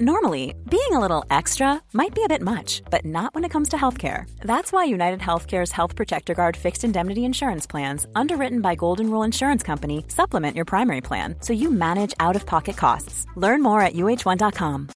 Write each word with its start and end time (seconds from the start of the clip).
Normally, 0.00 0.54
being 0.70 0.92
a 0.92 1.00
little 1.00 1.24
extra 1.30 1.82
might 1.92 2.14
be 2.14 2.24
a 2.24 2.28
bit 2.28 2.40
much, 2.40 2.82
but 2.90 3.04
not 3.04 3.34
when 3.34 3.44
it 3.44 3.50
comes 3.50 3.68
to 3.70 3.76
healthcare. 3.76 4.24
That's 4.40 4.72
why 4.72 4.84
United 4.84 5.20
Healthcare's 5.20 5.72
Health 5.72 5.96
Protector 5.96 6.34
Guard 6.34 6.56
fixed 6.56 6.82
indemnity 6.82 7.24
insurance 7.24 7.66
plans, 7.66 8.06
underwritten 8.14 8.62
by 8.62 8.74
Golden 8.74 9.10
Rule 9.10 9.22
Insurance 9.22 9.62
Company, 9.62 10.04
supplement 10.08 10.56
your 10.56 10.64
primary 10.64 11.02
plan 11.02 11.36
so 11.40 11.52
you 11.52 11.70
manage 11.70 12.14
out-of-pocket 12.18 12.76
costs. 12.76 13.26
Learn 13.36 13.62
more 13.62 13.82
at 13.82 13.92
uh1.com. 13.92 14.88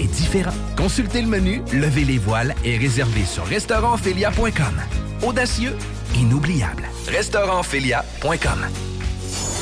est 0.00 0.06
différent. 0.06 0.54
Consultez 0.76 1.22
le 1.22 1.28
menu 1.28 1.62
Levez 1.72 2.04
les 2.04 2.18
voiles 2.18 2.54
et 2.64 2.76
réservez 2.76 3.24
sur 3.24 3.44
restaurantphilia.com. 3.44 4.80
Audacieux, 5.22 5.76
inoubliable. 6.14 6.84
Restaurantphilia.com. 7.08 8.89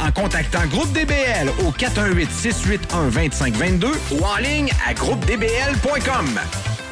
en 0.00 0.12
contactant 0.12 0.64
Groupe 0.66 0.92
DBL 0.92 1.50
au 1.64 1.70
418-681-2522 1.72 3.86
ou 4.12 4.22
en 4.24 4.36
ligne 4.36 4.70
à 4.86 4.94
groupedbl.com. 4.94 6.38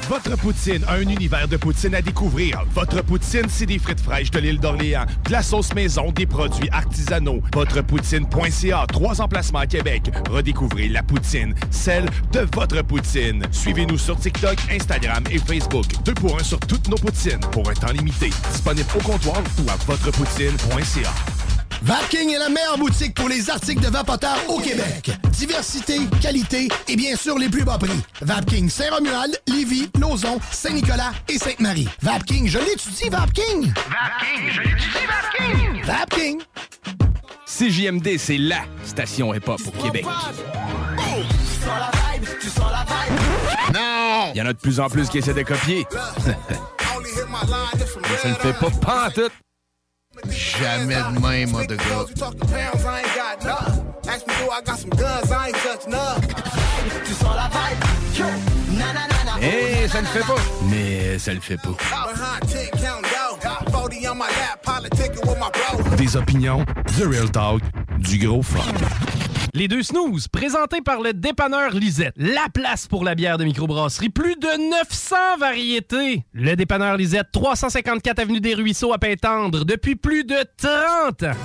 Votre 0.09 0.37
poutine, 0.39 0.83
un 0.89 1.03
univers 1.03 1.47
de 1.49 1.59
poutine 1.59 1.95
à 1.95 2.01
découvrir. 2.01 2.65
Votre 2.73 3.03
poutine, 3.03 3.45
c'est 3.49 3.67
des 3.67 3.79
frites 3.79 4.01
fraîches 4.01 4.31
de 4.31 4.39
l'île 4.39 4.59
d'Orléans, 4.59 5.05
de 5.27 5.33
la 5.33 5.43
sauce 5.43 5.75
maison, 5.75 6.11
des 6.13 6.25
produits 6.25 6.71
artisanaux. 6.71 7.43
Votrepoutine.ca, 7.55 8.87
trois 8.89 9.21
emplacements 9.21 9.59
à 9.59 9.67
Québec. 9.67 10.11
Redécouvrez 10.31 10.89
la 10.89 11.03
poutine, 11.03 11.55
celle 11.71 12.07
de 12.33 12.49
votre 12.55 12.81
poutine. 12.83 13.43
Suivez-nous 13.53 13.99
sur 13.99 14.19
TikTok, 14.19 14.57
Instagram 14.71 15.25
et 15.31 15.39
Facebook. 15.39 15.85
Deux 16.07 16.15
pour 16.15 16.41
un 16.41 16.43
sur 16.43 16.59
toutes 16.61 16.89
nos 16.89 16.97
poutines, 16.97 17.41
pour 17.53 17.69
un 17.69 17.75
temps 17.75 17.93
limité. 17.93 18.31
Disponible 18.51 18.89
au 18.99 19.03
comptoir 19.03 19.43
ou 19.59 19.71
à 19.71 19.77
votrepoutine.ca. 19.87 21.48
Vapking 21.83 22.31
est 22.35 22.39
la 22.39 22.49
meilleure 22.49 22.79
boutique 22.79 23.15
pour 23.15 23.29
les 23.29 23.49
articles 23.51 23.81
de 23.81 23.89
vapoteurs 23.89 24.39
au 24.49 24.59
Québec. 24.59 25.11
Diversité, 25.31 26.01
qualité 26.21 26.69
et 26.89 26.97
bien 26.97 27.17
sûr 27.17 27.39
les 27.39 27.49
plus 27.49 27.65
bas 27.65 27.79
prix. 27.79 28.01
Vapking 28.21 28.69
Saint-Romuald, 28.69 29.41
Lévis, 29.47 29.89
Lauson, 29.99 30.41
Saint-Nicolas 30.51 31.13
et 31.29 31.39
Sainte-Marie. 31.39 31.89
Vapking, 32.03 32.49
je 32.49 32.59
l'étudie, 32.59 33.09
Vapking! 33.09 33.73
Vapking, 33.73 34.51
je 34.51 34.61
l'étudie, 34.61 35.07
Vapking! 35.07 35.85
Vapking! 35.85 36.41
CJMD, 37.47 38.19
c'est 38.19 38.39
LA 38.39 38.65
station 38.85 39.33
hip-hop 39.35 39.61
au 39.67 39.83
Québec. 39.83 40.05
Non! 43.73 44.33
Il 44.35 44.39
y 44.39 44.43
en 44.43 44.47
a 44.47 44.53
de 44.53 44.59
plus 44.59 44.81
en 44.81 44.89
plus 44.89 45.09
qui 45.09 45.19
essaient 45.19 45.35
de 45.35 45.43
copier. 45.43 45.87
Mais 46.27 48.17
ça 48.23 48.29
ne 48.29 48.35
fait 48.35 48.53
pas 48.53 48.71
pantoute. 48.71 49.33
Jamais 50.31 50.97
de 50.97 51.21
même, 51.21 51.51
mon 51.51 51.65
de 51.65 51.75
gars. 51.77 51.85
Eh, 59.41 59.89
ça 59.89 60.01
ne 60.01 60.07
fait 60.07 60.21
pas. 60.21 60.35
Mais 60.65 61.19
ça 61.19 61.33
le 61.33 61.41
fait 61.41 61.57
pas. 61.57 61.71
Des 65.97 66.17
opinions, 66.17 66.65
The 66.97 67.05
Real 67.11 67.31
Talk, 67.31 67.63
du 67.99 68.19
gros 68.19 68.43
fun. 68.43 68.59
Les 69.59 69.67
deux 69.67 69.83
snooze, 69.83 70.29
présentés 70.29 70.83
par 70.83 71.01
le 71.01 71.13
dépanneur 71.13 71.73
Lisette. 71.73 72.15
La 72.17 72.47
place 72.55 72.87
pour 72.87 73.03
la 73.03 73.17
bière 73.17 73.39
de 73.39 73.45
microbrasserie. 73.45 74.09
Plus 74.09 74.37
de 74.37 74.71
900 74.71 75.17
variétés. 75.41 76.25
Le 76.33 76.55
dépanneur 76.55 76.97
Lisette, 76.97 77.27
354 77.33 78.21
Avenue 78.21 78.39
des 78.39 78.55
Ruisseaux 78.55 78.93
à 78.93 78.99
Pintendre, 78.99 79.65
depuis 79.65 79.97
plus 79.97 80.23
de 80.23 80.37
30 80.59 81.25
ans. 81.25 81.37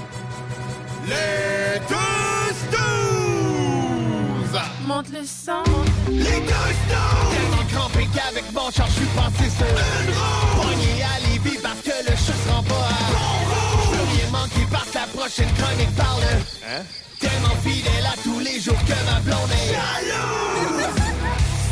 Les 1.08 1.80
deux 1.90 2.54
snooze! 2.70 4.62
Monte 4.86 5.10
le 5.12 5.26
sang. 5.26 5.64
Les 6.12 6.22
deux 6.22 6.54
snooze! 6.86 7.34
Tellement 7.34 7.66
crampé 7.72 8.08
qu'avec 8.14 8.44
mon 8.54 8.70
char, 8.70 8.86
je 8.90 8.94
suis 8.94 9.08
passé 9.16 9.50
sur 9.50 9.66
une 9.66 10.14
roue! 10.14 10.62
Pogné 10.62 11.02
à 11.02 11.18
Lévis 11.32 11.58
parce 11.64 11.82
que 11.82 11.90
le 12.08 12.16
chat 12.16 12.38
se 12.46 12.50
rend 12.52 12.62
pas 12.62 12.76
à 12.76 13.12
bon 13.12 13.40
roue! 13.50 13.96
Je 13.96 14.02
rien 14.18 14.30
manquer 14.30 14.68
par 14.72 14.86
la 14.94 15.08
prochaine 15.08 15.52
chronique 15.58 15.96
parle. 15.96 16.22
Hein? 16.70 16.84
Tellement 17.24 17.56
fidèle 17.64 18.06
à 18.06 18.16
tous 18.22 18.40
les 18.40 18.60
jours 18.60 18.84
que 18.86 18.98
ma 19.06 19.20
blonde 19.22 19.52
est 19.52 19.72
jalouse! 19.72 20.92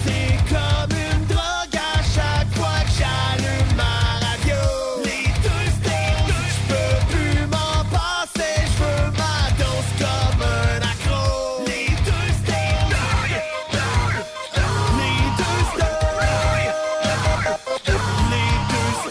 C'est 0.05 0.37
comme 0.47 0.93
une 0.97 1.25
drogue 1.25 1.75
à 1.75 2.01
chaque 2.01 2.51
fois 2.55 2.79
que 2.85 2.93
j'allume 2.97 3.71
ma 3.75 3.95
radio. 4.25 4.61
Les 5.03 5.27
deux 5.43 5.67
snooze! 5.75 6.47
Je 6.47 6.61
peux 6.71 6.95
plus 7.11 7.41
m'en 7.47 7.83
passer, 7.91 8.55
je 8.65 8.75
veux 8.81 9.05
ma 9.11 9.37
dose 9.59 9.91
comme 9.99 10.41
un 10.41 10.79
accro. 10.91 11.65
Les 11.67 11.87
deux! 12.05 12.31
Les 12.47 12.71
deux! 12.93 14.15
Les 14.97 15.19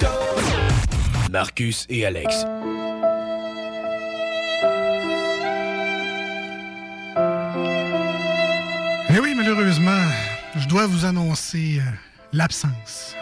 deux! 0.06 1.30
Marcus 1.30 1.86
et 1.90 2.06
Alex. 2.06 2.46
Eh 9.12 9.18
oui, 9.18 9.34
malheureusement, 9.34 10.04
je 10.54 10.68
dois 10.68 10.86
vous 10.86 11.04
annoncer 11.04 11.80
euh, 11.80 11.90
l'absence. 12.32 13.16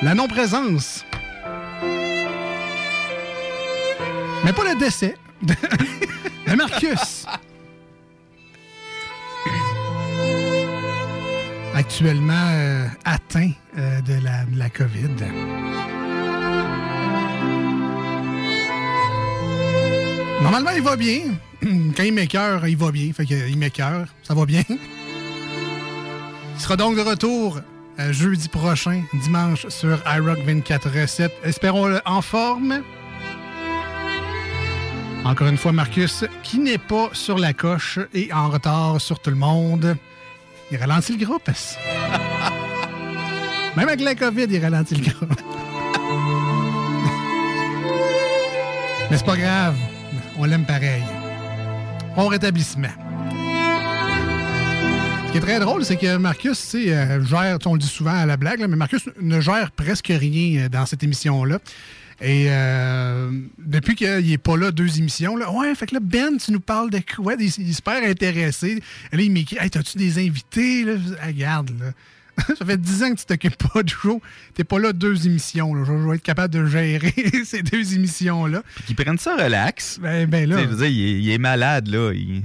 La 0.00 0.14
non-présence. 0.14 1.04
Mais 4.42 4.54
pas 4.54 4.64
le 4.64 4.78
décès. 4.78 5.16
de 5.42 6.54
Marcus. 6.56 7.26
Actuellement 11.74 12.32
euh, 12.52 12.86
atteint 13.04 13.50
euh, 13.76 14.00
de 14.00 14.14
la 14.56 14.70
COVID. 14.70 15.10
Normalement, 20.40 20.70
il 20.74 20.82
va 20.82 20.96
bien. 20.96 21.34
Quand 21.96 22.02
il 22.02 22.12
m'écœure, 22.12 22.66
il 22.66 22.76
va 22.76 22.90
bien. 22.90 23.12
Fait 23.12 23.24
qu'il 23.24 23.58
m'écœure, 23.58 24.06
ça 24.22 24.34
va 24.34 24.46
bien. 24.46 24.62
Il 24.68 24.78
sera 26.58 26.76
donc 26.76 26.96
de 26.96 27.00
retour 27.00 27.60
euh, 27.98 28.12
jeudi 28.12 28.48
prochain, 28.48 29.02
dimanche, 29.14 29.66
sur 29.68 29.98
iRock 30.06 30.38
24-7. 30.46 31.30
Espérons-le 31.44 32.00
en 32.04 32.22
forme. 32.22 32.82
Encore 35.24 35.48
une 35.48 35.56
fois, 35.56 35.72
Marcus, 35.72 36.24
qui 36.42 36.58
n'est 36.58 36.78
pas 36.78 37.08
sur 37.12 37.38
la 37.38 37.52
coche 37.52 37.98
et 38.14 38.32
en 38.32 38.48
retard 38.48 39.00
sur 39.00 39.18
tout 39.18 39.30
le 39.30 39.36
monde. 39.36 39.96
Il 40.70 40.78
ralentit 40.78 41.16
le 41.16 41.24
groupe. 41.24 41.48
Même 43.76 43.88
avec 43.88 44.00
la 44.00 44.14
COVID, 44.14 44.46
il 44.48 44.62
ralentit 44.62 44.94
le 44.94 45.10
groupe. 45.10 45.32
Mais 49.10 49.16
c'est 49.16 49.26
pas 49.26 49.36
grave. 49.36 49.74
On 50.38 50.44
l'aime 50.44 50.64
pareil. 50.64 51.02
Bon 52.16 52.28
rétablissement. 52.28 52.88
Ce 55.26 55.32
qui 55.32 55.38
est 55.38 55.40
très 55.40 55.60
drôle, 55.60 55.84
c'est 55.84 55.96
que 55.96 56.16
Marcus, 56.16 56.58
tu 56.58 56.84
sais, 56.84 56.94
euh, 56.94 57.22
gère, 57.22 57.58
on 57.66 57.74
le 57.74 57.78
dit 57.78 57.86
souvent 57.86 58.14
à 58.14 58.24
la 58.24 58.38
blague, 58.38 58.60
mais 58.60 58.74
Marcus 58.74 59.02
ne 59.20 59.38
gère 59.38 59.70
presque 59.72 60.06
rien 60.06 60.64
euh, 60.64 60.68
dans 60.70 60.86
cette 60.86 61.02
émission-là. 61.02 61.58
Et 62.22 62.46
euh, 62.48 63.30
depuis 63.58 63.94
qu'il 63.94 64.26
n'est 64.26 64.38
pas 64.38 64.56
là, 64.56 64.70
deux 64.70 64.96
émissions, 64.98 65.34
ouais, 65.34 65.74
fait 65.74 65.86
que 65.86 65.94
là, 65.94 66.00
Ben, 66.02 66.38
tu 66.38 66.52
nous 66.52 66.60
parles 66.60 66.88
de 66.88 67.00
quoi? 67.14 67.34
Il, 67.38 67.52
il 67.58 67.68
est 67.68 67.72
super 67.74 68.02
intéressé. 68.02 68.82
Là, 69.12 69.20
il 69.20 69.30
m'écrit 69.30 69.58
Hey, 69.60 69.68
t'as-tu 69.68 69.98
des 69.98 70.18
invités? 70.18 70.86
Ah, 71.20 71.26
regarde, 71.26 71.70
là. 71.78 71.92
Ça 72.58 72.64
fait 72.66 72.76
10 72.80 73.02
ans 73.02 73.14
que 73.14 73.18
tu 73.20 73.24
t'occupes 73.26 73.68
pas 73.72 73.82
du 73.82 73.92
show. 73.94 74.20
T'es 74.54 74.64
pas 74.64 74.78
là 74.78 74.92
deux 74.92 75.26
émissions. 75.26 75.74
Là. 75.74 75.84
Je 75.86 75.92
vais 75.92 76.16
être 76.16 76.22
capable 76.22 76.52
de 76.52 76.66
gérer 76.66 77.14
ces 77.44 77.62
deux 77.62 77.94
émissions-là. 77.94 78.62
Puis 78.76 78.84
qu'ils 78.84 78.96
prennent 78.96 79.18
ça 79.18 79.36
relax. 79.36 79.98
Ben, 80.00 80.28
ben 80.28 80.48
là. 80.48 80.58
Je 80.60 80.64
veux 80.66 80.76
dire, 80.76 80.86
il, 80.86 81.02
est, 81.08 81.20
il 81.22 81.30
est 81.30 81.38
malade, 81.38 81.88
là. 81.88 82.12
Il... 82.12 82.42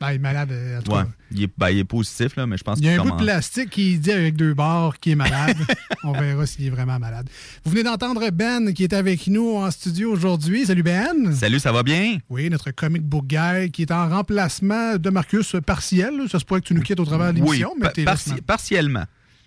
Ben, 0.00 0.10
il 0.10 0.14
est 0.14 0.18
malade. 0.18 0.50
euh, 0.52 0.78
En 0.78 0.82
tout 0.82 0.92
ouais. 0.92 1.02
cas. 1.02 1.08
Il 1.34 1.44
est, 1.44 1.50
ben, 1.56 1.70
il 1.70 1.78
est 1.78 1.84
positif, 1.84 2.36
là, 2.36 2.46
mais 2.46 2.56
je 2.56 2.64
pense 2.64 2.78
Il 2.78 2.84
y 2.84 2.88
a 2.88 2.92
qu'il 2.92 3.00
un 3.00 3.04
bout 3.04 3.10
de 3.12 3.22
plastique 3.22 3.70
qui 3.70 3.98
dit 3.98 4.12
avec 4.12 4.36
deux 4.36 4.54
barres 4.54 4.98
qu'il 5.00 5.12
est 5.12 5.16
malade. 5.16 5.56
On 6.04 6.12
verra 6.12 6.46
s'il 6.46 6.66
est 6.66 6.70
vraiment 6.70 6.98
malade. 6.98 7.28
Vous 7.64 7.70
venez 7.70 7.82
d'entendre 7.82 8.28
Ben 8.30 8.72
qui 8.74 8.84
est 8.84 8.92
avec 8.92 9.26
nous 9.28 9.56
en 9.56 9.70
studio 9.70 10.12
aujourd'hui. 10.12 10.66
Salut 10.66 10.82
Ben. 10.82 11.32
Salut, 11.34 11.58
ça 11.58 11.72
va 11.72 11.82
bien? 11.82 12.18
Oui, 12.30 12.48
notre 12.50 12.70
comic 12.70 13.02
book 13.02 13.26
guy 13.26 13.70
qui 13.70 13.82
est 13.82 13.90
en 13.92 14.08
remplacement 14.08 14.96
de 14.96 15.10
Marcus 15.10 15.56
partiel. 15.64 16.12
Ça 16.30 16.38
se 16.38 16.44
pourrait 16.44 16.60
que 16.60 16.66
tu 16.66 16.74
nous 16.74 16.82
quittes 16.82 17.00
au 17.00 17.04
travers 17.04 17.32
de 17.32 17.38
l'émission, 17.38 17.72
oui, 17.76 17.88
mais 17.96 18.04
pa- 18.04 18.14
partiellement. 18.46 19.04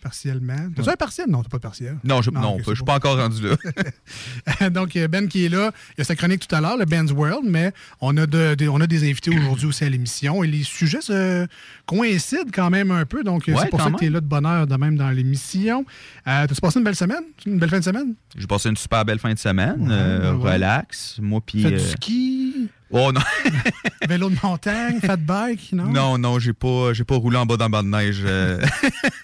Partiellement. 0.09 0.69
T'as-tu 0.75 0.89
un 0.89 0.95
partiel? 0.95 1.25
Non, 1.29 1.41
t'as 1.41 1.49
pas 1.49 1.57
de 1.57 1.61
partiel. 1.63 1.97
Non, 2.03 2.21
je, 2.21 2.29
je 2.59 2.63
c'est 2.69 2.75
suis 2.75 2.83
pas 2.85 2.95
encore 2.95 3.17
rendu 3.17 3.41
là. 3.41 4.69
Donc, 4.69 4.95
Ben 5.09 5.27
qui 5.27 5.45
est 5.45 5.49
là, 5.49 5.71
il 5.89 5.99
y 5.99 6.01
a 6.01 6.03
sa 6.03 6.15
chronique 6.15 6.47
tout 6.47 6.55
à 6.55 6.61
l'heure, 6.61 6.77
le 6.77 6.85
Ben's 6.85 7.11
World, 7.11 7.43
mais 7.49 7.71
on 8.01 8.15
a, 8.17 8.27
de- 8.27 8.53
de- 8.53 8.67
on 8.67 8.79
a 8.81 8.85
des 8.87 9.03
invités 9.09 9.31
aujourd'hui 9.35 9.65
aussi 9.65 9.83
à 9.83 9.89
l'émission 9.89 10.43
et 10.43 10.47
les 10.47 10.61
sujets 10.63 11.01
se 11.01 11.47
coïncident 11.85 12.49
quand 12.53 12.69
même 12.69 12.91
un 12.91 13.05
peu. 13.05 13.23
Donc, 13.23 13.47
euh, 13.47 13.53
Ouais, 13.53 13.61
c'est 13.63 13.69
pour 13.69 13.81
ça 13.81 13.91
que 13.91 13.97
tu 13.97 14.05
es 14.05 14.09
là 14.09 14.21
de 14.21 14.25
bonne 14.25 14.45
heure 14.45 14.67
de 14.67 14.75
même 14.75 14.97
dans 14.97 15.09
l'émission. 15.11 15.85
Euh, 16.27 16.47
T'as-tu 16.47 16.61
passé 16.61 16.79
une 16.79 16.85
belle 16.85 16.95
semaine? 16.95 17.23
Une 17.45 17.59
belle 17.59 17.69
fin 17.69 17.79
de 17.79 17.83
semaine? 17.83 18.15
J'ai 18.35 18.47
passé 18.47 18.69
une 18.69 18.77
super 18.77 19.05
belle 19.05 19.19
fin 19.19 19.33
de 19.33 19.39
semaine. 19.39 19.81
Ouais, 19.81 19.91
euh, 19.91 20.33
ouais. 20.33 20.53
Relax. 20.53 21.17
Moi, 21.21 21.41
puis. 21.45 21.63
Du 21.63 21.73
euh, 21.73 21.79
ski, 21.79 22.69
Oh 22.91 23.11
non, 23.11 23.21
vélo 24.07 24.29
de 24.29 24.37
montagne, 24.43 24.99
fat 25.01 25.17
bike, 25.17 25.73
non? 25.73 25.85
non, 25.85 26.17
non, 26.17 26.39
j'ai 26.39 26.53
pas, 26.53 26.93
j'ai 26.93 27.03
pas 27.03 27.15
roulé 27.15 27.35
en 27.35 27.45
bas 27.45 27.57
le 27.59 27.67
bas 27.67 27.81
de 27.81 27.87
neige. 27.87 28.21
euh. 28.23 28.61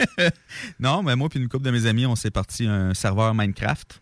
non, 0.79 1.03
mais 1.03 1.15
moi 1.15 1.29
puis 1.29 1.39
une 1.39 1.47
couple 1.47 1.65
de 1.65 1.71
mes 1.71 1.85
amis, 1.85 2.05
on 2.05 2.15
s'est 2.15 2.31
parti 2.31 2.65
un 2.65 2.93
serveur 2.93 3.33
Minecraft. 3.35 4.01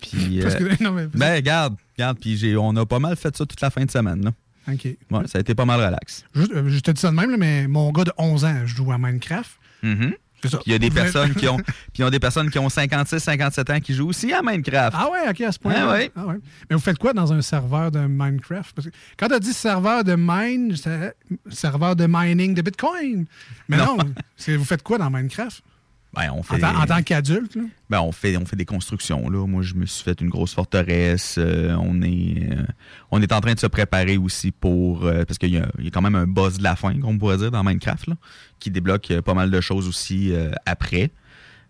Puis, 0.00 0.40
Parce 0.40 0.54
que, 0.54 0.82
non, 0.82 0.92
mais... 0.92 1.08
ben 1.08 1.34
regarde, 1.34 1.76
regarde, 1.98 2.18
puis 2.20 2.56
on 2.56 2.74
a 2.76 2.86
pas 2.86 3.00
mal 3.00 3.16
fait 3.16 3.36
ça 3.36 3.44
toute 3.44 3.60
la 3.60 3.70
fin 3.70 3.84
de 3.84 3.90
semaine. 3.90 4.24
Là. 4.24 4.32
OK. 4.68 4.84
Ouais, 5.10 5.26
ça 5.26 5.38
a 5.38 5.40
été 5.40 5.54
pas 5.54 5.64
mal 5.64 5.80
relax. 5.80 6.24
Euh, 6.36 6.68
je 6.68 6.80
te 6.80 6.90
dis 6.90 7.00
ça 7.00 7.10
de 7.10 7.16
même, 7.16 7.30
là, 7.30 7.36
mais 7.36 7.66
mon 7.68 7.90
gars 7.92 8.04
de 8.04 8.12
11 8.18 8.44
ans 8.44 8.66
joue 8.66 8.92
à 8.92 8.98
Minecraft. 8.98 9.50
C'est 10.42 10.48
ça. 10.48 10.56
Puis 10.58 10.64
il 10.68 10.72
y 10.72 10.74
a 10.74 10.78
des 10.78 10.90
personnes 10.90 11.34
qui 11.34 11.46
ont, 11.48 11.58
puis 11.92 12.02
a 12.02 12.08
des 12.08 12.18
personnes 12.18 12.48
qui 12.50 12.58
ont 12.58 12.68
56, 12.70 13.18
57 13.20 13.70
ans 13.70 13.80
qui 13.80 13.92
jouent 13.92 14.08
aussi 14.08 14.32
à 14.32 14.40
Minecraft. 14.42 14.96
Ah 14.98 15.10
ouais, 15.10 15.28
OK, 15.28 15.40
à 15.42 15.52
ce 15.52 15.58
point 15.58 15.74
Ah 15.76 15.90
ouais. 15.92 16.10
Ah 16.16 16.24
ouais. 16.26 16.36
Mais 16.70 16.76
vous 16.76 16.82
faites 16.82 16.96
quoi 16.96 17.12
dans 17.12 17.30
un 17.32 17.42
serveur 17.42 17.90
de 17.90 17.98
Minecraft? 18.00 18.74
Parce 18.74 18.88
que 18.88 18.92
quand 19.18 19.28
tu 19.28 19.34
as 19.34 19.38
dit 19.38 19.52
serveur 19.52 20.02
de 20.02 20.14
mine, 20.16 20.74
serveur 21.50 21.94
de 21.94 22.06
mining 22.08 22.54
de 22.54 22.62
Bitcoin. 22.62 23.26
Mais 23.68 23.76
non, 23.76 23.98
c'est- 24.36 24.56
vous 24.56 24.64
faites 24.64 24.82
quoi 24.82 24.96
dans 24.96 25.10
Minecraft? 25.10 25.62
Ben, 26.12 26.30
on 26.34 26.40
En, 26.40 26.42
fait, 26.42 26.58
tant- 26.58 26.76
en 26.76 26.86
tant 26.86 27.02
qu'adulte, 27.02 27.54
là? 27.54 27.62
ben, 27.88 28.00
on 28.00 28.10
fait, 28.10 28.36
on 28.36 28.44
fait 28.44 28.56
des 28.56 28.64
constructions. 28.64 29.30
Là. 29.30 29.46
Moi, 29.46 29.62
je 29.62 29.74
me 29.74 29.86
suis 29.86 30.02
fait 30.02 30.20
une 30.20 30.28
grosse 30.28 30.52
forteresse. 30.54 31.36
Euh, 31.38 31.76
on 31.80 32.02
est, 32.02 32.50
euh, 32.52 32.64
on 33.12 33.22
est 33.22 33.30
en 33.32 33.40
train 33.40 33.54
de 33.54 33.60
se 33.60 33.68
préparer 33.68 34.16
aussi 34.16 34.50
pour, 34.50 35.04
euh, 35.04 35.24
parce 35.24 35.38
qu'il 35.38 35.50
y, 35.50 35.52
y 35.54 35.86
a 35.86 35.90
quand 35.92 36.02
même 36.02 36.16
un 36.16 36.26
boss 36.26 36.58
de 36.58 36.64
la 36.64 36.74
fin, 36.74 36.98
qu'on 36.98 37.16
pourrait 37.16 37.36
dire, 37.38 37.52
dans 37.52 37.62
Minecraft, 37.62 38.08
là, 38.08 38.14
qui 38.58 38.70
débloque 38.72 39.12
pas 39.24 39.34
mal 39.34 39.52
de 39.52 39.60
choses 39.60 39.86
aussi 39.86 40.32
après. 40.66 41.10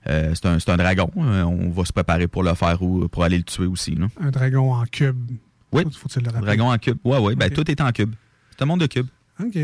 C'est 0.07 0.47
un, 0.47 0.59
c'est 0.59 0.71
un 0.71 0.79
dragon. 0.79 1.11
On 1.17 1.69
va 1.71 1.85
se 1.85 1.93
préparer 1.93 2.27
pour 2.27 2.43
le 2.43 2.55
faire 2.55 2.81
ou 2.83 3.07
pour 3.09 3.23
aller 3.25 3.37
le 3.37 3.45
tuer 3.45 3.67
aussi. 3.67 3.95
Là. 3.95 4.07
Un 4.21 4.31
dragon 4.31 4.73
en 4.73 4.85
cube. 4.87 5.31
Oui. 5.73 5.83
Faut- 5.85 5.91
Faut-il 6.09 6.23
le 6.25 6.31
rappeler? 6.31 6.47
Dragon 6.47 6.73
en 6.73 6.79
cube. 6.79 6.97
Ouais, 7.05 7.19
ouais. 7.19 7.35
Ben, 7.37 7.51
tout 7.51 7.71
est 7.71 7.81
en 7.83 7.93
cube. 7.93 8.15
C'est 8.53 8.63
un 8.63 8.67
monde 8.67 8.81
de 8.81 8.87
cubes. 8.87 9.07
OK. 9.39 9.59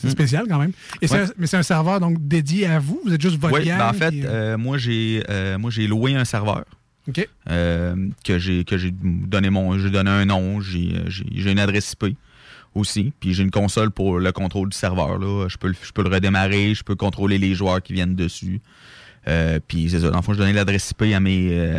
C'est 0.00 0.06
Hmm. 0.06 0.10
spécial 0.10 0.46
quand 0.48 0.58
même. 0.58 0.70
Et 1.02 1.06
c'est 1.08 1.14
Ouais. 1.16 1.20
un- 1.24 1.32
mais 1.38 1.46
c'est 1.46 1.56
un 1.56 1.62
serveur 1.62 1.98
donc 2.00 2.16
dédié 2.26 2.66
à 2.66 2.78
vous? 2.78 3.00
Vous 3.04 3.12
êtes 3.12 3.20
juste 3.20 3.36
votre 3.38 3.58
Oui, 3.58 3.66
ben, 3.66 3.80
en 3.88 3.92
fait, 3.92 4.14
euh, 4.14 4.54
euh, 4.54 4.56
moi, 4.58 4.78
j'ai 4.78 5.22
euh, 5.28 5.58
moi 5.58 5.70
j'ai 5.70 5.86
loué 5.86 6.14
un 6.14 6.24
serveur. 6.24 6.64
OK. 7.08 7.26
euh, 7.50 7.96
que 8.24 8.38
j'ai 8.38 8.64
donné 8.92 9.48
mon 9.50 9.78
j'ai 9.78 9.88
donné 9.90 10.10
un 10.10 10.24
nom, 10.26 10.60
j'ai 10.60 10.92
une 11.50 11.58
adresse 11.58 11.94
IP 12.00 12.14
aussi, 12.74 13.12
puis 13.18 13.32
j'ai 13.34 13.42
une 13.42 13.50
console 13.50 13.90
pour 13.90 14.18
le 14.18 14.30
contrôle 14.30 14.68
du 14.68 14.76
serveur 14.76 15.18
là, 15.18 15.46
je 15.48 15.56
peux 15.56 15.68
le- 15.68 15.74
je 15.82 15.90
peux 15.90 16.02
le 16.02 16.10
redémarrer, 16.10 16.74
je 16.74 16.84
peux 16.84 16.94
contrôler 16.96 17.38
les 17.38 17.54
joueurs 17.54 17.82
qui 17.82 17.94
viennent 17.94 18.14
dessus. 18.14 18.60
Puis 19.68 19.88
c'est 19.90 20.00
ça, 20.00 20.10
dans 20.10 20.18
le 20.18 20.22
fond, 20.22 20.32
je 20.34 20.38
donnais 20.38 20.52
l'adresse 20.52 20.90
IP 20.90 21.14
à 21.14 21.20
mes 21.20 21.78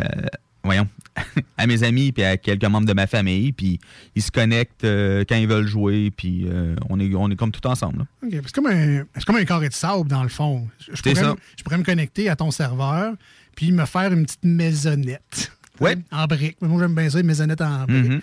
voyons, 0.64 0.88
à 1.58 1.66
mes 1.66 1.82
amis 1.82 2.12
puis 2.12 2.22
à 2.22 2.36
quelques 2.36 2.64
membres 2.64 2.86
de 2.86 2.92
ma 2.92 3.06
famille, 3.06 3.52
puis 3.52 3.78
ils 4.14 4.22
se 4.22 4.30
connectent 4.30 4.84
euh, 4.84 5.24
quand 5.28 5.36
ils 5.36 5.48
veulent 5.48 5.66
jouer, 5.66 6.10
puis 6.10 6.46
euh, 6.48 6.76
on 6.88 6.98
est 7.00 7.14
on 7.14 7.30
est 7.30 7.36
comme 7.36 7.50
tout 7.52 7.66
ensemble. 7.66 8.06
C'est 8.22 8.52
comme, 8.52 8.66
un- 8.66 9.04
c'est 9.14 9.24
comme 9.24 9.36
un 9.36 9.44
carré 9.44 9.68
de 9.68 9.74
sable, 9.74 10.08
dans 10.08 10.22
le 10.22 10.28
fond. 10.28 10.68
Je, 10.92 11.00
pourrais, 11.02 11.14
ça. 11.14 11.30
me- 11.34 11.36
je 11.56 11.62
pourrais 11.62 11.78
me 11.78 11.84
connecter 11.84 12.28
à 12.28 12.36
ton 12.36 12.50
serveur 12.50 13.14
puis 13.56 13.72
me 13.72 13.84
faire 13.84 14.12
une 14.12 14.24
petite 14.24 14.44
maisonnette. 14.44 15.52
Ouais. 15.80 15.96
En 16.12 16.26
briques. 16.26 16.56
Moi, 16.60 16.80
j'aime 16.80 16.94
bien 16.94 17.08
ça, 17.10 17.20
une 17.20 17.26
maisonnette 17.26 17.60
en 17.60 17.84
briques. 17.84 18.08
Mhm. 18.08 18.20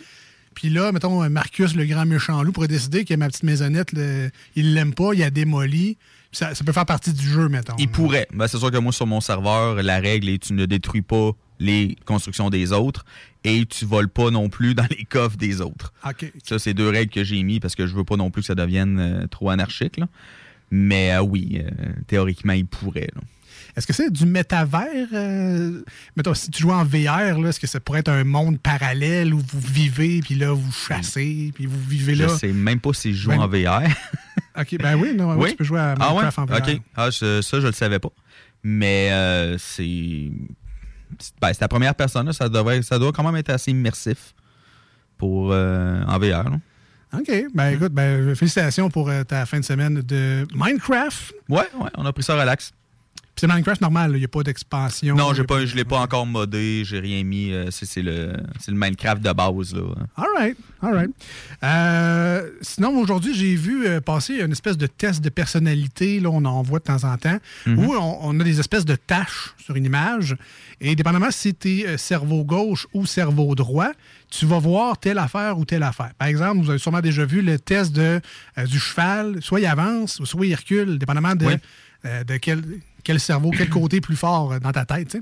Puis 0.56 0.70
là, 0.70 0.92
mettons, 0.92 1.30
Marcus, 1.30 1.76
le 1.76 1.86
grand 1.86 2.06
méchant 2.06 2.42
loup, 2.42 2.52
pourrait 2.52 2.68
décider 2.68 3.06
que 3.06 3.14
ma 3.14 3.28
petite 3.28 3.44
maisonnette, 3.44 3.92
le- 3.94 4.30
il 4.56 4.74
l'aime 4.74 4.94
pas, 4.94 5.12
il 5.14 5.22
a 5.24 5.30
démoli. 5.30 5.98
Ça, 6.32 6.54
ça 6.54 6.64
peut 6.64 6.72
faire 6.74 6.86
partie 6.86 7.14
du 7.14 7.26
jeu, 7.28 7.48
mettons. 7.50 7.76
Il 7.80 7.88
pourrait. 7.90 8.28
Ben, 8.34 8.48
c'est 8.48 8.58
sûr 8.60 8.70
que 8.72 8.78
moi, 8.78 8.92
sur 8.92 9.08
mon 9.08 9.22
serveur, 9.22 9.82
la 9.82 10.00
règle 10.00 10.30
est 10.30 10.40
tu 10.44 10.54
ne 10.54 10.66
détruis 10.66 11.02
pas 11.02 11.32
les 11.60 11.96
constructions 12.06 12.50
des 12.50 12.72
autres 12.72 13.06
et 13.44 13.66
tu 13.66 13.86
voles 13.86 14.10
pas 14.10 14.30
non 14.30 14.50
plus 14.50 14.76
dans 14.76 14.86
les 14.96 15.06
coffres 15.06 15.38
des 15.38 15.62
autres. 15.62 15.94
Ça, 16.44 16.60
c'est 16.60 16.74
deux 16.74 16.90
règles 16.90 17.12
que 17.12 17.24
j'ai 17.24 17.42
mis 17.44 17.60
parce 17.60 17.76
que 17.76 17.88
je 17.88 17.96
veux 17.96 18.04
pas 18.04 18.18
non 18.18 18.30
plus 18.30 18.42
que 18.42 18.48
ça 18.48 18.56
devienne 18.56 19.00
euh, 19.00 19.28
trop 19.28 19.50
anarchique. 19.50 19.98
là. 19.98 20.08
Mais 20.70 21.14
euh, 21.14 21.22
oui, 21.22 21.62
euh, 21.64 21.70
théoriquement, 22.08 22.54
il 22.54 22.66
pourrait. 22.68 23.10
là. 23.16 23.22
Est-ce 23.76 23.88
que 23.88 23.94
c'est 23.94 24.12
du 24.12 24.26
métavers? 24.26 25.08
euh, 25.14 25.82
mettons, 26.16 26.34
si 26.34 26.50
tu 26.52 26.64
joues 26.64 26.72
en 26.72 26.84
VR, 26.84 27.40
là, 27.40 27.50
est-ce 27.50 27.60
que 27.60 27.68
ça 27.68 27.80
pourrait 27.80 28.00
être 28.00 28.10
un 28.10 28.24
monde 28.24 28.60
parallèle 28.60 29.34
où 29.34 29.40
vous 29.40 29.60
vivez, 29.62 30.20
puis 30.22 30.36
là, 30.36 30.52
vous 30.52 30.72
chassez, 30.72 31.52
puis 31.56 31.68
vous 31.68 31.80
vivez 31.88 32.16
Je 32.16 32.24
là? 32.24 32.30
sais 32.38 32.52
même 32.52 32.80
pas 32.80 32.94
si 32.94 33.14
je 33.14 33.18
joue 33.22 33.32
en 33.32 33.48
VR. 33.48 33.84
OK, 34.60 34.78
ben 34.80 34.96
oui, 34.96 35.14
non, 35.16 35.36
Oui? 35.36 35.52
tu 35.52 35.58
peux 35.58 35.64
jouer 35.64 35.80
à 35.80 35.94
ah 36.00 36.08
ouais? 36.10 36.22
Minecraft 36.24 36.40
en 36.40 36.46
VR. 36.46 36.56
OK. 36.58 36.82
Ah, 36.96 37.10
je- 37.10 37.42
ça, 37.42 37.60
je 37.60 37.68
le 37.68 37.74
savais 37.74 38.00
pas. 38.00 38.10
Mais 38.64 39.10
euh, 39.12 39.58
c'est... 39.58 40.32
c'est- 41.20 41.34
Ben, 41.42 41.54
c'est 41.54 41.62
la 41.62 41.68
première 41.68 41.94
personne. 41.96 42.26
là. 42.26 42.34
Ça, 42.34 42.50
devrait, 42.50 42.82
ça 42.82 42.98
doit 43.00 43.12
quand 43.12 43.24
même 43.24 43.36
être 43.36 43.50
assez 43.52 43.72
immersif 43.72 44.34
pour 45.18 45.52
euh, 45.52 46.02
en 46.08 46.18
VR. 46.20 46.50
là. 46.50 46.60
OK. 47.14 47.32
Ben 47.56 47.70
écoute, 47.70 47.94
ben, 47.94 48.36
félicitations 48.36 48.90
pour 48.90 49.10
euh, 49.10 49.24
ta 49.24 49.46
fin 49.46 49.60
de 49.60 49.66
semaine 49.66 50.02
de 50.02 50.46
Minecraft. 50.54 51.34
Ouais, 51.48 51.60
ouais, 51.80 51.90
on 51.96 52.06
a 52.06 52.12
pris 52.12 52.24
ça 52.24 52.38
relax. 52.40 52.74
C'est 53.40 53.46
Minecraft 53.48 53.82
normal, 53.82 54.12
il 54.16 54.20
n'y 54.20 54.26
a 54.26 54.28
pas 54.28 54.42
d'expansion. 54.44 55.16
Non, 55.16 55.34
j'ai 55.34 55.44
pas, 55.44 55.64
je 55.66 55.76
l'ai 55.76 55.84
pas 55.86 56.00
encore 56.00 56.26
modé, 56.26 56.84
j'ai 56.86 57.00
rien 57.00 57.24
mis. 57.24 57.52
euh, 57.54 57.70
c'est 57.72 58.02
le, 58.02 58.34
le 58.68 58.74
Minecraft 58.74 59.22
de 59.22 59.32
base. 59.32 59.76
Là. 59.76 59.82
All 60.16 60.26
right, 60.36 60.58
all 60.82 60.94
right. 60.96 61.12
Euh, 61.64 62.50
sinon, 62.62 62.98
aujourd'hui, 63.00 63.34
j'ai 63.36 63.56
vu 63.56 63.86
euh, 63.86 64.02
passer 64.02 64.36
une 64.42 64.52
espèce 64.52 64.78
de 64.78 64.88
test 64.88 65.22
de 65.24 65.30
personnalité, 65.30 66.20
là, 66.20 66.30
on 66.32 66.44
en 66.46 66.62
voit 66.64 66.80
de 66.80 66.86
temps 66.86 67.04
en 67.04 67.18
temps, 67.18 67.38
Mhm. 67.66 67.80
où 67.80 67.94
on, 67.94 68.20
on 68.22 68.40
a 68.40 68.44
des 68.44 68.60
espèces 68.60 68.86
de 68.86 68.96
tâches 68.96 69.54
sur 69.64 69.76
une 69.76 69.86
image, 69.86 70.36
et 70.82 70.96
dépendamment 70.96 71.32
si 71.32 71.54
tu 71.54 71.82
es 71.82 71.98
cerveau 71.98 72.44
gauche 72.44 72.88
ou 72.94 73.06
cerveau 73.06 73.54
droit, 73.56 73.92
tu 74.30 74.46
vas 74.46 74.60
voir 74.60 74.98
telle 74.98 75.18
affaire 75.20 75.58
ou 75.60 75.66
telle 75.66 75.84
affaire. 75.84 76.12
Par 76.18 76.28
exemple, 76.28 76.62
vous 76.64 76.70
avez 76.70 76.80
sûrement 76.80 77.02
déjà 77.02 77.26
vu 77.26 77.42
le 77.42 77.60
test 77.60 77.92
de, 77.94 78.20
euh, 78.58 78.66
du 78.66 78.80
cheval, 78.80 79.38
soit 79.42 79.60
il 79.60 79.66
avance, 79.66 80.20
ou 80.20 80.26
soit 80.26 80.46
il 80.46 80.56
recule, 80.56 80.98
dépendamment 80.98 81.36
de, 81.36 81.46
Oui. 81.46 81.54
euh, 82.06 82.24
de 82.24 82.38
quel, 82.38 82.62
quel 83.08 83.20
cerveau, 83.22 83.52
quel 83.52 83.70
côté 83.70 84.02
plus 84.02 84.18
fort 84.18 84.52
euh, 84.52 84.60
dans 84.60 84.74
ta 84.74 84.86
tête. 84.86 85.18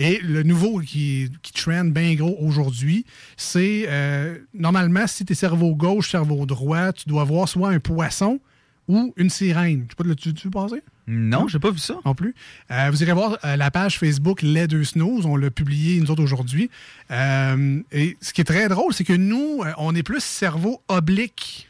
Et 0.00 0.18
le 0.18 0.42
nouveau 0.42 0.80
qui, 0.80 1.30
qui 1.42 1.52
trend 1.52 1.84
bien 1.84 2.14
gros 2.14 2.36
aujourd'hui, 2.40 3.06
c'est 3.36 3.84
euh, 3.86 4.36
normalement, 4.52 5.06
si 5.06 5.24
tu 5.24 5.32
es 5.32 5.36
cerveau 5.36 5.76
gauche, 5.76 6.10
cerveau 6.10 6.44
droit, 6.44 6.92
tu 6.92 7.08
dois 7.08 7.22
voir 7.22 7.48
soit 7.48 7.70
un 7.70 7.78
poisson 7.78 8.40
ou 8.88 9.14
une 9.16 9.30
sirène. 9.30 9.84
Je 9.84 9.92
sais 9.92 9.96
pas, 9.96 10.04
l'as-tu 10.04 10.34
tu 10.34 10.50
passer? 10.50 10.82
Non, 11.06 11.46
j'ai 11.46 11.60
pas 11.60 11.70
vu 11.70 11.78
ça. 11.78 11.94
Non 12.04 12.14
plus. 12.14 12.34
Euh, 12.72 12.88
vous 12.90 13.02
irez 13.02 13.12
voir 13.12 13.38
euh, 13.44 13.56
la 13.56 13.70
page 13.70 13.98
Facebook 13.98 14.42
Les 14.42 14.66
Deux 14.66 14.82
Snooze. 14.82 15.24
On 15.24 15.36
l'a 15.36 15.50
publié, 15.50 16.00
nous 16.00 16.10
autres, 16.10 16.22
aujourd'hui. 16.22 16.68
Euh, 17.12 17.80
et 17.92 18.16
ce 18.20 18.32
qui 18.32 18.40
est 18.40 18.44
très 18.44 18.68
drôle, 18.68 18.92
c'est 18.92 19.04
que 19.04 19.12
nous, 19.12 19.62
on 19.78 19.94
est 19.94 20.02
plus 20.02 20.22
cerveau 20.22 20.82
oblique, 20.88 21.68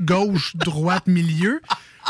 gauche, 0.00 0.56
droite, 0.56 1.06
milieu, 1.06 1.60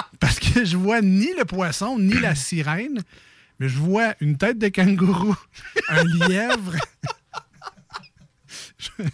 parce 0.20 0.38
que 0.38 0.64
je 0.64 0.76
vois 0.76 1.00
ni 1.00 1.28
le 1.36 1.44
poisson, 1.44 1.98
ni 1.98 2.14
la 2.14 2.34
sirène, 2.34 3.02
mais 3.58 3.68
je 3.68 3.78
vois 3.78 4.14
une 4.20 4.36
tête 4.36 4.58
de 4.58 4.68
kangourou, 4.68 5.36
un 5.88 6.04
lièvre. 6.04 6.76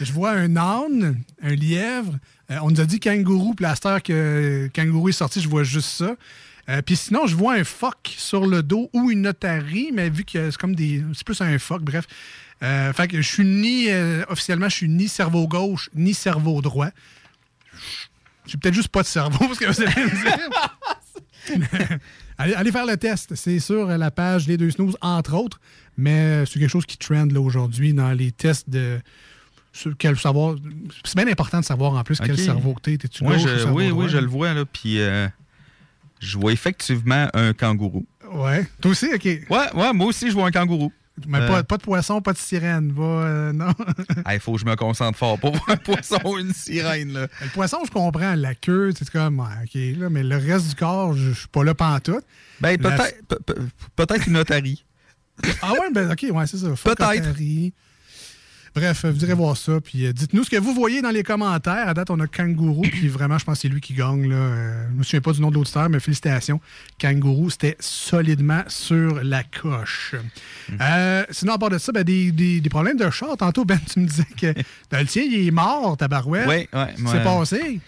je, 0.00 0.12
vois 0.12 0.30
un 0.30 0.56
âne, 0.56 1.22
un 1.42 1.54
lièvre. 1.54 2.14
Euh, 2.50 2.58
on 2.62 2.70
nous 2.70 2.80
a 2.80 2.84
dit 2.84 3.00
kangourou, 3.00 3.54
plaster 3.54 3.98
que 4.02 4.68
kangourou 4.74 5.08
est 5.08 5.12
sorti, 5.12 5.40
je 5.40 5.48
vois 5.48 5.64
juste 5.64 5.88
ça. 5.88 6.16
Euh, 6.68 6.80
Puis 6.82 6.96
sinon, 6.96 7.26
je 7.26 7.36
vois 7.36 7.54
un 7.54 7.64
phoque 7.64 8.14
sur 8.16 8.46
le 8.46 8.62
dos 8.62 8.90
ou 8.94 9.10
une 9.10 9.26
otarie, 9.26 9.90
mais 9.92 10.08
vu 10.08 10.24
que 10.24 10.50
c'est 10.50 10.56
comme 10.56 10.74
des. 10.74 11.02
C'est 11.12 11.24
plus 11.24 11.40
un 11.40 11.58
phoque, 11.58 11.82
bref. 11.82 12.06
Euh, 12.62 12.92
fait 12.92 13.08
que 13.08 13.20
je 13.20 13.28
suis 13.28 13.44
ni, 13.44 13.88
officiellement, 14.28 14.68
je 14.68 14.76
suis 14.76 14.88
ni 14.88 15.08
cerveau 15.08 15.46
gauche, 15.46 15.90
ni 15.94 16.14
cerveau 16.14 16.62
droit. 16.62 16.90
J'ai 18.46 18.58
peut-être 18.58 18.74
juste 18.74 18.88
pas 18.88 19.02
de 19.02 19.06
cerveau, 19.06 19.38
parce 19.46 19.58
que 19.58 19.64
vous 19.66 19.82
allez 19.82 20.04
me 20.04 20.22
dire. 20.22 21.98
allez, 22.38 22.54
allez 22.54 22.72
faire 22.72 22.86
le 22.86 22.96
test. 22.96 23.34
C'est 23.34 23.58
sur 23.58 23.86
la 23.86 24.10
page 24.10 24.46
Les 24.46 24.56
Deux 24.56 24.70
Snooze, 24.70 24.96
entre 25.00 25.34
autres. 25.34 25.60
Mais 25.96 26.44
c'est 26.46 26.58
quelque 26.58 26.70
chose 26.70 26.86
qui 26.86 26.96
trend 26.98 27.26
là, 27.32 27.40
aujourd'hui 27.40 27.92
dans 27.94 28.12
les 28.12 28.32
tests 28.32 28.68
de. 28.68 29.00
sur 29.72 29.92
quel 29.96 30.18
savoir. 30.18 30.56
C'est 31.04 31.16
bien 31.16 31.28
important 31.28 31.60
de 31.60 31.64
savoir 31.64 31.92
en 31.94 32.02
plus 32.02 32.18
quel 32.18 32.36
cerveau 32.38 32.74
que 32.74 32.80
t'es. 32.80 32.96
T'es-tu 32.98 33.24
je- 33.24 33.68
oui, 33.68 33.88
droit, 33.88 34.04
oui, 34.04 34.10
je 34.10 34.18
le 34.18 34.26
vois, 34.26 34.52
là. 34.54 34.64
Puis, 34.64 35.00
euh, 35.00 35.28
je 36.20 36.38
vois 36.38 36.52
effectivement 36.52 37.28
un 37.34 37.52
kangourou. 37.52 38.06
Ouais. 38.32 38.66
Toi 38.80 38.90
aussi, 38.90 39.06
OK. 39.14 39.24
Ouais, 39.24 39.40
ouais, 39.74 39.92
moi 39.92 40.06
aussi, 40.06 40.28
je 40.28 40.34
vois 40.34 40.46
un 40.46 40.50
kangourou. 40.50 40.92
Mais 41.28 41.38
Euh, 41.40 41.46
pas, 41.48 41.62
pas 41.62 41.76
de 41.76 41.82
poisson, 41.82 42.20
pas 42.20 42.32
de 42.32 42.38
sirène. 42.38 42.92
Va, 42.92 43.02
euh, 43.04 43.52
non. 43.52 43.72
Il 44.32 44.40
faut 44.40 44.54
que 44.54 44.60
je 44.60 44.64
me 44.64 44.74
concentre 44.74 45.16
fort 45.16 45.38
pour 45.38 45.52
voir 45.54 45.70
un 45.70 45.76
poisson 45.76 46.18
ou 46.24 46.38
une 46.38 46.52
sirène, 46.52 47.12
là. 47.12 47.28
Le 47.40 47.48
poisson, 47.52 47.78
je 47.86 47.90
comprends. 47.90 48.34
La 48.34 48.54
queue, 48.54 48.92
c'est 48.98 49.08
comme, 49.10 49.38
ouais, 49.40 49.46
OK, 49.62 49.98
là, 50.00 50.10
mais 50.10 50.24
le 50.24 50.36
reste 50.36 50.70
du 50.70 50.74
corps, 50.74 51.14
je 51.14 51.30
suis 51.32 51.48
pas 51.48 51.62
là 51.62 51.74
pantoute. 51.74 52.24
Ben, 52.60 52.76
La- 52.80 52.90
peut-être 52.96 53.26
pe- 53.28 53.52
pe- 53.54 53.60
peut-être 53.96 54.26
une 54.26 54.36
otarie. 54.36 54.84
Ah 55.62 55.72
ouais, 55.72 55.90
ben 55.92 56.10
OK, 56.12 56.26
ouais, 56.30 56.46
c'est 56.46 56.58
ça. 56.58 56.68
Peut-être. 56.82 57.36
Bref, 58.74 59.04
vous 59.04 59.24
irez 59.24 59.34
voir 59.34 59.56
ça. 59.56 59.80
Puis 59.80 60.04
euh, 60.06 60.12
dites-nous 60.12 60.42
ce 60.44 60.50
que 60.50 60.56
vous 60.56 60.74
voyez 60.74 61.00
dans 61.00 61.10
les 61.10 61.22
commentaires. 61.22 61.86
À 61.88 61.94
date, 61.94 62.10
on 62.10 62.18
a 62.20 62.26
Kangourou, 62.26 62.82
puis 62.90 63.08
vraiment, 63.08 63.38
je 63.38 63.44
pense 63.44 63.56
que 63.58 63.60
c'est 63.62 63.68
lui 63.68 63.80
qui 63.80 63.94
gagne. 63.94 64.28
Là. 64.28 64.36
Euh, 64.36 64.86
je 64.90 64.94
me 64.98 65.02
souviens 65.04 65.20
pas 65.20 65.32
du 65.32 65.40
nom 65.40 65.50
de 65.50 65.54
l'auditeur, 65.54 65.88
mais 65.88 66.00
félicitations. 66.00 66.60
Kangourou, 67.00 67.50
c'était 67.50 67.76
solidement 67.78 68.62
sur 68.68 69.22
la 69.22 69.44
coche. 69.44 70.14
Euh, 70.80 71.24
sinon, 71.30 71.52
à 71.54 71.58
part 71.58 71.70
de 71.70 71.78
ça, 71.78 71.92
ben, 71.92 72.02
des, 72.02 72.32
des- 72.32 72.60
des 72.60 72.68
problèmes 72.68 72.96
de 72.96 73.08
chat. 73.10 73.28
Tantôt, 73.38 73.64
Ben, 73.64 73.78
tu 73.90 74.00
me 74.00 74.06
disais 74.06 74.26
que 74.36 74.52
ben, 74.90 75.00
le 75.00 75.06
tien, 75.06 75.22
il 75.22 75.46
est 75.46 75.50
mort, 75.52 75.96
ta 75.96 76.08
barouette. 76.08 76.46
Oui, 76.48 76.68
ouais. 76.78 76.94
C'est 77.06 77.22
passé. 77.22 77.80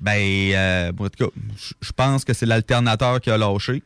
Ben, 0.00 0.52
euh, 0.54 0.92
bon, 0.92 1.06
en 1.06 1.08
tout 1.08 1.24
cas, 1.26 1.30
je- 1.56 1.74
je 1.80 1.92
pense 1.92 2.24
que 2.24 2.32
c'est 2.34 2.46
l'alternateur 2.46 3.20
qui 3.20 3.30
a 3.30 3.38
lâché. 3.38 3.82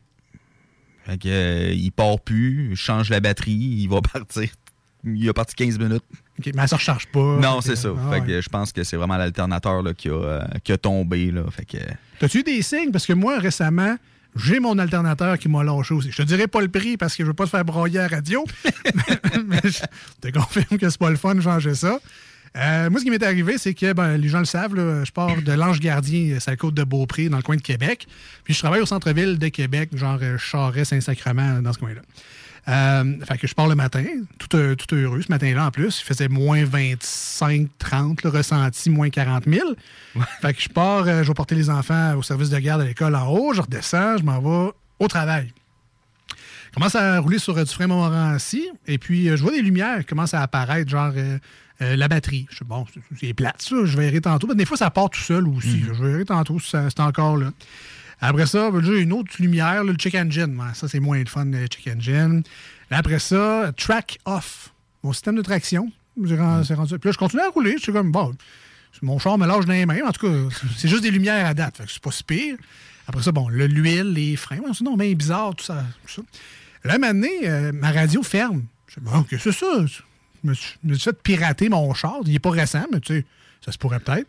Fait 1.04 1.18
que, 1.18 1.28
euh, 1.28 1.72
il 1.72 1.92
part 1.92 2.18
plus, 2.18 2.70
il 2.70 2.76
change 2.76 3.10
la 3.10 3.20
batterie, 3.20 3.52
il 3.52 3.86
va 3.88 4.00
partir. 4.12 4.48
Il 5.06 5.28
a 5.28 5.32
parti 5.32 5.54
15 5.54 5.78
minutes. 5.78 6.02
OK, 6.38 6.50
mais 6.54 6.62
elle 6.62 6.68
se 6.68 6.74
recharge 6.74 7.06
pas. 7.06 7.38
non, 7.40 7.60
c'est 7.60 7.76
ça. 7.76 7.88
ah 7.96 8.10
fait 8.12 8.20
ouais. 8.20 8.26
que 8.26 8.40
je 8.40 8.48
pense 8.48 8.72
que 8.72 8.82
c'est 8.84 8.96
vraiment 8.96 9.16
l'alternateur 9.16 9.82
qui, 9.96 10.08
a, 10.08 10.12
euh, 10.12 10.40
qui 10.64 10.72
a 10.72 10.78
tombé. 10.78 11.30
Là. 11.30 11.44
Fait 11.50 11.64
que, 11.64 11.78
T'as-tu 12.18 12.40
eu 12.40 12.42
des 12.42 12.60
signes? 12.62 12.90
Parce 12.90 13.06
que 13.06 13.12
moi, 13.12 13.38
récemment, 13.38 13.96
j'ai 14.34 14.60
mon 14.60 14.78
alternateur 14.78 15.38
qui 15.38 15.48
m'a 15.48 15.64
lâché 15.64 15.94
aussi. 15.94 16.10
Je 16.10 16.16
te 16.16 16.22
dirais 16.22 16.46
pas 16.46 16.60
le 16.60 16.68
prix 16.68 16.96
parce 16.96 17.16
que 17.16 17.22
je 17.22 17.28
veux 17.28 17.34
pas 17.34 17.44
te 17.44 17.50
faire 17.50 17.64
broyer 17.64 18.00
à 18.00 18.08
la 18.08 18.16
radio, 18.16 18.44
mais 19.46 19.60
je 19.64 19.80
te 20.20 20.36
confirme 20.36 20.78
que 20.78 20.90
c'est 20.90 20.98
pas 20.98 21.10
le 21.10 21.16
fun 21.16 21.34
de 21.34 21.40
changer 21.40 21.74
ça. 21.74 21.98
Euh, 22.56 22.88
moi, 22.88 23.00
ce 23.00 23.04
qui 23.04 23.10
m'est 23.10 23.22
arrivé, 23.22 23.58
c'est 23.58 23.74
que, 23.74 23.92
ben, 23.92 24.16
les 24.16 24.28
gens 24.28 24.38
le 24.38 24.46
savent, 24.46 24.74
là, 24.74 25.04
je 25.04 25.12
pars 25.12 25.42
de 25.42 25.52
l'Ange 25.52 25.78
Gardien, 25.78 26.38
c'est 26.40 26.50
la 26.50 26.56
côte 26.56 26.74
de 26.74 26.84
Beaupré, 26.84 27.28
dans 27.28 27.36
le 27.36 27.42
coin 27.42 27.56
de 27.56 27.62
Québec. 27.62 28.06
Puis 28.44 28.54
je 28.54 28.58
travaille 28.60 28.80
au 28.80 28.86
centre-ville 28.86 29.38
de 29.38 29.48
Québec, 29.48 29.90
genre 29.94 30.18
euh, 30.22 30.38
Charest, 30.38 30.90
Saint-Sacrement, 30.90 31.60
dans 31.60 31.72
ce 31.72 31.78
coin-là. 31.78 32.00
Euh, 32.68 33.14
fait 33.24 33.38
que 33.38 33.46
je 33.46 33.54
pars 33.54 33.68
le 33.68 33.76
matin, 33.76 34.04
tout, 34.38 34.56
euh, 34.56 34.74
tout 34.74 34.92
heureux 34.94 35.22
ce 35.22 35.30
matin-là 35.30 35.66
en 35.66 35.70
plus. 35.70 36.00
Il 36.00 36.04
faisait 36.04 36.26
moins 36.28 36.64
25, 36.64 37.68
30, 37.78 38.22
le 38.24 38.30
ressenti, 38.30 38.90
moins 38.90 39.08
40 39.08 39.44
000. 39.46 39.68
Fait 40.42 40.52
que 40.52 40.60
je 40.60 40.68
pars, 40.68 41.04
euh, 41.06 41.22
je 41.22 41.28
vais 41.28 41.34
porter 41.34 41.54
les 41.54 41.70
enfants 41.70 42.16
au 42.16 42.22
service 42.22 42.50
de 42.50 42.58
garde 42.58 42.80
à 42.80 42.84
l'école 42.84 43.14
en 43.14 43.28
haut, 43.28 43.54
je 43.54 43.60
redescends, 43.60 44.18
je 44.18 44.24
m'en 44.24 44.40
vais 44.40 44.72
au 44.98 45.08
travail. 45.08 45.52
Je 46.30 46.72
commence 46.74 46.94
à 46.96 47.20
rouler 47.20 47.38
sur 47.38 47.54
du 47.54 47.64
frein 47.72 47.86
Montmorency, 47.86 48.68
et 48.86 48.98
puis 48.98 49.28
je 49.28 49.42
vois 49.42 49.52
des 49.52 49.62
lumières 49.62 50.00
qui 50.00 50.06
commencent 50.06 50.34
à 50.34 50.42
apparaître, 50.42 50.90
genre 50.90 51.12
euh, 51.16 51.38
euh, 51.82 51.94
la 51.96 52.08
batterie. 52.08 52.46
Je 52.50 52.64
bon, 52.64 52.84
c'est- 53.18 53.32
plate, 53.32 53.62
ça, 53.62 53.76
je 53.84 53.96
verrai 53.96 54.20
tantôt. 54.20 54.46
Mais 54.48 54.54
des 54.56 54.64
fois, 54.64 54.76
ça 54.76 54.90
part 54.90 55.08
tout 55.10 55.20
seul 55.20 55.46
aussi. 55.48 55.84
Je 55.86 55.92
verrai 56.02 56.24
tantôt 56.24 56.58
si 56.58 56.70
c'est 56.70 57.00
encore 57.00 57.36
là. 57.36 57.50
Après 58.20 58.46
ça, 58.46 58.70
j'ai 58.82 59.00
une 59.00 59.12
autre 59.12 59.30
lumière, 59.38 59.84
là, 59.84 59.92
le 59.92 59.94
check 59.94 60.14
engine. 60.14 60.58
Ça, 60.74 60.88
c'est 60.88 61.00
moins 61.00 61.18
le 61.18 61.26
fun, 61.26 61.44
le 61.44 61.66
check 61.66 61.86
engine. 61.94 62.42
Après 62.90 63.18
ça, 63.18 63.72
track 63.76 64.18
off. 64.24 64.72
Mon 65.02 65.12
système 65.12 65.36
de 65.36 65.42
traction. 65.42 65.90
C'est 66.26 66.74
rendu- 66.74 66.98
Puis 66.98 67.08
là, 67.08 67.12
je 67.12 67.18
continue 67.18 67.42
à 67.42 67.48
rouler. 67.50 67.74
Je 67.76 67.82
suis 67.82 67.92
comme, 67.92 68.10
bon, 68.10 68.34
mon 69.02 69.18
char 69.18 69.36
me 69.36 69.46
lâche 69.46 69.66
dans 69.66 69.72
les 69.74 69.84
mains. 69.84 70.00
En 70.06 70.12
tout 70.12 70.26
cas, 70.26 70.56
c'est 70.78 70.88
juste 70.88 71.02
des 71.02 71.10
lumières 71.10 71.44
à 71.46 71.52
date. 71.52 71.76
Fait 71.76 71.84
que 71.84 71.90
c'est 71.92 72.02
pas 72.02 72.10
si 72.10 72.24
pire. 72.24 72.56
Après 73.06 73.22
ça, 73.22 73.32
bon, 73.32 73.48
le- 73.48 73.66
l'huile, 73.66 74.12
les 74.14 74.34
freins. 74.36 74.60
Non, 74.80 74.96
bien 74.96 75.12
bizarre, 75.12 75.54
tout 75.54 75.64
ça. 75.64 75.84
Tout 76.06 76.12
ça. 76.12 76.22
Là, 76.84 76.92
à 76.94 76.96
un 76.96 76.98
moment 76.98 77.12
donné, 77.12 77.30
euh, 77.44 77.72
ma 77.72 77.92
radio 77.92 78.22
ferme. 78.22 78.64
Je 78.88 78.98
dis, 79.00 79.06
bon, 79.06 79.22
qu'est-ce 79.24 79.44
que 79.44 79.52
c'est 79.52 79.58
ça? 79.60 79.84
Je 80.42 80.48
me 80.48 80.54
suis, 80.54 80.74
je 80.84 80.88
me 80.88 80.94
suis 80.94 81.04
fait 81.04 81.22
pirater 81.22 81.68
mon 81.68 81.92
char. 81.92 82.16
Il 82.24 82.32
n'est 82.32 82.38
pas 82.38 82.50
récent, 82.50 82.86
mais 82.92 83.00
tu 83.00 83.14
sais, 83.18 83.26
ça 83.64 83.72
se 83.72 83.78
pourrait 83.78 84.00
peut-être. 84.00 84.28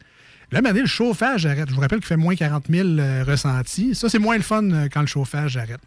Là, 0.52 0.62
donné, 0.62 0.82
le 0.82 0.88
chauffage 0.88 1.46
arrête. 1.46 1.70
Je 1.70 1.76
vous 1.76 1.82
rappelle 1.82 2.00
qu'il 2.00 2.08
fait 2.08 2.18
moins 2.18 2.36
40 2.36 2.66
000 2.70 2.88
euh, 2.88 3.24
ressentis. 3.26 3.96
Ça, 3.96 4.10
c'est 4.10 4.20
moins 4.20 4.38
le 4.38 4.44
fun 4.44 4.64
euh, 4.72 4.88
quand 4.92 5.02
le 5.02 5.08
chauffage 5.08 5.58
arrête. 5.58 5.82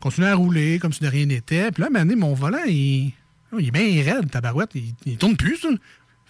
Continue 0.00 0.26
à 0.26 0.34
rouler 0.34 0.78
comme 0.78 0.92
si 0.92 1.02
de 1.02 1.08
rien 1.08 1.26
n'était. 1.26 1.70
Puis 1.70 1.82
là, 1.82 1.90
mon 2.16 2.32
volant, 2.32 2.64
il, 2.66 3.12
oh, 3.52 3.58
il 3.58 3.68
est 3.68 3.70
bien 3.70 4.02
raide, 4.02 4.30
tabarouette. 4.30 4.70
Il, 4.74 4.94
il 5.04 5.18
tourne 5.18 5.36
plus, 5.36 5.58
ça. 5.58 5.68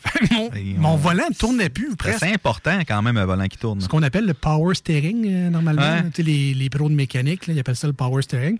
Mon, 0.30 0.50
mon 0.78 0.96
volant 0.96 1.28
ne 1.28 1.34
tournait 1.34 1.68
plus, 1.68 1.94
presque. 1.94 2.20
c'est 2.20 2.32
important 2.32 2.80
quand 2.88 3.02
même 3.02 3.18
un 3.18 3.26
volant 3.26 3.44
qui 3.48 3.58
tourne. 3.58 3.82
Ce 3.82 3.86
qu'on 3.88 4.02
appelle 4.02 4.24
le 4.24 4.32
power 4.32 4.74
steering, 4.74 5.26
euh, 5.28 5.50
normalement. 5.50 5.82
Ouais. 5.82 6.22
les, 6.22 6.54
les 6.54 6.70
pros 6.70 6.88
de 6.88 6.94
mécanique, 6.94 7.46
là, 7.46 7.52
ils 7.52 7.60
appellent 7.60 7.76
ça 7.76 7.86
le 7.86 7.92
power 7.92 8.22
steering. 8.22 8.56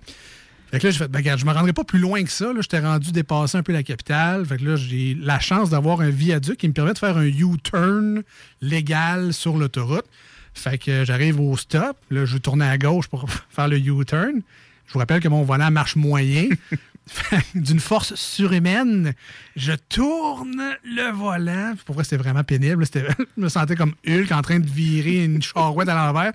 Fait 0.71 0.79
que 0.79 0.87
là, 0.87 0.91
j'ai 0.93 0.99
fait, 0.99 1.09
ben, 1.09 1.19
regarde, 1.19 1.41
je 1.41 1.47
me 1.47 1.53
rendrai 1.53 1.73
pas 1.73 1.83
plus 1.83 1.99
loin 1.99 2.23
que 2.23 2.31
ça. 2.31 2.53
J'étais 2.61 2.79
rendu 2.79 3.11
dépasser 3.11 3.59
un 3.59 3.63
peu 3.63 3.73
la 3.73 3.83
capitale. 3.83 4.47
Fait 4.47 4.57
que 4.57 4.65
là, 4.65 4.77
j'ai 4.77 5.17
la 5.21 5.41
chance 5.41 5.71
d'avoir 5.71 6.01
un 6.01 6.11
viaduc 6.11 6.59
qui 6.59 6.69
me 6.69 6.73
permet 6.73 6.93
de 6.93 6.99
faire 6.99 7.17
un 7.17 7.25
U-turn 7.25 8.23
légal 8.61 9.33
sur 9.33 9.57
l'autoroute. 9.57 10.07
Fait 10.55 10.79
que 10.79 10.91
euh, 10.91 11.05
j'arrive 11.05 11.41
au 11.41 11.57
stop. 11.57 11.97
Là, 12.11 12.25
je 12.25 12.35
vais 12.35 12.41
tourner 12.41 12.67
à 12.67 12.79
gauche 12.79 13.09
pour 13.09 13.27
faire 13.51 13.67
le 13.67 13.79
U-turn. 13.79 14.43
Je 14.87 14.93
vous 14.93 14.99
rappelle 14.99 15.21
que 15.21 15.29
mon 15.29 15.43
volant 15.43 15.71
marche 15.71 15.97
moyen. 15.97 16.49
D'une 17.55 17.81
force 17.81 18.15
surhumaine, 18.15 19.15
je 19.57 19.73
tourne 19.89 20.77
le 20.85 21.11
volant. 21.11 21.75
Pour 21.85 21.97
vrai, 21.97 22.05
c'était 22.05 22.19
vraiment 22.19 22.45
pénible. 22.45 22.85
Je 22.95 23.43
me 23.43 23.49
sentais 23.49 23.75
comme 23.75 23.95
Hulk 24.07 24.31
en 24.31 24.43
train 24.43 24.61
de 24.61 24.69
virer 24.69 25.25
une 25.25 25.43
charouette 25.43 25.89
à 25.89 25.95
l'envers. 25.95 26.33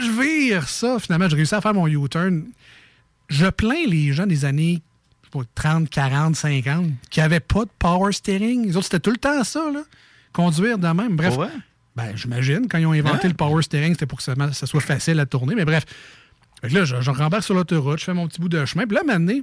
Je 0.00 0.10
vire 0.22 0.68
ça. 0.68 0.98
Finalement, 1.00 1.28
j'ai 1.28 1.36
réussi 1.36 1.54
à 1.54 1.60
faire 1.60 1.74
mon 1.74 1.88
U-turn. 1.88 2.44
Je 3.30 3.46
plains 3.46 3.86
les 3.86 4.12
gens 4.12 4.26
des 4.26 4.44
années 4.44 4.82
je 5.22 5.38
sais 5.38 5.44
pas, 5.44 5.48
30, 5.54 5.88
40, 5.88 6.36
50 6.36 6.86
qui 7.10 7.20
n'avaient 7.20 7.40
pas 7.40 7.64
de 7.64 7.70
power 7.78 8.12
steering. 8.12 8.66
Les 8.66 8.76
autres, 8.76 8.86
c'était 8.86 9.00
tout 9.00 9.10
le 9.12 9.16
temps 9.16 9.42
ça, 9.44 9.70
là. 9.72 9.82
Conduire 10.32 10.76
de 10.78 10.88
même. 10.88 11.16
Bref. 11.16 11.34
Vrai? 11.34 11.50
Ben, 11.96 12.16
j'imagine, 12.16 12.66
quand 12.68 12.78
ils 12.78 12.86
ont 12.86 12.92
inventé 12.92 13.20
Ah. 13.24 13.28
le 13.28 13.34
power 13.34 13.62
steering, 13.62 13.92
c'était 13.94 14.06
pour 14.06 14.18
que 14.18 14.24
ça, 14.24 14.34
ça 14.52 14.66
soit 14.66 14.80
facile 14.80 15.18
à 15.20 15.26
tourner. 15.26 15.54
Mais 15.54 15.64
bref. 15.64 15.84
Fait 16.60 16.68
que 16.68 16.74
là, 16.74 16.84
je, 16.84 17.00
je 17.00 17.10
rembarque 17.10 17.44
sur 17.44 17.54
l'autoroute, 17.54 17.98
je 18.00 18.04
fais 18.04 18.14
mon 18.14 18.28
petit 18.28 18.40
bout 18.40 18.48
de 18.48 18.64
chemin. 18.66 18.86
Puis 18.86 18.94
là, 18.96 19.02
maintenant, 19.04 19.40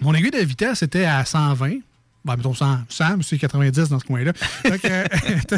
mon 0.00 0.14
aiguille 0.14 0.30
de 0.30 0.38
vitesse 0.38 0.82
était 0.82 1.04
à 1.04 1.24
120. 1.24 1.78
Ben, 2.24 2.36
mettons 2.36 2.54
100, 2.54 2.80
100 2.88 3.16
mais 3.18 3.22
c'est 3.22 3.38
90 3.38 3.88
dans 3.88 3.98
ce 3.98 4.04
coin-là. 4.04 4.32
Que, 4.32 4.68
euh, 4.86 5.04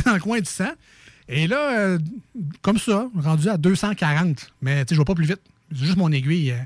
dans 0.07 0.15
le 0.15 0.21
coin 0.21 0.39
du 0.39 0.49
100. 0.49 0.65
Et 1.29 1.47
là, 1.47 1.79
euh, 1.79 1.99
comme 2.63 2.79
ça, 2.79 3.09
rendu 3.17 3.49
à 3.49 3.57
240. 3.57 4.53
Mais 4.63 4.85
tu 4.85 4.91
sais, 4.91 4.95
je 4.95 5.01
vais 5.01 5.05
pas 5.05 5.15
plus 5.15 5.27
vite. 5.27 5.41
C'est 5.73 5.85
juste 5.85 5.97
mon 5.97 6.11
aiguille. 6.13 6.51
euh, 6.53 6.57
je 6.57 6.63
sais 6.63 6.63
pas, 6.63 6.65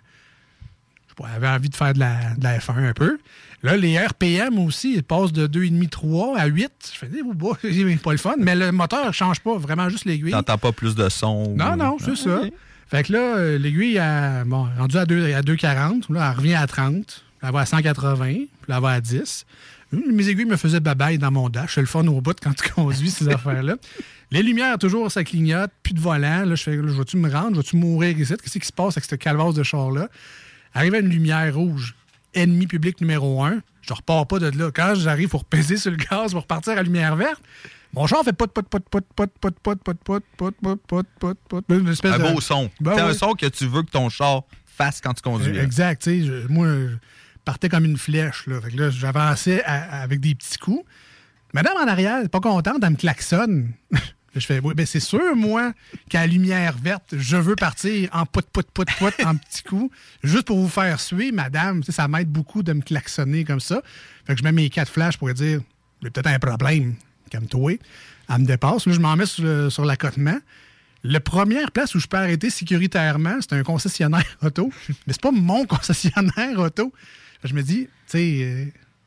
elle 1.03 1.03
avait 1.22 1.48
envie 1.48 1.68
de 1.68 1.76
faire 1.76 1.92
de 1.94 1.98
la, 2.00 2.34
de 2.36 2.42
la 2.44 2.58
F1 2.58 2.88
un 2.88 2.92
peu. 2.92 3.18
Là, 3.62 3.76
les 3.76 3.98
RPM 3.98 4.58
aussi, 4.58 4.94
ils 4.94 5.02
passent 5.02 5.32
de 5.32 5.46
2,5-3 5.46 6.36
à 6.38 6.46
8. 6.46 6.70
Je 6.92 6.98
fais, 6.98 7.08
oh, 7.24 7.32
bah, 7.34 7.48
c'est 7.62 8.02
pas 8.02 8.12
le 8.12 8.18
fun. 8.18 8.34
Mais 8.38 8.54
le 8.54 8.72
moteur 8.72 9.06
ne 9.06 9.12
change 9.12 9.40
pas, 9.40 9.56
vraiment 9.56 9.88
juste 9.88 10.04
l'aiguille. 10.04 10.32
T'entends 10.32 10.58
pas 10.58 10.72
plus 10.72 10.94
de 10.94 11.08
son. 11.08 11.54
Non, 11.56 11.72
ou- 11.72 11.76
non, 11.76 11.96
c'est 12.00 12.10
Ah, 12.12 12.16
ça. 12.16 12.40
Fait 12.86 13.02
que 13.04 13.12
là, 13.12 13.36
euh, 13.38 13.58
l'aiguille, 13.58 14.00
bon, 14.46 14.66
rendue 14.78 14.98
à, 14.98 15.06
2, 15.06 15.32
à 15.34 15.40
2,40. 15.42 16.12
Là, 16.12 16.30
elle 16.32 16.36
revient 16.38 16.54
à 16.54 16.66
30. 16.66 17.04
Puis 17.06 17.22
elle 17.42 17.52
va 17.52 17.60
à 17.60 17.66
180. 17.66 18.24
Puis 18.34 18.48
elle 18.68 18.80
va 18.80 18.90
à 18.90 19.00
10. 19.00 19.46
Hum, 19.92 20.00
Mes 20.12 20.28
aiguilles 20.28 20.44
me 20.44 20.56
faisaient 20.56 20.80
babaille 20.80 21.18
dans 21.18 21.30
mon 21.30 21.48
dash. 21.48 21.74
C'est 21.76 21.80
le 21.80 21.86
fun 21.86 22.06
au 22.06 22.20
bout 22.20 22.36
quand 22.40 22.52
tu 22.54 22.68
conduis 22.74 23.10
ces 23.10 23.28
affaires-là. 23.28 23.76
Les 24.30 24.42
lumières, 24.42 24.78
toujours, 24.78 25.10
ça 25.10 25.24
clignote. 25.24 25.70
Plus 25.82 25.94
de 25.94 26.00
volant. 26.00 26.44
Là, 26.44 26.54
je 26.54 26.62
fais, 26.62 26.76
là, 26.76 26.82
je 26.86 26.92
vais-tu 26.98 27.16
me 27.16 27.30
rendre? 27.30 27.52
Je 27.52 27.56
vais-tu 27.60 27.76
mourir 27.76 28.18
ici? 28.18 28.34
Qu'est-ce 28.42 28.58
qui 28.58 28.66
se 28.66 28.72
passe 28.72 28.96
avec 28.98 29.04
ce 29.06 29.14
calvasse 29.14 29.54
de 29.54 29.62
char-là? 29.62 30.08
Arrive 30.74 30.94
à 30.94 30.98
une 30.98 31.08
lumière 31.08 31.54
rouge. 31.54 31.94
Ennemi 32.34 32.66
public 32.66 33.00
numéro 33.00 33.42
un. 33.44 33.60
Je 33.82 33.92
repars 33.94 34.26
pas 34.26 34.38
de 34.38 34.56
là. 34.58 34.70
Quand 34.74 34.94
j'arrive 34.96 35.28
pour 35.28 35.44
peser 35.44 35.76
sur 35.76 35.90
le 35.90 35.96
gaz 35.96 36.32
pour 36.32 36.46
partir 36.46 36.76
à 36.76 36.82
lumière 36.82 37.14
verte, 37.16 37.40
mon 37.92 38.06
char 38.06 38.24
fait 38.24 38.32
pot, 38.32 38.50
pot, 38.52 38.62
pot, 38.68 38.80
pot, 38.88 39.04
pot, 39.14 39.30
pot, 39.40 39.54
pot, 39.62 39.74
pot, 39.78 39.94
pot, 40.04 40.24
pot, 40.36 40.54
pot, 40.60 40.76
pot, 40.88 41.06
pot, 41.20 41.38
pot. 41.48 41.64
Une 41.68 41.88
espèce 41.88 42.14
Un 42.14 42.32
beau 42.32 42.40
son. 42.40 42.70
Ben 42.80 42.94
c'est 42.96 43.00
un 43.02 43.14
son 43.14 43.32
que 43.34 43.46
tu 43.46 43.66
veux 43.66 43.82
que 43.82 43.90
ton 43.90 44.08
char 44.08 44.42
fasse 44.66 45.00
quand 45.00 45.14
tu 45.14 45.22
conduis. 45.22 45.56
hein. 45.58 45.62
Exact. 45.62 46.02
tu 46.02 46.24
sais, 46.26 46.30
moi, 46.48 46.66
je 46.66 46.96
partais 47.44 47.68
comme 47.68 47.84
une 47.84 47.98
flèche. 47.98 48.46
Là. 48.48 48.60
Fait 48.60 48.70
que 48.72 48.76
là, 48.78 48.90
j'avançais 48.90 49.62
avec 49.64 50.18
des 50.20 50.34
petits 50.34 50.58
coups. 50.58 50.84
Madame 51.52 51.76
en 51.76 51.86
arrière, 51.86 52.28
pas 52.30 52.40
contente, 52.40 52.78
elle 52.82 52.90
me 52.90 52.96
klaxonne. 52.96 53.72
Je 54.34 54.46
fais, 54.46 54.60
oui, 54.60 54.74
ben 54.74 54.84
c'est 54.84 55.00
sûr, 55.00 55.36
moi, 55.36 55.72
qu'à 56.08 56.26
lumière 56.26 56.76
verte, 56.76 57.14
je 57.16 57.36
veux 57.36 57.54
partir 57.54 58.08
en 58.12 58.26
pout, 58.26 58.44
pout, 58.52 58.66
pout, 58.72 58.88
pout, 58.98 59.14
en 59.24 59.36
petits 59.36 59.62
coups, 59.62 59.94
juste 60.24 60.46
pour 60.46 60.58
vous 60.58 60.68
faire 60.68 61.00
suer, 61.00 61.30
madame. 61.30 61.80
Tu 61.80 61.86
sais, 61.86 61.92
ça 61.92 62.08
m'aide 62.08 62.28
beaucoup 62.28 62.62
de 62.62 62.72
me 62.72 62.80
klaxonner 62.80 63.44
comme 63.44 63.60
ça. 63.60 63.80
Fait 64.26 64.34
que 64.34 64.40
je 64.40 64.44
mets 64.44 64.52
mes 64.52 64.70
quatre 64.70 64.90
flashs 64.90 65.16
pour 65.18 65.32
dire, 65.32 65.60
j'ai 66.02 66.10
peut-être 66.10 66.26
un 66.26 66.38
problème, 66.38 66.96
comme 67.30 67.46
toi. 67.46 67.72
Elle 68.28 68.38
me 68.40 68.46
dépasse. 68.46 68.86
Là, 68.86 68.92
je 68.92 69.00
m'en 69.00 69.16
mets 69.16 69.26
sur, 69.26 69.84
l'accotement. 69.84 70.38
La 71.04 71.20
première 71.20 71.70
place 71.70 71.94
où 71.94 72.00
je 72.00 72.06
peux 72.06 72.16
arrêter 72.16 72.50
sécuritairement, 72.50 73.36
c'est 73.40 73.52
un 73.52 73.62
concessionnaire 73.62 74.24
auto. 74.42 74.70
Mais 75.06 75.12
c'est 75.12 75.20
pas 75.20 75.32
mon 75.32 75.64
concessionnaire 75.66 76.58
auto. 76.58 76.92
Je 77.44 77.54
me 77.54 77.62
dis, 77.62 77.84
tu 77.84 77.90
sais, 78.06 78.38
euh, 78.42 78.64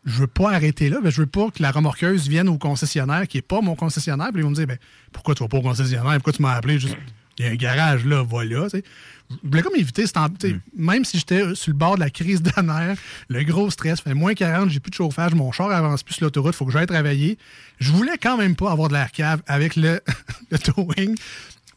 je 0.07 0.21
veux 0.21 0.27
pas 0.27 0.53
arrêter 0.53 0.89
là, 0.89 0.99
mais 1.03 1.11
je 1.11 1.21
veux 1.21 1.27
pas 1.27 1.51
que 1.51 1.61
la 1.61 1.69
remorqueuse 1.69 2.29
vienne 2.29 2.47
au 2.47 2.57
concessionnaire 2.57 3.27
qui 3.27 3.37
est 3.39 3.41
pas 3.41 3.59
mon 3.59 3.75
concessionnaire. 3.75 4.29
Puis 4.31 4.39
ils 4.39 4.43
vont 4.43 4.51
me 4.51 4.55
dire, 4.55 4.65
ben, 4.65 4.77
pourquoi 5.11 5.35
tu 5.35 5.43
vas 5.43 5.49
pas 5.49 5.57
au 5.57 5.61
concessionnaire? 5.61 6.13
Pourquoi 6.13 6.31
tu 6.31 6.41
m'as 6.41 6.53
appelé? 6.53 6.79
Juste, 6.79 6.95
il 7.37 7.45
y 7.45 7.49
a 7.49 7.51
un 7.51 7.55
garage 7.55 8.05
là, 8.05 8.23
voilà. 8.23 8.63
tu 8.63 8.77
sais. 8.77 8.83
Je 9.29 9.35
voulais 9.49 9.61
comme 9.61 9.75
éviter, 9.75 10.07
cet 10.07 10.17
sais, 10.41 10.55
même 10.73 11.03
si 11.03 11.17
j'étais 11.17 11.53
sur 11.53 11.71
le 11.71 11.77
bord 11.77 11.95
de 11.95 11.99
la 11.99 12.09
crise 12.09 12.41
de 12.41 12.61
nerfs, 12.61 12.97
le 13.27 13.43
gros 13.43 13.69
stress, 13.69 13.99
fait 13.99 14.13
moins 14.13 14.33
40, 14.33 14.69
j'ai 14.69 14.79
plus 14.79 14.91
de 14.91 14.95
chauffage, 14.95 15.33
mon 15.35 15.51
char 15.51 15.69
avance 15.69 16.03
plus 16.03 16.13
sur 16.13 16.23
l'autoroute, 16.23 16.55
faut 16.55 16.65
que 16.65 16.71
j'aille 16.71 16.87
travailler. 16.87 17.37
Je 17.79 17.91
voulais 17.91 18.17
quand 18.17 18.37
même 18.37 18.55
pas 18.55 18.71
avoir 18.71 18.87
de 18.87 18.93
l'air 18.93 19.11
cave 19.11 19.41
avec 19.45 19.75
le, 19.75 19.99
le 20.51 20.57
towing. 20.57 21.17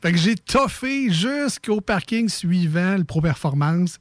Fait 0.01 0.13
que 0.13 0.19
j'ai 0.19 0.37
toffé 0.37 1.11
jusqu'au 1.13 1.81
parking 1.81 2.29
suivant, 2.29 2.97
le 2.97 3.05
Pro 3.05 3.21
Performance. 3.21 3.99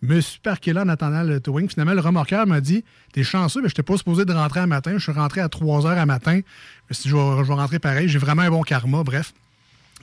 Me 0.00 0.20
suis 0.20 0.38
parqué 0.38 0.72
là 0.72 0.82
en 0.82 0.88
attendant 0.88 1.22
le 1.22 1.40
towing. 1.40 1.68
Finalement, 1.68 1.94
le 1.94 2.00
remorqueur 2.00 2.46
m'a 2.46 2.60
dit 2.60 2.84
T'es 3.12 3.24
chanceux, 3.24 3.60
mais 3.60 3.68
je 3.68 3.72
n'étais 3.72 3.82
pas 3.82 3.96
supposé 3.96 4.24
de 4.24 4.32
rentrer 4.32 4.60
à 4.60 4.66
matin. 4.66 4.92
Je 4.94 5.02
suis 5.02 5.12
rentré 5.12 5.40
à 5.40 5.48
3 5.48 5.86
heures 5.86 5.98
à 5.98 6.06
matin. 6.06 6.40
Vais, 6.88 6.96
je 7.04 7.14
vais 7.16 7.54
rentrer 7.54 7.78
pareil. 7.78 8.08
J'ai 8.08 8.18
vraiment 8.18 8.42
un 8.42 8.50
bon 8.50 8.62
karma, 8.62 9.02
bref. 9.02 9.32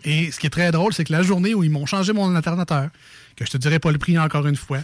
Et 0.04 0.32
ce 0.32 0.40
qui 0.40 0.48
est 0.48 0.52
très 0.52 0.72
drôle, 0.72 0.94
c'est 0.94 1.04
que 1.04 1.14
la 1.14 1.24
journée 1.24 1.54
où 1.54 1.64
ils 1.64 1.72
m'ont 1.72 1.86
changé 1.86 2.14
mon 2.14 2.36
alternateur, 2.36 2.90
que 3.36 3.46
je 3.46 3.52
te 3.52 3.58
dirai 3.58 3.80
pas 3.80 3.92
le 3.92 3.98
prix 3.98 4.20
encore 4.20 4.46
une 4.46 4.56
fois, 4.56 4.80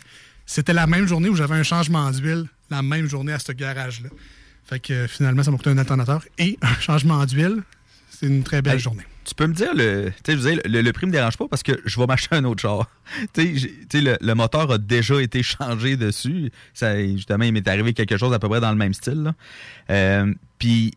c'était 0.45 0.73
la 0.73 0.87
même 0.87 1.07
journée 1.07 1.29
où 1.29 1.35
j'avais 1.35 1.55
un 1.55 1.63
changement 1.63 2.09
d'huile, 2.11 2.45
la 2.69 2.81
même 2.81 3.07
journée 3.07 3.33
à 3.33 3.39
ce 3.39 3.51
garage-là. 3.51 4.09
Fait 4.65 4.79
que 4.79 4.93
euh, 4.93 5.07
finalement, 5.07 5.43
ça 5.43 5.51
m'a 5.51 5.57
coûté 5.57 5.69
un 5.69 5.77
alternateur 5.77 6.23
et 6.37 6.57
un 6.61 6.73
changement 6.79 7.25
d'huile. 7.25 7.63
C'est 8.21 8.27
une 8.27 8.43
très 8.43 8.61
belle 8.61 8.75
Hey, 8.75 8.79
journée. 8.79 9.03
Tu 9.25 9.35
peux 9.35 9.47
me 9.47 9.53
dire, 9.53 9.73
le, 9.75 10.11
je 10.27 10.31
veux 10.33 10.51
dire, 10.51 10.61
le, 10.65 10.81
le 10.81 10.93
prix 10.93 11.05
me 11.07 11.11
dérange 11.11 11.37
pas 11.37 11.47
parce 11.47 11.63
que 11.63 11.73
je 11.85 11.99
vais 11.99 12.05
m'acheter 12.05 12.35
un 12.35 12.43
autre 12.45 12.61
char. 12.61 12.87
le, 13.37 14.17
le 14.19 14.33
moteur 14.33 14.71
a 14.71 14.77
déjà 14.77 15.21
été 15.21 15.43
changé 15.43 15.97
dessus. 15.97 16.51
Ça, 16.73 16.97
justement, 17.05 17.43
il 17.45 17.51
m'est 17.53 17.67
arrivé 17.67 17.93
quelque 17.93 18.17
chose 18.17 18.33
à 18.33 18.39
peu 18.39 18.47
près 18.47 18.59
dans 18.61 18.71
le 18.71 18.77
même 18.77 18.93
style. 18.93 19.33
Euh, 19.89 20.33
Puis 20.59 20.93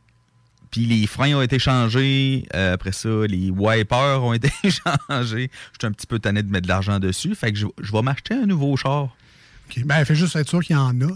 puis 0.70 0.86
les 0.86 1.06
freins 1.06 1.34
ont 1.36 1.40
été 1.42 1.60
changés. 1.60 2.46
Euh, 2.52 2.74
après 2.74 2.90
ça, 2.90 3.08
les 3.28 3.48
wipers 3.50 4.24
ont 4.24 4.32
été 4.34 4.50
changés. 4.64 5.48
Je 5.72 5.78
suis 5.78 5.86
un 5.86 5.92
petit 5.92 6.06
peu 6.08 6.18
tanné 6.18 6.42
de 6.42 6.50
mettre 6.50 6.64
de 6.64 6.68
l'argent 6.68 6.98
dessus. 6.98 7.34
Fait 7.36 7.52
que 7.52 7.58
je, 7.58 7.66
je 7.80 7.92
vais 7.92 8.02
m'acheter 8.02 8.34
un 8.34 8.46
nouveau 8.46 8.76
char. 8.76 9.16
OK. 9.70 9.84
Ben, 9.84 10.04
fais 10.04 10.16
juste 10.16 10.34
être 10.34 10.48
sûr 10.48 10.60
qu'il 10.64 10.74
y 10.74 10.78
en 10.78 11.00
a. 11.02 11.14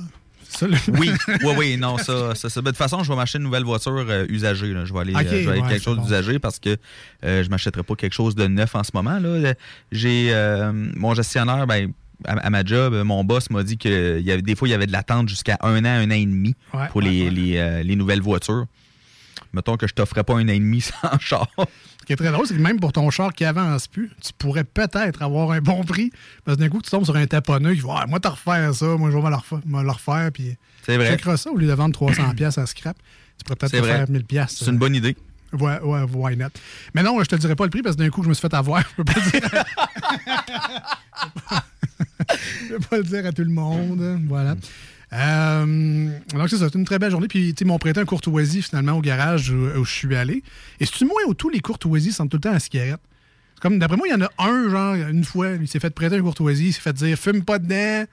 C'est 0.48 0.58
ça, 0.60 0.66
le- 0.66 0.98
Oui, 0.98 1.10
oui, 1.28 1.52
oui, 1.56 1.76
non, 1.76 1.98
ça, 1.98 2.34
ça, 2.34 2.48
ça. 2.48 2.60
Ben, 2.60 2.66
de 2.66 2.70
toute 2.70 2.78
façon, 2.78 3.02
je 3.04 3.08
vais 3.10 3.16
m'acheter 3.16 3.38
une 3.38 3.44
nouvelle 3.44 3.64
voiture 3.64 3.92
euh, 4.08 4.26
usagée. 4.28 4.72
là. 4.72 4.84
Je 4.84 4.92
vais 4.92 5.00
aller, 5.00 5.14
Ok, 5.14 5.20
euh, 5.22 5.24
je 5.30 5.36
vais 5.36 5.50
aller 5.52 5.60
ouais, 5.60 5.68
quelque 5.68 5.82
chose 5.84 5.96
bon. 5.98 6.02
d'usagé 6.04 6.38
parce 6.38 6.58
que 6.58 6.76
euh, 7.24 7.44
je 7.44 7.50
m'achèterai 7.50 7.82
pas 7.82 7.94
quelque 7.94 8.12
chose 8.14 8.34
de 8.34 8.46
neuf 8.46 8.74
en 8.74 8.82
ce 8.82 8.90
moment. 8.94 9.18
Là. 9.18 9.54
J'ai 9.92 10.28
euh, 10.32 10.72
mon 10.72 11.14
gestionnaire, 11.14 11.66
ben, 11.66 11.92
à, 12.24 12.32
à 12.32 12.50
ma 12.50 12.64
job, 12.64 12.94
mon 13.04 13.22
boss 13.24 13.50
m'a 13.50 13.62
dit 13.62 13.78
que 13.78 14.20
y 14.20 14.32
avait, 14.32 14.42
des 14.42 14.56
fois, 14.56 14.66
il 14.68 14.72
y 14.72 14.74
avait 14.74 14.86
de 14.86 14.92
l'attente 14.92 15.28
jusqu'à 15.28 15.58
un 15.60 15.84
an, 15.84 15.88
un 15.88 16.06
an 16.10 16.14
et 16.14 16.24
demi 16.26 16.54
Ouais, 16.74 16.88
pour 16.88 17.02
ouais, 17.02 17.08
les, 17.10 17.30
les, 17.30 17.82
les 17.84 17.96
nouvelles 17.96 18.22
voitures. 18.22 18.64
Mettons 19.52 19.76
que 19.76 19.86
je 19.86 19.94
t'offrais 19.94 20.24
pas 20.24 20.34
un 20.34 20.44
an 20.44 20.48
et 20.52 20.58
demi 20.58 20.80
sans 21.02 21.18
char. 21.20 21.48
Ce 22.08 22.14
qui 22.14 22.14
est 22.14 22.24
très 22.24 22.32
drôle, 22.32 22.46
c'est 22.46 22.56
que 22.56 22.62
même 22.62 22.80
pour 22.80 22.90
ton 22.90 23.10
char 23.10 23.34
qui 23.34 23.44
avance 23.44 23.86
plus, 23.86 24.10
tu 24.24 24.32
pourrais 24.38 24.64
peut-être 24.64 25.20
avoir 25.20 25.50
un 25.50 25.60
bon 25.60 25.84
prix. 25.84 26.10
Parce 26.42 26.56
que 26.56 26.62
d'un 26.62 26.70
coup, 26.70 26.80
tu 26.80 26.88
tombes 26.88 27.04
sur 27.04 27.14
un 27.14 27.26
taponneux 27.26 27.74
qui 27.74 27.82
va 27.82 27.96
Ah, 28.00 28.06
Moi, 28.06 28.18
t'as 28.18 28.30
refaire 28.30 28.74
ça, 28.74 28.86
moi, 28.96 29.10
je 29.10 29.16
vais 29.18 29.22
me 29.22 29.28
le 29.28 29.36
refaire, 29.36 29.58
me 29.66 29.82
le 29.82 29.90
refaire. 29.90 30.30
Puis, 30.32 30.56
C'est 30.86 30.96
vrai. 30.96 31.18
ça 31.36 31.50
au 31.50 31.58
lieu 31.58 31.66
de 31.66 31.72
vendre 31.74 31.94
300$ 31.94 32.34
piastres 32.34 32.60
à 32.60 32.66
scrap. 32.66 32.96
Tu 33.36 33.44
pourrais 33.44 33.56
peut-être 33.56 33.84
faire 33.84 34.06
1000$. 34.06 34.22
piastres. 34.24 34.64
C'est 34.64 34.70
une 34.70 34.78
bonne 34.78 34.94
idée. 34.94 35.18
Ouais, 35.52 35.78
ouais, 35.80 36.00
why 36.14 36.34
not? 36.34 36.46
Mais 36.94 37.02
non, 37.02 37.22
je 37.22 37.28
te 37.28 37.36
dirai 37.36 37.54
pas 37.54 37.64
le 37.64 37.70
prix 37.70 37.82
parce 37.82 37.96
que 37.96 38.00
d'un 38.02 38.08
coup, 38.08 38.22
je 38.22 38.30
me 38.30 38.34
suis 38.34 38.40
fait 38.40 38.54
avoir. 38.54 38.80
Je 38.80 38.86
peux 38.96 39.04
pas 39.04 39.20
le 39.20 39.30
dire. 39.30 39.50
je 42.70 42.74
peux 42.74 42.80
pas 42.88 42.96
le 42.96 43.04
dire 43.04 43.26
à 43.26 43.32
tout 43.32 43.44
le 43.44 43.50
monde. 43.50 44.18
Voilà. 44.28 44.56
Euh, 45.12 46.10
donc, 46.34 46.48
c'est 46.48 46.58
ça. 46.58 46.66
C'est 46.70 46.78
une 46.78 46.84
très 46.84 46.98
belle 46.98 47.10
journée. 47.10 47.28
Puis, 47.28 47.50
ils 47.58 47.66
m'ont 47.66 47.78
prêté 47.78 48.00
un 48.00 48.04
courtoisie 48.04 48.62
finalement 48.62 48.92
au 48.92 49.00
garage 49.00 49.50
où, 49.50 49.56
où 49.78 49.84
je 49.84 49.92
suis 49.92 50.14
allé. 50.16 50.42
Et 50.80 50.86
c'est-tu 50.86 51.04
moi 51.06 51.20
où 51.26 51.34
tous 51.34 51.48
les 51.48 51.60
courtoisies 51.60 52.12
sentent 52.12 52.30
tout 52.30 52.36
le 52.36 52.42
temps 52.42 52.52
la 52.52 52.60
cigarette? 52.60 53.00
C'est 53.54 53.62
Comme, 53.62 53.78
d'après 53.78 53.96
moi, 53.96 54.06
il 54.08 54.12
y 54.12 54.14
en 54.14 54.20
a 54.22 54.30
un, 54.38 54.70
genre, 54.70 54.94
une 54.94 55.24
fois, 55.24 55.48
il 55.60 55.66
s'est 55.68 55.80
fait 55.80 55.90
prêter 55.90 56.16
un 56.16 56.22
courtoisie, 56.22 56.68
il 56.68 56.72
s'est 56.72 56.80
fait 56.80 56.92
dire 56.92 57.18
fume 57.18 57.42
pas 57.42 57.58
dedans. 57.58 58.04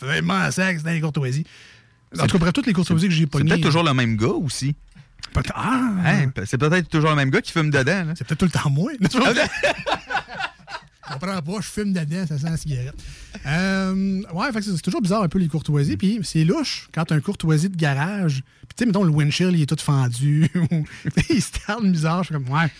Vraiment 0.00 0.50
sac, 0.50 0.76
c'est 0.78 0.84
dans 0.84 0.90
les 0.90 1.00
courtoisies. 1.00 1.44
En 2.18 2.26
tout 2.26 2.32
cas, 2.32 2.38
bref, 2.38 2.52
toutes 2.52 2.66
les 2.66 2.72
courtoisies 2.72 3.08
que 3.08 3.14
j'ai 3.14 3.20
C'est 3.20 3.26
pognées. 3.26 3.48
peut-être 3.50 3.62
toujours 3.62 3.84
le 3.84 3.94
même 3.94 4.16
gars 4.16 4.28
aussi. 4.28 4.74
Ah! 5.54 5.92
Hein, 6.04 6.30
c'est 6.44 6.58
peut-être 6.58 6.88
toujours 6.88 7.10
le 7.10 7.16
même 7.16 7.30
gars 7.30 7.40
qui 7.40 7.52
fume 7.52 7.70
dedans. 7.70 8.12
C'est 8.16 8.26
peut-être 8.26 8.38
tout 8.38 8.44
le 8.44 8.50
temps 8.50 8.68
moi. 8.68 8.92
Comprends 11.12 11.42
pas, 11.42 11.60
je 11.60 11.68
fume 11.68 11.92
dedans, 11.92 12.26
ça 12.26 12.38
sent 12.38 12.50
la 12.50 12.56
cigarette. 12.56 12.94
Euh, 13.46 14.22
ouais, 14.32 14.52
fait 14.52 14.62
c'est 14.62 14.80
toujours 14.80 15.02
bizarre 15.02 15.22
un 15.22 15.28
peu 15.28 15.38
les 15.38 15.48
courtoisies. 15.48 15.96
Puis 15.96 16.20
c'est 16.22 16.44
louche 16.44 16.88
quand 16.92 17.10
un 17.12 17.20
courtoisie 17.20 17.68
de 17.68 17.76
garage. 17.76 18.42
Puis 18.68 18.76
tu 18.76 18.84
sais, 18.84 18.86
mettons, 18.86 19.04
le 19.04 19.10
windshield, 19.10 19.54
il 19.54 19.62
est 19.62 19.66
tout 19.66 19.76
fendu. 19.78 20.48
il 21.30 21.42
se 21.42 21.52
tarde 21.66 21.90
bizarre. 21.90 22.22
Je 22.22 22.32
suis 22.32 22.34
comme, 22.34 22.54
ouais, 22.54 22.70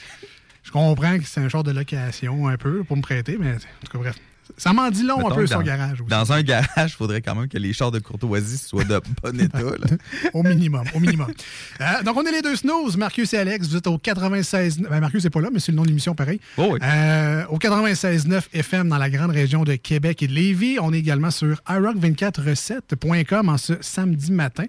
je 0.62 0.70
comprends 0.70 1.18
que 1.18 1.24
c'est 1.24 1.40
un 1.40 1.48
genre 1.48 1.64
de 1.64 1.72
location 1.72 2.48
un 2.48 2.56
peu 2.56 2.84
pour 2.84 2.96
me 2.96 3.02
prêter, 3.02 3.36
mais 3.38 3.52
en 3.54 3.58
tout 3.84 3.92
cas, 3.92 3.98
bref. 3.98 4.16
Ça 4.56 4.72
m'en 4.72 4.90
dit 4.90 5.02
long 5.04 5.16
Mettons 5.18 5.30
un 5.32 5.34
peu 5.34 5.44
dans- 5.46 5.62
garage 5.62 6.00
aussi. 6.00 6.10
Dans 6.10 6.32
un 6.32 6.42
garage, 6.42 6.90
il 6.92 6.96
faudrait 6.96 7.20
quand 7.22 7.34
même 7.34 7.48
que 7.48 7.58
les 7.58 7.72
chars 7.72 7.90
de 7.90 7.98
courtoisie 7.98 8.58
soient 8.58 8.84
de 8.84 9.00
bon 9.22 9.40
état. 9.40 9.58
là. 9.60 9.96
au 10.32 10.42
minimum, 10.42 10.84
au 10.94 11.00
minimum. 11.00 11.32
Euh, 11.80 12.02
donc, 12.04 12.16
on 12.16 12.24
est 12.24 12.32
les 12.32 12.42
deux 12.42 12.56
snooze, 12.56 12.96
Marcus 12.96 13.32
et 13.34 13.38
Alex. 13.38 13.68
Vous 13.68 13.76
êtes 13.76 13.86
au 13.86 13.98
96... 13.98 14.78
Ben, 14.80 15.00
Marcus 15.00 15.24
n'est 15.24 15.30
pas 15.30 15.40
là, 15.40 15.48
mais 15.52 15.58
c'est 15.60 15.72
le 15.72 15.76
nom 15.76 15.82
de 15.82 15.88
l'émission 15.88 16.14
pareil. 16.14 16.40
Oh 16.56 16.70
oui. 16.72 16.78
Euh, 16.82 17.44
au 17.50 17.58
96.9 17.58 18.42
FM 18.52 18.88
dans 18.88 18.98
la 18.98 19.10
grande 19.10 19.30
région 19.30 19.64
de 19.64 19.74
Québec 19.76 20.22
et 20.22 20.26
de 20.28 20.32
Lévis. 20.32 20.78
On 20.80 20.92
est 20.92 20.98
également 20.98 21.30
sur 21.30 21.60
iRock24recette.com 21.68 23.48
en 23.48 23.58
ce 23.58 23.74
samedi 23.80 24.32
matin. 24.32 24.64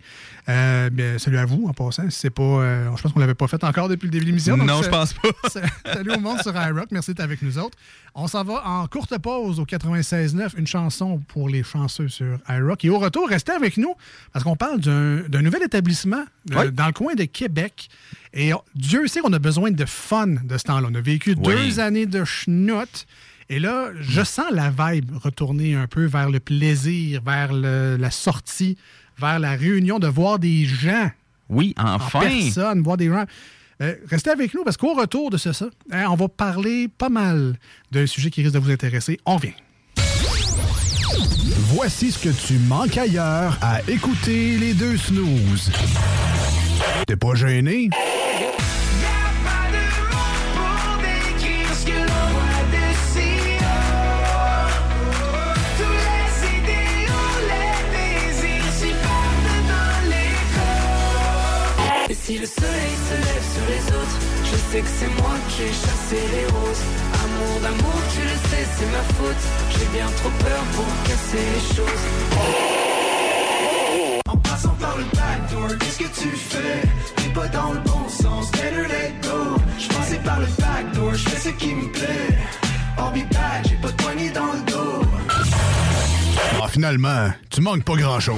Euh, 0.50 0.90
bien, 0.90 1.18
salut 1.20 1.38
à 1.38 1.46
vous, 1.46 1.66
en 1.68 1.74
passant. 1.74 2.04
C'est 2.10 2.30
pas... 2.30 2.44
je 2.96 3.02
pense 3.02 3.12
qu'on 3.14 3.20
l'avait 3.20 3.34
pas 3.34 3.48
fait 3.48 3.64
encore 3.64 3.90
depuis 3.90 4.06
le 4.08 4.12
début 4.12 4.26
de 4.26 4.30
l'émission. 4.30 4.58
Non, 4.58 4.82
je 4.82 4.90
pense 4.90 5.14
pas. 5.14 5.30
Salut 5.94 6.12
au 6.12 6.20
monde 6.20 6.42
sur 6.42 6.54
iRock. 6.56 6.88
Merci 6.92 7.12
d'être 7.12 7.22
avec 7.24 7.42
nous 7.42 7.58
autres. 7.58 7.78
On 8.16 8.28
s'en 8.28 8.44
va 8.44 8.62
en 8.68 8.86
courte 8.88 9.18
pause 9.18 9.60
au 9.60 9.66
96.9, 9.78 10.52
une 10.58 10.68
chanson 10.68 11.20
pour 11.28 11.50
les 11.50 11.64
chanceux 11.64 12.08
sur 12.10 12.38
iRock. 12.50 12.84
Et 12.86 12.90
au 12.90 13.00
retour, 13.00 13.28
restez 13.30 13.52
avec 13.52 13.78
nous 13.78 13.94
parce 14.32 14.44
qu'on 14.44 14.56
parle 14.56 14.80
d'un 14.80 15.42
nouvel 15.42 15.64
établissement 15.64 16.24
euh, 16.54 16.72
dans 16.72 16.88
le 16.88 16.94
coin 16.94 17.16
de 17.16 17.24
Québec. 17.24 17.90
Et 18.34 18.54
on- 18.54 18.62
Dieu 18.76 19.08
sait 19.08 19.20
qu'on 19.22 19.34
a 19.34 19.40
besoin 19.40 19.72
de 19.72 19.86
fun 19.86 20.28
de 20.28 20.58
ce 20.58 20.64
temps-là. 20.64 20.88
On 20.92 20.96
a 20.96 21.02
vécu 21.02 21.36
Oui. 21.38 21.56
deux 21.56 21.80
années 21.80 22.06
de 22.06 22.24
schnout. 22.24 23.06
Et 23.50 23.60
là, 23.60 23.90
je 24.00 24.24
sens 24.24 24.46
la 24.52 24.70
vibe 24.70 25.12
retourner 25.18 25.76
un 25.76 25.88
peu 25.88 26.06
vers 26.06 26.30
le 26.30 26.40
plaisir, 26.40 27.22
vers 27.26 27.54
le- 27.54 27.98
la 27.98 28.12
sortie, 28.12 28.78
vers 29.20 29.38
la 29.40 29.52
réunion, 29.52 30.00
de 30.00 30.08
voir 30.08 30.40
des 30.40 30.66
gens 30.66 31.12
Oui, 31.50 31.74
en 31.78 31.96
enfin. 31.96 32.22
personne, 32.22 32.82
voir 32.82 32.98
des 32.98 33.10
gens. 33.10 33.26
Euh, 33.82 33.96
restez 34.08 34.30
avec 34.30 34.54
nous 34.54 34.64
parce 34.64 34.78
qu'au 34.78 34.94
retour 34.94 35.30
de 35.30 35.38
ce 35.38 35.52
ça, 35.52 35.66
hein, 35.92 36.06
on 36.10 36.16
va 36.16 36.28
parler 36.28 36.88
pas 36.88 37.10
mal 37.10 37.58
d'un 37.92 38.06
sujet 38.06 38.30
qui 38.30 38.42
risque 38.42 38.54
de 38.54 38.60
vous 38.60 38.72
intéresser. 38.72 39.20
On 39.26 39.38
vient. 39.38 39.54
Voici 41.76 42.12
ce 42.12 42.20
que 42.20 42.30
tu 42.30 42.60
manques 42.60 42.98
ailleurs 42.98 43.58
à 43.62 43.82
écouter 43.90 44.58
les 44.58 44.74
deux 44.74 44.98
snooze. 44.98 45.72
T'es 47.08 47.16
pas 47.16 47.34
gêné? 47.36 47.90
Les 66.14 66.46
roses. 66.46 66.84
Amour 67.24 67.60
d'amour, 67.62 68.00
tu 68.14 68.22
le 68.22 68.38
sais, 68.50 68.66
c'est 68.78 68.92
ma 68.92 69.04
faute. 69.16 69.44
J'ai 69.72 69.98
bien 69.98 70.08
trop 70.18 70.30
peur 70.30 70.62
pour 70.76 70.86
casser 71.08 71.46
les 71.54 71.76
choses. 71.76 72.06
En 74.28 74.38
passant 74.38 74.76
par 74.80 74.98
le 74.98 75.04
backdoor, 75.04 75.78
qu'est-ce 75.80 76.00
que 76.00 76.22
tu 76.22 76.30
fais? 76.30 76.82
T'es 77.16 77.30
pas 77.30 77.48
dans 77.48 77.74
le 77.74 77.80
bon 77.80 78.08
sens, 78.10 78.52
better 78.52 78.88
let 78.88 79.14
go 79.22 79.58
Je 79.80 79.88
passais 79.88 80.20
par 80.20 80.40
le 80.40 80.48
backdoor, 80.60 81.14
je 81.14 81.30
fais 81.30 81.50
ce 81.50 81.56
qui 81.56 81.74
me 81.74 81.92
plaît 81.92 82.38
back, 83.22 83.66
j'ai 83.68 83.76
pas 83.76 83.90
de 83.90 83.94
poignée 83.94 84.32
dans 84.32 84.54
le 84.54 84.72
dos 84.72 85.02
Ah, 86.62 86.68
finalement, 86.68 87.32
tu 87.50 87.62
manques 87.62 87.84
pas 87.84 87.96
grand-chose. 87.96 88.38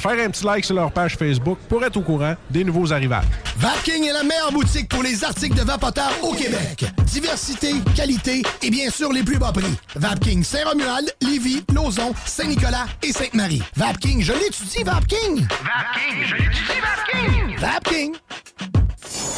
faire 0.00 0.24
un 0.24 0.30
petit 0.30 0.44
like 0.44 0.64
sur 0.64 0.74
leur 0.74 0.90
page 0.90 1.16
Facebook 1.16 1.58
pour 1.68 1.84
être 1.84 1.96
au 1.96 2.02
courant 2.02 2.34
des 2.50 2.64
nouveaux 2.64 2.92
arrivages. 2.92 3.24
Vapking 3.56 4.04
est 4.04 4.12
la 4.12 4.22
meilleure 4.22 4.52
boutique 4.52 4.88
pour 4.88 5.02
les 5.02 5.24
articles 5.24 5.56
de 5.56 5.62
vapoteurs 5.62 6.12
au 6.22 6.32
Québec. 6.32 6.86
Diversité, 7.04 7.74
qualité 7.94 8.42
et 8.62 8.70
bien 8.70 8.90
sûr 8.90 9.12
les 9.12 9.22
plus 9.22 9.38
bas 9.38 9.52
prix. 9.52 9.74
Vapking 9.96 10.42
Saint-Romuald, 10.44 11.12
Lévis, 11.22 11.64
Lauson, 11.74 12.12
Saint-Nicolas 12.24 12.86
et 13.02 13.12
Sainte-Marie. 13.12 13.62
Vapking, 13.76 14.22
je 14.22 14.32
l'étudie, 14.32 14.82
Vapking! 14.84 15.46
Vapking, 15.48 16.24
je 16.26 16.34
l'étudie, 16.34 16.80
Vapking! 16.80 17.58
Vapking! 17.58 18.87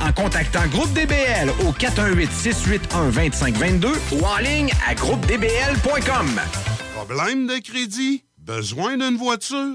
en 0.00 0.12
contactant 0.12 0.66
Groupe 0.68 0.92
DBL 0.92 1.50
au 1.66 1.72
418-681-2522 1.72 3.88
ou 4.12 4.24
en 4.24 4.38
ligne 4.38 4.70
à 4.88 4.94
groupedbl.com. 4.94 6.40
Problème 6.94 7.46
de 7.46 7.58
crédit? 7.58 8.24
Besoin 8.38 8.96
d'une 8.96 9.16
voiture? 9.16 9.74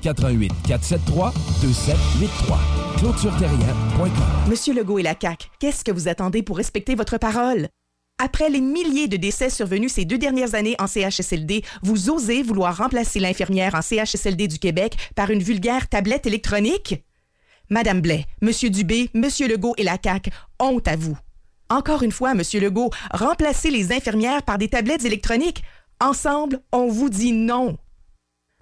88 0.00 0.52
473 0.66 1.32
2783. 1.62 2.58
ClôtureTerrien.com. 2.98 4.10
Monsieur 4.48 4.74
Legault 4.74 4.98
et 4.98 5.02
la 5.02 5.14
CAQ, 5.20 5.48
qu'est-ce 5.58 5.84
que 5.84 5.92
vous 5.92 6.08
attendez 6.08 6.42
pour 6.42 6.56
respecter 6.56 6.94
votre 6.94 7.18
parole? 7.18 7.68
Après 8.22 8.50
les 8.50 8.60
milliers 8.60 9.08
de 9.08 9.16
décès 9.16 9.48
survenus 9.48 9.92
ces 9.94 10.04
deux 10.04 10.18
dernières 10.18 10.54
années 10.54 10.76
en 10.78 10.86
CHSLD, 10.86 11.64
vous 11.82 12.10
osez 12.10 12.42
vouloir 12.42 12.76
remplacer 12.76 13.18
l'infirmière 13.18 13.74
en 13.74 13.80
CHSLD 13.80 14.46
du 14.46 14.58
Québec 14.58 14.94
par 15.16 15.30
une 15.30 15.42
vulgaire 15.42 15.88
tablette 15.88 16.26
électronique? 16.26 17.02
Madame 17.70 18.00
Blais, 18.00 18.26
Monsieur 18.42 18.68
Dubé, 18.68 19.08
Monsieur 19.14 19.48
Legault 19.48 19.74
et 19.78 19.84
la 19.84 19.96
CAQ, 20.02 20.30
honte 20.58 20.86
à 20.88 20.96
vous. 20.96 21.16
Encore 21.70 22.02
une 22.02 22.12
fois, 22.12 22.34
Monsieur 22.34 22.60
Legault, 22.60 22.90
remplacez 23.12 23.70
les 23.70 23.92
infirmières 23.92 24.42
par 24.42 24.58
des 24.58 24.68
tablettes 24.68 25.04
électroniques. 25.04 25.62
Ensemble, 26.00 26.60
on 26.72 26.88
vous 26.88 27.08
dit 27.08 27.32
non. 27.32 27.78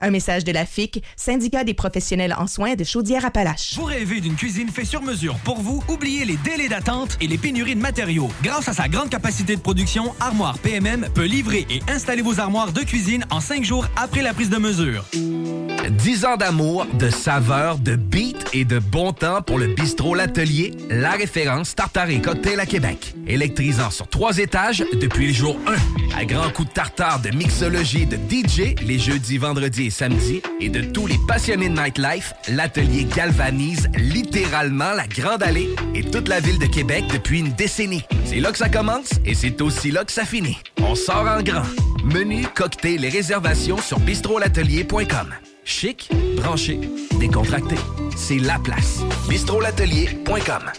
Un 0.00 0.10
message 0.10 0.44
de 0.44 0.52
la 0.52 0.64
FIC, 0.64 1.02
syndicat 1.16 1.64
des 1.64 1.74
professionnels 1.74 2.32
en 2.38 2.46
soins 2.46 2.76
de 2.76 2.84
Chaudière-Appalaches. 2.84 3.74
Vous 3.74 3.84
rêvez 3.84 4.20
d'une 4.20 4.36
cuisine 4.36 4.68
faite 4.68 4.86
sur 4.86 5.02
mesure 5.02 5.34
pour 5.38 5.60
vous? 5.60 5.82
Oubliez 5.88 6.24
les 6.24 6.36
délais 6.36 6.68
d'attente 6.68 7.18
et 7.20 7.26
les 7.26 7.36
pénuries 7.36 7.74
de 7.74 7.80
matériaux. 7.80 8.30
Grâce 8.40 8.68
à 8.68 8.72
sa 8.72 8.86
grande 8.86 9.10
capacité 9.10 9.56
de 9.56 9.60
production, 9.60 10.14
Armoire 10.20 10.58
PMM 10.58 11.08
peut 11.12 11.24
livrer 11.24 11.66
et 11.68 11.80
installer 11.90 12.22
vos 12.22 12.38
armoires 12.38 12.72
de 12.72 12.82
cuisine 12.82 13.24
en 13.30 13.40
cinq 13.40 13.64
jours 13.64 13.88
après 13.96 14.22
la 14.22 14.32
prise 14.34 14.50
de 14.50 14.58
mesure. 14.58 15.04
10 15.90 16.24
ans 16.26 16.36
d'amour, 16.36 16.86
de 16.98 17.08
saveur, 17.08 17.78
de 17.78 17.96
beat 17.96 18.44
et 18.52 18.64
de 18.64 18.78
bon 18.78 19.12
temps 19.12 19.42
pour 19.42 19.58
le 19.58 19.68
bistrot 19.68 20.14
L'Atelier, 20.14 20.74
la 20.90 21.12
référence 21.12 21.74
tartare 21.74 22.10
et 22.10 22.20
cocktail 22.20 22.60
à 22.60 22.66
Québec. 22.66 23.14
Électrisant 23.26 23.90
sur 23.90 24.06
trois 24.06 24.38
étages 24.38 24.84
depuis 25.00 25.28
le 25.28 25.32
jour 25.32 25.58
1. 26.14 26.18
À 26.18 26.24
grands 26.24 26.50
coups 26.50 26.68
de 26.68 26.74
tartare, 26.74 27.20
de 27.20 27.30
mixologie, 27.30 28.06
de 28.06 28.16
DJ, 28.16 28.74
les 28.82 28.98
jeudis, 28.98 29.38
vendredis 29.38 29.87
et 29.88 29.90
samedis, 29.90 30.42
et 30.60 30.68
de 30.68 30.82
tous 30.82 31.06
les 31.06 31.18
passionnés 31.26 31.68
de 31.68 31.74
nightlife, 31.74 32.34
l'Atelier 32.48 33.04
galvanise 33.04 33.88
littéralement 33.96 34.92
la 34.92 35.06
Grande 35.06 35.42
Allée 35.42 35.74
et 35.94 36.04
toute 36.04 36.28
la 36.28 36.40
ville 36.40 36.58
de 36.58 36.66
Québec 36.66 37.04
depuis 37.12 37.40
une 37.40 37.52
décennie. 37.52 38.04
C'est 38.26 38.40
là 38.40 38.52
que 38.52 38.58
ça 38.58 38.68
commence 38.68 39.12
et 39.24 39.34
c'est 39.34 39.60
aussi 39.62 39.90
là 39.90 40.04
que 40.04 40.12
ça 40.12 40.24
finit. 40.24 40.58
On 40.82 40.94
sort 40.94 41.26
en 41.26 41.42
grand. 41.42 41.64
Menu, 42.04 42.46
cocktail 42.54 43.04
et 43.04 43.08
réservations 43.08 43.78
sur 43.78 43.98
bistrolatelier.com. 44.00 45.34
Chic, 45.64 46.10
branché, 46.36 46.80
décontracté. 47.18 47.76
C'est 48.16 48.38
la 48.38 48.58
place. 48.58 49.00
bistrolatelier.com. 49.28 50.70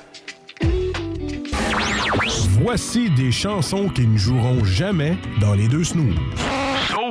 Voici 2.61 3.09
des 3.11 3.31
chansons 3.31 3.89
qui 3.89 4.05
ne 4.05 4.17
joueront 4.17 4.63
jamais 4.63 5.17
dans 5.41 5.53
les 5.53 5.67
deux 5.67 5.83
snooze. 5.83 6.15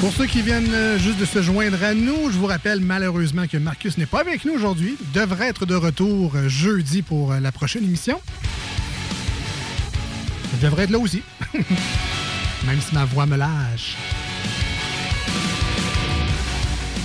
Pour 0.00 0.12
ceux 0.12 0.26
qui 0.26 0.40
viennent 0.40 0.72
euh, 0.72 0.98
juste 0.98 1.18
de 1.18 1.26
se 1.26 1.42
joindre 1.42 1.82
à 1.84 1.92
nous, 1.92 2.30
je 2.30 2.38
vous 2.38 2.46
rappelle 2.46 2.80
malheureusement 2.80 3.46
que 3.46 3.58
Marcus 3.58 3.98
n'est 3.98 4.06
pas 4.06 4.20
avec 4.20 4.46
nous 4.46 4.54
aujourd'hui. 4.54 4.96
Devrait 5.12 5.48
être 5.48 5.66
de 5.66 5.74
retour 5.74 6.32
euh, 6.36 6.48
jeudi 6.48 7.02
pour 7.02 7.32
euh, 7.32 7.40
la 7.40 7.52
prochaine 7.52 7.84
émission. 7.84 8.18
Je 10.56 10.66
devrais 10.66 10.84
être 10.84 10.90
là 10.90 10.98
aussi. 10.98 11.22
Même 12.66 12.80
si 12.80 12.94
ma 12.94 13.04
voix 13.04 13.26
me 13.26 13.36
lâche. 13.36 13.96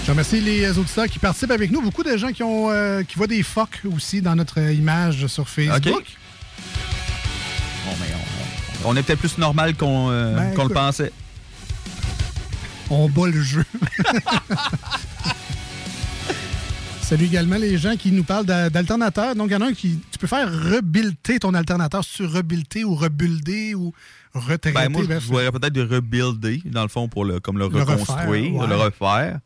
Je 0.06 0.12
remercie 0.12 0.40
les 0.40 0.78
auditeurs 0.78 1.08
qui 1.08 1.18
participent 1.18 1.52
avec 1.52 1.72
nous. 1.72 1.82
Beaucoup 1.82 2.04
de 2.04 2.16
gens 2.16 2.32
qui, 2.32 2.44
ont, 2.44 2.70
euh, 2.70 3.02
qui 3.04 3.16
voient 3.16 3.26
des 3.28 3.42
phoques 3.42 3.82
aussi 3.94 4.22
dans 4.22 4.36
notre 4.36 4.60
image 4.60 5.26
sur 5.28 5.50
Facebook. 5.50 5.84
OK. 5.88 6.18
Bon, 7.86 7.92
mais 8.00 8.14
on, 8.86 8.90
on 8.92 8.96
est 8.96 9.02
peut-être 9.04 9.20
plus 9.20 9.38
normal 9.40 9.76
qu'on 9.76 10.12
euh, 10.12 10.36
Ben, 10.36 10.64
le 10.64 10.74
pensait. 10.74 11.12
On 12.90 13.10
bat 13.10 13.28
le 13.28 13.42
jeu. 13.42 13.64
Salut 17.02 17.26
également 17.26 17.58
les 17.58 17.78
gens 17.78 17.96
qui 17.96 18.12
nous 18.12 18.24
parlent 18.24 18.46
d'a- 18.48 18.70
d'alternateurs. 18.70 19.36
Donc, 19.36 19.50
il 19.50 19.54
y 19.54 19.56
en 19.56 19.62
a 19.62 19.68
un 19.68 19.74
qui. 19.74 20.00
Tu 20.12 20.18
peux 20.18 20.26
faire 20.28 20.52
rebuilder 20.52 21.38
ton 21.40 21.54
alternateur. 21.54 22.04
Si 22.04 22.14
tu 22.16 22.26
rebuilder 22.26 22.84
ou 22.84 22.96
rebuilder 22.96 23.76
ou 23.76 23.94
retraiter. 24.34 24.72
Ben, 24.72 24.90
moi, 24.90 25.04
je 25.08 25.28
voudrais 25.28 25.52
peut-être 25.52 25.74
de 25.74 25.84
rebuilder, 25.84 26.64
dans 26.66 26.82
le 26.82 26.88
fond, 26.90 27.08
pour 27.08 27.24
le, 27.26 27.40
comme 27.40 27.60
le, 27.60 27.68
Le 27.68 27.80
refaire, 27.82 27.88
reconstruire, 28.00 28.56
ouais. 28.56 28.68
le 28.68 28.76
refaire. 28.76 29.40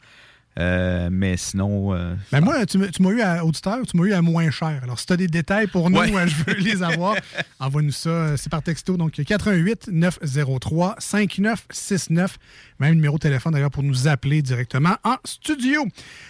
Euh, 0.57 1.09
mais 1.11 1.37
sinon. 1.37 1.93
euh, 1.93 2.15
Ben 2.31 2.41
moi, 2.41 2.65
tu 2.65 2.77
m'as 2.77 2.87
tu 2.87 3.01
m'as 3.01 3.09
eu 3.11 3.21
à 3.21 3.45
auditeur, 3.45 3.77
tu 3.89 3.95
m'as 3.97 4.03
eu 4.05 4.13
à 4.13 4.21
moins 4.21 4.49
cher. 4.51 4.79
Alors, 4.83 4.99
si 4.99 5.05
tu 5.05 5.13
as 5.13 5.17
des 5.17 5.27
détails 5.27 5.67
pour 5.67 5.89
nous, 5.89 5.99
Ouais. 5.99 6.13
euh, 6.15 6.27
je 6.27 6.35
veux 6.43 6.57
les 6.59 6.81
avoir. 6.81 7.15
Envoie-nous 7.59 7.91
ça. 7.91 8.09
euh, 8.09 8.37
C'est 8.37 8.49
par 8.49 8.61
texto. 8.63 8.95
Donc, 8.97 9.11
88 9.11 9.89
903 9.91 10.95
5969. 10.97 12.37
Même 12.79 12.95
numéro 12.95 13.15
de 13.17 13.21
téléphone 13.21 13.53
d'ailleurs 13.53 13.71
pour 13.71 13.83
nous 13.83 14.07
appeler 14.07 14.41
directement 14.41 14.95
en 15.03 15.17
studio. 15.25 15.85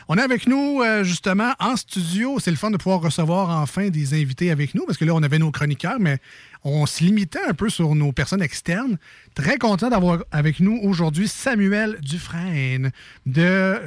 On 0.08 0.18
est 0.18 0.22
avec 0.22 0.48
nous 0.48 0.82
euh, 0.82 1.04
justement 1.04 1.54
en 1.60 1.76
studio. 1.76 2.38
C'est 2.40 2.52
le 2.52 2.58
fun 2.58 2.72
de 2.72 2.78
pouvoir 2.78 3.02
recevoir 3.02 3.50
enfin 3.62 3.90
des 3.90 4.14
invités 4.20 4.50
avec 4.52 4.74
nous 4.76 4.86
parce 4.86 4.98
que 4.98 5.06
là, 5.06 5.14
on 5.14 5.22
avait 5.24 5.40
nos 5.40 5.52
chroniqueurs, 5.52 6.00
mais 6.00 6.18
on 6.64 6.86
se 6.86 7.04
limitait 7.04 7.44
un 7.48 7.54
peu 7.54 7.70
sur 7.70 7.94
nos 7.96 8.12
personnes 8.12 8.42
externes. 8.42 8.98
Très 9.36 9.58
content 9.58 9.90
d'avoir 9.90 10.24
avec 10.32 10.60
nous 10.60 10.80
aujourd'hui 10.84 11.28
Samuel 11.28 11.98
Dufresne 12.02 12.92
de 13.26 13.80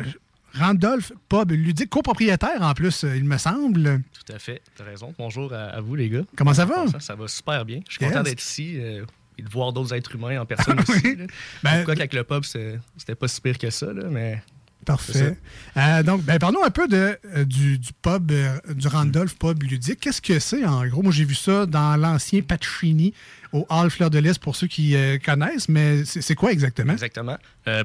Randolph 0.55 1.13
Pub 1.31 1.51
Ludique, 1.51 1.89
copropriétaire 1.91 2.61
en 2.61 2.75
plus, 2.75 3.05
il 3.17 3.25
me 3.25 3.39
semble. 3.39 4.03
Tout 4.13 4.33
à 4.33 4.39
fait, 4.39 4.61
t'as 4.77 4.85
raison. 4.85 5.15
Bonjour 5.19 5.53
à, 5.53 5.65
à 5.65 5.81
vous, 5.81 5.95
les 5.95 6.11
gars. 6.11 6.25
Comment 6.37 6.53
ça 6.55 6.67
va? 6.67 6.87
Ça, 6.89 7.01
ça 7.01 7.15
va 7.15 7.27
super 7.27 7.65
bien. 7.65 7.81
Je 7.89 7.95
suis 7.95 8.03
Yes. 8.05 8.13
content 8.13 8.23
d'être 8.23 8.43
ici 8.43 8.75
euh, 8.77 9.05
de 9.43 9.49
voir 9.51 9.73
d'autres 9.73 9.95
êtres 9.95 10.15
humains 10.15 10.41
en 10.41 10.47
personne 10.47 10.79
aussi. 10.89 11.17
là. 11.17 11.25
Ben- 11.63 11.77
Pourquoi 11.77 11.95
qu'avec 11.97 12.15
le 12.15 12.25
pub, 12.25 12.45
c'est- 12.45 12.79
c'était 12.97 13.15
pas 13.15 13.29
si 13.29 13.41
pire 13.41 13.59
que 13.59 13.71
ça, 13.71 13.93
là, 13.93 14.05
mais. 14.11 14.43
Parfait. 14.85 15.37
Euh, 15.77 16.03
donc, 16.03 16.23
ben, 16.25 16.41
parlons 16.41 16.65
un 16.65 16.71
peu 16.71 16.89
de, 16.89 17.17
euh, 17.37 17.45
du, 17.45 17.79
du 17.79 17.91
pub, 18.03 18.33
euh, 18.33 18.59
du 18.75 18.89
Randolph 18.89 19.37
Pub 19.39 19.63
Ludique. 19.63 20.01
Qu'est-ce 20.01 20.21
que 20.21 20.41
c'est 20.41 20.65
en 20.65 20.85
gros? 20.89 21.03
Moi, 21.05 21.13
j'ai 21.13 21.25
vu 21.25 21.37
ça 21.37 21.67
dans 21.67 21.95
l'ancien 21.97 22.41
Pacini 22.43 23.15
au 23.53 23.65
Hall 23.71 23.91
Fleur 23.91 24.11
de 24.11 24.19
Lys 24.19 24.39
pour 24.39 24.57
ceux 24.57 24.67
qui 24.67 24.97
connaissent, 25.25 25.69
mais 25.69 26.05
c'est 26.05 26.35
quoi 26.35 26.51
exactement? 26.51 26.95
Exactement. 26.95 27.37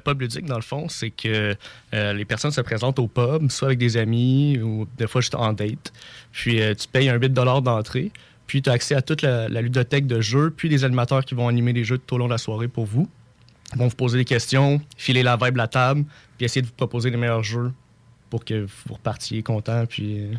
Pub 0.06 0.22
ludique, 0.22 0.46
dans 0.46 0.56
le 0.56 0.64
fond, 0.64 0.90
c'est 0.90 1.12
que 1.12 1.56
les 1.94 2.26
personnes 2.26 2.50
se 2.52 2.62
présentent 2.62 2.98
au 2.98 3.08
pub, 3.08 3.52
soit 3.52 3.68
avec 3.68 3.78
des 3.78 3.96
amis 3.98 4.58
ou 4.60 4.88
des 4.98 5.06
fois 5.06 5.22
juste 5.22 5.36
en 5.36 5.54
date. 5.54 5.94
Puis 6.32 6.60
tu 6.80 6.88
payes 6.88 7.10
un 7.10 7.16
8 7.20 7.30
d'entrée. 7.32 8.12
Puis 8.48 8.62
tu 8.62 8.70
as 8.70 8.74
accès 8.74 8.96
à 8.96 9.02
toute 9.02 9.22
la, 9.22 9.50
la 9.50 9.62
ludothèque 9.62 10.08
de 10.08 10.22
jeux, 10.22 10.50
puis 10.50 10.70
des 10.70 10.84
animateurs 10.84 11.24
qui 11.26 11.36
vont 11.36 11.48
animer 11.48 11.74
les 11.74 11.84
jeux 11.84 11.98
tout 11.98 12.16
au 12.16 12.18
long 12.18 12.26
de 12.26 12.32
la 12.32 12.38
soirée 12.38 12.68
pour 12.68 12.86
vous. 12.86 13.08
Ils 13.74 13.80
vont 13.80 13.88
vous 13.88 13.96
poser 13.96 14.18
des 14.18 14.26
questions, 14.26 14.82
filer 14.98 15.24
la 15.24 15.36
vibe 15.36 15.58
la 15.58 15.68
table, 15.68 16.06
puis 16.38 16.46
essayer 16.46 16.62
de 16.62 16.68
vous 16.68 16.74
proposer 16.74 17.10
les 17.10 17.18
meilleurs 17.18 17.44
jeux 17.44 17.72
pour 18.30 18.46
que 18.46 18.66
vous 18.66 18.94
repartiez 18.94 19.44
content, 19.44 19.86
puis 19.86 20.20
euh, 20.20 20.34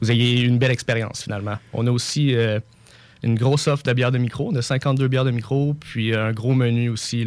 vous 0.00 0.10
ayez 0.10 0.40
une 0.42 0.58
belle 0.58 0.70
expérience 0.70 1.22
finalement. 1.22 1.56
On 1.72 1.86
a 1.86 1.90
aussi 1.90 2.34
euh, 2.34 2.60
une 3.22 3.34
grosse 3.34 3.66
offre 3.66 3.82
de 3.82 3.92
bières 3.92 4.12
de 4.12 4.18
micro, 4.18 4.52
de 4.52 4.60
52 4.60 5.08
bières 5.08 5.24
de 5.24 5.30
micro, 5.30 5.74
puis 5.74 6.14
un 6.14 6.32
gros 6.32 6.54
menu 6.54 6.88
aussi 6.88 7.24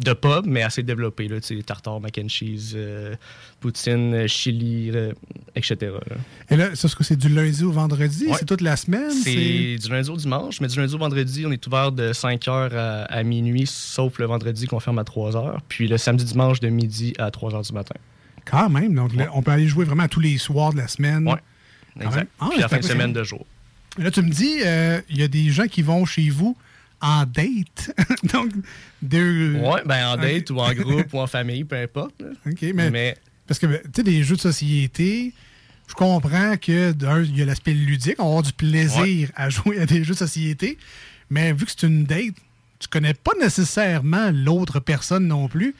de 0.00 0.12
pub, 0.12 0.46
mais 0.46 0.62
assez 0.62 0.82
développé. 0.82 1.28
Là, 1.28 1.36
tartare, 1.64 2.00
mac 2.00 2.18
and 2.18 2.28
cheese, 2.28 2.72
euh, 2.74 3.14
poutine, 3.60 4.14
euh, 4.14 4.26
chili, 4.26 4.90
euh, 4.92 5.12
etc. 5.54 5.76
là. 5.82 6.16
Et 6.50 6.56
là, 6.56 6.74
ça, 6.74 6.88
c'est 7.00 7.16
du 7.16 7.28
lundi 7.28 7.62
au 7.62 7.70
vendredi? 7.70 8.26
Ouais. 8.26 8.36
C'est 8.38 8.44
toute 8.44 8.60
la 8.60 8.76
semaine? 8.76 9.10
C'est 9.10 9.76
du 9.76 9.88
lundi 9.88 10.10
au 10.10 10.16
dimanche, 10.16 10.60
mais 10.60 10.68
du 10.68 10.78
lundi 10.78 10.94
au 10.94 10.98
vendredi, 10.98 11.44
on 11.46 11.52
est 11.52 11.66
ouvert 11.66 11.92
de 11.92 12.12
5h 12.12 12.74
à, 12.74 13.04
à 13.04 13.22
minuit, 13.22 13.66
sauf 13.66 14.18
le 14.18 14.26
vendredi 14.26 14.66
qu'on 14.66 14.80
ferme 14.80 14.98
à 14.98 15.04
3h. 15.04 15.58
Puis 15.68 15.86
le 15.86 15.96
samedi 15.96 16.24
dimanche 16.24 16.60
de 16.60 16.68
midi 16.68 17.14
à 17.18 17.30
3h 17.30 17.66
du 17.66 17.72
matin. 17.72 17.94
Quand 18.44 18.68
même. 18.68 18.94
Donc, 18.94 19.14
là, 19.14 19.28
on 19.32 19.42
peut 19.42 19.52
aller 19.52 19.68
jouer 19.68 19.84
vraiment 19.84 20.08
tous 20.08 20.20
les 20.20 20.38
soirs 20.38 20.72
de 20.72 20.78
la 20.78 20.88
semaine. 20.88 21.24
Quand 21.24 22.06
exact. 22.06 22.30
Ah, 22.40 22.48
Puis 22.50 22.60
la 22.60 22.68
fin 22.68 22.78
de 22.78 22.84
semaine 22.84 23.12
de 23.12 23.22
jour. 23.22 23.46
Là, 23.98 24.10
tu 24.10 24.22
me 24.22 24.30
dis, 24.30 24.58
euh, 24.64 25.00
il 25.08 25.18
y 25.18 25.22
a 25.22 25.28
des 25.28 25.50
gens 25.50 25.66
qui 25.66 25.82
vont 25.82 26.04
chez 26.04 26.28
vous 26.28 26.56
en 27.04 27.24
date. 27.26 27.94
Donc, 28.32 28.50
deux. 29.02 29.54
Ouais, 29.56 29.82
ben 29.84 30.06
en 30.08 30.16
date 30.16 30.50
ou 30.50 30.58
en 30.60 30.72
groupe 30.72 31.12
ou 31.12 31.18
en 31.20 31.26
famille, 31.26 31.64
peu 31.64 31.76
importe. 31.76 32.14
là. 32.20 32.28
OK, 32.50 32.62
mais, 32.74 32.90
Mais- 32.90 33.16
parce 33.46 33.58
que, 33.60 33.66
tu 33.66 33.82
sais, 33.96 34.02
des 34.02 34.22
jeux 34.22 34.36
de 34.36 34.40
société, 34.40 35.34
je 35.88 35.94
comprends 35.94 36.56
que, 36.56 36.92
d'un, 36.92 37.22
il 37.22 37.36
y 37.38 37.42
a 37.42 37.44
l'aspect 37.44 37.74
ludique, 37.74 38.16
on 38.18 38.22
va 38.24 38.28
avoir 38.28 38.42
du 38.42 38.52
plaisir 38.54 39.02
Ouais. 39.02 39.28
à 39.36 39.50
jouer 39.50 39.78
à 39.80 39.86
des 39.86 40.02
jeux 40.02 40.14
de 40.14 40.18
société, 40.18 40.78
mais 41.28 41.52
vu 41.52 41.66
que 41.66 41.70
c'est 41.76 41.86
une 41.86 42.04
date, 42.04 42.34
tu 42.78 42.88
connais 42.88 43.14
pas 43.14 43.32
nécessairement 43.40 44.30
l'autre 44.32 44.80
personne 44.80 45.26
non 45.26 45.46
plus. 45.48 45.74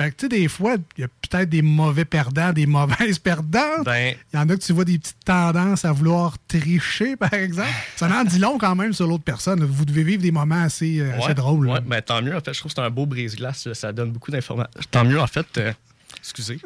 Fait 0.00 0.10
que, 0.12 0.16
tu 0.16 0.24
sais, 0.24 0.28
des 0.30 0.48
fois, 0.48 0.76
il 0.96 1.02
y 1.02 1.04
a 1.04 1.08
peut-être 1.08 1.48
des 1.50 1.60
mauvais 1.62 2.04
perdants, 2.06 2.52
des 2.52 2.64
mauvaises 2.78 3.18
perdantes. 3.18 3.84
Ben, 3.84 4.14
Il 4.32 4.36
y 4.36 4.38
en 4.40 4.48
a 4.48 4.56
que 4.56 4.60
tu 4.62 4.72
vois 4.72 4.84
des 4.86 4.98
petites 4.98 5.24
tendances 5.24 5.84
à 5.84 5.92
vouloir 5.92 6.36
tricher, 6.48 7.16
par 7.16 7.34
exemple. 7.34 7.68
Ça 7.96 8.08
en 8.08 8.24
dit 8.24 8.38
long 8.38 8.56
quand 8.56 8.74
même 8.74 8.92
sur 8.94 9.06
l'autre 9.06 9.24
personne. 9.24 9.62
Vous 9.64 9.84
devez 9.84 10.02
vivre 10.04 10.22
des 10.22 10.30
moments 10.32 10.62
assez, 10.62 11.00
euh, 11.00 11.12
assez 11.18 11.26
Ouais, 11.28 11.34
drôles. 11.34 11.66
là. 11.66 11.72
Ouais, 11.74 11.80
ben, 11.82 12.00
tant 12.00 12.22
mieux. 12.22 12.34
En 12.34 12.40
fait, 12.40 12.54
je 12.54 12.60
trouve 12.60 12.72
que 12.72 12.76
c'est 12.80 12.86
un 12.86 12.90
beau 12.90 13.04
brise-glace. 13.04 13.72
Ça 13.74 13.92
donne 13.92 14.10
beaucoup 14.12 14.30
d'informations. 14.30 14.70
Tant 14.90 15.04
mieux, 15.04 15.20
en 15.20 15.26
fait. 15.26 15.46
euh, 15.58 15.72
excusez. 16.20 16.58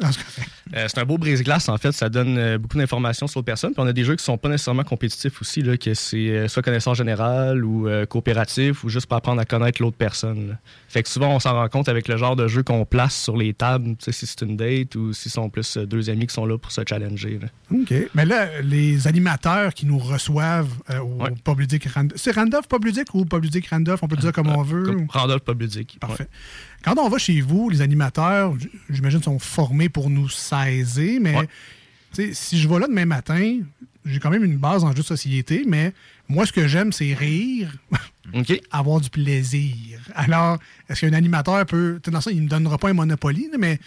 Euh, 0.74 0.86
c'est 0.88 0.98
un 0.98 1.04
beau 1.04 1.18
brise-glace, 1.18 1.68
en 1.68 1.78
fait. 1.78 1.92
Ça 1.92 2.08
donne 2.08 2.36
euh, 2.38 2.58
beaucoup 2.58 2.76
d'informations 2.78 3.26
sur 3.26 3.38
l'autre 3.38 3.46
personne. 3.46 3.72
Puis 3.72 3.82
on 3.82 3.86
a 3.86 3.92
des 3.92 4.04
jeux 4.04 4.16
qui 4.16 4.24
sont 4.24 4.38
pas 4.38 4.48
nécessairement 4.48 4.84
compétitifs 4.84 5.40
aussi, 5.40 5.62
là, 5.62 5.76
que 5.76 5.94
c'est 5.94 6.28
euh, 6.30 6.48
soit 6.48 6.62
connaissance 6.62 6.96
générale 6.98 7.64
ou 7.64 7.88
coopératif 8.08 8.84
ou 8.84 8.88
juste 8.88 9.06
pour 9.06 9.16
apprendre 9.16 9.40
à 9.40 9.44
connaître 9.44 9.80
l'autre 9.82 9.96
personne. 9.96 10.48
là. 10.48 10.54
Fait 10.88 11.02
que 11.02 11.08
souvent, 11.08 11.28
on 11.34 11.40
s'en 11.40 11.52
rend 11.54 11.68
compte 11.68 11.88
avec 11.88 12.08
le 12.08 12.16
genre 12.16 12.36
de 12.36 12.46
jeu 12.48 12.62
qu'on 12.62 12.84
place 12.84 13.14
sur 13.16 13.36
les 13.36 13.52
tables, 13.54 13.96
tu 13.96 14.04
sais, 14.04 14.12
si 14.12 14.26
c'est 14.26 14.42
une 14.42 14.56
date 14.56 14.94
ou 14.94 15.12
si 15.12 15.28
sont 15.30 15.48
plus 15.50 15.76
euh, 15.76 15.86
deux 15.86 16.10
amis 16.10 16.26
qui 16.26 16.34
sont 16.34 16.46
là 16.46 16.56
pour 16.58 16.72
se 16.72 16.80
challenger. 16.88 17.38
là. 17.40 17.48
OK. 17.72 17.92
Mais 18.14 18.24
là, 18.24 18.60
les 18.62 19.06
animateurs 19.08 19.74
qui 19.74 19.86
nous 19.86 19.98
reçoivent 19.98 20.70
euh, 20.90 20.98
au 21.00 21.18
Pub 21.44 21.60
Ludique 21.60 21.86
Randolph. 21.88 22.20
C'est 22.20 22.32
Randolph 22.34 22.68
Pub 22.68 22.84
Ludique 22.84 23.14
ou 23.14 23.24
Pub 23.24 23.42
Ludique 23.42 23.68
Randolph? 23.68 24.00
On 24.02 24.08
peut 24.08 24.16
le 24.16 24.20
dire 24.22 24.32
comme 24.32 24.48
on 24.48 24.62
veut. 24.62 24.82
Comme 24.84 25.02
ou- 25.02 25.06
Randolph 25.08 25.42
Pub 25.42 25.60
Ludique. 25.60 25.98
Parfait. 26.00 26.28
Quand 26.84 26.98
on 26.98 27.08
va 27.08 27.16
chez 27.16 27.40
vous, 27.40 27.70
les 27.70 27.80
animateurs, 27.80 28.54
j'imagine, 28.90 29.22
sont 29.22 29.38
formés 29.38 29.88
pour 29.88 30.10
nous 30.10 30.28
saisir, 30.28 31.18
mais 31.20 31.48
si 32.32 32.60
je 32.60 32.68
vais 32.68 32.78
là 32.78 32.86
demain 32.86 33.06
matin, 33.06 33.60
j'ai 34.04 34.20
quand 34.20 34.30
même 34.30 34.44
une 34.44 34.58
base 34.58 34.84
en 34.84 34.90
jeu 34.90 34.98
de 34.98 35.02
société, 35.02 35.64
mais 35.66 35.94
moi, 36.28 36.44
ce 36.44 36.52
que 36.52 36.68
j'aime, 36.68 36.92
c'est 36.92 37.14
rire, 37.14 37.72
avoir 38.70 39.00
du 39.00 39.08
plaisir. 39.08 39.98
Alors, 40.14 40.58
est-ce 40.88 41.00
qu'un 41.00 41.14
animateur 41.14 41.64
peut. 41.64 42.00
Dans 42.06 42.20
ça, 42.20 42.30
il 42.30 42.38
ne 42.38 42.42
me 42.42 42.48
donnera 42.48 42.76
pas 42.76 42.90
un 42.90 42.94
Monopoly, 42.94 43.48
mais 43.58 43.78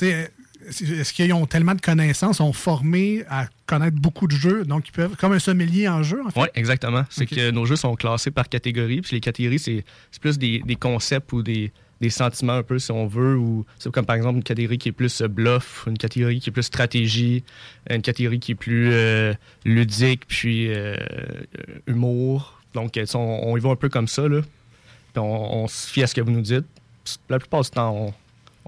est-ce 0.00 1.12
qu'ils 1.12 1.32
ont 1.32 1.46
tellement 1.46 1.76
de 1.76 1.80
connaissances, 1.80 2.38
sont 2.38 2.52
formés 2.52 3.22
à 3.30 3.46
connaître 3.66 3.96
beaucoup 3.96 4.26
de 4.26 4.34
jeux, 4.34 4.64
donc 4.64 4.88
ils 4.88 4.92
peuvent, 4.92 5.14
comme 5.16 5.32
un 5.32 5.38
sommelier 5.38 5.88
en 5.88 6.02
jeu, 6.02 6.20
en 6.26 6.30
fait? 6.30 6.40
Oui, 6.40 6.48
exactement. 6.54 7.04
C'est 7.10 7.26
que 7.26 7.52
nos 7.52 7.64
jeux 7.64 7.76
sont 7.76 7.94
classés 7.94 8.32
par 8.32 8.48
catégorie. 8.48 9.02
Puis 9.02 9.14
les 9.14 9.20
catégories, 9.20 9.60
c'est 9.60 9.84
c'est 10.10 10.20
plus 10.20 10.36
des, 10.36 10.62
des 10.66 10.76
concepts 10.76 11.32
ou 11.32 11.42
des, 11.42 11.72
des 12.00 12.10
sentiments 12.10 12.54
un 12.54 12.62
peu, 12.62 12.78
si 12.78 12.90
on 12.92 13.06
veut. 13.06 13.36
Ou 13.36 13.64
c'est 13.78 13.90
comme 13.92 14.06
par 14.06 14.16
exemple 14.16 14.36
une 14.36 14.42
catégorie 14.42 14.78
qui 14.78 14.88
est 14.88 14.92
plus 14.92 15.20
euh, 15.20 15.28
bluff, 15.28 15.84
une 15.86 15.98
catégorie 15.98 16.40
qui 16.40 16.50
est 16.50 16.52
plus 16.52 16.62
stratégie, 16.62 17.44
une 17.88 18.02
catégorie 18.02 18.40
qui 18.40 18.52
est 18.52 18.56
plus 18.56 18.90
euh, 18.92 19.34
ludique, 19.64 20.26
puis 20.26 20.72
euh, 20.72 20.96
humour. 21.86 22.60
Donc, 22.74 22.98
on, 23.14 23.56
y 23.56 23.60
va 23.60 23.70
un 23.70 23.76
peu 23.76 23.88
comme 23.88 24.08
ça. 24.08 24.28
Là. 24.28 24.40
puis 25.12 25.22
on, 25.22 25.66
se 25.66 25.88
fie 25.88 26.02
à 26.02 26.06
ce 26.06 26.14
que 26.14 26.20
vous 26.20 26.30
nous 26.30 26.40
dites. 26.40 26.66
La 27.28 27.38
plupart 27.38 27.62
du 27.62 27.70
temps, 27.70 28.14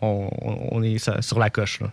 on, 0.01 0.29
on- 0.73 0.83
est 0.83 0.99
sur 1.23 1.39
la 1.39 1.51
coche. 1.51 1.81
là. 1.81 1.93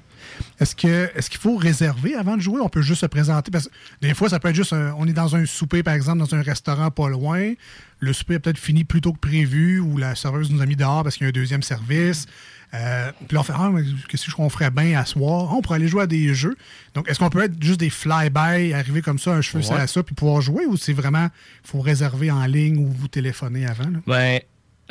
Est-ce 0.59 0.75
que 0.75 1.09
est-ce 1.15 1.29
qu'il 1.29 1.39
faut 1.39 1.55
réserver 1.55 2.15
avant 2.15 2.35
de 2.37 2.41
jouer? 2.41 2.59
On 2.61 2.69
peut 2.69 2.81
juste 2.81 3.01
se 3.01 3.05
présenter. 3.05 3.51
Parce 3.51 3.67
que 3.67 3.73
des 4.01 4.13
fois, 4.13 4.29
ça 4.29 4.39
peut 4.39 4.49
être 4.49 4.55
juste 4.55 4.73
un- 4.73 4.93
on 4.97 5.07
est 5.07 5.13
dans 5.13 5.35
un 5.35 5.45
souper, 5.45 5.83
par 5.83 5.93
exemple, 5.93 6.19
dans 6.19 6.33
un 6.35 6.41
restaurant 6.41 6.91
pas 6.91 7.09
loin. 7.09 7.53
Le 7.99 8.13
souper 8.13 8.35
a 8.35 8.39
peut-être 8.39 8.57
fini 8.57 8.83
plus 8.83 9.01
tôt 9.01 9.13
que 9.13 9.19
prévu 9.19 9.79
ou 9.79 9.97
la 9.97 10.15
serveuse 10.15 10.49
nous 10.51 10.61
a 10.61 10.65
mis 10.65 10.75
dehors 10.75 11.03
parce 11.03 11.15
qu'il 11.17 11.25
y 11.25 11.27
a 11.27 11.29
un 11.29 11.33
deuxième 11.33 11.63
service. 11.63 12.25
Euh, 12.73 13.11
puis 13.27 13.33
là, 13.35 13.39
on 13.41 13.43
fait 13.43 13.53
Ah, 13.55 13.69
mais 13.73 13.81
qu'est-ce 14.07 14.29
qu'on 14.31 14.47
ferait 14.49 14.69
bien 14.69 14.99
à 14.99 15.03
soir? 15.05 15.53
On 15.57 15.61
pourrait 15.61 15.77
aller 15.77 15.87
jouer 15.87 16.03
à 16.03 16.07
des 16.07 16.33
jeux. 16.35 16.55
Donc, 16.93 17.09
est-ce 17.09 17.17
qu'on 17.19 17.29
peut 17.31 17.43
être 17.43 17.61
juste 17.61 17.79
des 17.79 17.89
fly-by, 17.89 18.73
arriver 18.73 19.01
comme 19.01 19.17
ça, 19.17 19.31
un 19.31 19.41
cheveu 19.41 19.63
sur 19.63 19.73
Ouais. 19.73 19.79
la 19.79 19.87
soupe, 19.87 20.05
puis 20.05 20.15
pouvoir 20.15 20.41
jouer 20.41 20.65
ou 20.67 20.77
c'est 20.77 20.93
vraiment, 20.93 21.25
il 21.65 21.67
faut 21.69 21.79
réserver 21.81 22.29
en 22.29 22.45
ligne 22.45 22.77
ou 22.77 22.87
vous 22.91 23.07
téléphoner 23.07 23.65
avant? 23.65 23.89
là? 23.89 23.99
Ben, 24.05 24.39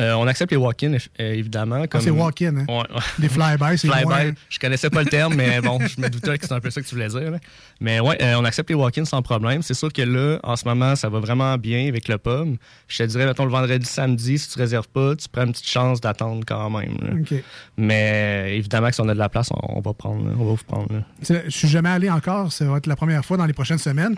euh, 0.00 0.14
on 0.14 0.26
accepte 0.26 0.50
les 0.52 0.56
walk-in, 0.56 0.92
euh, 0.94 1.32
évidemment. 1.32 1.86
Comme... 1.86 2.00
Ah, 2.00 2.04
c'est 2.04 2.10
walk-in, 2.10 2.56
hein? 2.58 2.64
Ouais. 2.68 2.84
Des 3.18 3.28
fly-by, 3.28 3.76
c'est 3.78 3.88
Fly-by, 3.88 4.04
moins- 4.06 4.32
je 4.48 4.58
connaissais 4.58 4.90
pas 4.90 5.02
le 5.02 5.08
terme, 5.08 5.34
mais 5.34 5.60
bon, 5.60 5.78
je 5.86 6.00
me 6.00 6.08
doutais 6.08 6.38
que 6.38 6.46
c'est 6.46 6.52
un 6.54 6.60
peu 6.60 6.70
ça 6.70 6.80
que 6.80 6.86
tu 6.86 6.94
voulais 6.94 7.08
dire. 7.08 7.30
là. 7.30 7.38
Mais 7.80 8.00
ouais, 8.00 8.16
euh, 8.22 8.34
on 8.38 8.44
accepte 8.44 8.68
les 8.70 8.76
walk-ins 8.76 9.04
sans 9.04 9.22
problème. 9.22 9.62
C'est 9.62 9.74
sûr 9.74 9.92
que 9.92 10.02
là, 10.02 10.38
en 10.42 10.56
ce 10.56 10.64
moment, 10.66 10.94
ça 10.96 11.08
va 11.08 11.18
vraiment 11.20 11.56
bien 11.58 11.88
avec 11.88 12.08
le 12.08 12.18
pub. 12.18 12.56
Je 12.88 12.98
te 12.98 13.02
dirais, 13.04 13.26
mettons, 13.26 13.44
le 13.44 13.50
vendredi, 13.50 13.86
samedi, 13.86 14.38
si 14.38 14.48
tu 14.50 14.58
réserves 14.58 14.88
pas, 14.88 15.16
tu 15.16 15.28
prends 15.28 15.44
une 15.44 15.52
petite 15.52 15.68
chance 15.68 16.00
d'attendre 16.00 16.44
quand 16.46 16.70
même. 16.70 16.96
là. 17.02 17.38
Mais 17.76 18.56
évidemment 18.56 18.88
que 18.88 18.94
si 18.94 19.00
on 19.00 19.08
a 19.08 19.14
de 19.14 19.18
la 19.18 19.28
place, 19.28 19.48
on, 19.52 19.78
on 19.78 19.80
va 19.80 19.94
prendre, 19.94 20.24
là. 20.26 20.32
on 20.38 20.44
va 20.44 20.50
vous 20.50 20.64
prendre. 20.66 20.88
Je 21.22 21.48
suis 21.50 21.68
jamais 21.68 21.88
allé 21.90 22.10
encore. 22.10 22.52
Ça 22.52 22.64
va 22.64 22.78
être 22.78 22.86
la 22.86 22.96
première 22.96 23.24
fois 23.24 23.36
dans 23.36 23.46
les 23.46 23.52
prochaines 23.52 23.78
semaines. 23.78 24.16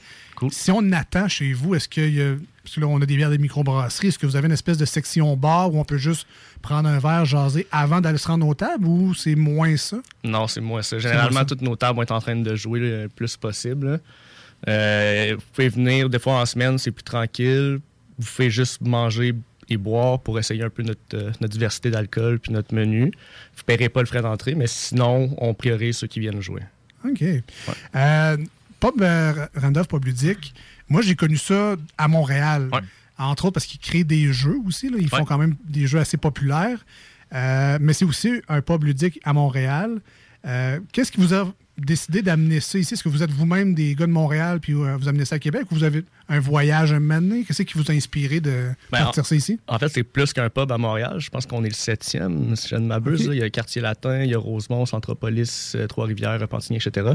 Si 0.50 0.70
on 0.70 0.92
attend 0.92 1.28
chez 1.28 1.52
vous, 1.52 1.74
est-ce 1.74 1.88
qu'il 1.88 2.14
y 2.14 2.22
a. 2.22 2.34
Parce 2.62 2.74
que 2.74 2.80
là, 2.80 2.86
on 2.86 3.00
a 3.00 3.06
des 3.06 3.16
bières 3.16 3.30
des 3.30 3.38
microbrasseries. 3.38 4.08
Est-ce 4.08 4.18
que 4.18 4.26
vous 4.26 4.36
avez 4.36 4.46
une 4.46 4.52
espèce 4.52 4.78
de 4.78 4.84
section 4.84 5.36
bar 5.36 5.74
où 5.74 5.78
on 5.78 5.84
peut 5.84 5.98
juste 5.98 6.26
prendre 6.62 6.88
un 6.88 6.98
verre, 6.98 7.24
jaser 7.24 7.66
avant 7.72 8.00
d'aller 8.00 8.18
se 8.18 8.28
rendre 8.28 8.46
aux 8.46 8.54
tables 8.54 8.86
ou 8.86 9.14
c'est 9.14 9.34
moins 9.34 9.76
ça? 9.76 9.98
Non, 10.24 10.46
c'est 10.46 10.60
moi 10.60 10.82
ça. 10.82 10.98
Généralement, 10.98 11.40
ça. 11.40 11.46
toutes 11.46 11.62
nos 11.62 11.76
tables 11.76 11.96
vont 11.96 12.02
être 12.02 12.12
en 12.12 12.20
train 12.20 12.36
de 12.36 12.54
jouer 12.54 12.80
le 12.80 13.08
plus 13.08 13.36
possible. 13.36 14.00
Euh, 14.68 15.36
vous 15.36 15.44
pouvez 15.52 15.68
venir 15.68 16.10
des 16.10 16.18
fois 16.18 16.40
en 16.40 16.46
semaine, 16.46 16.78
c'est 16.78 16.90
plus 16.90 17.02
tranquille. 17.02 17.80
Vous 18.18 18.26
pouvez 18.26 18.50
juste 18.50 18.80
manger 18.82 19.34
et 19.70 19.76
boire 19.76 20.20
pour 20.20 20.38
essayer 20.38 20.62
un 20.62 20.68
peu 20.68 20.82
notre, 20.82 21.00
euh, 21.14 21.30
notre 21.40 21.52
diversité 21.52 21.90
d'alcool 21.90 22.38
puis 22.40 22.52
notre 22.52 22.74
menu. 22.74 23.04
Vous 23.04 23.62
ne 23.62 23.64
paierez 23.64 23.88
pas 23.88 24.00
le 24.00 24.06
frais 24.06 24.20
d'entrée, 24.20 24.54
mais 24.54 24.66
sinon, 24.66 25.34
on 25.38 25.54
priorise 25.54 25.98
ceux 25.98 26.08
qui 26.08 26.20
viennent 26.20 26.42
jouer. 26.42 26.62
OK. 27.04 27.22
Euh, 27.94 28.36
Pub 28.80 29.00
euh, 29.02 29.46
Randolph 29.54 29.88
Pub 29.88 30.04
Ludique, 30.04 30.54
moi, 30.88 31.02
j'ai 31.02 31.14
connu 31.14 31.36
ça 31.36 31.76
à 31.98 32.08
Montréal. 32.08 32.68
Entre 33.18 33.44
autres 33.44 33.54
parce 33.54 33.66
qu'ils 33.66 33.80
créent 33.80 34.02
des 34.04 34.32
jeux 34.32 34.56
aussi. 34.66 34.88
là. 34.88 34.96
Ils 34.98 35.08
font 35.08 35.24
quand 35.26 35.38
même 35.38 35.54
des 35.68 35.86
jeux 35.86 35.98
assez 36.00 36.16
populaires. 36.16 36.84
Euh, 37.34 37.78
mais 37.80 37.92
c'est 37.92 38.04
aussi 38.06 38.40
un 38.48 38.60
pub 38.62 38.82
ludique 38.82 39.20
à 39.24 39.32
Montréal. 39.32 40.00
Euh, 40.46 40.80
Qu'est-ce 40.92 41.12
qui 41.12 41.20
vous 41.20 41.34
a 41.34 41.52
décidé 41.84 42.22
d'amener 42.22 42.60
ça 42.60 42.78
ici? 42.78 42.94
Est-ce 42.94 43.02
que 43.02 43.08
vous 43.08 43.22
êtes 43.22 43.30
vous-même 43.30 43.74
des 43.74 43.94
gars 43.94 44.06
de 44.06 44.12
Montréal 44.12 44.60
puis 44.60 44.74
euh, 44.74 44.96
vous 44.96 45.08
amenez 45.08 45.24
ça 45.24 45.36
à 45.36 45.38
Québec 45.38 45.62
ou 45.70 45.74
vous 45.74 45.84
avez 45.84 46.04
un 46.28 46.40
voyage 46.40 46.92
un 46.92 47.00
donné? 47.00 47.44
Qu'est-ce 47.44 47.62
qui 47.62 47.76
vous 47.76 47.90
a 47.90 47.94
inspiré 47.94 48.40
de 48.40 48.70
Ben, 48.92 48.98
partir 48.98 49.26
ça 49.26 49.34
ici? 49.34 49.58
En 49.66 49.78
fait, 49.78 49.88
c'est 49.88 50.02
plus 50.02 50.32
qu'un 50.32 50.48
pub 50.50 50.70
à 50.70 50.78
Montréal. 50.78 51.16
Je 51.18 51.30
pense 51.30 51.46
qu'on 51.46 51.64
est 51.64 51.68
le 51.68 51.74
septième, 51.74 52.54
si 52.56 52.68
je 52.68 52.76
ne 52.76 52.86
m'abuse. 52.86 53.28
Il 53.30 53.38
y 53.38 53.40
a 53.40 53.44
le 53.44 53.50
quartier 53.50 53.82
latin, 53.82 54.22
il 54.22 54.30
y 54.30 54.34
a 54.34 54.38
Rosemont, 54.38 54.86
Centropolis, 54.86 55.74
euh, 55.74 55.86
Trois-Rivières, 55.86 56.40
Repentigny, 56.40 56.78
etc. 56.78 57.14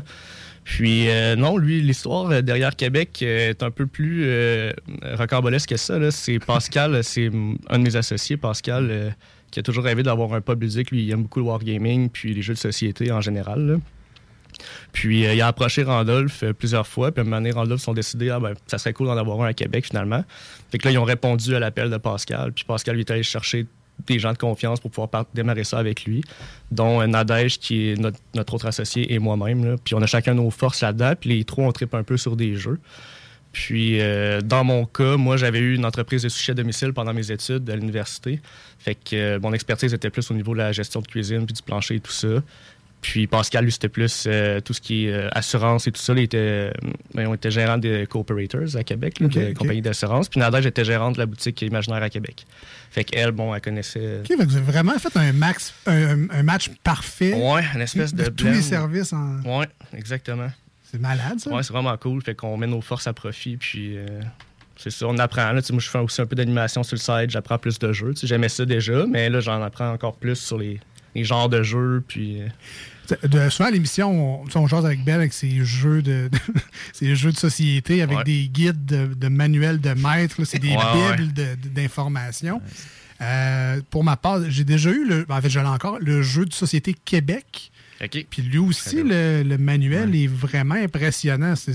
Puis, 0.66 1.10
euh, 1.10 1.36
non, 1.36 1.58
lui, 1.58 1.80
l'histoire 1.82 2.42
derrière 2.42 2.76
Québec 2.76 3.22
est 3.22 3.62
un 3.62 3.70
peu 3.70 3.86
plus 3.86 4.24
euh, 4.26 4.72
rocambolesque 5.14 5.70
que 5.70 5.78
ça. 5.78 6.12
C'est 6.12 6.40
Pascal, 6.40 7.04
c'est 7.04 7.30
un 7.70 7.78
de 7.78 7.84
mes 7.84 7.96
associés, 7.96 8.36
Pascal, 8.36 8.88
euh, 8.90 9.10
qui 9.52 9.60
a 9.60 9.64
toujours 9.64 9.84
rêvé 9.84 10.02
d'avoir 10.02 10.34
un 10.34 10.42
pub 10.42 10.64
ludique. 10.64 10.90
Lui, 10.90 11.04
il 11.04 11.12
aime 11.12 11.22
beaucoup 11.22 11.40
le 11.40 11.46
wargaming, 11.46 12.10
puis 12.10 12.34
les 12.34 12.42
jeux 12.42 12.56
de 12.56 12.60
société 12.60 13.12
en 13.12 13.22
général. 13.22 13.62
là. 13.68 13.76
Puis 14.92 15.26
euh, 15.26 15.34
il 15.34 15.42
a 15.42 15.48
approché 15.48 15.84
Randolph 15.84 16.44
euh, 16.44 16.54
plusieurs 16.54 16.88
fois, 16.88 17.12
puis 17.12 17.20
à 17.20 17.22
un 17.22 17.26
moment 17.26 17.38
donné, 17.38 17.52
Randolph 17.52 17.82
sont 17.82 17.94
décidés, 17.94 18.30
ah, 18.30 18.40
ben, 18.40 18.54
ça 18.68 18.78
serait 18.78 18.94
cool 18.94 19.08
d'en 19.08 19.18
avoir 19.18 19.42
un 19.42 19.48
à 19.48 19.54
Québec 19.54 19.86
finalement. 19.88 20.24
Fait 20.72 20.78
que 20.78 20.86
là, 20.86 20.92
ils 20.92 20.98
ont 20.98 21.04
répondu 21.04 21.56
à 21.56 21.60
l'appel 21.60 21.90
de 21.90 21.98
Pascal, 21.98 22.52
puis 22.52 22.64
Pascal 22.66 22.96
lui 22.96 23.02
est 23.02 23.12
allé 23.12 23.24
chercher 23.24 23.66
des 24.08 24.20
gens 24.20 24.34
de 24.34 24.38
confiance 24.38 24.80
pour 24.80 24.92
pouvoir 24.92 25.26
démarrer 25.34 25.64
ça 25.64 25.78
avec 25.78 26.06
lui, 26.06 26.24
dont 26.72 27.02
euh, 27.02 27.08
Nadège, 27.08 27.60
qui 27.60 27.90
est 27.90 27.98
notre, 27.98 28.54
autre 28.54 28.66
associé, 28.66 29.14
et 29.14 29.20
moi-même. 29.20 29.78
Puis 29.84 29.96
on 29.96 30.02
a 30.02 30.08
chacun 30.08 30.34
nos 30.34 30.52
forces 30.52 30.82
là-dedans, 30.82 31.14
puis 31.20 31.30
les 31.30 31.44
trois, 31.44 31.66
on 31.66 31.72
tripe 31.72 31.94
un 31.94 32.04
peu 32.04 32.18
sur 32.18 32.36
des 32.36 32.56
jeux. 32.56 32.80
Puis, 33.52 34.02
euh, 34.02 34.42
dans 34.42 34.66
mon 34.66 34.86
cas, 34.86 35.16
moi, 35.16 35.38
j'avais 35.38 35.60
eu 35.60 35.76
une 35.76 35.86
entreprise 35.86 36.24
de 36.24 36.30
sushi 36.30 36.52
à 36.52 36.54
domicile 36.54 36.92
pendant 36.92 37.14
mes 37.14 37.32
études 37.32 37.70
à 37.70 37.76
l'université. 37.78 38.42
Fait 38.80 38.96
que 38.96 39.38
mon 39.38 39.54
expertise 39.54 39.94
était 39.94 40.10
plus 40.10 40.30
au 40.30 40.34
niveau 40.34 40.52
de 40.52 40.58
la 40.58 40.74
gestion 40.74 41.00
de 41.00 41.08
cuisine, 41.08 41.46
puis 41.46 41.54
du 41.54 41.62
plancher 41.62 41.96
et 41.96 42.00
tout 42.02 42.12
ça. 42.12 42.44
Puis 43.12 43.28
Pascal, 43.28 43.66
lui, 43.66 43.72
c'était 43.72 43.88
plus 43.88 44.24
euh, 44.26 44.60
tout 44.62 44.74
ce 44.74 44.82
qui 44.82 45.06
est 45.06 45.12
euh, 45.12 45.30
assurance 45.32 45.86
et 45.86 45.92
tout 45.92 46.02
ça. 46.02 46.14
Il 46.14 46.24
était, 46.24 46.38
euh, 46.38 46.72
ben, 47.14 47.28
on 47.28 47.36
était 47.36 47.52
gérant 47.52 47.78
des 47.78 48.08
Cooperators 48.08 48.76
à 48.76 48.84
Québec, 48.84 49.20
là, 49.20 49.28
Ok, 49.28 49.32
qui 49.32 49.40
est 49.40 49.44
une 49.44 49.52
ok. 49.52 49.58
compagnie 49.58 49.82
d'assurance. 49.84 50.28
Puis 50.28 50.40
Nadège 50.40 50.66
était 50.66 50.84
gérante 50.84 51.14
de 51.14 51.20
la 51.20 51.28
boutique 51.28 51.62
Imaginaire 51.62 52.02
à 52.02 52.10
Québec. 52.10 52.48
Fait 52.90 53.04
qu'elle, 53.04 53.32
bon, 53.32 53.54
elle 53.54 53.62
connaissait... 53.62 54.22
OK, 54.22 54.36
vous 54.36 54.56
avez 54.58 54.66
vraiment 54.66 54.98
fait 54.98 55.16
un, 55.18 55.32
max, 55.34 55.74
un, 55.86 56.30
un 56.32 56.44
match 56.44 56.72
parfait. 56.84 57.34
Ouais, 57.36 57.64
une 57.76 57.82
espèce 57.82 58.14
de, 58.14 58.26
tous 58.26 58.48
les 58.48 58.64
services 58.64 59.14
en. 59.14 59.40
Ouais, 59.44 59.68
exactement. 59.96 60.50
C'est 60.92 61.00
malade, 61.00 61.40
ça. 61.40 61.52
Ouais, 61.52 61.62
c'est 61.62 61.74
vraiment 61.74 61.96
cool. 61.98 62.24
Fait 62.24 62.34
qu'on 62.34 62.58
met 62.58 62.68
nos 62.68 62.82
forces 62.82 63.06
à 63.06 63.14
profit, 63.14 63.58
puis 63.58 63.98
c'est 64.78 64.90
ça, 64.90 65.06
on 65.08 65.18
apprend. 65.20 65.52
Là, 65.52 65.62
moi, 65.70 65.80
je 65.80 65.90
fais 65.90 66.00
aussi 66.00 66.22
un 66.22 66.26
peu 66.26 66.36
d'animation 66.36 66.82
sur 66.82 66.96
le 66.96 67.00
site, 67.00 67.30
j'apprends 67.30 67.60
plus 67.60 67.78
de 67.78 67.94
jeux. 67.94 68.14
J'aimais 68.24 68.50
ça 68.50 68.66
déjà, 68.66 69.06
mais 69.06 69.30
là, 69.30 69.42
j'en 69.42 69.62
apprends 69.62 69.92
encore 69.92 70.16
plus 70.16 70.38
sur 70.38 70.58
les, 70.58 70.80
les 71.14 71.24
genres 71.24 71.50
de 71.50 71.62
jeux, 71.62 72.04
puis... 72.08 72.42
euh, 72.42 72.48
De, 73.24 73.50
souvent, 73.50 73.70
à 73.70 73.72
l'émission, 73.72 74.44
on, 74.44 74.60
on 74.60 74.68
jase 74.68 74.86
avec 74.86 75.04
Ben 75.04 75.16
avec 75.16 75.34
ses 75.34 75.64
jeux 75.64 76.02
de, 76.02 76.30
de- 76.32 76.38
ses 76.94 77.16
jeux 77.16 77.32
de 77.32 77.38
société, 77.38 78.02
avec 78.02 78.18
Ouais. 78.20 78.24
des 78.24 78.48
guides 78.48 78.86
de, 78.86 79.14
de 79.14 79.28
manuels 79.28 79.80
de 79.80 79.92
maître. 79.92 80.44
C'est 80.46 80.60
des 80.60 80.70
Ouais, 80.76 81.16
bibles 81.18 81.34
d'informations. 81.74 82.62
Euh, 83.22 83.82
pour 83.90 84.04
ma 84.04 84.18
part, 84.18 84.42
j'ai 84.50 84.64
déjà 84.64 84.90
eu, 84.90 85.08
le, 85.08 85.26
en 85.30 85.42
fait, 85.42 85.50
je 85.50 85.60
l'ai 85.60 85.66
encore, 85.66 86.00
le 86.00 86.22
jeu 86.22 86.46
de 86.46 86.54
société 86.54 86.96
Québec. 87.06 87.72
Puis 88.30 88.42
lui 88.42 88.58
aussi, 88.58 88.98
le, 89.04 89.44
le 89.44 89.58
manuel 89.58 90.14
est 90.16 90.28
vraiment 90.28 90.76
impressionnant. 90.76 91.56
C'est 91.56 91.74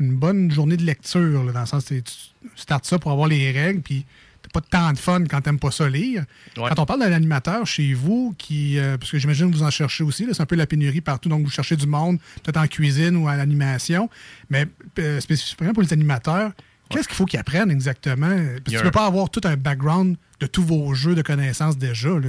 une 0.00 0.14
bonne 0.14 0.50
journée 0.50 0.76
de 0.76 0.84
lecture, 0.84 1.42
là, 1.44 1.52
dans 1.52 1.60
le 1.60 1.66
sens 1.66 1.86
que 1.86 1.94
tu 1.94 2.12
startes 2.54 2.84
ça 2.84 2.98
pour 2.98 3.10
avoir 3.12 3.26
les 3.28 3.50
règles, 3.50 3.80
puis 3.80 4.04
pas 4.52 4.60
tant 4.60 4.92
de 4.92 4.98
fun 4.98 5.24
quand 5.24 5.40
t'aimes 5.40 5.58
pas 5.58 5.70
ça 5.70 5.88
lire. 5.88 6.24
Ouais. 6.56 6.68
Quand 6.68 6.78
on 6.80 6.86
parle 6.86 7.00
d'un 7.00 7.12
animateur 7.12 7.66
chez 7.66 7.92
vous, 7.94 8.34
qui, 8.38 8.78
euh, 8.78 8.96
parce 8.98 9.10
que 9.10 9.18
j'imagine 9.18 9.50
que 9.50 9.56
vous 9.56 9.62
en 9.62 9.70
cherchez 9.70 10.04
aussi, 10.04 10.26
c'est 10.32 10.40
un 10.42 10.46
peu 10.46 10.56
la 10.56 10.66
pénurie 10.66 11.00
partout, 11.00 11.28
donc 11.28 11.44
vous 11.44 11.50
cherchez 11.50 11.76
du 11.76 11.86
monde, 11.86 12.18
peut-être 12.42 12.56
en 12.58 12.66
cuisine 12.66 13.16
ou 13.16 13.28
à 13.28 13.36
l'animation, 13.36 14.08
mais 14.50 14.66
euh, 14.98 15.20
spécifiquement 15.20 15.72
pour 15.72 15.82
les 15.82 15.92
animateurs, 15.92 16.52
qu'est-ce 16.90 17.08
qu'il 17.08 17.16
faut 17.16 17.24
qu'ils 17.26 17.40
apprennent 17.40 17.70
exactement? 17.70 18.28
Parce 18.28 18.60
que 18.64 18.70
tu 18.70 18.76
a 18.76 18.80
peux 18.82 18.88
un- 18.88 18.90
pas 18.92 19.06
avoir 19.06 19.30
tout 19.30 19.40
un 19.44 19.56
background 19.56 20.16
de 20.40 20.46
tous 20.46 20.62
vos 20.62 20.94
jeux 20.94 21.14
de 21.14 21.22
connaissances 21.22 21.76
déjà. 21.78 22.08
là. 22.10 22.28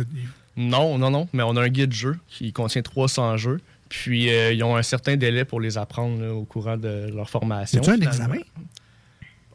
Non, 0.56 0.98
non, 0.98 1.12
non, 1.12 1.28
mais 1.34 1.44
on 1.44 1.56
a 1.56 1.62
un 1.64 1.70
guide 1.70 1.94
jeu 1.94 2.18
qui 2.28 2.52
contient 2.52 2.82
300 2.82 3.38
jeux. 3.38 3.60
Puis 3.90 4.30
euh, 4.34 4.52
ils 4.52 4.62
ont 4.64 4.76
un 4.76 4.82
certain 4.84 5.16
délai 5.16 5.46
pour 5.46 5.62
les 5.62 5.78
apprendre 5.78 6.20
là, 6.22 6.34
au 6.34 6.44
courant 6.44 6.76
de 6.76 7.10
leur 7.16 7.30
formation. 7.30 7.82
C'est-tu 7.82 7.96
un 8.04 8.06
examen? 8.06 8.40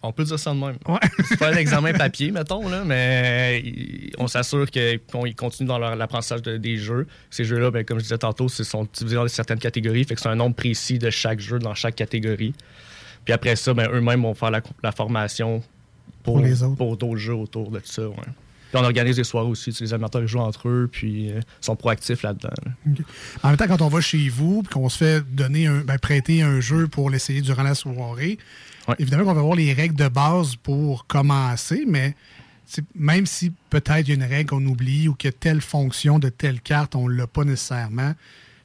On 0.04 0.12
peut 0.12 0.24
dire 0.24 0.38
ça 0.38 0.52
de 0.52 0.58
même. 0.58 0.76
C'est 1.28 1.38
pas 1.38 1.52
un 1.52 1.56
examen 1.56 1.92
papier, 1.92 2.32
mettons, 2.32 2.68
là, 2.68 2.82
mais 2.84 3.62
on 4.18 4.26
s'assure 4.26 4.70
que- 4.70 4.96
qu'ils 4.96 5.34
continuent 5.36 5.68
dans 5.68 5.78
leur- 5.78 5.94
l'apprentissage 5.96 6.42
de- 6.42 6.56
des 6.56 6.76
jeux. 6.76 7.06
Ces 7.30 7.44
jeux-là, 7.44 7.70
ben, 7.70 7.84
comme 7.84 7.98
je 7.98 8.02
disais 8.04 8.18
tantôt, 8.18 8.48
ils 8.48 8.64
sont 8.64 8.88
divisés 8.92 9.16
dans 9.16 9.28
certaines 9.28 9.58
catégories, 9.60 10.04
fait 10.04 10.14
que 10.16 10.20
c'est 10.20 10.28
un 10.28 10.34
nombre 10.34 10.56
précis 10.56 10.98
de 10.98 11.08
chaque 11.10 11.38
jeu 11.40 11.58
dans 11.58 11.74
chaque 11.74 11.94
catégorie. 11.94 12.52
Puis 13.24 13.32
après 13.32 13.54
ça, 13.54 13.72
ben, 13.74 13.88
eux-mêmes 13.92 14.22
vont 14.22 14.34
faire 14.34 14.50
la, 14.50 14.60
la 14.82 14.90
formation 14.92 15.62
pour, 16.24 16.34
Pour 16.34 16.44
les 16.44 16.62
autres. 16.62 16.76
pour 16.76 16.96
d'autres 16.96 17.16
jeux 17.18 17.34
autour 17.34 17.70
de 17.70 17.80
ça. 17.84 18.02
ouais. 18.08 18.14
Puis 18.72 18.80
on 18.80 18.84
organise 18.84 19.16
des 19.16 19.24
soirées 19.24 19.48
aussi, 19.48 19.70
les 19.80 19.92
animateurs 19.92 20.22
ils 20.22 20.26
jouent 20.28 20.38
entre 20.38 20.66
eux, 20.68 20.88
puis 20.90 21.30
euh, 21.30 21.40
sont 21.60 21.76
proactifs 21.76 22.22
là-dedans. 22.22 22.48
là. 22.64 22.92
En 23.42 23.48
même 23.48 23.56
temps, 23.58 23.66
quand 23.68 23.82
on 23.82 23.88
va 23.88 24.00
chez 24.00 24.28
vous 24.30 24.62
puis 24.62 24.72
qu'on 24.72 24.88
se 24.88 24.96
fait 24.96 25.20
donner 25.30 25.66
un, 25.66 25.80
ben, 25.82 25.98
prêter 25.98 26.40
un 26.42 26.58
jeu 26.58 26.88
pour 26.88 27.10
l'essayer 27.10 27.42
durant 27.42 27.62
la 27.64 27.74
soirée, 27.74 28.38
évidemment 28.98 29.24
qu'on 29.24 29.34
va 29.34 29.40
avoir 29.40 29.56
les 29.56 29.72
règles 29.72 29.96
de 29.96 30.08
base 30.08 30.56
pour 30.56 31.06
commencer, 31.06 31.84
mais 31.86 32.14
même 32.94 33.26
si 33.26 33.52
peut-être 33.70 34.08
il 34.08 34.08
y 34.08 34.12
a 34.12 34.14
une 34.14 34.22
règle 34.30 34.50
qu'on 34.50 34.64
oublie 34.66 35.08
ou 35.08 35.14
que 35.14 35.28
telle 35.28 35.60
fonction 35.60 36.18
de 36.18 36.28
telle 36.28 36.60
carte, 36.60 36.94
on 36.96 37.08
ne 37.08 37.14
l'a 37.14 37.26
pas 37.26 37.44
nécessairement, 37.44 38.14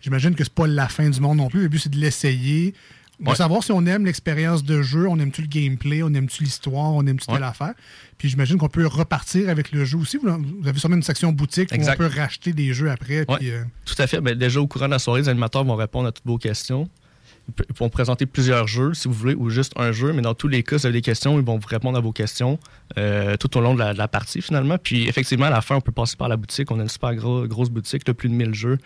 j'imagine 0.01 0.34
que 0.36 0.43
c'est 0.43 0.53
pas 0.53 0.68
la 0.68 0.88
fin 0.88 1.09
du 1.09 1.20
monde 1.20 1.38
non 1.38 1.49
plus. 1.49 1.63
Le 1.63 1.68
but, 1.70 1.80
c'est 1.80 1.89
de 1.91 1.97
l'essayer. 1.97 2.74
On 3.20 3.26
va 3.26 3.32
Ouais. 3.32 3.36
savoir 3.38 3.63
si 3.63 3.72
on 3.72 3.84
aime 3.88 4.05
l'expérience 4.05 4.63
de 4.63 4.84
jeu, 4.84 5.07
on 5.09 5.18
aime-tu 5.20 5.41
le 5.41 5.47
gameplay, 5.47 6.03
on 6.03 6.13
aime-tu 6.13 6.43
l'histoire, 6.43 6.93
on 6.93 7.05
aime-tu 7.07 7.26
telle 7.26 7.38
Ouais. 7.38 7.43
affaire. 7.43 7.74
Puis 8.20 8.30
j'imagine 8.30 8.57
qu'on 8.59 8.70
peut 8.70 8.86
repartir 8.86 9.49
avec 9.49 9.72
le 9.72 9.86
jeu 9.86 9.97
aussi. 9.97 10.18
Vous 10.18 10.30
avez 10.68 10.78
sûrement 10.80 10.97
une 10.97 11.03
section 11.03 11.32
boutique 11.32 11.74
Exact. 11.74 11.99
où 11.99 12.03
on 12.03 12.07
peut 12.09 12.15
racheter 12.15 12.53
des 12.53 12.74
jeux 12.76 12.91
après. 12.91 13.26
Ouais, 13.28 13.38
puis, 13.39 13.49
euh, 13.49 13.63
Tout 13.86 13.95
à 13.97 14.05
fait. 14.05 14.22
Ben, 14.22 14.36
déjà, 14.38 14.61
au 14.61 14.68
courant 14.68 14.86
de 14.86 14.91
la 14.91 14.99
soirée, 14.99 15.22
les 15.22 15.30
animateurs 15.30 15.63
vont 15.63 15.76
répondre 15.76 16.07
à 16.07 16.11
toutes 16.11 16.26
vos 16.28 16.38
questions. 16.38 16.88
Ils 17.70 17.76
vont 17.78 17.89
présenter 17.89 18.26
plusieurs 18.26 18.68
jeux, 18.68 18.93
si 18.93 19.08
vous 19.08 19.14
voulez, 19.14 19.34
ou 19.34 19.50
juste 19.50 19.74
un 19.78 19.91
jeu, 19.91 20.12
mais 20.14 20.22
dans 20.22 20.34
tous 20.34 20.48
les 20.50 20.64
cas, 20.64 20.78
si 20.78 20.82
vous 20.82 20.86
avez 20.88 20.98
des 20.98 21.02
questions, 21.02 21.39
ils 21.39 21.45
vont 21.45 21.58
vous 21.58 21.68
répondre 21.68 21.98
à 21.98 22.02
vos 22.02 22.12
questions 22.12 22.60
euh, 22.98 23.38
tout 23.38 23.56
au 23.58 23.62
long 23.62 23.74
de 23.74 23.80
la, 23.80 23.93
de 23.93 24.06
partie, 24.08 24.41
finalement. 24.41 24.78
Puis, 24.78 25.08
effectivement, 25.08 25.45
à 25.45 25.50
la 25.50 25.62
fin, 25.62 25.76
on 25.76 25.82
peut 25.82 25.91
passer 25.93 26.18
par 26.18 26.28
la 26.28 26.36
boutique. 26.38 26.70
On 26.72 26.80
a 26.80 26.84
une 26.84 26.89
super 26.89 27.16
gros- 27.16 27.48
grosse 27.48 27.70
boutique, 27.70 28.08
là, 28.08 28.14
plus 28.14 28.28
de 28.30 28.34
1000 28.34 28.54
jeux. 28.54 28.78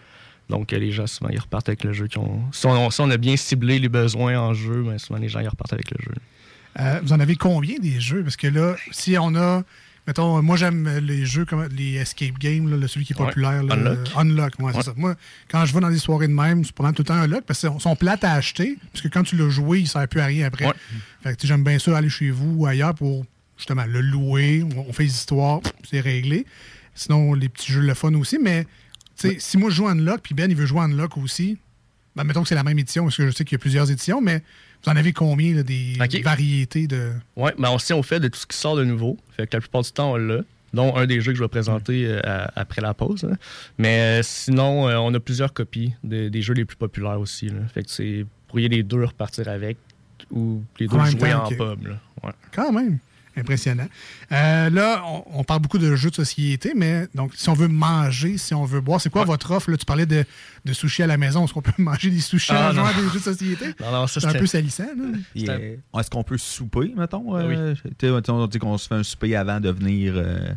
Donc, 0.50 0.74
euh, 0.74 0.78
les 0.78 0.92
gens, 0.92 1.08
souvent, 1.08 1.30
ils 1.32 1.40
repartent 1.40 1.70
avec 1.70 1.84
le 1.84 1.94
jeu. 1.94 2.08
si 2.52 2.68
on 2.68 3.10
a 3.10 3.18
bien 3.18 3.36
ciblé 3.36 3.80
les 3.80 3.90
besoins 3.90 4.38
en 4.40 4.54
jeu, 4.54 4.84
ben, 4.84 4.98
souvent, 5.00 5.20
les 5.20 5.30
gens, 5.30 5.40
ils 5.40 5.48
repartent 5.48 5.74
avec 5.74 5.90
le 5.92 5.98
jeu. 6.04 6.12
Euh, 6.80 7.00
vous 7.04 7.14
en 7.14 7.20
avez 7.20 7.36
combien 7.36 7.78
des 7.80 8.00
jeux? 8.00 8.24
Parce 8.24 8.38
que 8.38 8.48
là, 8.48 8.76
si 8.92 9.18
on 9.18 9.36
a. 9.36 9.64
Mettons, 10.08 10.42
moi 10.42 10.58
j'aime 10.58 10.90
les 11.00 11.26
jeux 11.26 11.46
comme 11.46 11.68
les 11.68 11.94
escape 11.96 12.38
games, 12.40 12.70
là, 12.70 12.76
le- 12.78 12.88
celui 12.88 13.06
qui 13.06 13.14
est 13.14 13.20
Ouais. 13.20 13.28
populaire. 13.28 13.62
là, 13.64 13.76
Unlock. 13.76 13.98
le- 14.10 14.18
Unlock, 14.20 14.54
ouais, 14.60 14.74
ça. 14.82 14.94
Moi, 14.98 15.16
quand 15.48 15.64
je 15.66 15.74
vais 15.74 15.80
dans 15.80 15.90
des 15.92 16.00
soirées 16.00 16.28
de 16.28 16.34
même, 16.34 16.66
c'est 16.66 16.74
pendant 16.74 16.92
tout 16.92 17.04
le 17.04 17.08
temps 17.08 17.14
Unlock 17.22 17.44
parce 17.46 17.60
qu'ils 17.60 17.70
sont 17.80 17.96
plates 17.96 18.24
à 18.24 18.34
acheter. 18.34 18.78
Parce 18.92 19.02
que 19.04 19.08
quand 19.10 19.24
tu 19.24 19.38
l'as 19.38 19.50
joué, 19.50 19.80
il 19.80 19.84
ne 19.84 19.88
sert 19.88 20.08
plus 20.08 20.20
à 20.20 20.26
rien 20.26 20.48
après. 20.48 20.68
Fait 21.24 21.40
que 21.40 21.46
j'aime 21.48 21.64
bien 21.64 21.78
ça 21.78 21.96
aller 21.98 22.10
chez 22.10 22.32
vous 22.32 22.56
ou 22.58 22.66
ailleurs 22.66 22.96
pour 22.96 23.26
justement 23.58 23.86
le 23.86 24.02
louer. 24.02 24.64
On, 24.76 24.92
fait 24.92 25.04
des 25.04 25.12
histoires, 25.12 25.62
c'est 25.90 26.00
réglé. 26.00 26.48
Sinon, 26.96 27.36
les 27.36 27.48
petits 27.48 27.72
jeux 27.72 27.82
le 27.82 27.94
fun 27.94 28.14
aussi. 28.16 28.40
Mais 28.42 28.66
si 29.38 29.58
moi 29.60 29.70
je 29.70 29.76
joue 29.76 29.88
Unlock, 29.88 30.22
puis 30.24 30.34
Ben 30.34 30.50
il 30.50 30.58
veut 30.58 30.66
jouer 30.66 30.82
Unlock 30.82 31.16
aussi, 31.18 31.58
ben, 32.16 32.24
mettons 32.24 32.42
que 32.42 32.50
c'est 32.50 32.56
la 32.56 32.64
même 32.64 32.80
édition, 32.80 33.04
parce 33.04 33.16
que 33.18 33.28
je 33.28 33.32
sais 33.32 33.46
qu'il 33.46 33.54
y 33.56 33.56
a 33.56 33.60
plusieurs 33.60 33.90
éditions, 33.92 34.20
mais 34.20 34.42
vous 34.84 34.92
en 34.92 34.96
avez 34.96 35.14
combien 35.14 35.54
là, 35.56 35.64
des 35.64 35.96
variétés 36.24 36.88
de. 36.88 37.12
Oui, 37.36 37.52
aussi, 37.74 37.94
on 37.94 38.04
fait 38.04 38.20
de 38.20 38.28
tout 38.28 38.40
ce 38.40 38.46
qui 38.48 38.58
sort 38.58 38.76
de 38.76 38.84
nouveau. 38.84 39.18
Fait 39.38 39.48
que 39.48 39.56
la 39.56 39.62
plupart 39.62 39.82
du 39.84 39.92
temps, 39.92 40.14
on 40.14 40.18
l'a. 40.18 40.42
Dont 40.74 40.96
un 40.96 41.06
des 41.06 41.20
jeux 41.20 41.34
que 41.34 41.38
je 41.38 41.44
vais 41.44 41.50
présenter 41.50 42.06
euh, 42.08 42.46
après 42.56 42.82
la 42.82 42.94
pause. 42.94 43.24
là. 43.24 43.36
Mais 43.78 44.00
euh, 44.00 44.24
sinon, 44.24 44.88
euh, 44.88 44.96
on 45.00 45.14
a 45.14 45.20
plusieurs 45.20 45.52
copies 45.54 45.94
de- 46.02 46.30
des 46.30 46.42
jeux 46.42 46.54
les 46.54 46.64
plus 46.64 46.78
populaires 46.78 47.20
aussi. 47.20 47.48
là. 47.50 47.60
Fait 47.74 47.84
que 47.84 47.92
c'est 47.92 48.26
pour 48.48 48.58
y 48.62 48.70
les 48.70 48.82
deux 48.82 49.04
repartir 49.04 49.50
avec 49.50 49.78
ou 50.32 50.64
les 50.80 50.88
deux 50.88 50.96
En 50.96 51.06
jouer 51.06 51.32
temps, 51.32 51.44
en 51.44 51.50
pub. 51.50 51.88
là. 51.88 51.96
Ouais. 52.24 52.32
Quand 52.54 52.72
même. 52.72 53.00
Impressionnant. 53.38 53.88
Euh, 54.32 54.70
là, 54.70 55.04
on, 55.08 55.24
on 55.40 55.44
parle 55.46 55.62
beaucoup 55.62 55.78
de 55.78 55.96
jeux 55.96 56.10
de 56.10 56.16
société, 56.16 56.74
mais 56.76 57.08
donc, 57.16 57.32
si 57.36 57.48
on 57.50 57.54
veut 57.54 57.70
manger, 57.70 58.38
si 58.38 58.54
on 58.54 58.66
veut 58.66 58.82
boire, 58.82 59.00
c'est 59.00 59.10
quoi 59.10 59.24
votre 59.24 59.52
offre? 59.52 59.72
Là, 59.72 59.78
tu 59.78 59.86
parlais 59.86 60.06
de, 60.06 60.26
de 60.66 60.74
sushis 60.74 61.04
à 61.04 61.08
la 61.08 61.18
maison. 61.18 61.46
Est-ce 61.46 61.54
qu'on 61.54 61.62
peut 61.62 61.72
manger 61.78 62.10
des 62.10 62.20
sushis 62.20 62.52
Ah, 62.54 62.70
en 62.70 62.74
jouant 62.74 62.84
non. 62.84 62.90
à 62.90 62.94
des 62.94 63.02
jeux 63.08 63.20
de 63.20 63.24
société? 63.24 63.66
Non, 63.80 63.92
non, 63.92 64.08
c'est 64.08 64.26
un 64.26 64.34
peu 64.34 64.46
salissant. 64.46 64.84
Est-ce 65.36 66.10
qu'on 66.10 66.24
peut 66.24 66.38
souper, 66.38 66.94
mettons? 66.96 67.38
Euh, 67.38 67.74
On 68.30 68.48
dit 68.48 68.60
qu'on 68.60 68.78
se 68.78 68.88
fait 68.88 68.96
un 68.96 69.04
souper 69.04 69.36
avant 69.36 69.60
de 69.60 69.70
venir. 69.70 70.14
euh, 70.16 70.50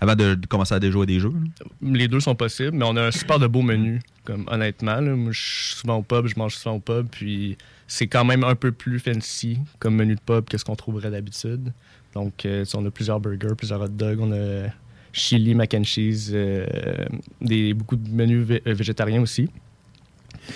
avant 0.00 0.14
de, 0.14 0.34
de 0.34 0.46
commencer 0.46 0.74
à 0.74 0.80
déjouer 0.80 1.04
des 1.06 1.20
jeux. 1.20 1.28
là? 1.32 1.66
Les 1.82 2.08
deux 2.08 2.20
sont 2.20 2.34
possibles, 2.34 2.72
mais 2.72 2.86
on 2.88 2.96
a 2.96 3.06
un 3.08 3.10
super 3.10 3.38
de 3.38 3.46
beau 3.46 3.60
menu. 3.62 4.00
Comme, 4.24 4.46
honnêtement, 4.50 5.00
là. 5.00 5.14
moi, 5.14 5.32
je 5.32 5.40
suis 5.40 5.74
souvent 5.76 5.96
au 5.96 6.02
pub, 6.02 6.26
je 6.26 6.38
mange 6.38 6.54
souvent 6.54 6.76
au 6.76 6.80
pub, 6.80 7.08
puis 7.10 7.58
c'est 7.86 8.06
quand 8.06 8.24
même 8.24 8.44
un 8.44 8.54
peu 8.54 8.70
plus 8.72 8.98
fancy 8.98 9.58
comme 9.78 9.96
menu 9.96 10.14
de 10.14 10.20
pub 10.20 10.44
que 10.48 10.56
ce 10.56 10.64
qu'on 10.64 10.76
trouverait 10.76 11.10
d'habitude. 11.10 11.72
Donc, 12.14 12.44
euh, 12.44 12.64
on 12.74 12.84
a 12.86 12.90
plusieurs 12.90 13.20
burgers, 13.20 13.54
plusieurs 13.56 13.80
hot 13.80 13.88
dogs, 13.88 14.18
on 14.20 14.32
a 14.32 14.68
chili, 15.12 15.54
mac 15.54 15.74
and 15.74 15.84
cheese, 15.84 16.30
euh, 16.32 16.66
des, 17.40 17.72
beaucoup 17.74 17.96
de 17.96 18.08
menus 18.08 18.46
vé- 18.46 18.62
euh, 18.66 18.74
végétariens 18.74 19.20
aussi. 19.22 19.48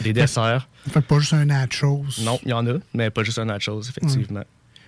Des 0.02 0.12
desserts. 0.12 0.68
Fait 0.88 1.00
que 1.00 1.06
pas 1.06 1.18
juste 1.18 1.32
un 1.34 1.44
nachos. 1.44 2.04
Non, 2.22 2.38
il 2.44 2.50
y 2.50 2.52
en 2.52 2.66
a, 2.66 2.74
mais 2.94 3.10
pas 3.10 3.22
juste 3.22 3.38
un 3.38 3.44
nachos, 3.44 3.82
effectivement. 3.82 4.42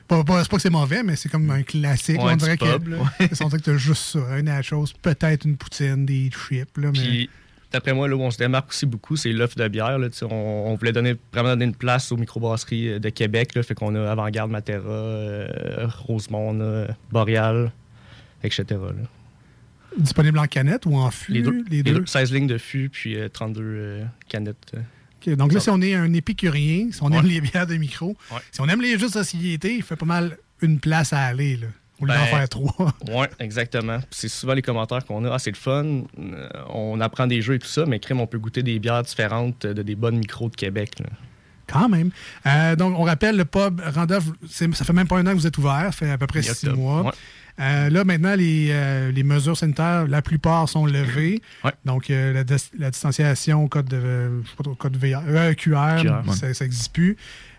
Pas, 0.09 0.23
pas- 0.25 0.43
c'est 0.43 0.51
pas 0.51 0.57
que 0.57 0.63
c'est 0.63 0.71
mauvais, 0.71 1.03
mais 1.03 1.17
c'est 1.17 1.29
comme 1.29 1.51
un 1.51 1.63
classique. 1.63 2.19
Ouais, 2.23 2.33
on 2.33 2.37
dirait 2.37 2.57
que, 2.57 2.65
là. 2.65 2.79
on 3.41 3.49
dirait 3.49 3.59
que 3.61 3.65
t'as 3.65 3.77
juste 3.77 4.03
ça. 4.03 4.21
Un 4.31 4.43
nachos, 4.43 4.87
peut-être 5.03 5.45
une 5.45 5.57
poutine, 5.57 6.07
des 6.07 6.31
chips. 6.31 6.77
Là, 6.79 6.91
mais... 6.93 6.99
Puis, 7.01 7.31
d'après 7.77 7.93
moi, 7.95 8.09
là 8.09 8.17
où 8.17 8.21
on 8.23 8.31
se 8.31 8.39
démarque 8.39 8.71
aussi 8.71 8.87
beaucoup, 8.87 9.17
c'est 9.17 9.33
l'offre 9.33 9.57
de 9.57 9.69
bière. 9.69 9.99
Là, 9.99 10.09
on, 10.23 10.27
on 10.35 10.75
voulait 10.75 10.93
donner, 10.93 11.15
vraiment 11.33 11.51
donner 11.51 11.67
une 11.67 11.75
place 11.75 12.11
aux 12.13 12.17
microbrasseries 12.17 12.89
euh, 12.95 12.99
de 12.99 13.09
Québec. 13.11 13.55
Là, 13.55 13.63
fait 13.63 13.75
qu'on 13.75 13.95
a 13.95 14.11
Avant-Garde, 14.11 14.51
Matera, 14.51 14.89
euh, 14.89 15.87
Rosemont, 16.07 16.53
là, 16.55 16.89
Boréal, 17.11 17.71
etc. 18.43 18.65
là. 18.71 19.09
Disponible 19.99 20.39
en 20.39 20.47
canette 20.47 20.85
ou 20.87 20.97
en 20.97 21.11
fût? 21.11 21.33
Les 21.33 21.43
deux, 21.43 21.65
les 21.71 21.83
deux? 21.83 22.05
16 22.05 22.33
lignes 22.33 22.47
de 22.47 22.59
fût, 22.59 22.89
puis 22.91 23.17
euh, 23.19 23.29
32 23.29 23.63
euh, 23.63 24.05
canettes. 24.29 24.73
euh. 24.75 25.37
Donc 25.37 25.53
là, 25.53 25.59
si 25.61 25.71
on 25.71 25.81
est 25.81 25.95
un 25.95 26.13
épicurien, 26.13 26.89
si 26.93 27.03
on 27.03 27.11
aime 27.13 27.27
les 27.27 27.41
bières 27.41 27.67
de 27.67 27.77
micro, 27.77 28.17
Ouais. 28.33 28.39
si 28.53 28.61
on 28.61 28.69
aime 28.69 28.81
les 28.83 28.99
jeux 28.99 29.09
de 29.09 29.13
société, 29.13 29.75
il 29.75 29.83
fait 29.83 29.97
pas 29.97 30.07
mal 30.07 30.37
une 30.63 30.79
place 30.79 31.13
à 31.13 31.21
aller, 31.23 31.57
là, 31.57 31.67
d'en 32.01 32.07
Ben, 32.15 32.19
faire 32.27 32.49
trois. 32.49 32.93
Oui, 33.09 33.27
exactement. 33.39 33.99
C'est 34.11 34.29
souvent 34.29 34.53
les 34.55 34.63
commentaires 34.63 35.05
qu'on 35.05 35.25
a. 35.25 35.33
Ah, 35.35 35.39
c'est 35.39 35.51
le 35.51 35.57
fun, 35.57 35.85
euh, 36.19 36.49
on 36.69 37.01
apprend 37.01 37.27
des 37.27 37.41
jeux 37.41 37.55
et 37.55 37.59
tout 37.59 37.67
ça, 37.69 37.87
mais 37.87 37.99
crème, 37.99 38.21
on 38.21 38.27
peut 38.27 38.39
goûter 38.39 38.63
des 38.63 38.79
bières 38.79 39.03
différentes 39.03 39.67
de 39.67 39.83
des 39.83 39.95
bonnes 39.95 40.19
micros 40.19 40.51
de 40.51 40.57
Québec. 40.57 40.93
là. 41.01 41.07
Quand 41.69 41.89
même. 41.89 42.11
Euh, 42.47 42.77
donc, 42.77 42.97
on 42.99 43.03
rappelle, 43.03 43.37
le 43.37 43.45
pub 43.45 43.81
Randolph, 43.85 44.27
ça 44.49 44.85
fait 44.85 44.93
même 44.93 45.09
pas 45.09 45.17
un 45.19 45.27
an 45.27 45.31
que 45.31 45.37
vous 45.37 45.47
êtes 45.49 45.59
ouvert, 45.59 45.87
ça 45.87 45.93
fait 45.93 46.11
à 46.11 46.19
peu 46.19 46.27
près 46.27 46.43
six 46.43 46.69
mois. 46.69 47.03
ouais. 47.07 47.11
Euh, 47.59 47.89
là, 47.89 48.05
maintenant, 48.05 48.35
les, 48.37 48.69
euh, 48.71 49.11
les 49.11 49.23
mesures 49.25 49.57
sanitaires, 49.57 50.07
la 50.07 50.21
plupart 50.21 50.69
sont 50.69 50.85
levées. 50.85 51.41
Donc, 51.87 52.11
euh, 52.11 52.35
la, 52.35 52.45
dis- 52.45 52.71
la 52.79 52.91
distanciation, 52.91 53.67
code 53.67 53.87
de, 53.89 54.43
je 54.45 54.49
sais 54.51 54.57
pas 54.57 54.63
trop, 54.65 54.75
code 54.75 54.97
VR, 54.99 55.57
QR, 55.57 56.03
QR, 56.03 56.35
ça 56.35 56.65
n'existe 56.65 56.93
plus. 56.93 57.17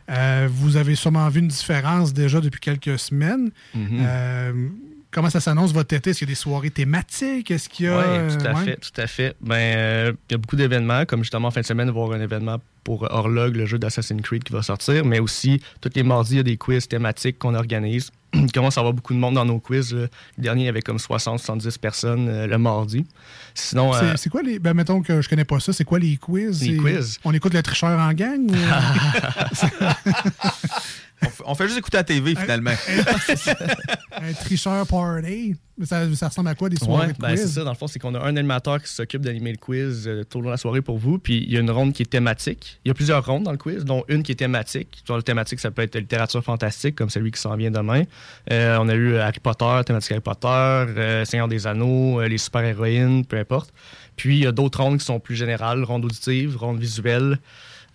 Euh, 0.10 0.48
vous 0.52 0.78
avez 0.78 0.96
sûrement 0.96 1.28
vu 1.30 1.40
une 1.40 1.48
différence 1.48 2.14
déjà 2.14 2.40
depuis 2.42 2.60
quelques 2.60 2.98
semaines. 2.98 3.52
Mhm. 3.74 4.00
Euh, 4.02 4.70
comment 5.12 5.30
ça 5.30 5.40
s'annonce 5.40 5.74
votre 5.74 5.94
été? 5.94 6.12
Est-ce 6.12 6.20
qu'il 6.20 6.28
y 6.28 6.32
a 6.32 6.34
des 6.34 6.36
soirées 6.36 6.70
thématiques? 6.70 7.52
Est-ce 7.52 7.70
qu'il 7.70 7.88
y 7.88 7.90
a. 7.90 7.98
Oui, 7.98 8.38
tout 8.38 8.46
à 8.46 8.50
euh, 8.50 8.54
ouais? 8.54 8.66
fait, 8.66 8.78
tout 8.78 9.02
à 9.02 9.08
fait. 9.08 9.36
Ben, 9.42 9.56
euh, 9.56 10.14
il 10.30 10.34
y 10.34 10.36
a 10.36 10.38
beaucoup 10.38 10.56
d'événements, 10.56 11.06
comme 11.06 11.24
justement 11.24 11.50
en 11.50 11.52
fin 11.52 11.62
de 11.62 11.66
semaine, 11.66 11.90
voir 11.90 12.12
un 12.12 12.22
événement 12.22 12.58
pour 12.84 13.04
Horlog, 13.12 13.56
le 13.56 13.66
jeu 13.66 13.78
d'Assassin's 13.78 14.22
Creed 14.22 14.44
qui 14.44 14.54
va 14.54 14.62
sortir, 14.62 15.04
mais 15.04 15.20
aussi 15.20 15.62
tous 15.82 15.90
les 15.94 16.04
mardis, 16.04 16.34
il 16.34 16.38
y 16.38 16.40
a 16.40 16.44
des 16.44 16.58
quiz 16.58 16.88
thématiques 16.88 17.38
qu'on 17.38 17.54
organise. 17.54 18.12
Il 18.34 18.52
commence 18.54 18.78
à 18.78 18.82
avoir 18.82 18.94
beaucoup 18.94 19.14
de 19.14 19.20
monde 19.20 19.36
dans 19.36 19.46
nos 19.46 19.60
quiz. 19.60 19.94
là. 19.94 20.08
Le 20.38 20.44
dernier, 20.44 20.64
il 20.64 20.66
y 20.66 20.70
avait 20.70 20.82
comme 20.82 20.98
60-70 20.98 21.78
personnes 21.80 22.28
euh, 22.30 22.48
le 22.48 22.58
mardi. 22.58 23.06
Sinon, 23.54 23.94
C'est 23.94 24.00
euh, 24.06 24.14
c'est 24.18 24.30
quoi 24.30 24.42
les. 24.44 24.60
Ben, 24.60 24.74
mettons 24.74 25.02
que 25.02 25.22
je 25.22 25.30
connais 25.30 25.46
pas 25.46 25.60
ça. 25.60 25.72
C'est 25.74 25.86
quoi 25.86 25.98
les 26.00 26.18
quiz? 26.18 26.62
Les 26.62 26.78
quiz? 26.78 27.20
On 27.24 27.34
écoute 27.34 27.54
le 27.54 27.64
tricheur 27.64 27.98
en 28.00 28.14
gang? 28.14 28.50
ou- 28.50 28.54
On, 31.46 31.56
fait 31.56 31.66
juste 31.66 31.80
écouter 31.80 31.98
la 31.98 32.04
TV, 32.04 32.36
finalement. 32.36 32.72
un 34.12 34.34
tricheur 34.34 34.86
party? 34.86 35.56
Ça, 35.84 36.04
ça 36.16 36.28
ressemble 36.28 36.50
à 36.50 36.56
quoi 36.56 36.70
des 36.70 36.78
soirées 36.78 37.08
Ouais, 37.08 37.14
de 37.14 37.18
ben, 37.20 37.30
quiz? 37.30 37.42
c'est 37.42 37.48
ça. 37.48 37.64
Dans 37.64 37.72
le 37.72 37.76
fond, 37.78 37.88
c'est 37.88 38.00
qu'on 38.00 38.14
a 38.16 38.20
un 38.20 38.36
animateur 38.36 38.82
qui 38.82 38.92
s'occupe 38.92 39.22
d'animer 39.22 39.52
le 39.52 39.58
quiz 39.58 40.08
euh, 40.08 40.24
tout 40.24 40.40
au 40.40 40.42
long 40.42 40.48
de 40.48 40.52
la 40.52 40.58
soirée 40.58 40.82
pour 40.82 40.98
vous. 40.98 41.18
Puis 41.20 41.38
il 41.38 41.52
y 41.52 41.58
a 41.58 41.60
une 41.60 41.70
ronde 41.72 41.94
qui 41.94 42.04
est 42.04 42.08
thématique. 42.08 42.80
Il 42.84 42.90
y 42.90 42.92
a 42.92 42.94
plusieurs 42.94 43.26
rondes 43.26 43.44
dans 43.44 43.52
le 43.52 43.58
quiz, 43.58 43.86
dont 43.86 44.04
une 44.08 44.24
qui 44.24 44.32
est 44.32 44.36
thématique. 44.36 45.04
Genre, 45.08 45.18
le 45.18 45.24
thématique, 45.24 45.60
ça 45.60 45.72
peut 45.72 45.84
être 45.84 45.96
littérature 45.96 46.44
fantastique, 46.44 46.96
comme 46.96 47.10
celui 47.10 47.32
qui 47.32 47.40
s'en 47.40 47.56
vient 47.56 47.72
demain. 47.72 48.04
Euh, 48.52 48.78
on 48.80 48.90
a 48.90 48.96
eu 48.96 49.18
Harry 49.18 49.40
Potter, 49.40 49.82
thématique 49.86 50.12
Harry 50.12 50.22
Potter, 50.22 50.48
euh, 50.48 51.26
Seigneur 51.26 51.48
des 51.48 51.68
Anneaux, 51.68 52.22
euh, 52.22 52.28
les 52.28 52.38
super-héroïnes, 52.38 53.26
peu 53.26 53.38
importe. 53.38 53.72
Puis 54.16 54.38
il 54.38 54.44
y 54.44 54.48
a 54.48 54.52
d'autres 54.52 54.82
rondes 54.82 54.98
qui 54.98 55.06
sont 55.06 55.20
plus 55.20 55.36
générales, 55.36 55.84
ronde 55.84 56.06
auditive, 56.06 56.58
ronde 56.58 56.80
visuelle, 56.80 57.40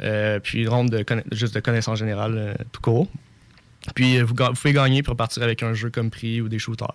euh, 0.02 0.38
puis 0.40 0.62
une 0.62 0.68
ronde 0.68 0.90
de 0.90 1.02
conna- 1.02 1.22
juste 1.32 1.54
de 1.54 1.60
connaissances 1.60 1.98
générales 1.98 2.34
euh, 2.36 2.54
tout 2.72 2.80
court. 2.80 3.08
Puis 3.94 4.18
euh, 4.18 4.24
vous, 4.24 4.34
pouvez 4.34 4.72
gagner 4.72 5.02
pour 5.02 5.16
partir 5.16 5.42
avec 5.42 5.62
un 5.62 5.74
jeu 5.74 5.90
comme 5.90 6.10
prix 6.10 6.40
ou 6.40 6.48
des 6.48 6.58
shooters. 6.58 6.88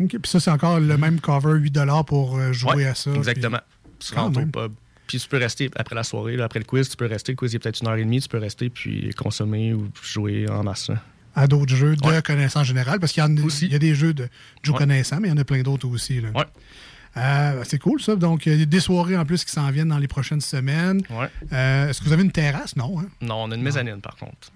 OK, 0.00 0.08
Puis 0.08 0.20
ça, 0.24 0.40
c'est 0.40 0.50
encore 0.50 0.80
le 0.80 0.96
même 0.98 1.20
cover, 1.20 1.58
8 1.58 1.78
pour 2.06 2.40
jouer 2.52 2.74
Ouais, 2.74 2.86
à 2.86 2.94
ça. 2.94 3.12
Exactement. 3.14 3.58
puis- 3.98 4.08
Tu 4.10 4.14
rentres 4.14 4.40
au 4.40 4.46
pub. 4.46 4.72
Puis 5.06 5.18
tu 5.20 5.28
peux 5.28 5.36
rester 5.36 5.70
après 5.76 5.94
la 5.94 6.04
soirée, 6.04 6.36
là, 6.36 6.44
après 6.44 6.58
le 6.58 6.64
quiz, 6.64 6.88
tu 6.88 6.96
peux 6.96 7.06
rester. 7.06 7.32
Le 7.32 7.36
quiz 7.36 7.52
il 7.52 7.56
est 7.56 7.58
peut-être 7.58 7.80
une 7.82 7.88
heure 7.88 7.96
et 7.96 8.04
demie, 8.04 8.20
tu 8.20 8.28
peux 8.28 8.38
rester 8.38 8.70
puis 8.70 9.10
consommer 9.14 9.74
ou 9.74 9.88
jouer 10.02 10.48
en 10.48 10.62
masse. 10.62 10.88
là. 10.88 11.02
À 11.34 11.46
d'autres 11.46 11.74
jeux 11.74 11.96
de 11.96 12.20
connaissance 12.20 12.66
générale, 12.66 12.98
parce 13.00 13.12
qu'il 13.12 13.22
y, 13.24 13.66
y 13.72 13.74
a 13.74 13.78
des 13.78 13.94
jeux 13.94 14.12
de 14.14 14.28
jeux 14.62 14.72
Ouais. 14.72 14.78
connaissants, 14.78 15.18
mais 15.20 15.28
il 15.28 15.30
y 15.30 15.34
en 15.34 15.38
a 15.38 15.44
plein 15.44 15.62
d'autres 15.62 15.88
aussi. 15.88 16.20
là. 16.20 16.28
Euh, 17.16 17.62
c'est 17.64 17.78
cool, 17.78 18.00
ça. 18.00 18.16
Donc, 18.16 18.46
il 18.46 18.58
y 18.58 18.62
a 18.62 18.64
des 18.66 18.80
soirées 18.80 19.16
en 19.18 19.24
plus 19.26 19.44
qui 19.44 19.52
s'en 19.52 19.70
viennent 19.70 19.88
dans 19.88 19.98
les 19.98 20.08
prochaines 20.08 20.40
semaines. 20.40 21.02
Ouais. 21.10 21.28
Euh, 21.52 21.88
Est-ce 21.88 22.00
que 22.00 22.06
vous 22.06 22.12
avez 22.12 22.22
une 22.22 22.32
terrasse? 22.32 22.74
Non. 22.76 22.98
hein? 23.00 23.06
Non, 23.20 23.44
on 23.44 23.50
a 23.50 23.54
une 23.54 23.62
mezzanine 23.62 24.00
par 24.00 24.16
contre. 24.16 24.50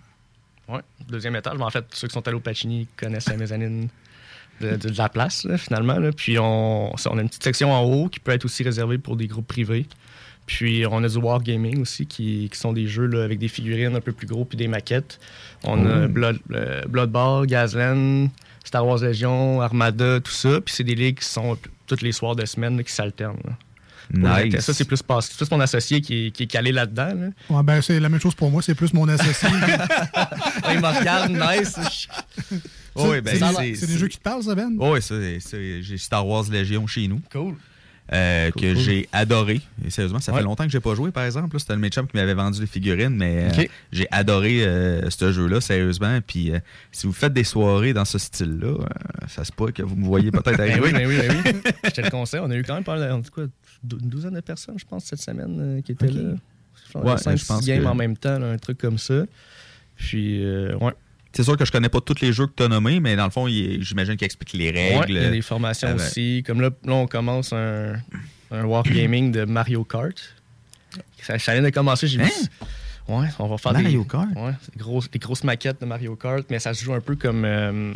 Ouais. 0.69 0.81
Deuxième 1.09 1.37
étage. 1.37 1.55
Mais 1.59 1.65
en 1.65 1.71
fait, 1.71 1.85
ceux 1.93 2.09
qui 2.09 2.15
sont 2.15 2.27
allés 2.27 2.37
au 2.37 2.41
Pacini 2.41 2.89
connaissent 2.97 3.29
la 3.29 3.37
mezzanine 3.37 3.89
de, 4.61 4.71
de- 4.77 4.89
de 4.89 4.97
la 4.99 5.09
place, 5.11 5.45
là, 5.45 5.59
finalement. 5.59 5.99
là. 5.99 6.13
Puis 6.13 6.39
on, 6.39 6.93
a 6.95 7.21
une 7.21 7.29
petite 7.29 7.45
section 7.45 7.73
en 7.73 7.83
haut 7.83 8.09
qui 8.09 8.21
peut 8.21 8.33
être 8.33 8.45
aussi 8.47 8.63
réservée 8.63 8.97
pour 8.99 9.17
des 9.17 9.27
groupes 9.27 9.47
privés. 9.47 9.87
Puis 10.47 10.85
on 10.91 11.03
a 11.05 11.09
du 11.09 11.19
Wargaming 11.19 11.81
aussi, 11.83 12.07
qui, 12.07 12.49
qui 12.51 12.59
sont 12.59 12.73
des 12.73 12.87
jeux 12.87 13.07
là, 13.07 13.25
avec 13.25 13.39
des 13.39 13.49
figurines 13.49 13.97
un 13.97 14.01
peu 14.01 14.13
plus 14.13 14.27
gros 14.29 14.45
puis 14.45 14.57
des 14.57 14.69
maquettes. 14.69 15.19
On 15.65 15.85
a. 15.87 16.07
Blood, 16.09 16.39
euh, 16.53 16.83
Blood 16.89 17.13
Gazland, 17.47 18.29
Star 18.67 18.87
Wars 18.87 18.99
Legion, 18.99 19.61
Armada, 19.61 20.21
tout 20.21 20.33
ça. 20.33 20.61
Puis 20.61 20.75
c'est 20.75 20.85
des 20.85 20.95
ligues 20.95 21.19
qui 21.21 21.25
sont 21.27 21.57
tous 21.87 22.01
les 22.03 22.13
soirs 22.13 22.35
de 22.37 22.45
semaine 22.45 22.77
là, 22.77 22.83
qui 22.83 22.93
s'alternent. 22.93 23.57
Nice. 24.13 24.61
Ça, 24.61 24.73
c'est 24.73 24.85
plus, 24.85 25.03
pas- 25.03 25.21
c'est 25.21 25.37
plus 25.37 25.51
mon 25.51 25.59
associé 25.61 26.01
qui 26.01 26.27
est, 26.27 26.31
qui 26.31 26.45
est 26.45 26.47
calé 26.47 26.71
là-dedans. 26.71 27.13
là. 27.15 27.29
Ouais, 27.57 27.63
ben, 27.65 27.83
c'est 27.83 27.99
la 27.99 28.09
même 28.09 28.21
chose 28.21 28.37
pour 28.37 28.51
moi, 28.53 28.63
c'est 28.63 28.75
plus 28.77 28.93
mon 28.93 29.09
associé. 29.09 29.49
Ouais, 30.67 30.75
il 30.75 30.81
me 30.81 30.99
regarde, 30.99 31.31
nice. 31.33 32.09
Oh, 32.95 33.09
oui, 33.11 33.21
ben, 33.21 33.37
c'est 33.39 33.63
des- 33.63 33.75
c'est 33.75 33.87
des 33.87 33.99
jeux 33.99 34.09
qui 34.09 34.17
te 34.19 34.23
parlent, 34.23 34.43
ça, 34.43 34.55
Ben? 34.55 34.71
Oh, 34.79 34.93
oui, 34.95 35.03
ça, 35.03 35.15
c'est- 35.21 35.41
c'est- 35.41 35.83
j'ai 35.83 35.99
Star 35.99 36.27
Wars 36.27 36.45
Légion 36.51 36.87
chez 36.87 37.07
nous. 37.09 37.21
Cool. 37.33 37.55
Euh, 38.13 38.51
que 38.53 38.73
cool. 38.75 38.77
j'ai 38.77 39.09
adoré. 39.13 39.61
Et 39.85 39.91
sérieusement, 39.91 40.21
ça 40.21 40.33
Ouais. 40.33 40.39
fait 40.39 40.45
longtemps 40.45 40.65
que 40.65 40.71
j'ai 40.71 40.81
pas 40.81 40.95
joué, 40.95 41.11
par 41.11 41.25
exemple. 41.25 41.59
C'était 41.59 41.77
mes 41.77 41.89
chums 41.89 42.07
qui 42.07 42.17
m'avait 42.17 42.35
vendu 42.35 42.61
les 42.61 42.67
figurines, 42.67 43.17
mais 43.17 43.49
euh, 43.59 43.65
j'ai 43.93 44.07
adoré 44.11 44.65
euh, 44.65 45.11
ce 45.11 45.33
jeu-là, 45.33 45.61
sérieusement. 45.61 46.19
Puis 46.27 46.53
si 46.93 47.07
vous 47.07 47.13
faites 47.13 47.33
des 47.33 47.45
soirées 47.45 47.93
dans 47.93 48.05
ce 48.05 48.19
style-là, 48.19 48.79
ça 49.29 49.45
se 49.45 49.53
peut 49.53 49.73
que 49.73 49.83
vous 49.83 49.97
me 49.97 50.05
voyez 50.05 50.31
peut-être 50.31 50.57
Ben 50.59 50.71
arriver. 50.71 50.81
oui, 50.87 50.93
ben 50.93 51.07
oui, 51.09 51.17
ben 51.19 51.43
oui. 51.65 51.73
Je 51.85 51.91
te 51.91 52.01
le 52.01 52.11
conseille. 52.11 52.41
On 52.43 52.51
a 52.51 52.57
eu 52.57 52.63
quand 52.63 52.75
même 52.75 52.85
pas 52.85 52.97
mal, 52.99 53.11
une 53.11 54.09
douzaine 54.09 54.35
de 54.35 54.41
personnes, 54.41 54.79
je 54.79 54.85
pense, 54.85 55.05
cette 55.05 55.21
semaine 55.23 55.83
qui 55.85 55.93
étaient 55.93 56.09
là. 56.09 56.35
Ouais, 56.95 57.19
5 57.19 57.37
je 57.37 57.45
pense 57.45 57.61
6 57.63 57.67
games 57.67 57.83
que- 57.83 57.89
en 57.89 57.95
même 57.95 58.17
temps, 58.17 58.39
là, 58.39 58.51
un 58.53 58.59
truc 58.59 58.79
comme 58.79 58.99
ça. 58.99 59.25
Puis, 59.97 60.45
euh, 60.45 60.77
ouais. 60.77 60.93
C'est 61.37 61.43
sûr 61.45 61.57
que 61.57 61.65
je 61.65 61.71
connais 61.73 61.89
pas 61.91 62.01
tous 62.01 62.21
les 62.23 62.33
jeux 62.33 62.47
que 62.47 62.53
tu 62.57 62.63
as 62.63 62.69
nommés, 62.69 62.99
mais 62.99 63.15
dans 63.15 63.25
le 63.27 63.31
fond, 63.31 63.47
j'imagine 63.47 64.17
qu'il 64.17 64.25
explique 64.25 64.53
les 64.55 64.71
règles. 64.71 64.99
Ouais, 65.01 65.05
il 65.09 65.23
y 65.23 65.27
a 65.27 65.31
des 65.31 65.43
formations 65.43 65.89
Euh, 65.89 65.95
ben, 65.95 66.05
aussi. 66.05 66.43
Comme 66.47 66.61
là, 66.61 66.71
là, 66.85 66.93
on 66.95 67.07
commence 67.07 67.53
un, 67.53 67.95
un 68.51 68.65
Wargaming 68.65 69.33
de 69.33 69.45
Mario 69.45 69.85
Kart. 69.85 70.17
Ça, 71.23 71.39
ça 71.39 71.53
vient 71.53 71.63
de 71.63 71.71
commencer, 71.71 72.07
j'ai 72.07 72.23
vu. 72.23 72.31
Ouais, 73.09 73.27
on 73.39 73.47
va 73.49 73.59
faire 73.59 73.73
Hein? 73.77 73.83
Mario 73.83 74.03
des, 74.03 74.09
Kart? 74.09 74.29
Ouais, 74.35 74.53
des 74.73 74.79
grosses, 74.79 75.11
des 75.11 75.19
grosses 75.19 75.45
maquettes 75.45 75.81
de 75.81 75.87
Mario 75.87 76.17
Kart, 76.17 76.45
mais 76.51 76.59
ça 76.59 76.73
se 76.75 76.83
joue 76.85 76.95
un 76.95 77.01
peu 77.01 77.17
comme. 77.17 77.45
euh, 77.45 77.93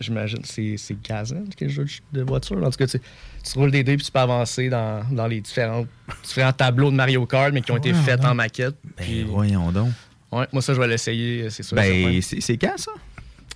J'imagine, 0.00 0.40
c'est 0.44 0.76
c'est 0.78 0.96
Gazan, 1.02 1.44
qui 1.54 1.64
est 1.64 1.66
le 1.66 1.72
jeu 1.74 1.86
de 2.12 2.22
voiture. 2.22 2.56
En 2.64 2.70
tout 2.70 2.78
cas, 2.78 2.86
tu, 2.86 2.98
tu 2.98 3.58
roules 3.58 3.70
des 3.70 3.84
dés 3.84 3.96
puis 3.98 4.06
tu 4.06 4.10
peux 4.10 4.18
avancer 4.18 4.70
dans, 4.70 5.04
dans 5.12 5.26
les 5.26 5.42
différents, 5.42 5.84
différents 6.24 6.54
tableaux 6.54 6.90
de 6.90 6.96
Mario 6.96 7.26
Kart, 7.26 7.52
mais 7.52 7.60
qui 7.60 7.70
ont 7.70 7.76
été 7.76 7.90
Voyons 7.92 8.06
faits 8.06 8.20
donc. 8.22 8.30
en 8.30 8.34
maquette. 8.34 8.76
Puis, 8.96 9.24
Ben, 9.24 9.30
voyons 9.30 9.70
donc. 9.72 9.90
Ouais, 10.32 10.46
moi, 10.52 10.62
ça, 10.62 10.74
je 10.74 10.80
vais 10.80 10.88
l'essayer, 10.88 11.50
c'est 11.50 11.62
sûr. 11.62 11.76
Ben, 11.76 12.20
c'est 12.22 12.40
c'est 12.40 12.56
quand 12.56 12.76
ça? 12.76 12.92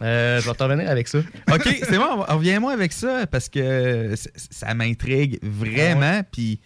Euh, 0.02 0.40
je 0.40 0.48
vais 0.48 0.54
t'en 0.54 0.64
revenir 0.64 0.90
avec 0.90 1.08
ça. 1.08 1.18
OK, 1.52 1.62
c'est 1.82 1.98
bon, 1.98 2.22
reviens-moi 2.22 2.72
avec 2.72 2.92
ça 2.92 3.26
parce 3.26 3.48
que 3.48 4.14
ça 4.50 4.74
m'intrigue 4.74 5.38
vraiment. 5.42 6.22
Puis 6.30 6.60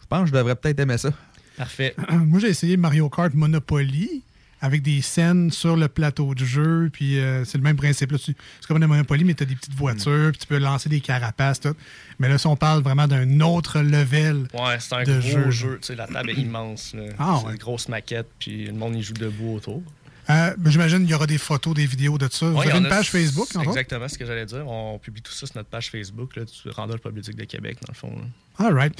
je 0.00 0.06
pense 0.06 0.22
que 0.22 0.26
je 0.28 0.32
devrais 0.32 0.54
peut-être 0.54 0.80
aimer 0.80 0.98
ça. 0.98 1.10
Parfait. 1.56 1.94
Moi, 2.10 2.40
j'ai 2.40 2.48
essayé 2.48 2.76
Mario 2.76 3.08
Kart 3.08 3.32
Monopoly 3.32 4.22
avec 4.64 4.80
des 4.80 5.02
scènes 5.02 5.50
sur 5.50 5.76
le 5.76 5.88
plateau 5.88 6.34
de 6.34 6.42
jeu. 6.44 6.88
Puis 6.90 7.18
euh, 7.18 7.44
c'est 7.44 7.58
le 7.58 7.64
même 7.64 7.76
principe. 7.76 8.14
C'est 8.18 8.34
comme 8.66 8.82
un 8.82 8.86
Monopoly, 8.86 9.22
mais 9.22 9.34
tu 9.34 9.42
as 9.42 9.46
des 9.46 9.54
petites 9.56 9.74
voitures. 9.74 10.30
Puis 10.30 10.40
tu 10.40 10.46
peux 10.46 10.56
lancer 10.58 10.88
des 10.88 11.00
carapaces. 11.00 11.60
Tout. 11.60 11.74
Mais 12.18 12.30
là, 12.30 12.38
si 12.38 12.46
on 12.46 12.56
parle 12.56 12.82
vraiment 12.82 13.06
d'un 13.06 13.40
autre 13.40 13.80
level 13.80 14.48
Ouais, 14.54 14.76
c'est 14.80 14.94
un 14.94 15.02
de 15.02 15.20
gros 15.20 15.50
jeu. 15.50 15.78
jeu. 15.80 15.94
La 15.96 16.06
table 16.06 16.30
est 16.30 16.34
immense. 16.34 16.94
là. 16.94 17.02
Ah, 17.18 17.36
c'est 17.40 17.46
ouais. 17.46 17.52
une 17.52 17.58
grosse 17.58 17.88
maquette, 17.88 18.28
puis 18.38 18.64
le 18.64 18.72
monde 18.72 18.96
y 18.96 19.02
joue 19.02 19.12
debout 19.12 19.56
autour. 19.56 19.82
Euh, 20.30 20.54
ben, 20.56 20.70
J'imagine 20.70 21.00
qu'il 21.00 21.10
y 21.10 21.14
aura 21.14 21.26
des 21.26 21.36
photos, 21.36 21.74
des 21.74 21.84
vidéos 21.84 22.16
de 22.16 22.26
ça. 22.32 22.46
Vous 22.46 22.56
Ouais, 22.56 22.70
avez 22.70 22.78
une 22.78 22.88
page 22.88 23.10
Facebook, 23.10 23.48
en 23.56 23.60
exactement 23.60 24.08
ce 24.08 24.16
que 24.16 24.24
j'allais 24.24 24.46
dire. 24.46 24.66
On 24.66 24.98
publie 24.98 25.20
tout 25.20 25.32
ça 25.32 25.44
sur 25.46 25.56
notre 25.56 25.68
page 25.68 25.90
Facebook, 25.90 26.36
là, 26.36 26.44
du 26.44 26.70
Randolph 26.70 27.02
Public 27.02 27.36
de 27.36 27.44
Québec, 27.44 27.76
dans 27.86 27.92
le 27.92 27.94
fond. 27.98 28.18
là. 28.18 28.24
All 28.56 28.72
right. 28.72 28.92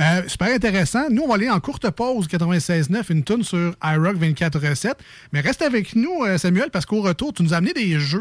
Euh, 0.00 0.22
super 0.26 0.48
intéressant. 0.54 1.10
Nous, 1.10 1.22
on 1.22 1.28
va 1.28 1.34
aller 1.34 1.50
en 1.50 1.60
courte 1.60 1.88
pause 1.90 2.26
96.9, 2.28 3.12
une 3.12 3.22
tune 3.24 3.42
sur 3.42 3.74
iRock 3.84 4.16
24 4.16 4.58
recettes. 4.68 4.98
Mais 5.32 5.40
reste 5.40 5.60
avec 5.60 5.94
nous, 5.94 6.24
euh, 6.24 6.38
Samuel, 6.38 6.70
parce 6.72 6.86
qu'au 6.86 7.02
retour, 7.02 7.32
tu 7.34 7.42
nous 7.42 7.52
as 7.52 7.58
amené 7.58 7.74
des 7.74 8.00
jeux 8.00 8.20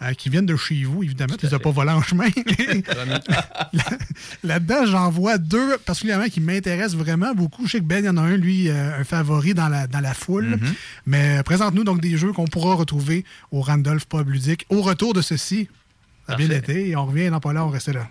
euh, 0.00 0.12
qui 0.14 0.30
viennent 0.30 0.46
de 0.46 0.56
chez 0.56 0.84
vous, 0.84 1.02
évidemment. 1.02 1.34
Tu 1.38 1.46
les 1.46 1.52
as 1.54 1.58
pas 1.58 1.70
volés 1.70 1.90
en 1.90 2.00
chemin. 2.00 2.28
Là- 3.72 3.82
Là-dedans, 4.42 4.86
j'en 4.86 5.10
vois 5.10 5.36
deux 5.38 5.76
particulièrement 5.84 6.28
qui 6.28 6.40
m'intéressent 6.40 6.96
vraiment 6.96 7.34
beaucoup. 7.34 7.66
Je 7.66 7.72
sais 7.72 7.78
que 7.80 7.84
Ben, 7.84 7.98
il 8.02 8.06
y 8.06 8.08
en 8.08 8.16
a 8.16 8.22
un, 8.22 8.36
lui, 8.36 8.70
euh, 8.70 8.98
un 9.00 9.04
favori 9.04 9.52
dans 9.52 9.68
la, 9.68 9.86
dans 9.86 10.00
la 10.00 10.14
foule. 10.14 10.56
Mm-hmm. 10.56 10.74
Mais 11.06 11.42
présente-nous 11.44 11.84
donc 11.84 12.00
des 12.00 12.16
jeux 12.16 12.32
qu'on 12.32 12.46
pourra 12.46 12.74
retrouver 12.74 13.24
au 13.50 13.60
Randolph 13.60 14.06
Pub 14.06 14.30
Ludique. 14.30 14.64
Au 14.70 14.80
retour 14.80 15.12
de 15.12 15.20
ceci, 15.20 15.68
ça 16.26 16.32
a 16.34 16.36
bien 16.36 16.48
été. 16.50 16.88
Et 16.88 16.96
on 16.96 17.04
revient 17.06 17.28
dans 17.28 17.40
pas 17.40 17.52
là, 17.52 17.64
on 17.66 17.68
reste 17.68 17.88
là. 17.88 18.08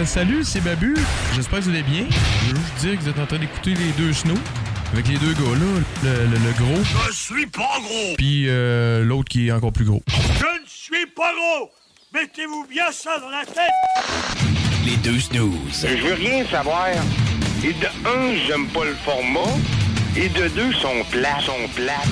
Euh, 0.00 0.04
salut, 0.06 0.44
c'est 0.44 0.60
Babu. 0.62 0.96
J'espère 1.34 1.58
que 1.60 1.64
vous 1.64 1.70
allez 1.70 1.82
bien. 1.82 2.04
Je 2.10 2.54
veux 2.54 2.60
juste 2.60 2.74
dire 2.80 2.98
que 2.98 3.02
vous 3.04 3.08
êtes 3.10 3.18
en 3.18 3.26
train 3.26 3.38
d'écouter 3.38 3.74
les 3.74 3.92
deux 3.96 4.12
snows. 4.12 4.38
Avec 4.92 5.06
les 5.06 5.18
deux 5.18 5.32
gars 5.34 5.40
là, 5.54 5.80
le, 6.02 6.10
le- 6.26 6.38
le 6.38 6.52
gros, 6.58 6.82
Je 7.06 7.12
suis 7.14 7.46
pas 7.46 7.78
gros! 7.80 8.14
puis 8.18 8.46
euh, 8.48 9.04
l'autre 9.04 9.28
qui 9.28 9.46
est 9.46 9.52
encore 9.52 9.72
plus 9.72 9.84
gros. 9.84 10.02
Je 10.08 10.44
ne 10.44 10.66
suis 10.66 11.06
pas 11.14 11.30
gros! 11.32 11.70
Mettez-vous 12.12 12.66
bien 12.68 12.90
ça 12.90 13.18
dans 13.20 13.28
la 13.30 13.44
tête! 13.44 13.70
Les 14.84 14.96
deux 14.96 15.20
snooze. 15.20 15.86
Je 15.88 16.02
veux 16.04 16.14
rien 16.14 16.44
savoir. 16.50 16.88
Et 17.62 17.72
de 17.72 17.86
un, 18.08 18.34
j'aime 18.48 18.66
pas 18.68 18.84
le 18.84 18.94
format. 19.04 19.54
Et 20.16 20.28
de 20.28 20.48
deux, 20.48 20.72
sont 20.72 21.04
plats, 21.12 21.38
sont 21.46 21.68
plats. 21.76 22.02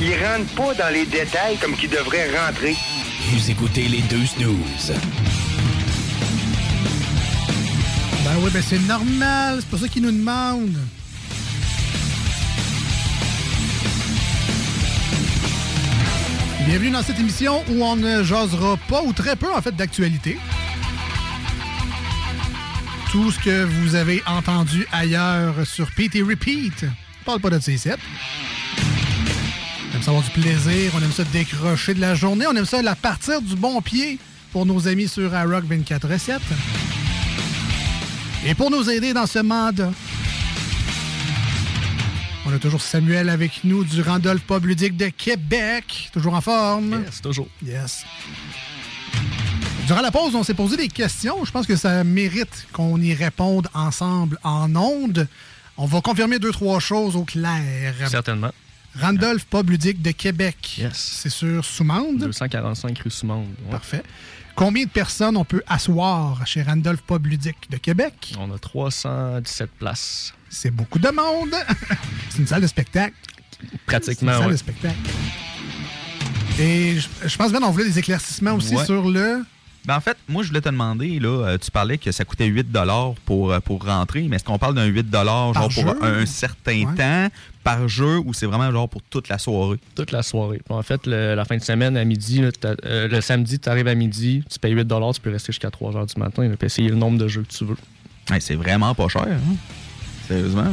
Ils 0.00 0.14
rentrent 0.24 0.54
pas 0.54 0.74
dans 0.84 0.92
les 0.94 1.06
détails 1.06 1.56
comme 1.56 1.74
qu'ils 1.76 1.90
devraient 1.90 2.30
rentrer. 2.38 2.76
Vous 3.32 3.50
écoutez 3.50 3.88
les 3.88 4.02
deux 4.02 4.24
snooze. 4.26 4.92
Ben 8.32 8.38
oui, 8.42 8.50
ben 8.50 8.62
c'est 8.66 8.78
normal. 8.78 9.58
C'est 9.60 9.68
pas 9.68 9.76
ça 9.76 9.88
qu'ils 9.88 10.02
nous 10.02 10.10
demandent. 10.10 10.78
Bienvenue 16.64 16.90
dans 16.92 17.02
cette 17.02 17.20
émission 17.20 17.62
où 17.68 17.84
on 17.84 17.94
ne 17.94 18.22
jasera 18.22 18.78
pas, 18.88 19.02
ou 19.02 19.12
très 19.12 19.36
peu 19.36 19.52
en 19.52 19.60
fait, 19.60 19.76
d'actualité. 19.76 20.38
Tout 23.10 23.30
ce 23.30 23.38
que 23.38 23.64
vous 23.64 23.96
avez 23.96 24.22
entendu 24.26 24.86
ailleurs 24.92 25.66
sur 25.66 25.90
Pete 25.90 26.16
et 26.16 26.22
Repeat. 26.22 26.86
On 27.20 27.24
parle 27.26 27.40
pas 27.40 27.50
de 27.50 27.60
ces 27.60 27.76
sets. 27.76 27.96
On 29.90 29.96
aime 29.96 30.02
ça 30.02 30.10
avoir 30.10 30.24
du 30.24 30.30
plaisir, 30.30 30.92
on 30.96 31.02
aime 31.02 31.12
ça 31.12 31.24
décrocher 31.24 31.92
de 31.92 32.00
la 32.00 32.14
journée, 32.14 32.46
on 32.48 32.56
aime 32.56 32.64
ça 32.64 32.80
la 32.80 32.94
partir 32.94 33.42
du 33.42 33.56
bon 33.56 33.82
pied 33.82 34.18
pour 34.52 34.64
nos 34.64 34.88
amis 34.88 35.08
sur 35.08 35.34
iRock 35.34 35.64
24 35.64 36.08
Et 38.44 38.54
pour 38.54 38.70
nous 38.70 38.88
aider 38.90 39.12
dans 39.12 39.26
ce 39.26 39.38
mandat, 39.38 39.92
on 42.44 42.52
a 42.52 42.58
toujours 42.58 42.80
Samuel 42.82 43.28
avec 43.28 43.62
nous 43.64 43.84
du 43.84 44.02
Randolph 44.02 44.42
Pub 44.42 44.64
Ludique 44.64 44.96
de 44.96 45.08
Québec. 45.08 46.10
Toujours 46.12 46.34
en 46.34 46.40
forme. 46.40 47.02
Yes, 47.04 47.20
toujours. 47.22 47.48
Yes. 47.64 48.04
Durant 49.86 50.00
la 50.00 50.10
pause, 50.10 50.34
on 50.34 50.42
s'est 50.42 50.54
posé 50.54 50.76
des 50.76 50.88
questions. 50.88 51.44
Je 51.44 51.50
pense 51.52 51.66
que 51.66 51.76
ça 51.76 52.02
mérite 52.02 52.66
qu'on 52.72 53.00
y 53.00 53.14
réponde 53.14 53.68
ensemble 53.74 54.38
en 54.42 54.74
ondes. 54.74 55.28
On 55.76 55.86
va 55.86 56.00
confirmer 56.00 56.38
deux, 56.38 56.52
trois 56.52 56.80
choses 56.80 57.14
au 57.16 57.24
clair. 57.24 57.94
Certainement. 58.08 58.50
Randolph 59.00 59.44
Pub 59.46 59.70
Ludique 59.70 60.02
de 60.02 60.10
Québec. 60.10 60.82
C'est 60.92 61.30
sur 61.30 61.64
Soumande. 61.64 62.18
245 62.18 62.98
rue 62.98 63.10
Soumande. 63.10 63.46
ouais. 63.64 63.70
Parfait. 63.70 64.02
Combien 64.54 64.84
de 64.84 64.90
personnes 64.90 65.36
on 65.36 65.44
peut 65.44 65.62
asseoir 65.66 66.46
chez 66.46 66.62
Randolph 66.62 67.02
Pub 67.02 67.26
Ludique 67.26 67.70
de 67.70 67.78
Québec? 67.78 68.34
On 68.38 68.52
a 68.52 68.58
317 68.58 69.70
places. 69.78 70.34
C'est 70.50 70.70
beaucoup 70.70 70.98
de 70.98 71.08
monde. 71.08 71.54
C'est 72.30 72.38
une 72.38 72.46
salle 72.46 72.62
de 72.62 72.66
spectacle. 72.66 73.14
Pratiquement, 73.86 74.32
C'est 74.32 74.36
une 74.36 74.40
salle 74.40 74.46
ouais. 74.46 74.52
de 74.52 74.56
spectacle. 74.56 74.96
Et 76.60 76.98
je, 77.00 77.08
je 77.28 77.36
pense 77.36 77.50
bien 77.50 77.60
qu'on 77.60 77.70
voulait 77.70 77.84
des 77.86 77.98
éclaircissements 77.98 78.52
aussi 78.54 78.76
Ouais. 78.76 78.84
sur 78.84 79.08
le... 79.08 79.44
Ben 79.84 79.96
en 79.96 80.00
fait, 80.00 80.16
moi, 80.28 80.44
je 80.44 80.48
voulais 80.48 80.60
te 80.60 80.68
demander, 80.68 81.18
là, 81.18 81.28
euh, 81.44 81.58
tu 81.58 81.70
parlais 81.72 81.98
que 81.98 82.12
ça 82.12 82.24
coûtait 82.24 82.46
8 82.46 82.68
pour, 83.24 83.50
euh, 83.52 83.58
pour 83.58 83.84
rentrer, 83.84 84.22
mais 84.28 84.36
est-ce 84.36 84.44
qu'on 84.44 84.56
parle 84.58 84.76
d'un 84.76 84.84
8 84.86 85.10
genre 85.12 85.52
Par 85.52 85.68
pour 85.68 86.04
un 86.04 86.24
certain 86.24 86.84
Ouais. 86.84 86.94
temps 86.94 87.28
par 87.64 87.88
jeu 87.88 88.18
ou 88.24 88.32
c'est 88.32 88.46
vraiment 88.46 88.70
genre 88.70 88.88
pour 88.88 89.02
toute 89.02 89.28
la 89.28 89.38
soirée? 89.38 89.78
Toute 89.96 90.12
la 90.12 90.22
soirée. 90.22 90.60
En 90.68 90.82
fait, 90.82 91.04
le- 91.06 91.34
la 91.34 91.44
fin 91.44 91.56
de 91.56 91.62
semaine, 91.62 91.96
à 91.96 92.04
midi, 92.04 92.40
là, 92.42 92.50
euh, 92.84 93.08
le 93.08 93.20
samedi, 93.20 93.58
tu 93.58 93.68
arrives 93.68 93.88
à 93.88 93.94
midi, 93.96 94.44
tu 94.48 94.58
payes 94.60 94.72
8 94.72 94.86
tu 95.14 95.20
peux 95.20 95.30
rester 95.30 95.52
jusqu'à 95.52 95.70
3 95.72 95.90
h 95.92 96.14
du 96.14 96.20
matin 96.20 96.44
et 96.44 96.50
puis 96.50 96.66
essayer 96.66 96.88
le 96.88 96.96
nombre 96.96 97.18
de 97.18 97.26
jeux 97.26 97.42
que 97.42 97.52
tu 97.52 97.64
veux. 97.64 97.76
c'est 98.40 98.54
vraiment 98.54 98.94
pas 98.94 99.08
cher. 99.08 99.26
hein? 99.28 99.56
Sérieusement. 100.28 100.62
hein? 100.62 100.72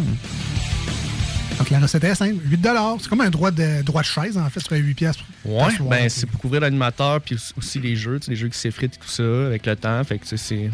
Donc 1.60 1.70
la 1.70 1.80
recette 1.80 2.04
est 2.06 2.16
simple. 2.16 2.42
8 2.46 2.68
C'est 3.02 3.10
comme 3.10 3.22
un 3.22 3.30
droit 3.30 3.52
de, 3.52 3.82
droit 3.84 4.02
de 4.02 4.08
chaise, 4.08 4.38
en 4.38 4.50
fait. 4.50 4.62
Tu 4.62 4.70
payes 4.70 4.82
8 4.82 4.94
piastres. 4.96 5.24
Ouais, 5.46 5.68
ben 5.82 6.10
c'est 6.10 6.26
pour 6.26 6.40
couvrir 6.40 6.62
l'animateur 6.62 7.20
puis 7.22 7.38
aussi 7.58 7.80
les 7.80 7.96
jeux, 7.96 8.20
les 8.28 8.36
jeux 8.36 8.48
qui 8.48 8.58
s'effritent 8.58 8.96
et 8.96 9.00
tout 9.00 9.10
ça 9.10 9.24
avec 9.48 9.66
le 9.66 9.76
temps. 9.76 10.02
Fait 10.06 10.18
que 10.20 10.36
c'est 10.38 10.70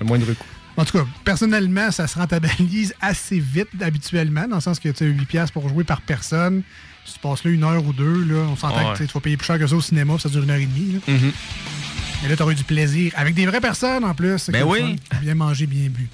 un 0.00 0.04
moindre 0.04 0.26
coût. 0.32 0.44
En 0.76 0.84
tout 0.84 0.96
cas, 0.98 1.04
personnellement, 1.24 1.90
ça 1.90 2.06
se 2.06 2.18
rentabilise 2.18 2.94
assez 3.00 3.38
vite 3.38 3.68
habituellement, 3.80 4.46
dans 4.48 4.56
le 4.56 4.62
sens 4.62 4.78
que 4.78 4.88
tu 4.90 5.04
as 5.04 5.06
8 5.06 5.24
piastres 5.26 5.52
pour 5.52 5.68
jouer 5.68 5.84
par 5.84 6.00
personne. 6.02 6.62
Si 7.04 7.14
tu 7.14 7.18
passes 7.18 7.42
là 7.44 7.50
une 7.50 7.64
heure 7.64 7.84
ou 7.84 7.92
deux, 7.92 8.24
là, 8.24 8.46
on 8.48 8.56
s'entend 8.56 8.92
Ouais. 8.92 8.98
que 8.98 9.04
tu 9.04 9.12
vas 9.12 9.20
payer 9.20 9.36
plus 9.36 9.46
cher 9.46 9.58
que 9.58 9.66
ça 9.66 9.74
au 9.74 9.80
cinéma, 9.80 10.14
ça 10.18 10.28
dure 10.28 10.42
une 10.44 10.50
heure 10.50 10.56
et 10.58 10.66
demie. 10.66 10.92
là. 11.06 11.14
Et 12.24 12.28
là, 12.28 12.36
tu 12.36 12.42
auras 12.42 12.52
eu 12.52 12.54
du 12.54 12.62
plaisir. 12.64 13.12
Avec 13.16 13.34
des 13.34 13.44
vraies 13.46 13.60
personnes 13.60 14.04
en 14.04 14.14
plus. 14.14 14.48
Ben 14.50 14.62
oui. 14.64 14.96
Bien 15.20 15.34
manger, 15.34 15.66
bien 15.66 15.88
bu. 15.90 16.08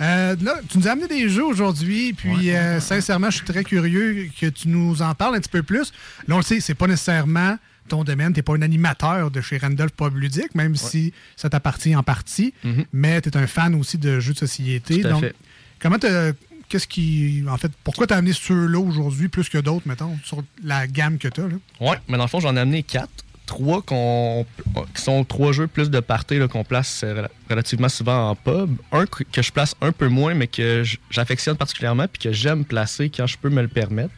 Euh, 0.00 0.34
là, 0.42 0.56
tu 0.68 0.78
nous 0.78 0.88
as 0.88 0.92
amené 0.92 1.06
des 1.06 1.28
jeux 1.28 1.44
aujourd'hui, 1.44 2.12
puis 2.14 2.50
euh, 2.50 2.80
sincèrement, 2.80 3.30
je 3.30 3.36
suis 3.36 3.46
très 3.46 3.62
curieux 3.64 4.28
que 4.40 4.46
tu 4.46 4.68
nous 4.68 5.02
en 5.02 5.14
parles 5.14 5.36
un 5.36 5.40
petit 5.40 5.48
peu 5.50 5.62
plus. 5.62 5.92
Là, 6.26 6.34
on 6.34 6.38
le 6.38 6.42
sait, 6.44 6.60
c'est 6.60 6.74
pas 6.74 6.86
nécessairement 6.86 7.56
ton 7.88 8.02
domaine, 8.02 8.32
t'es 8.32 8.42
pas 8.42 8.54
un 8.54 8.62
animateur 8.62 9.30
de 9.30 9.40
chez 9.40 9.58
Randolph 9.58 9.92
Pub 9.92 10.16
Ludique, 10.16 10.54
même 10.54 10.74
si 10.74 11.12
ça 11.36 11.50
t'appartient 11.50 11.94
en 11.94 12.02
partie, 12.02 12.54
mais 12.92 13.20
tu 13.20 13.28
es 13.28 13.36
un 13.36 13.46
fan 13.46 13.74
aussi 13.74 13.98
de 13.98 14.20
jeux 14.20 14.32
de 14.32 14.38
société. 14.38 14.94
Mhm. 14.96 15.00
Tout 15.02 15.06
à 15.06 15.10
Donc, 15.10 15.20
fait. 15.20 15.34
comment 15.80 15.98
t'as- 15.98 16.32
Qu'est-ce 16.70 16.88
qui. 16.88 17.44
En 17.46 17.58
fait, 17.58 17.70
pourquoi 17.84 18.06
t'as 18.06 18.16
amené 18.16 18.32
ceux-là 18.32 18.78
aujourd'hui 18.80 19.28
plus 19.28 19.50
que 19.50 19.58
d'autres, 19.58 19.86
mettons, 19.86 20.18
sur 20.24 20.42
la 20.64 20.86
gamme 20.86 21.18
que 21.18 21.28
t'as, 21.28 21.42
là? 21.46 21.56
Ouais, 21.78 21.98
mais 22.08 22.16
dans 22.16 22.24
le 22.24 22.28
fond, 22.28 22.40
j'en 22.40 22.56
ai 22.56 22.60
amené 22.60 22.82
quatre. 22.82 23.23
Trois 23.46 23.82
qu'on- 23.82 24.46
qui 24.94 25.02
sont 25.02 25.22
trois 25.24 25.52
jeux 25.52 25.66
plus 25.66 25.90
de 25.90 26.00
party 26.00 26.38
là, 26.38 26.48
qu'on 26.48 26.64
place 26.64 27.02
euh, 27.04 27.22
rela- 27.22 27.28
relativement 27.50 27.90
souvent 27.90 28.30
en 28.30 28.34
pub. 28.34 28.76
Un 28.90 29.04
que 29.06 29.42
je 29.42 29.52
place 29.52 29.74
un 29.82 29.92
peu 29.92 30.08
moins, 30.08 30.32
mais 30.34 30.46
que 30.46 30.82
j'affectionne 31.10 31.56
particulièrement 31.56 32.06
puis 32.10 32.20
que 32.22 32.32
j'aime 32.32 32.64
placer 32.64 33.10
quand 33.10 33.26
je 33.26 33.36
peux 33.36 33.50
me 33.50 33.60
le 33.60 33.68
permettre. 33.68 34.14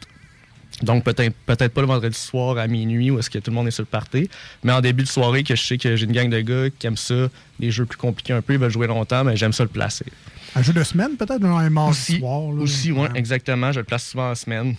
Donc 0.83 1.03
peut-être 1.03 1.33
peut-être 1.45 1.73
pas 1.73 1.81
le 1.81 1.87
vendredi 1.87 2.17
soir 2.17 2.57
à 2.57 2.67
minuit 2.67 3.09
où 3.11 3.19
est-ce 3.19 3.29
que 3.29 3.39
tout 3.39 3.51
le 3.51 3.55
monde 3.55 3.67
est 3.67 3.71
sur 3.71 3.81
le 3.81 3.87
party, 3.87 4.29
mais 4.63 4.71
en 4.71 4.79
début 4.81 5.03
de 5.03 5.07
soirée 5.07 5.43
que 5.43 5.55
je 5.55 5.63
sais 5.63 5.77
que 5.77 5.95
j'ai 5.95 6.05
une 6.05 6.11
gang 6.11 6.29
de 6.29 6.39
gars 6.39 6.69
qui 6.77 6.87
aiment 6.87 6.97
ça, 6.97 7.29
des 7.59 7.71
jeux 7.71 7.85
plus 7.85 7.97
compliqués 7.97 8.33
un 8.33 8.41
peu, 8.41 8.53
ils 8.53 8.59
veulent 8.59 8.69
jouer 8.71 8.87
longtemps, 8.87 9.23
mais 9.23 9.35
j'aime 9.35 9.53
ça 9.53 9.63
le 9.63 9.69
placer. 9.69 10.05
Un 10.55 10.61
jeu 10.61 10.73
de 10.73 10.83
semaine, 10.83 11.17
peut-être, 11.17 11.43
un 11.43 11.69
mardi 11.69 11.91
Aussi, 11.91 12.19
soir. 12.19 12.41
là? 12.51 12.61
aussi 12.61 12.91
ouais, 12.91 13.09
exactement, 13.15 13.71
je 13.71 13.79
le 13.79 13.85
place 13.85 14.05
souvent 14.07 14.31
en 14.31 14.35
semaine. 14.35 14.75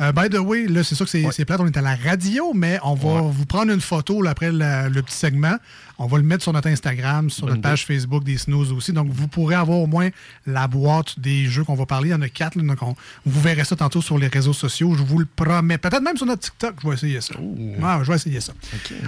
Euh, 0.00 0.12
by 0.12 0.28
the 0.28 0.38
way, 0.38 0.66
là, 0.66 0.82
c'est 0.84 0.94
sûr 0.94 1.04
que 1.06 1.10
c'est 1.10 1.24
c'est 1.32 1.44
plate, 1.44 1.60
on 1.60 1.66
est 1.66 1.76
à 1.76 1.82
la 1.82 1.94
radio, 1.96 2.52
mais 2.54 2.78
on 2.82 2.94
va 2.94 3.20
vous 3.22 3.46
prendre 3.46 3.72
une 3.72 3.80
photo 3.80 4.22
là, 4.22 4.30
après 4.30 4.50
la- 4.52 4.88
le 4.88 5.02
petit 5.02 5.16
segment. 5.16 5.56
On 6.02 6.06
va 6.06 6.16
le 6.16 6.24
mettre 6.24 6.42
sur 6.42 6.52
notre 6.54 6.68
Instagram, 6.68 7.28
sur 7.28 7.42
Bonne 7.46 7.56
notre 7.56 7.62
page 7.68 7.84
Facebook 7.84 8.24
des 8.24 8.38
Snooze 8.38 8.72
aussi. 8.72 8.92
Donc, 8.92 9.08
vous 9.10 9.28
pourrez 9.28 9.54
avoir 9.54 9.78
au 9.78 9.86
moins 9.86 10.08
la 10.46 10.66
boîte 10.66 11.20
des 11.20 11.44
jeux 11.44 11.62
qu'on 11.62 11.74
va 11.74 11.84
parler. 11.84 12.08
Il 12.08 12.12
y 12.12 12.14
en 12.14 12.22
a 12.22 12.28
quatre. 12.30 12.56
là, 12.56 12.62
donc, 12.62 12.82
on- 12.82 12.96
vous 13.26 13.40
verrez 13.40 13.64
ça 13.64 13.76
tantôt 13.76 14.00
sur 14.00 14.16
les 14.16 14.28
réseaux 14.28 14.54
sociaux. 14.54 14.94
Je 14.96 15.02
vous 15.02 15.18
le 15.18 15.26
promets. 15.26 15.76
Peut-être 15.76 16.00
même 16.02 16.16
sur 16.16 16.24
notre 16.26 16.40
TikTok, 16.40 16.76
je 16.82 16.88
vais 16.88 16.94
essayer 16.94 17.20
ça. 17.20 17.34
Ouais, 17.38 18.04
je 18.04 18.08
vais 18.08 18.14
essayer 18.16 18.40
ça. 18.40 18.54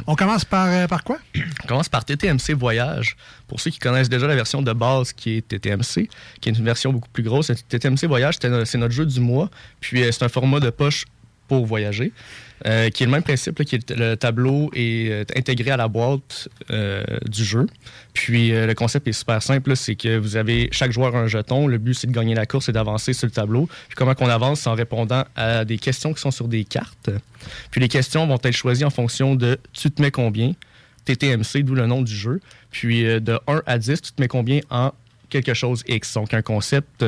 On 0.07 0.15
commence 0.15 0.45
par, 0.45 0.67
euh, 0.69 0.87
par 0.87 1.03
quoi? 1.03 1.17
On 1.65 1.67
commence 1.67 1.89
par 1.89 2.05
TTMC 2.05 2.53
Voyage. 2.53 3.17
Pour 3.49 3.59
ceux 3.61 3.71
qui 3.71 3.79
connaissent 3.79 4.11
déjà 4.11 4.27
la 4.27 4.35
version 4.37 4.61
de 4.61 4.73
base 4.73 5.13
qui 5.15 5.39
est 5.39 5.49
TTMC, 5.49 6.09
qui 6.41 6.49
est 6.51 6.53
une 6.53 6.65
version 6.65 6.93
beaucoup 6.93 7.09
plus 7.11 7.23
grosse, 7.23 7.51
TTMC 7.69 8.07
Voyage, 8.07 8.35
c'est 8.65 8.79
notre 8.79 8.95
jeu 8.95 9.07
du 9.07 9.21
mois. 9.21 9.51
Puis 9.81 10.03
euh, 10.03 10.13
c'est 10.13 10.25
un 10.25 10.29
format 10.29 10.61
de 10.61 10.69
poche 10.71 11.07
pour 11.49 11.67
voyager, 11.67 12.13
euh, 12.67 12.91
qui 12.91 13.03
est 13.03 13.07
le 13.07 13.13
même 13.13 13.23
principe, 13.23 13.59
là, 13.59 13.65
le 13.97 14.15
tableau 14.15 14.71
est 14.75 15.11
euh, 15.11 15.25
intégré 15.35 15.71
à 15.71 15.77
la 15.77 15.89
boîte 15.89 16.49
euh, 16.71 17.03
du 17.27 17.45
jeu. 17.45 17.67
Puis 18.13 18.51
le 18.51 18.73
concept 18.75 19.09
est 19.09 19.13
super 19.13 19.43
simple, 19.43 19.75
c'est 19.75 19.95
que 19.95 20.19
vous 20.19 20.37
avez 20.37 20.69
chaque 20.71 20.93
joueur 20.93 21.17
un 21.17 21.27
jeton. 21.27 21.67
Le 21.67 21.79
but 21.79 21.95
c'est 21.95 22.07
de 22.07 22.13
gagner 22.13 22.35
la 22.35 22.47
course 22.47 22.69
et 22.69 22.73
d'avancer 22.73 23.15
sur 23.15 23.27
le 23.27 23.33
tableau. 23.33 23.69
Puis 23.89 23.97
comment 23.97 24.15
qu'on 24.15 24.29
avance, 24.29 24.61
c'est 24.61 24.69
en 24.69 24.75
répondant 24.75 25.25
à 25.35 25.65
des 25.65 25.79
questions 25.79 26.13
qui 26.13 26.21
sont 26.21 26.31
sur 26.31 26.47
des 26.47 26.65
cartes? 26.65 27.11
Puis 27.71 27.81
les 27.81 27.89
questions 27.89 28.27
vont 28.27 28.39
être 28.43 28.53
choisies 28.53 28.85
en 28.85 28.91
fonction 28.91 29.35
de 29.35 29.59
tu 29.73 29.91
te 29.91 30.01
mets 30.03 30.11
combien. 30.11 30.53
TTMC, 31.05 31.63
d'où 31.65 31.75
le 31.75 31.87
nom 31.87 32.03
du 32.03 32.15
jeu. 32.15 32.41
Puis 32.71 33.03
de 33.03 33.41
1 33.49 33.63
à 33.67 33.79
10, 33.79 34.03
tu 34.03 34.13
te 34.13 34.21
mets 34.21 34.29
combien 34.29 34.61
en 34.71 34.93
quelque 35.31 35.55
chose 35.55 35.83
X? 35.89 36.15
Donc 36.15 36.35
un 36.35 36.43
concept, 36.43 37.03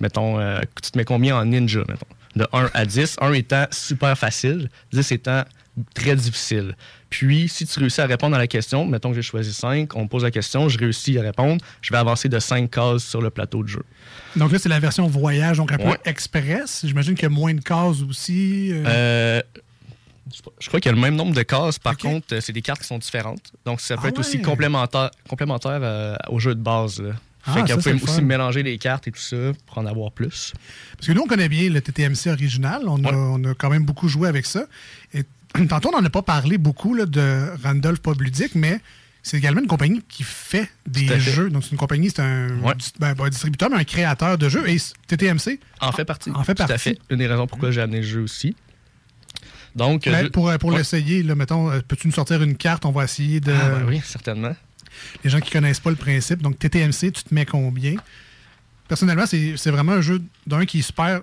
mettons, 0.00 0.38
tu 0.82 0.90
te 0.90 0.98
mets 0.98 1.04
combien 1.04 1.36
en 1.36 1.46
ninja, 1.46 1.80
mettons. 1.88 2.06
De 2.36 2.46
1 2.52 2.70
à 2.74 2.84
10, 2.86 3.16
1 3.20 3.32
étant 3.32 3.66
super 3.72 4.16
facile, 4.16 4.68
10 4.92 5.12
étant 5.12 5.44
très 5.94 6.14
difficile. 6.14 6.76
Puis, 7.08 7.48
si 7.48 7.66
tu 7.66 7.80
réussis 7.80 8.00
à 8.00 8.06
répondre 8.06 8.36
à 8.36 8.38
la 8.38 8.46
question, 8.46 8.86
mettons 8.86 9.08
que 9.10 9.16
j'ai 9.16 9.22
choisi 9.22 9.52
5, 9.52 9.96
on 9.96 10.02
me 10.04 10.08
pose 10.08 10.22
la 10.22 10.30
question, 10.30 10.68
je 10.68 10.78
réussis 10.78 11.18
à 11.18 11.22
répondre, 11.22 11.60
je 11.82 11.90
vais 11.92 11.98
avancer 11.98 12.28
de 12.28 12.38
5 12.38 12.70
cases 12.70 13.02
sur 13.02 13.20
le 13.20 13.30
plateau 13.30 13.64
de 13.64 13.68
jeu. 13.68 13.82
Donc 14.36 14.52
là, 14.52 14.58
c'est 14.60 14.68
la 14.68 14.78
version 14.78 15.08
voyage, 15.08 15.56
donc 15.56 15.72
un 15.72 15.78
peu 15.78 15.96
express. 16.04 16.82
J'imagine 16.84 17.14
qu'il 17.14 17.24
y 17.24 17.26
a 17.26 17.30
moins 17.30 17.52
de 17.54 17.60
cases 17.60 18.02
aussi. 18.08 18.70
euh. 18.72 18.84
Euh, 18.86 19.42
je 20.60 20.68
crois 20.68 20.78
qu'il 20.78 20.90
y 20.90 20.92
a 20.92 20.94
le 20.94 21.00
même 21.02 21.16
nombre 21.16 21.34
de 21.34 21.42
cases. 21.42 21.80
Par 21.80 21.96
contre, 21.96 22.34
euh, 22.34 22.40
c'est 22.40 22.52
des 22.52 22.62
cartes 22.62 22.82
qui 22.82 22.86
sont 22.86 22.98
différentes. 22.98 23.52
Donc, 23.64 23.80
ça 23.80 23.96
peut 23.96 24.02
Ah 24.04 24.08
être 24.10 24.18
aussi 24.20 24.40
complémentaire, 24.40 25.10
complémentaire 25.28 25.80
euh, 25.82 26.14
au 26.28 26.38
jeu 26.38 26.54
de 26.54 26.60
base. 26.62 27.00
là. 27.00 27.10
Ah, 27.46 27.54
fait 27.54 27.62
que 27.62 27.72
vous 27.72 27.78
pouvez 27.78 27.94
aussi 27.94 28.06
fun. 28.16 28.20
mélanger 28.22 28.62
les 28.62 28.76
cartes 28.78 29.08
et 29.08 29.12
tout 29.12 29.20
ça 29.20 29.36
pour 29.66 29.78
en 29.78 29.86
avoir 29.86 30.12
plus. 30.12 30.52
Parce 30.96 31.06
que 31.06 31.12
nous, 31.12 31.22
on 31.22 31.26
connaît 31.26 31.48
bien 31.48 31.70
le 31.70 31.80
TTMC 31.80 32.28
original. 32.30 32.82
On, 32.86 33.02
a, 33.04 33.12
on 33.12 33.42
a 33.44 33.54
quand 33.54 33.70
même 33.70 33.84
beaucoup 33.84 34.08
joué 34.08 34.28
avec 34.28 34.44
ça. 34.46 34.64
Et 35.14 35.24
tantôt, 35.68 35.88
on 35.94 35.98
n'en 36.00 36.04
a 36.06 36.10
pas 36.10 36.22
parlé 36.22 36.58
beaucoup 36.58 36.94
là, 36.94 37.06
de 37.06 37.46
Randolph 37.64 38.00
Pub 38.00 38.20
Ludique, 38.20 38.54
mais 38.54 38.80
c'est 39.22 39.36
également 39.38 39.60
une 39.60 39.66
compagnie 39.66 40.02
qui 40.08 40.22
fait 40.22 40.68
des 40.86 41.06
fait. 41.06 41.18
jeux. 41.20 41.50
Donc, 41.50 41.64
c'est 41.64 41.70
une 41.72 41.76
compagnie, 41.78 42.10
c'est 42.10 42.20
un, 42.22 42.48
ben, 42.98 43.14
un 43.18 43.28
distributeur, 43.30 43.70
mais 43.70 43.76
un 43.76 43.84
créateur 43.84 44.36
de 44.38 44.48
jeux. 44.48 44.68
Et 44.68 44.76
TTMC 45.06 45.58
En 45.80 45.92
fait 45.92 46.04
partie. 46.04 46.30
En 46.30 46.44
fait 46.44 46.54
Tout 46.54 46.62
à 46.62 46.66
partie. 46.68 46.82
fait. 46.90 46.98
Une 47.10 47.18
des 47.18 47.26
raisons 47.26 47.46
pourquoi 47.46 47.70
j'ai 47.70 47.80
amené 47.80 47.98
le 48.00 48.06
jeu 48.06 48.20
aussi. 48.22 48.54
Donc, 49.76 50.04
Ben, 50.04 50.24
je- 50.24 50.30
pour 50.30 50.48
euh, 50.48 50.58
pour 50.58 50.70
Ouais. 50.70 50.78
l'essayer, 50.78 51.22
là, 51.22 51.34
mettons, 51.34 51.70
euh, 51.70 51.80
peux-tu 51.86 52.06
nous 52.08 52.12
sortir 52.12 52.42
une 52.42 52.56
carte? 52.56 52.84
On 52.84 52.90
va 52.90 53.04
essayer 53.04 53.40
de. 53.40 53.52
Ah, 53.52 53.68
ben 53.78 53.84
oui, 53.88 54.00
certainement. 54.04 54.54
Les 55.24 55.30
gens 55.30 55.40
qui 55.40 55.50
connaissent 55.50 55.80
pas 55.80 55.90
le 55.90 55.96
principe. 55.96 56.42
Donc, 56.42 56.58
TTMC, 56.58 57.12
tu 57.12 57.22
te 57.24 57.34
mets 57.34 57.46
combien? 57.46 57.94
Personnellement, 58.88 59.26
c'est 59.26 59.70
vraiment 59.70 59.92
un 59.92 60.00
jeu 60.00 60.22
d'un 60.46 60.66
qui 60.66 60.80
est 60.80 60.82
super 60.82 61.20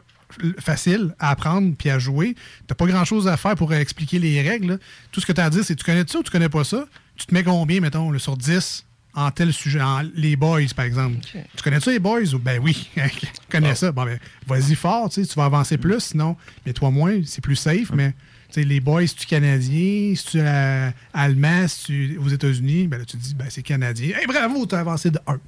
facile 0.59 1.15
à 1.19 1.31
apprendre 1.31 1.73
puis 1.77 1.89
à 1.89 1.99
jouer. 1.99 2.35
T'as 2.67 2.75
pas 2.75 2.85
grand-chose 2.85 3.27
à 3.27 3.37
faire 3.37 3.55
pour 3.55 3.73
expliquer 3.73 4.19
les 4.19 4.41
règles. 4.41 4.79
Tout 5.11 5.21
ce 5.21 5.25
que 5.25 5.31
tu 5.31 5.41
as 5.41 5.45
à 5.45 5.49
dire, 5.49 5.63
c'est 5.63 5.75
tu 5.75 5.83
connais 5.83 6.03
ça 6.07 6.19
ou 6.19 6.23
tu 6.23 6.31
connais 6.31 6.49
pas 6.49 6.63
ça? 6.63 6.85
Tu 7.15 7.25
te 7.25 7.33
mets 7.33 7.43
combien, 7.43 7.79
mettons, 7.81 8.11
là, 8.11 8.19
sur 8.19 8.37
10 8.37 8.85
en 9.13 9.31
tel 9.31 9.51
sujet? 9.51 9.81
En, 9.81 10.01
les 10.15 10.35
boys, 10.35 10.61
par 10.75 10.85
exemple? 10.85 11.17
Tu 11.21 11.63
connais 11.63 11.79
ça, 11.79 11.91
les 11.91 11.99
boys? 11.99 12.33
Ou, 12.33 12.39
ben 12.39 12.59
oui, 12.61 12.89
je 12.95 13.01
connais 13.49 13.75
ça. 13.75 13.91
Bon, 13.91 14.05
ben, 14.05 14.19
vas-y 14.45 14.75
fort, 14.75 15.09
tu 15.09 15.25
tu 15.25 15.35
vas 15.35 15.45
avancer 15.45 15.77
plus, 15.77 15.99
sinon, 15.99 16.37
mais 16.65 16.73
toi 16.73 16.91
moins, 16.91 17.21
c'est 17.25 17.41
plus 17.41 17.55
safe, 17.55 17.91
mais... 17.93 18.13
les 18.55 18.79
boys, 18.79 19.07
si 19.07 19.15
tu 19.15 19.27
canadien, 19.27 20.13
si 20.15 20.25
tu 20.25 20.39
es 20.39 20.93
allemand, 21.13 21.67
si 21.67 21.83
tu 21.85 22.17
aux 22.17 22.29
États-Unis, 22.29 22.87
ben 22.87 22.97
là, 22.99 23.05
tu 23.05 23.17
te 23.17 23.21
dis, 23.21 23.35
ben, 23.35 23.47
c'est 23.49 23.63
canadien. 23.63 24.17
Hey, 24.17 24.25
bravo, 24.25 24.65
tu 24.65 24.75
as 24.75 24.79
avancé 24.79 25.11
de 25.11 25.19
1. 25.27 25.39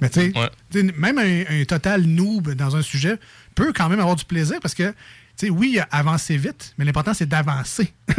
Mais 0.00 0.10
tu 0.10 0.32
sais, 0.32 0.82
même 0.96 1.18
un, 1.18 1.60
un 1.60 1.64
total 1.64 2.02
noob 2.02 2.54
dans 2.54 2.76
un 2.76 2.82
sujet 2.82 3.18
peut 3.54 3.72
quand 3.72 3.88
même 3.88 4.00
avoir 4.00 4.16
du 4.16 4.24
plaisir 4.24 4.58
parce 4.60 4.74
que, 4.74 4.90
tu 4.90 5.46
sais, 5.46 5.50
oui, 5.50 5.78
avancer 5.90 6.36
vite, 6.36 6.74
mais 6.78 6.84
l'important, 6.84 7.14
c'est 7.14 7.28
d'avancer. 7.28 7.92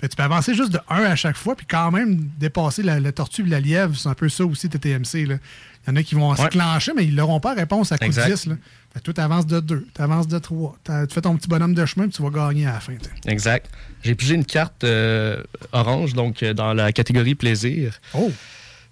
Tu 0.00 0.08
peux 0.16 0.22
avancer 0.22 0.54
juste 0.54 0.70
de 0.72 0.80
1 0.88 1.02
à 1.04 1.16
chaque 1.16 1.36
fois, 1.36 1.56
puis 1.56 1.66
quand 1.66 1.90
même 1.90 2.28
dépasser 2.38 2.82
la, 2.82 3.00
la 3.00 3.12
tortue 3.12 3.42
et 3.42 3.48
la 3.48 3.60
lièvre. 3.60 3.96
C'est 3.96 4.08
un 4.08 4.14
peu 4.14 4.28
ça 4.28 4.44
aussi, 4.44 4.68
TTMC. 4.68 5.14
Il 5.14 5.38
y 5.88 5.90
en 5.90 5.96
a 5.96 6.02
qui 6.02 6.14
vont 6.14 6.34
se 6.36 6.46
clencher, 6.48 6.92
mais 6.94 7.04
ils 7.04 7.14
n'auront 7.14 7.40
pas 7.40 7.54
réponse 7.54 7.90
à 7.92 7.98
coup 7.98 8.04
de 8.08 8.10
10. 8.34 8.46
Là. 8.46 8.56
Que 8.94 9.00
toi, 9.00 9.14
tu 9.14 9.20
avances 9.20 9.46
de 9.46 9.58
2, 9.60 9.86
tu 9.94 10.02
avances 10.02 10.28
de 10.28 10.38
3. 10.38 10.76
Tu 10.84 10.92
fais 11.14 11.20
ton 11.20 11.36
petit 11.36 11.48
bonhomme 11.48 11.74
de 11.74 11.84
chemin, 11.84 12.06
puis 12.08 12.16
tu 12.16 12.22
vas 12.22 12.30
gagner 12.30 12.66
à 12.66 12.74
la 12.74 12.80
fin. 12.80 12.94
Exact. 13.26 13.68
J'ai 14.04 14.14
pigé 14.14 14.34
une 14.34 14.44
carte 14.44 14.84
euh, 14.84 15.42
orange, 15.72 16.12
donc 16.14 16.42
euh, 16.42 16.54
dans 16.54 16.72
la 16.74 16.92
catégorie 16.92 17.34
plaisir. 17.34 17.98
Oh! 18.14 18.30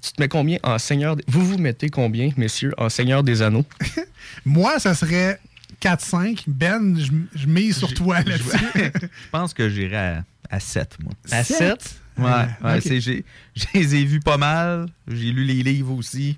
Tu 0.01 0.11
te 0.13 0.21
mets 0.21 0.29
combien 0.29 0.59
en 0.65 0.79
Seigneur 0.79 1.15
des... 1.15 1.23
Vous 1.29 1.47
vous 1.47 1.59
mettez 1.59 1.89
combien, 1.89 2.31
messieurs, 2.37 2.73
en 2.79 2.89
Seigneur 2.89 3.23
des 3.23 3.41
Anneaux? 3.43 3.65
Moi, 4.45 4.81
ça 4.81 4.97
serait 4.97 5.39
4-5. 5.81 6.43
Ben, 6.49 6.99
je, 6.99 7.13
je 7.39 7.47
mise 7.47 7.77
sur 7.77 7.95
toi 7.95 8.21
là-dessus. 8.23 8.59
Je 8.75 9.07
pense 9.31 9.55
que 9.55 9.69
j'irai 9.69 9.97
à, 9.97 10.25
à 10.51 10.59
7, 10.59 10.97
moi. 11.01 11.13
À 11.31 11.45
Sept? 11.45 11.57
sept? 11.57 11.95
Ouais, 12.19 12.25
Ah, 12.63 12.75
ouais, 12.75 12.81
j'ai- 12.85 13.25
je 13.57 13.65
les 13.75 13.95
ai 13.95 14.05
vus 14.05 14.21
pas 14.21 14.37
mal. 14.37 14.87
J'ai 15.09 15.31
lu 15.31 15.45
les 15.45 15.63
livres 15.63 15.93
aussi. 15.95 16.37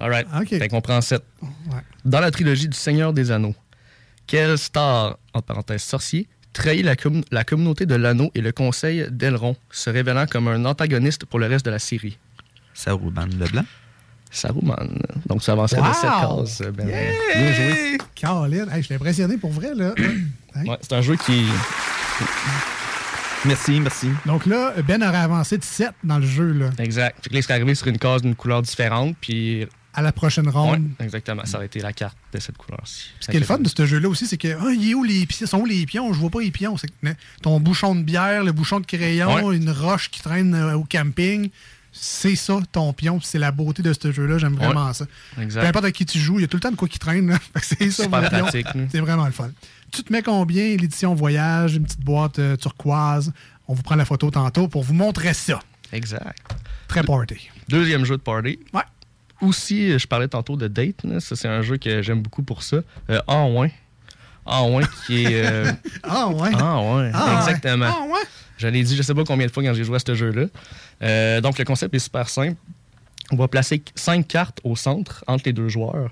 All 0.00 0.10
right. 0.10 0.26
OK. 0.40 0.48
Fait 0.48 0.68
qu'on 0.68 0.80
prend 0.80 1.00
7. 1.00 1.22
Ouais. 1.42 1.48
Dans 2.04 2.20
la 2.20 2.30
trilogie 2.30 2.68
du 2.68 2.76
Seigneur 2.76 3.12
des 3.12 3.30
Anneaux, 3.30 3.54
quel 4.26 4.56
star, 4.58 5.18
entre 5.34 5.46
parenthèses 5.46 5.82
sorcier, 5.82 6.26
trahit 6.52 6.84
la, 6.84 6.96
com- 6.96 7.22
la 7.30 7.44
communauté 7.44 7.86
de 7.86 7.94
l'anneau 7.94 8.30
et 8.34 8.40
le 8.40 8.52
conseil 8.52 9.06
d'Elrond, 9.10 9.56
se 9.70 9.90
révélant 9.90 10.26
comme 10.26 10.48
un 10.48 10.64
antagoniste 10.64 11.24
pour 11.26 11.38
le 11.38 11.46
reste 11.46 11.64
de 11.66 11.70
la 11.70 11.78
série? 11.78 12.18
Saruman 12.74 13.26
Leblanc. 13.38 13.64
Saruman. 14.30 14.88
Donc, 15.26 15.42
tu 15.42 15.50
avancerais 15.50 15.80
de 15.82 15.86
Wow! 15.86 16.46
7 16.46 16.58
cases. 16.66 16.72
Ben, 16.72 16.88
Yeah! 16.88 17.12
Bien 17.34 17.52
joué. 17.52 17.98
Caroline, 18.14 18.66
hey, 18.72 18.80
je 18.80 18.86
suis 18.86 18.94
impressionné 18.94 19.36
pour 19.36 19.50
vrai. 19.50 19.74
là. 19.74 19.92
Hein? 20.54 20.64
Ouais, 20.66 20.78
c'est 20.80 20.92
un 20.94 21.02
jeu 21.02 21.16
qui... 21.16 21.44
Merci, 23.46 23.80
merci. 23.80 24.08
Donc 24.26 24.44
là, 24.46 24.74
Ben 24.86 25.02
aurait 25.02 25.16
avancé 25.16 25.56
de 25.56 25.64
7 25.64 25.92
dans 26.04 26.18
le 26.18 26.26
jeu. 26.26 26.52
Là. 26.52 26.70
Exact. 26.78 27.16
Fait 27.22 27.30
que 27.30 27.34
là, 27.34 27.40
il 27.40 27.42
serait 27.42 27.54
arrivé 27.54 27.74
sur 27.74 27.86
une 27.86 27.98
case 27.98 28.22
d'une 28.22 28.34
couleur 28.34 28.60
différente, 28.62 29.16
puis... 29.20 29.66
À 29.92 30.02
la 30.02 30.12
prochaine 30.12 30.48
ronde. 30.48 30.88
Ouais, 31.00 31.04
exactement. 31.04 31.44
Ça 31.44 31.56
aurait 31.56 31.66
été 31.66 31.80
la 31.80 31.92
carte 31.92 32.16
de 32.32 32.38
cette 32.38 32.56
couleur-ci. 32.56 33.10
Ce 33.18 33.28
qui 33.30 33.36
est 33.36 33.40
le 33.40 33.46
fun 33.46 33.58
de 33.58 33.68
ce 33.68 33.86
jeu-là 33.86 34.08
aussi, 34.08 34.26
c'est 34.26 34.38
que 34.38 34.72
il 34.72 34.90
est 34.90 34.94
où 34.94 35.02
les 35.02 35.26
pions? 35.26 35.46
sont 35.48 35.58
où 35.58 35.66
les 35.66 35.84
pions? 35.84 36.12
Je 36.12 36.18
vois 36.18 36.30
pas 36.30 36.40
les 36.40 36.52
pions. 36.52 36.76
C'est 36.76 36.90
ton 37.42 37.58
bouchon 37.58 37.96
de 37.96 38.02
bière, 38.02 38.44
le 38.44 38.52
bouchon 38.52 38.78
de 38.80 38.86
crayon, 38.86 39.46
Ouais. 39.46 39.56
une 39.56 39.70
roche 39.70 40.08
qui 40.10 40.20
traîne 40.22 40.54
euh, 40.54 40.74
au 40.76 40.84
camping, 40.84 41.50
c'est 41.92 42.36
ça 42.36 42.60
ton 42.70 42.92
pion. 42.92 43.18
C'est 43.20 43.40
la 43.40 43.50
beauté 43.50 43.82
de 43.82 43.92
ce 43.92 44.12
jeu-là. 44.12 44.38
J'aime 44.38 44.54
vraiment 44.54 44.92
ça. 44.92 45.06
Exact. 45.40 45.62
Peu 45.62 45.66
importe 45.66 45.84
à 45.86 45.90
qui 45.92 46.06
tu 46.06 46.18
joues, 46.20 46.38
il 46.38 46.42
y 46.42 46.44
a 46.44 46.48
tout 46.48 46.56
le 46.56 46.60
temps 46.62 46.70
de 46.70 46.76
quoi 46.76 46.86
qui 46.86 47.00
traîne. 47.00 47.36
que 47.54 47.60
c'est 47.66 47.90
ça, 47.90 48.04
mon 48.08 48.20
pion. 48.20 48.28
pratique, 48.28 48.66
là. 48.72 48.82
C'est 48.92 49.00
vraiment 49.00 49.26
le 49.26 49.32
fun. 49.32 49.50
Tu 49.90 50.04
te 50.04 50.12
mets 50.12 50.22
combien 50.22 50.76
l'édition 50.76 51.14
voyage, 51.16 51.74
une 51.74 51.82
petite 51.82 52.00
boîte 52.04 52.38
euh, 52.38 52.56
turquoise? 52.56 53.32
On 53.66 53.74
vous 53.74 53.82
prend 53.82 53.96
la 53.96 54.04
photo 54.04 54.30
tantôt 54.30 54.68
pour 54.68 54.84
vous 54.84 54.94
montrer 54.94 55.34
ça. 55.34 55.58
Exact. 55.92 56.38
Très 56.86 57.02
party. 57.02 57.50
Deuxième 57.68 58.04
jeu 58.04 58.16
de 58.16 58.22
party. 58.22 58.60
Ouais. 58.72 58.82
Aussi, 59.40 59.98
je 59.98 60.06
parlais 60.06 60.28
tantôt 60.28 60.56
de 60.56 60.68
Date. 60.68 61.02
là. 61.04 61.20
Ça, 61.20 61.36
c'est 61.36 61.48
un 61.48 61.62
jeu 61.62 61.76
que 61.76 62.02
j'aime 62.02 62.20
beaucoup 62.22 62.42
pour 62.42 62.62
ça. 62.62 62.78
Euh, 63.08 63.20
en 63.26 63.50
Ouin. 63.52 63.68
En 64.44 64.70
Ouin 64.70 64.82
qui 65.06 65.24
est. 65.24 65.44
euh, 65.46 65.72
Ah 66.02 66.28
ouais. 66.28 66.50
Ah 66.58 66.80
ouais, 66.80 67.10
Ah 67.14 67.36
exactement. 67.40 67.86
Ah 67.88 68.02
ouais. 68.06 68.20
Je 68.58 68.68
l'ai 68.68 68.82
dit, 68.82 68.94
je 68.96 69.02
sais 69.02 69.14
pas 69.14 69.24
combien 69.24 69.46
de 69.46 69.50
fois 69.52 69.62
quand 69.62 69.72
j'ai 69.72 69.84
joué 69.84 69.96
à 69.96 69.98
ce 69.98 70.14
jeu-là. 70.14 70.46
Euh, 71.02 71.40
donc, 71.40 71.58
le 71.58 71.64
concept 71.64 71.94
est 71.94 71.98
super 71.98 72.28
simple. 72.28 72.56
On 73.32 73.36
va 73.36 73.48
placer 73.48 73.82
cinq 73.94 74.26
cartes 74.28 74.60
au 74.64 74.76
centre 74.76 75.24
entre 75.26 75.44
les 75.46 75.52
deux 75.52 75.68
joueurs, 75.68 76.10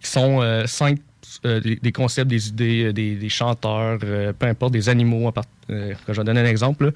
qui 0.00 0.10
sont 0.10 0.42
cinq 0.66 0.98
euh, 1.44 1.60
des, 1.60 1.76
des 1.76 1.92
concepts, 1.92 2.28
des 2.28 2.48
idées, 2.48 2.92
des, 2.92 3.14
des 3.14 3.28
chanteurs, 3.28 3.98
euh, 4.04 4.32
peu 4.32 4.46
importe, 4.46 4.72
des 4.72 4.88
animaux. 4.88 5.26
En 5.26 5.32
part- 5.32 5.44
euh, 5.70 5.94
je 6.08 6.12
vais 6.12 6.24
donner 6.24 6.40
un 6.40 6.44
exemple. 6.46 6.86
là. 6.86 6.90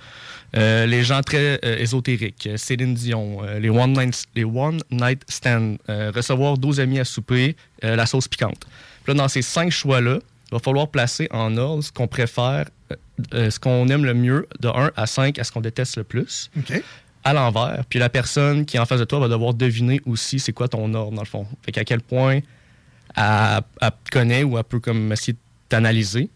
Euh, 0.57 0.86
les 0.86 1.05
gens 1.05 1.20
très 1.22 1.61
euh, 1.64 1.78
ésotériques, 1.78 2.48
euh, 2.48 2.57
Céline 2.57 2.94
Dion, 2.94 3.44
euh, 3.44 3.61
les 3.61 3.70
one 3.70 3.92
night, 3.92 4.24
les 4.34 4.44
one 4.44 4.80
night 4.90 5.22
stand, 5.28 5.78
recevoir 5.88 6.59
12 6.59 6.80
amis 6.80 6.98
à 6.98 7.05
souper, 7.05 7.57
la 7.82 8.07
sauce 8.07 8.28
piquante. 8.28 8.66
Puis 9.05 9.12
là, 9.12 9.14
dans 9.14 9.28
ces 9.28 9.42
cinq 9.42 9.70
choix-là, 9.70 10.18
il 10.51 10.55
va 10.55 10.59
falloir 10.59 10.88
placer 10.88 11.28
en 11.30 11.57
ordre 11.57 11.82
ce 11.82 11.92
qu'on 11.92 12.09
préfère, 12.09 12.66
ce 13.32 13.59
qu'on 13.59 13.88
aime 13.88 14.05
le 14.05 14.14
mieux, 14.14 14.48
de 14.61 14.68
1 14.68 14.92
à 14.96 15.07
5 15.07 15.38
à 15.38 15.44
ce 15.44 15.53
qu'on 15.53 15.61
déteste 15.61 15.96
le 15.96 16.05
plus. 16.05 16.51
OK. 16.59 16.82
À 17.22 17.32
l'envers. 17.32 17.84
Puis 17.88 17.98
la 17.98 18.09
personne 18.09 18.64
qui 18.64 18.76
est 18.76 18.80
en 18.80 18.86
face 18.86 19.01
de 19.01 19.05
toi 19.05 19.20
va 19.20 19.28
devoir 19.28 19.55
deviner 19.55 20.01
aussi 20.07 20.40
c'est 20.40 20.53
quoi 20.53 20.68
ton 20.68 20.92
ordre, 20.94 21.12
dans 21.12 21.22
le 21.22 21.26
fond. 21.28 21.46
Fait 21.62 21.72
qu'à 21.72 21.84
quel 21.84 22.01
point 22.01 22.40
elle, 23.16 23.61
elle 23.80 23.90
te 24.05 24.11
connaît 24.11 24.42
ou 24.42 24.59
elle 24.59 24.64
peut 24.64 24.80
comme 24.80 25.12
essayer 25.12 25.34
de 25.34 25.38
t'analyser. 25.68 26.30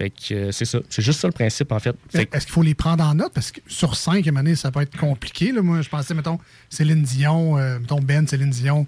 Fait 0.00 0.08
que 0.08 0.32
euh, 0.34 0.50
c'est 0.50 0.64
ça. 0.64 0.78
C'est 0.88 1.02
juste 1.02 1.20
ça 1.20 1.28
le 1.28 1.32
principe, 1.34 1.70
en 1.72 1.78
fait. 1.78 1.94
Fait 2.08 2.24
que- 2.24 2.34
Est-ce 2.34 2.46
qu'il 2.46 2.54
faut 2.54 2.62
les 2.62 2.74
prendre 2.74 3.04
en 3.04 3.14
note? 3.14 3.32
Parce 3.34 3.52
que 3.52 3.60
sur 3.66 3.94
5, 3.96 4.26
à 4.26 4.30
un 4.30 4.32
moment 4.32 4.42
donné, 4.44 4.56
ça 4.56 4.70
peut 4.70 4.80
être 4.80 4.96
compliqué. 4.96 5.52
là. 5.52 5.60
Moi, 5.60 5.82
je 5.82 5.90
pensais, 5.90 6.14
mettons, 6.14 6.38
Céline 6.70 7.02
Dion, 7.02 7.58
euh, 7.58 7.78
mettons 7.78 8.00
Ben, 8.00 8.26
Céline 8.26 8.48
Dion, 8.48 8.86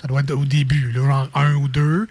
ça 0.00 0.06
doit 0.06 0.20
être 0.20 0.30
au 0.30 0.44
début, 0.44 0.92
là, 0.92 1.02
genre 1.04 1.30
1 1.34 1.54
ou 1.56 1.66
2. 1.66 2.06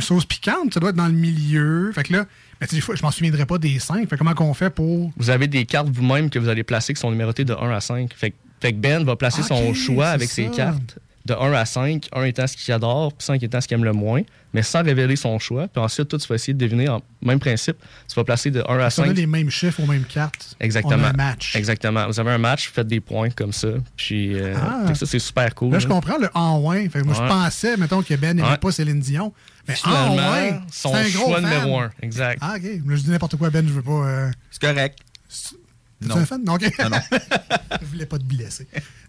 Sauce 0.00 0.26
piquante, 0.26 0.74
ça 0.74 0.80
doit 0.80 0.90
être 0.90 0.96
dans 0.96 1.06
le 1.06 1.12
milieu. 1.14 1.90
Fait 1.94 2.02
que 2.02 2.12
là, 2.12 2.26
mais 2.60 2.66
je 2.70 3.02
m'en 3.02 3.10
souviendrai 3.10 3.46
pas 3.46 3.56
des 3.56 3.78
5. 3.78 4.08
Fait 4.10 4.16
comment 4.18 4.34
qu'on 4.34 4.52
fait 4.52 4.68
pour. 4.68 5.10
Vous 5.16 5.30
avez 5.30 5.46
des 5.46 5.64
cartes 5.64 5.88
vous-même 5.88 6.28
que 6.28 6.38
vous 6.38 6.48
allez 6.48 6.64
placer 6.64 6.92
qui 6.92 7.00
sont 7.00 7.10
numérotées 7.10 7.44
de 7.46 7.54
1 7.54 7.70
à 7.70 7.80
5. 7.80 8.12
Fait, 8.14 8.32
que- 8.32 8.36
fait 8.60 8.72
que 8.72 8.78
Ben 8.78 9.04
va 9.04 9.16
placer 9.16 9.42
son 9.42 9.68
Ok, 9.68 9.74
choix 9.74 10.08
avec 10.08 10.28
ça. 10.28 10.34
ses 10.36 10.48
cartes 10.50 10.98
de 11.26 11.34
1 11.34 11.52
à 11.52 11.64
5, 11.64 12.08
1 12.12 12.22
étant 12.24 12.46
ce 12.46 12.56
qu'il 12.56 12.72
adore, 12.72 13.12
puis 13.12 13.24
5 13.24 13.42
étant 13.42 13.60
ce 13.60 13.68
qu'il 13.68 13.74
aime 13.76 13.84
le 13.84 13.92
moins, 13.92 14.22
mais 14.54 14.62
sans 14.62 14.82
révéler 14.82 15.16
son 15.16 15.38
choix. 15.38 15.68
Puis 15.68 15.82
ensuite, 15.82 16.08
toi, 16.08 16.18
tu 16.18 16.26
vas 16.28 16.36
essayer 16.36 16.54
de 16.54 16.58
deviner 16.58 16.88
en 16.88 17.02
même 17.20 17.38
principe. 17.40 17.76
Tu 18.08 18.14
vas 18.14 18.24
placer 18.24 18.50
de 18.50 18.62
1 18.68 18.78
à 18.78 18.90
Si 18.90 19.00
on 19.00 19.02
a 19.02 19.06
5. 19.08 19.16
les 19.16 19.26
mêmes 19.26 19.50
chiffres 19.50 19.80
aux 19.82 19.86
mêmes 19.86 20.04
cartes, 20.04 20.56
Exactement. 20.60 20.96
on 21.02 21.04
a 21.04 21.08
un 21.08 21.12
match. 21.12 21.54
Exactement. 21.56 22.06
Vous 22.06 22.18
avez 22.20 22.30
un 22.30 22.38
match, 22.38 22.68
vous 22.68 22.74
faites 22.74 22.86
des 22.86 23.00
points 23.00 23.30
comme 23.30 23.52
ça. 23.52 23.68
Puis 23.96 24.38
euh, 24.38 24.54
Ah. 24.56 24.94
ça, 24.94 25.04
c'est 25.04 25.18
super 25.18 25.54
cool. 25.54 25.72
Là, 25.72 25.78
je 25.80 25.88
là. 25.88 25.94
comprends 25.94 26.18
le 26.18 26.28
en 26.34 26.58
ouin. 26.60 26.88
Fait 26.88 27.00
que 27.00 27.04
moi, 27.04 27.14
je 27.14 27.20
pensais, 27.28 27.76
mettons, 27.76 28.02
que 28.02 28.14
Ben 28.14 28.36
n'aimait 28.36 28.48
Ouais. 28.48 28.56
pas 28.58 28.70
Céline 28.72 29.00
Dion. 29.00 29.32
Mais 29.68 29.74
en 29.84 30.14
ouin, 30.16 30.60
son 30.70 30.92
c'est 30.92 30.98
un 31.00 31.08
gros 31.10 31.26
choix 31.30 31.40
fan. 31.40 31.44
numéro 31.44 31.80
1. 31.80 31.90
Exact. 32.02 32.38
Ah, 32.40 32.54
OK. 32.56 32.62
Là, 32.62 32.96
je 32.96 33.02
dis 33.02 33.10
n'importe 33.10 33.36
quoi, 33.36 33.50
Ben, 33.50 33.66
je 33.66 33.72
veux 33.72 33.82
pas. 33.82 33.90
euh, 34.06 34.30
C'est 34.50 34.62
correct. 34.62 34.98
Tu 35.28 36.06
Non. 36.08 36.16
un 36.18 36.24
fan? 36.26 36.44
Non, 36.44 36.54
OK. 36.54 36.70
Non, 36.78 36.90
non. 36.90 36.98
je 37.80 37.86
voulais 37.86 38.06
pas 38.06 38.18
te 38.18 38.22
blesser. 38.24 38.66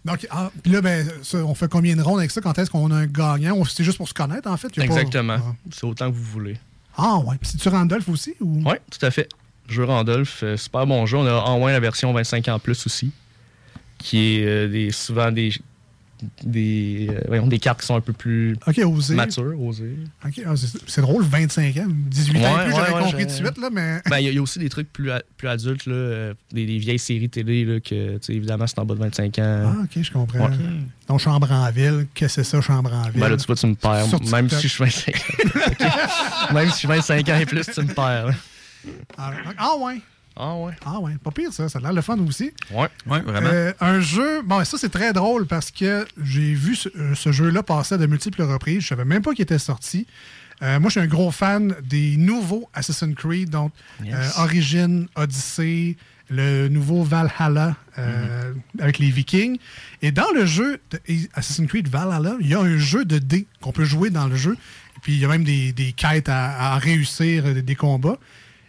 Donc, 0.08 0.26
ah, 0.30 0.50
puis 0.62 0.72
là, 0.72 0.80
ben, 0.80 1.06
ça, 1.22 1.38
on 1.38 1.54
fait 1.54 1.70
combien 1.70 1.94
de 1.94 2.02
rondes 2.02 2.18
avec 2.18 2.30
ça? 2.30 2.40
Quand 2.40 2.58
est-ce 2.58 2.70
qu'on 2.70 2.90
a 2.90 2.96
un 2.96 3.06
gagnant? 3.06 3.62
C'est 3.64 3.84
juste 3.84 3.98
pour 3.98 4.08
se 4.08 4.14
connaître, 4.14 4.50
en 4.50 4.56
fait? 4.56 4.74
Pas- 4.74 4.82
Exactement. 4.82 5.36
Ah. 5.38 5.52
C'est 5.70 5.84
autant 5.84 6.10
que 6.10 6.16
vous 6.16 6.22
voulez. 6.22 6.56
Ah, 6.96 7.18
ouais. 7.18 7.36
Puis 7.40 7.50
c'est-tu 7.50 7.68
Randolph 7.68 8.08
aussi? 8.08 8.34
Ou... 8.40 8.62
Oui, 8.64 8.76
tout 8.90 9.04
à 9.04 9.10
fait. 9.10 9.28
Jeu 9.68 9.84
Randolph, 9.84 10.42
euh, 10.42 10.56
super 10.56 10.86
bon 10.86 11.04
jeu. 11.04 11.18
On 11.18 11.26
a 11.26 11.34
en 11.34 11.58
moins 11.58 11.72
la 11.72 11.80
version 11.80 12.12
25 12.12 12.48
ans 12.48 12.58
plus 12.58 12.86
aussi, 12.86 13.12
qui 13.98 14.38
est 14.38 14.46
euh, 14.46 14.68
des, 14.68 14.90
souvent 14.90 15.30
des, 15.30 15.52
des, 16.42 17.08
euh, 17.30 17.40
des 17.46 17.58
cartes 17.58 17.80
qui 17.80 17.86
sont 17.86 17.96
un 17.96 18.00
peu 18.00 18.12
plus 18.12 18.56
osé. 18.84 19.14
matures, 19.14 19.60
osées. 19.62 19.96
OK, 20.26 20.40
ah, 20.46 20.52
c'est 20.86 21.00
drôle, 21.00 21.22
25 21.24 21.76
ans. 21.78 21.86
18 21.88 22.36
ans 22.36 22.40
et 22.40 22.42
Ouais, 22.42 22.64
plus, 22.64 22.72
ouais, 22.72 22.76
j'avais 22.78 22.92
ouais, 22.94 23.00
compris 23.02 23.24
de 23.26 23.30
j'ai- 23.30 23.36
suite, 23.36 23.58
là, 23.58 23.68
mais... 23.72 24.00
Ben, 24.10 24.18
Il 24.18 24.24
y, 24.24 24.26
a- 24.28 24.30
il 24.30 24.34
y 24.36 24.38
a 24.38 24.42
aussi 24.42 24.58
des 24.58 24.68
trucs 24.68 24.92
plus, 24.92 25.10
a- 25.10 25.22
plus 25.36 25.48
adultes, 25.48 25.86
là, 25.86 25.94
euh, 25.94 26.34
des, 26.52 26.66
des 26.66 26.78
vieilles 26.78 26.98
séries 26.98 27.28
télé, 27.28 27.64
là, 27.64 27.80
que, 27.80 28.18
évidemment, 28.30 28.66
c'est 28.66 28.78
en 28.78 28.84
bas 28.84 28.94
de 28.94 29.00
25 29.00 29.38
ans. 29.38 29.74
Ah, 29.78 29.82
OK, 29.84 30.02
je 30.02 30.10
comprends. 30.12 30.46
Ouais. 30.48 30.56
Donc, 31.08 31.20
Chambre 31.20 31.50
en 31.50 31.70
ville, 31.70 32.06
qu'est-ce 32.14 32.36
que 32.36 32.42
c'est 32.42 32.50
ça, 32.50 32.60
Chambre 32.60 32.92
en 32.92 33.08
ville? 33.10 33.20
Ben 33.20 33.28
là, 33.28 33.36
tu 33.36 33.46
vois, 33.46 33.56
tu 33.56 33.66
me 33.66 33.74
perds. 33.74 34.06
Même 34.32 34.48
si 34.50 34.68
je 34.68 34.68
suis 34.68 34.84
25 34.84 35.14
ans. 35.14 36.54
Même 36.54 36.66
si 36.66 36.72
je 36.72 36.76
suis 36.78 36.88
25 36.88 37.28
ans 37.28 37.38
et 37.38 37.46
plus, 37.46 37.64
tu 37.66 37.80
me 37.80 37.94
perds. 37.94 38.34
Ah, 39.16 39.32
ah, 39.56 39.74
ouais. 39.80 40.00
Ah 40.38 40.54
ouais. 40.56 40.72
Ah 40.86 41.00
ouais, 41.00 41.16
pas 41.22 41.30
pire 41.30 41.52
ça, 41.52 41.68
ça 41.68 41.78
a 41.78 41.82
l'air 41.82 41.92
le 41.92 42.00
fun 42.02 42.16
aussi. 42.20 42.52
Ouais, 42.70 42.88
ouais, 43.06 43.20
vraiment. 43.20 43.50
Euh, 43.52 43.72
un 43.80 44.00
jeu, 44.00 44.42
bon, 44.42 44.64
ça 44.64 44.78
c'est 44.78 44.88
très 44.88 45.12
drôle 45.12 45.46
parce 45.46 45.70
que 45.70 46.06
j'ai 46.22 46.54
vu 46.54 46.76
ce, 46.76 46.88
euh, 46.96 47.14
ce 47.14 47.32
jeu-là 47.32 47.62
passer 47.62 47.96
à 47.96 47.98
de 47.98 48.06
multiples 48.06 48.42
reprises. 48.42 48.82
Je 48.82 48.88
savais 48.88 49.04
même 49.04 49.22
pas 49.22 49.32
qu'il 49.34 49.42
était 49.42 49.58
sorti. 49.58 50.06
Euh, 50.62 50.80
moi, 50.80 50.88
je 50.90 50.98
suis 50.98 51.00
un 51.00 51.06
gros 51.06 51.30
fan 51.30 51.74
des 51.84 52.16
nouveaux 52.16 52.68
Assassin's 52.74 53.14
Creed, 53.14 53.50
donc 53.50 53.72
Yes. 54.04 54.14
euh, 54.14 54.42
Origin, 54.42 55.06
Odyssey, 55.14 55.96
le 56.30 56.68
nouveau 56.68 57.04
Valhalla 57.04 57.76
euh, 57.96 58.52
avec 58.80 58.98
les 58.98 59.10
Vikings. 59.10 59.58
Et 60.02 60.10
dans 60.12 60.30
le 60.34 60.46
jeu 60.46 60.80
de 60.90 61.00
Assassin's 61.34 61.68
Creed 61.68 61.88
Valhalla, 61.88 62.34
il 62.40 62.48
y 62.48 62.54
a 62.54 62.60
un 62.60 62.76
jeu 62.76 63.04
de 63.04 63.18
dés 63.18 63.46
qu'on 63.60 63.72
peut 63.72 63.84
jouer 63.84 64.10
dans 64.10 64.26
le 64.26 64.36
jeu. 64.36 64.54
Et 64.96 65.00
puis, 65.00 65.12
il 65.14 65.20
y 65.20 65.24
a 65.24 65.28
même 65.28 65.44
des, 65.44 65.72
des 65.72 65.92
quêtes 65.92 66.28
à, 66.28 66.72
à 66.74 66.78
réussir, 66.78 67.54
des 67.62 67.74
combats. 67.76 68.18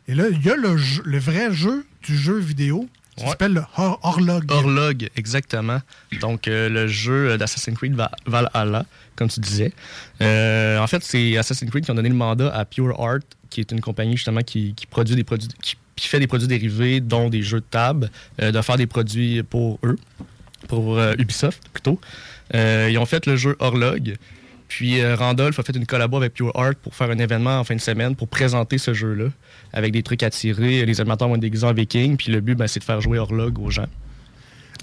Et 0.09 0.15
là, 0.15 0.25
il 0.31 0.43
y 0.43 0.49
a 0.49 0.55
le, 0.55 0.75
jeu- 0.75 1.03
le 1.05 1.19
vrai 1.19 1.53
jeu 1.53 1.85
du 2.03 2.17
jeu 2.17 2.39
vidéo. 2.39 2.87
Ça 3.15 3.23
Ouais. 3.25 3.29
s'appelle 3.31 3.53
le 3.53 3.61
Hor- 3.77 3.99
Horlog. 4.01 4.49
Horlog, 4.51 5.09
exactement. 5.15 5.81
Donc, 6.19 6.47
euh, 6.47 6.67
le 6.69 6.87
jeu 6.87 7.37
d'Assassin's 7.37 7.77
Creed 7.77 7.93
Va- 7.93 8.09
Valhalla, 8.25 8.85
comme 9.15 9.27
tu 9.27 9.39
disais. 9.39 9.71
Euh, 10.21 10.79
en 10.79 10.87
fait, 10.87 11.03
c'est 11.03 11.37
Assassin's 11.37 11.69
Creed 11.69 11.85
qui 11.85 11.91
ont 11.91 11.95
donné 11.95 12.09
le 12.09 12.15
mandat 12.15 12.49
à 12.55 12.65
Pure 12.65 12.99
Art, 12.99 13.19
qui 13.51 13.59
est 13.59 13.71
une 13.71 13.81
compagnie 13.81 14.15
justement 14.17 14.41
qui, 14.41 14.73
qui 14.73 14.87
produit 14.87 15.15
des 15.15 15.23
produits, 15.23 15.49
qui, 15.61 15.75
qui 15.95 16.07
fait 16.07 16.19
des 16.19 16.27
produits 16.27 16.47
dérivés, 16.47 17.01
dont 17.01 17.29
des 17.29 17.43
jeux 17.43 17.59
de 17.59 17.65
table, 17.69 18.09
euh, 18.41 18.51
de 18.51 18.61
faire 18.61 18.77
des 18.77 18.87
produits 18.87 19.43
pour 19.43 19.79
eux, 19.83 19.97
pour 20.67 20.99
Ubisoft 21.19 21.61
plutôt. 21.73 21.99
Ils 22.53 22.97
ont 22.97 23.05
fait 23.05 23.25
le 23.27 23.35
jeu 23.35 23.55
Horlog. 23.59 24.15
Puis 24.69 25.03
Randolph 25.15 25.57
a 25.59 25.63
fait 25.63 25.75
une 25.75 25.85
collabo 25.87 26.17
avec 26.17 26.33
Pure 26.35 26.51
Art 26.55 26.75
pour 26.75 26.93
faire 26.95 27.09
un 27.09 27.17
événement 27.17 27.59
en 27.59 27.63
fin 27.63 27.75
de 27.75 27.81
semaine 27.81 28.15
pour 28.15 28.27
présenter 28.27 28.77
ce 28.77 28.93
jeu-là 28.93 29.25
avec 29.73 29.91
des 29.93 30.03
trucs 30.03 30.23
à 30.23 30.29
tirer. 30.29 30.85
Les 30.85 30.99
animateurs 31.01 31.27
vont 31.27 31.35
être 31.35 31.41
déguisés 31.41 31.65
en 31.67 31.73
vikings. 31.73 32.17
Puis 32.17 32.31
le 32.31 32.41
but, 32.41 32.55
ben, 32.55 32.67
c'est 32.67 32.79
de 32.79 32.85
faire 32.85 33.01
jouer 33.01 33.17
Horlog 33.19 33.59
aux 33.59 33.69
gens. 33.69 33.85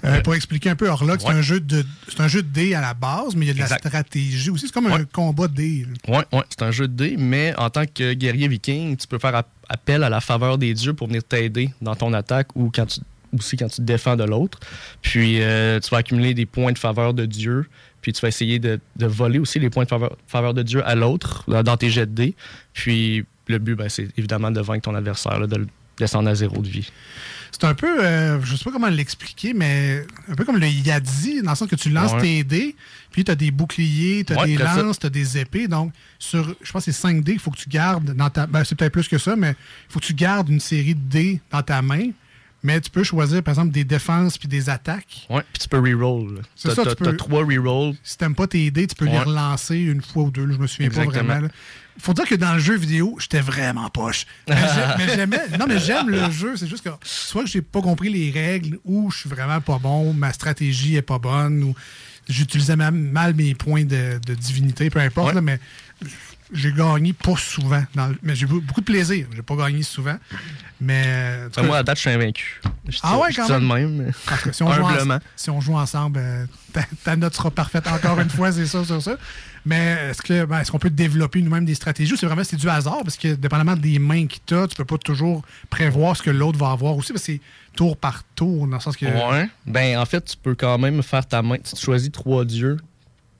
Euh, 0.05 0.21
pour 0.21 0.35
expliquer 0.35 0.69
un 0.69 0.75
peu, 0.75 0.87
Horlog, 0.89 1.19
c'est 1.19 1.27
Ouais. 1.29 1.33
un 1.33 1.41
jeu 1.41 1.59
de 1.59 1.83
c'est 2.07 2.21
un 2.21 2.27
jeu 2.27 2.43
de 2.43 2.47
dés 2.49 2.75
à 2.75 2.81
la 2.81 2.93
base, 2.93 3.35
mais 3.35 3.45
il 3.45 3.47
y 3.47 3.51
a 3.51 3.53
de 3.55 3.59
Exact. 3.61 3.83
la 3.83 3.89
stratégie 3.89 4.49
aussi. 4.51 4.67
C'est 4.67 4.71
comme 4.73 4.85
un 4.85 5.05
combat 5.05 5.47
de 5.47 5.55
dés. 5.55 5.87
là. 6.07 6.23
Ouais, 6.31 6.43
c'est 6.49 6.61
un 6.61 6.69
jeu 6.69 6.87
de 6.87 6.93
dés, 6.93 7.15
mais 7.17 7.55
en 7.57 7.71
tant 7.71 7.85
que 7.91 8.13
guerrier 8.13 8.47
viking, 8.47 8.95
tu 8.95 9.07
peux 9.07 9.17
faire 9.17 9.33
ap- 9.35 9.49
appel 9.67 10.03
à 10.03 10.09
la 10.09 10.21
faveur 10.21 10.59
des 10.59 10.75
dieux 10.75 10.93
pour 10.93 11.07
venir 11.07 11.23
t'aider 11.23 11.71
dans 11.81 11.95
ton 11.95 12.13
attaque 12.13 12.55
ou 12.55 12.69
quand 12.71 12.85
tu, 12.85 12.99
aussi 13.33 13.57
quand 13.57 13.69
tu 13.69 13.77
te 13.77 13.81
défends 13.81 14.15
de 14.15 14.23
l'autre. 14.23 14.59
Puis 15.01 15.41
euh, 15.41 15.79
tu 15.79 15.89
vas 15.89 15.97
accumuler 15.97 16.35
des 16.35 16.45
points 16.45 16.73
de 16.73 16.77
faveur 16.77 17.15
de 17.15 17.25
dieu, 17.25 17.65
puis 18.03 18.13
tu 18.13 18.21
vas 18.21 18.27
essayer 18.27 18.59
de, 18.59 18.79
de 18.97 19.05
voler 19.07 19.39
aussi 19.39 19.57
les 19.57 19.71
points 19.71 19.85
de 19.85 19.89
faveur, 19.89 20.15
faveur 20.27 20.53
de 20.53 20.61
dieu 20.61 20.85
à 20.87 20.93
l'autre 20.93 21.43
dans, 21.47 21.63
dans 21.63 21.75
tes 21.75 21.89
jets 21.89 22.05
de 22.05 22.11
dés. 22.13 22.35
Puis 22.73 23.25
le 23.47 23.59
but, 23.59 23.75
ben, 23.75 23.89
c'est 23.89 24.07
évidemment 24.17 24.51
de 24.51 24.61
vaincre 24.61 24.83
ton 24.89 24.95
adversaire, 24.95 25.39
là, 25.39 25.47
de 25.47 25.55
le 25.57 25.67
descendre 25.97 26.29
à 26.29 26.35
zéro 26.35 26.61
de 26.61 26.67
vie. 26.67 26.91
C'est 27.51 27.63
un 27.63 27.73
peu, 27.73 28.03
euh, 28.03 28.39
je 28.43 28.55
sais 28.55 28.63
pas 28.63 28.71
comment 28.71 28.89
l'expliquer, 28.89 29.53
mais 29.53 30.05
un 30.29 30.35
peu 30.35 30.43
comme 30.45 30.57
le 30.57 30.67
Yadi, 30.67 31.41
dans 31.41 31.51
le 31.51 31.55
sens 31.57 31.67
que 31.67 31.75
tu 31.75 31.89
lances 31.89 32.11
Ouais. 32.13 32.21
tes 32.21 32.43
dés, 32.43 32.75
puis 33.09 33.23
tu 33.23 33.31
as 33.31 33.35
des 33.35 33.49
boucliers, 33.51 34.23
tu 34.25 34.33
as 34.33 34.41
Ouais, 34.41 34.47
des 34.47 34.57
lances, 34.57 34.99
tu 34.99 35.07
as 35.07 35.09
des 35.09 35.37
épées. 35.39 35.67
Donc, 35.67 35.91
sur, 36.19 36.53
je 36.61 36.71
pense 36.71 36.85
que 36.85 36.91
c'est 36.91 36.99
5 36.99 37.23
dés 37.23 37.31
qu'il 37.31 37.41
faut 37.41 37.49
que 37.51 37.57
tu 37.57 37.69
gardes 37.69 38.13
dans 38.13 38.29
ta. 38.29 38.45
Ben, 38.45 38.63
c'est 38.63 38.75
peut-être 38.75 38.91
plus 38.93 39.07
que 39.07 39.17
ça, 39.17 39.35
mais 39.35 39.51
il 39.51 39.91
faut 39.93 39.99
que 39.99 40.05
tu 40.05 40.13
gardes 40.13 40.49
une 40.49 40.59
série 40.59 40.93
de 40.93 40.99
dés 41.09 41.41
dans 41.49 41.63
ta 41.63 41.81
main. 41.81 42.09
Mais 42.63 42.81
tu 42.81 42.89
peux 42.89 43.03
choisir, 43.03 43.43
par 43.43 43.53
exemple, 43.53 43.71
des 43.71 43.83
défenses 43.83 44.37
puis 44.37 44.47
des 44.47 44.69
attaques. 44.69 45.27
Ouais, 45.29 45.43
puis 45.53 45.61
tu 45.61 45.69
peux 45.69 45.77
reroll. 45.79 46.41
C'est 46.55 46.71
ça, 46.73 46.83
tu 46.85 46.95
peux- 46.95 47.05
t'as 47.05 47.13
trois 47.13 47.43
rerolls. 47.45 47.93
Si 48.03 48.17
t'aimes 48.17 48.33
pas 48.35 48.47
tes 48.47 48.69
dés, 48.71 48.87
tu 48.87 48.95
peux 48.95 49.05
les 49.05 49.19
relancer 49.19 49.77
une 49.77 50.01
fois 50.01 50.23
ou 50.23 50.31
deux. 50.31 50.45
là, 50.45 50.53
je 50.55 50.59
me 50.59 50.67
souviens 50.67 50.87
Exactement. 50.87 51.13
pas 51.15 51.21
vraiment. 51.23 51.41
là. 51.47 51.53
Faut 51.99 52.13
dire 52.13 52.25
que 52.25 52.35
dans 52.35 52.53
le 52.53 52.59
jeu 52.59 52.75
vidéo, 52.77 53.17
j'étais 53.19 53.39
vraiment 53.41 53.89
poche. 53.89 54.25
Mais 54.49 54.55
j'ai- 54.55 54.97
mais 55.05 55.15
j'aimais. 55.15 55.57
Non, 55.59 55.65
mais 55.67 55.79
j'aime 55.79 56.09
le 56.09 56.29
jeu. 56.31 56.55
C'est 56.57 56.67
juste 56.67 56.83
que 56.83 56.89
soit 57.03 57.43
que 57.43 57.49
j'ai 57.49 57.61
pas 57.61 57.81
compris 57.81 58.09
les 58.09 58.29
règles 58.31 58.79
ou 58.85 59.09
je 59.11 59.19
suis 59.19 59.29
vraiment 59.29 59.61
pas 59.61 59.79
bon, 59.79 60.13
ma 60.13 60.33
stratégie 60.33 60.95
est 60.95 61.01
pas 61.01 61.17
bonne 61.19 61.63
ou 61.63 61.75
j'utilisais 62.29 62.75
ma- 62.75 62.91
mal 62.91 63.33
mes 63.35 63.55
points 63.55 63.85
de, 63.85 64.19
de 64.25 64.33
divinité, 64.35 64.89
peu 64.89 64.99
importe. 64.99 65.33
là, 65.35 65.41
mais 65.41 65.59
j'ai 66.53 66.71
gagné 66.71 67.13
pas 67.13 67.35
souvent. 67.37 67.83
dans 67.95 68.07
le- 68.07 68.17
mais 68.23 68.35
j'ai 68.35 68.45
eu 68.45 68.61
beaucoup 68.61 68.81
de 68.81 68.85
plaisir. 68.85 69.27
J'ai 69.35 69.41
pas 69.41 69.55
gagné 69.55 69.83
souvent. 69.83 70.17
Mais. 70.79 71.43
tout 71.45 71.55
Ben, 71.57 71.61
cas, 71.61 71.67
moi, 71.67 71.77
à 71.77 71.83
date, 71.83 71.97
je 71.97 72.01
suis 72.01 72.09
invaincu. 72.09 72.61
Je 72.87 72.99
ah 73.03 73.17
ouais, 73.17 73.33
quand 73.33 73.49
même? 73.49 73.67
même. 73.67 73.95
mais- 74.05 74.11
Parce 74.25 74.41
que 74.43 74.51
si 74.51 74.63
on, 74.63 74.71
joue 74.71 74.83
en- 74.83 75.19
si 75.35 75.49
on 75.49 75.59
joue 75.61 75.75
ensemble, 75.77 76.19
euh, 76.21 76.45
ta, 76.71 76.83
ta 77.03 77.15
note 77.15 77.35
sera 77.35 77.49
parfaite 77.51 77.87
encore 77.87 78.19
une 78.19 78.29
fois, 78.29 78.51
c'est 78.51 78.65
ça, 78.67 78.83
sur 78.85 79.01
ça. 79.01 79.17
Mais 79.65 79.97
est-ce 80.11 80.21
que 80.21 80.45
ben, 80.45 80.59
est-ce 80.59 80.71
qu'on 80.71 80.79
peut 80.79 80.89
développer 80.89 81.41
nous-mêmes 81.41 81.65
des 81.65 81.75
stratégies 81.75 82.13
ou 82.13 82.15
c'est 82.15 82.25
vraiment 82.27 82.43
c'est 82.43 82.55
du 82.55 82.69
hasard? 82.69 82.99
Parce 83.03 83.17
que 83.17 83.33
dépendamment 83.33 83.75
des 83.75 83.99
mains 83.99 84.27
que 84.27 84.35
tu 84.45 84.55
as, 84.55 84.67
tu 84.67 84.75
peux 84.75 84.85
pas 84.85 84.97
toujours 84.97 85.41
prévoir 85.69 86.15
ce 86.15 86.21
que 86.23 86.29
l'autre 86.29 86.57
va 86.57 86.71
avoir 86.71 86.95
aussi, 86.95 87.11
parce 87.11 87.25
que 87.25 87.33
c'est 87.33 87.41
tour 87.75 87.97
par 87.97 88.23
tour, 88.35 88.67
dans 88.67 88.77
le 88.77 88.81
sens 88.81 88.95
que. 88.95 89.05
Ouais. 89.05 89.49
Ben, 89.65 89.97
en 89.99 90.05
fait, 90.05 90.21
tu 90.23 90.37
peux 90.37 90.55
quand 90.55 90.77
même 90.77 91.03
faire 91.03 91.25
ta 91.27 91.41
main. 91.41 91.57
Tu 91.57 91.73
te 91.73 91.79
choisis 91.79 92.11
trois 92.11 92.45
dieux 92.45 92.77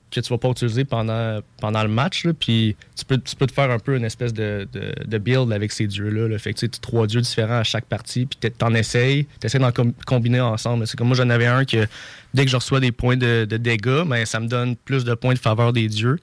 que 0.10 0.20
tu 0.20 0.30
vas 0.30 0.38
pas 0.38 0.50
utiliser 0.50 0.86
pendant, 0.86 1.40
pendant 1.60 1.84
le 1.84 1.90
match. 1.90 2.26
Puis 2.40 2.76
tu 2.96 3.06
peux, 3.06 3.18
tu 3.18 3.36
peux 3.36 3.46
te 3.46 3.52
faire 3.52 3.70
un 3.70 3.80
peu 3.80 3.96
une 3.98 4.06
espèce 4.06 4.34
de, 4.34 4.68
de, 5.06 5.18
build 5.18 5.52
avec 5.52 5.72
ces 5.72 5.88
dieux-là. 5.88 6.28
là. 6.28 6.40
Fait 6.40 6.54
que 6.54 6.60
tu 6.60 6.66
as 6.66 6.70
trois 6.70 7.08
dieux 7.08 7.22
différents 7.22 7.60
à 7.60 7.64
chaque 7.64 7.86
partie. 7.86 8.26
Puis 8.26 8.40
tu 8.40 8.66
en 8.66 8.74
essayes. 8.74 9.28
Tu 9.40 9.48
essaies 9.48 9.60
d'en 9.60 9.72
com- 9.72 9.94
combiner 10.06 10.40
ensemble. 10.40 10.88
C'est 10.88 10.98
comme 10.98 11.08
moi, 11.08 11.18
j'en 11.18 11.30
avais 11.30 11.48
un 11.48 11.66
que 11.66 11.88
dès 12.34 12.46
que 12.46 12.52
je 12.52 12.56
reçois 12.56 12.80
des 12.80 12.92
points 12.92 13.18
de, 13.18 13.46
dégâts, 13.46 14.04
ben, 14.06 14.26
ça 14.26 14.40
me 14.40 14.48
donne 14.48 14.76
plus 14.76 15.04
de 15.04 15.14
points 15.14 15.34
de 15.34 15.40
faveur 15.40 15.74
des 15.74 15.88
dieux. 15.88 16.20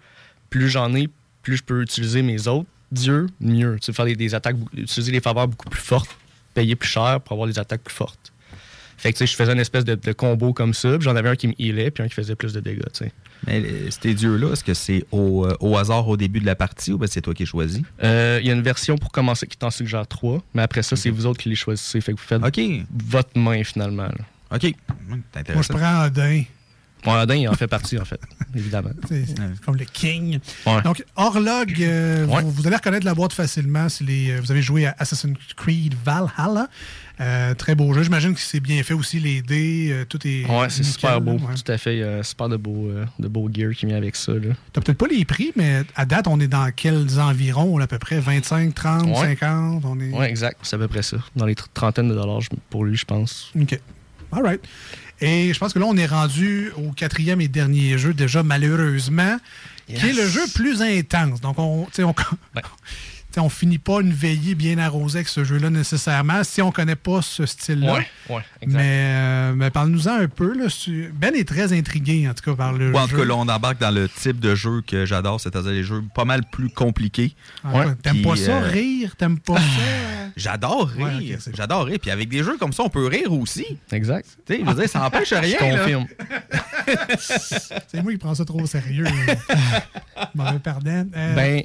Plus 0.51 0.68
j'en 0.68 0.95
ai, 0.95 1.09
plus 1.43 1.59
je 1.59 1.62
peux 1.62 1.82
utiliser 1.82 2.22
mes 2.22 2.49
autres 2.49 2.68
dieux, 2.91 3.26
mieux. 3.41 3.76
Tu 3.80 3.87
sais, 3.87 3.93
faire 3.93 4.07
des, 4.07 4.16
des 4.16 4.35
attaques, 4.35 4.57
utiliser 4.76 5.12
des 5.12 5.20
faveurs 5.20 5.49
beaucoup 5.49 5.68
plus 5.68 5.80
fortes, 5.80 6.11
payer 6.55 6.76
plus 6.76 6.89
cher 6.89 7.20
pour 7.20 7.32
avoir 7.32 7.49
des 7.49 7.59
attaques 7.59 7.82
plus 7.82 7.95
fortes. 7.95 8.32
Fait 8.97 9.13
que 9.13 9.19
tu 9.19 9.27
sais, 9.27 9.33
je 9.33 9.37
faisais 9.37 9.53
une 9.53 9.61
espèce 9.61 9.85
de, 9.85 9.95
de 9.95 10.13
combo 10.13 10.53
comme 10.53 10.73
ça, 10.75 10.91
puis 10.97 11.03
j'en 11.03 11.17
avais 11.17 11.29
un 11.29 11.37
qui 11.37 11.49
me 11.49 11.55
healait, 11.59 11.91
puis 11.91 12.03
un 12.03 12.09
qui 12.09 12.15
faisait 12.15 12.35
plus 12.37 12.53
de 12.53 12.61
dégâts, 12.61 12.81
tu 12.93 13.05
sais. 13.05 13.13
Mais 13.47 13.61
euh, 13.63 13.89
ces 13.91 14.15
dieux-là, 14.15 14.53
est-ce 14.53 14.65
que 14.65 14.73
c'est 14.73 15.05
au, 15.13 15.45
euh, 15.47 15.55
au 15.61 15.77
hasard 15.77 16.09
au 16.09 16.17
début 16.17 16.41
de 16.41 16.47
la 16.47 16.55
partie 16.55 16.93
ou 16.93 16.99
ben 16.99 17.07
c'est 17.07 17.21
toi 17.21 17.35
qui 17.35 17.45
choisis? 17.45 17.83
Euh, 18.03 18.39
Il 18.41 18.47
y 18.47 18.51
a 18.51 18.55
une 18.55 18.63
version 18.63 18.97
pour 18.97 19.11
commencer 19.13 19.47
qui 19.47 19.59
t'en 19.59 19.71
suggère 19.71 20.07
trois, 20.07 20.43
mais 20.55 20.63
après 20.63 20.83
ça, 20.83 20.97
c'est 20.97 21.11
vous 21.11 21.27
autres 21.27 21.41
qui 21.43 21.51
les 21.51 21.55
choisissez. 21.55 22.01
Fait 22.01 22.13
que 22.15 22.19
vous 22.19 22.25
faites 22.27 22.41
votre 23.09 23.39
main 23.39 23.63
finalement. 23.65 24.05
là. 24.05 24.15
OK. 24.55 24.73
Moi, 25.09 25.63
je 25.63 25.69
prends 25.73 26.07
Odin. 26.07 26.45
Bon, 27.05 27.13
Odin, 27.21 27.35
il 27.35 27.49
en 27.49 27.53
fait 27.53 27.67
partie, 27.67 27.99
en 27.99 28.05
fait, 28.07 28.21
évidemment. 28.55 28.89
C'est 29.09 29.27
comme 29.67 29.77
le 29.77 29.85
king. 29.85 30.39
Ouais. 30.65 30.81
Donc, 30.81 31.05
Horlog, 31.17 31.75
euh, 31.83 32.27
vous, 32.27 32.51
vous 32.51 32.67
allez 32.67 32.77
reconnaître 32.77 33.05
la 33.05 33.13
boîte 33.15 33.35
facilement 33.35 33.91
si 33.91 34.05
les, 34.05 34.41
vous 34.41 34.51
avez 34.51 34.63
joué 34.63 34.87
à 34.87 34.95
Assassin's 34.99 35.37
Creed 35.55 35.95
Valhalla. 36.03 36.69
Euh, 37.21 37.55
très 37.55 37.75
beau 37.77 37.93
jeu. 37.95 38.03
J'imagine 38.03 38.35
que 38.35 38.41
c'est 38.41 38.59
bien 38.59 38.83
fait 38.83 38.95
aussi, 38.95 39.21
les 39.21 39.41
dés, 39.41 39.89
euh, 39.93 40.05
tout 40.05 40.19
est. 40.27 40.45
Ouais, 40.47 40.69
c'est 40.69 40.83
super 40.83 41.21
beau. 41.21 41.33
ouais. 41.35 41.55
Tout 41.65 41.71
à 41.71 41.79
fait. 41.79 42.03
euh, 42.03 42.23
super 42.25 42.49
de 42.49 42.57
beau, 42.57 42.91
de 43.21 43.29
beau 43.29 43.49
gear 43.53 43.73
qui 43.73 43.87
vient 43.87 43.97
avec 43.97 44.17
ça. 44.17 44.33
T'as 44.73 44.81
peut-être 44.81 44.99
pas 44.99 45.07
les 45.07 45.25
prix, 45.25 45.53
mais 45.55 45.83
à 45.95 46.07
date, 46.07 46.27
on 46.27 46.41
est 46.41 46.49
dans 46.49 46.69
quels 46.75 47.21
environs, 47.21 47.79
là, 47.79 47.85
à 47.85 47.87
peu 47.87 47.99
près? 47.99 48.19
25, 48.19 48.75
30, 48.75 49.07
Ouais. 49.07 49.37
50 49.39 49.85
on 49.85 50.01
est... 50.01 50.11
Ouais, 50.11 50.29
exact. 50.29 50.59
C'est 50.62 50.75
à 50.75 50.79
peu 50.81 50.89
près 50.89 51.03
ça. 51.03 51.19
Dans 51.37 51.47
les 51.47 51.55
tr- 51.55 51.67
trentaines 51.73 52.09
de 52.09 52.15
dollars 52.15 52.41
pour 52.69 52.85
lui, 52.85 52.97
je 52.97 53.05
pense. 53.05 53.53
OK. 53.61 53.79
All 54.33 54.43
right. 54.43 54.61
Et 55.21 55.53
je 55.55 55.59
pense 55.61 55.73
que 55.73 55.79
là, 55.79 55.87
on 55.87 55.97
est 55.97 56.07
rendu 56.07 56.73
au 56.77 56.91
quatrième 56.91 57.41
et 57.41 57.47
dernier 57.47 57.97
jeu, 57.97 58.12
déjà 58.12 58.43
malheureusement, 58.43 59.37
qui 59.87 59.95
est 59.95 60.12
le 60.12 60.27
jeu 60.27 60.41
plus 60.55 60.83
intense. 60.83 61.41
Donc, 61.41 61.59
on, 61.61 61.85
tu 61.85 61.91
sais, 61.93 62.05
on, 62.05 62.15
on 63.41 63.49
finit 63.49 63.78
pas 63.78 64.01
une 64.01 64.12
veillée 64.12 64.55
bien 64.55 64.78
arrosée 64.78 65.18
avec 65.18 65.28
ce 65.28 65.45
jeu-là 65.45 65.70
nécessairement 65.70 66.45
si 66.45 66.62
on 66.62 66.70
connaît 66.72 66.97
pas 66.97 67.22
ce 67.22 67.47
style-là. 67.47 67.95
Ouais, 67.95 68.07
ouais. 68.30 68.43
Mais, 68.66 68.80
euh, 68.82 69.53
mais 69.55 69.70
parle-nous-en 69.70 70.12
un 70.20 70.28
peu. 70.28 70.57
Là, 70.57 70.66
ben 71.14 71.35
est 71.35 71.47
très 71.49 71.72
intrigué, 71.72 72.28
en 72.28 72.35
tout 72.35 72.45
cas, 72.51 72.57
par 72.57 72.72
le 72.72 72.91
Ouais, 72.93 72.99
en 72.99 73.07
jeu. 73.07 73.14
tout 73.16 73.22
cas, 73.22 73.28
là, 73.28 73.35
on 73.37 73.49
embarque 73.49 73.80
dans 73.80 73.91
le 73.95 74.09
type 74.09 74.41
de 74.41 74.55
jeu 74.55 74.82
que 74.87 75.05
j'adore, 75.07 75.41
c'est-à-dire 75.41 75.70
les 75.72 75.82
jeux 75.82 76.03
pas 76.14 76.24
mal 76.24 76.43
plus 76.51 76.68
compliqués. 76.70 77.35
Ah, 77.64 77.87
T'aimes 78.03 78.22
pas 78.22 78.37
ça, 78.37 78.59
euh, 78.59 78.68
rire? 78.70 79.16
T'aimes 79.16 79.39
pas 79.39 79.57
ça? 79.57 79.62
J'adore 80.37 80.89
rire. 80.89 81.39
J'adore 81.55 81.87
rire. 81.87 81.99
Puis 82.03 82.11
avec 82.11 82.28
des 82.28 82.43
jeux 82.43 82.57
comme 82.59 82.72
ça, 82.72 82.82
on 82.82 82.89
peut 82.89 83.07
rire 83.07 83.32
aussi. 83.32 83.64
Exact. 83.93 84.26
Tu 84.47 84.55
sais, 84.55 84.61
je 84.64 84.68
veux 84.68 84.74
dire, 84.74 84.89
ça 84.89 84.99
n'empêche 84.99 85.32
rien. 85.32 85.57
Je 85.61 85.76
confirme. 85.76 86.07
C'est 87.89 88.03
moi 88.03 88.11
qui 88.12 88.18
prends 88.18 88.35
ça 88.35 88.45
trop 88.45 88.61
au 88.61 88.66
sérieux. 88.66 89.05
Mauvais 90.35 90.59
perdant. 90.59 91.05
Euh, 91.14 91.35
Ben, 91.35 91.62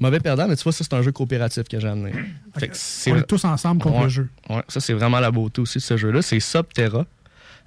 mauvais 0.00 0.20
perdant, 0.20 0.48
mais 0.48 0.56
tu 0.56 0.62
vois, 0.64 0.72
ça, 0.72 0.82
c'est 0.84 0.94
un 0.94 1.02
jeu 1.02 1.12
coopératif 1.12 1.64
que 1.64 1.78
j'ai 1.78 1.88
amené. 1.88 2.12
Fait 2.58 2.68
que 2.68 3.10
On 3.10 3.16
est 3.16 3.22
tous 3.26 3.44
ensemble 3.44 3.82
contre 3.82 3.96
Ouais, 3.98 4.02
le 4.04 4.08
jeu. 4.08 4.28
ouais, 4.48 4.62
ça, 4.68 4.80
c'est 4.80 4.94
vraiment 4.94 5.20
la 5.20 5.30
beauté 5.30 5.60
aussi 5.60 5.78
de 5.78 5.82
ce 5.82 5.96
jeu-là. 5.96 6.22
C'est 6.22 6.40
Subterra. 6.40 7.06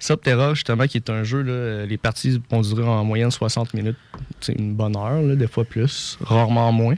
Subterra, 0.00 0.54
justement, 0.54 0.86
qui 0.86 0.98
est 0.98 1.08
un 1.08 1.22
jeu, 1.22 1.40
là, 1.42 1.86
les 1.86 1.96
parties 1.96 2.42
vont 2.50 2.60
durer 2.60 2.82
en 2.88 3.04
moyenne 3.04 3.30
60 3.30 3.72
minutes. 3.74 3.96
C'est 4.40 4.52
une 4.54 4.74
bonne 4.74 4.96
heure, 4.96 5.22
là, 5.22 5.34
des 5.36 5.46
fois 5.46 5.64
plus, 5.64 6.18
rarement 6.20 6.70
moins. 6.72 6.96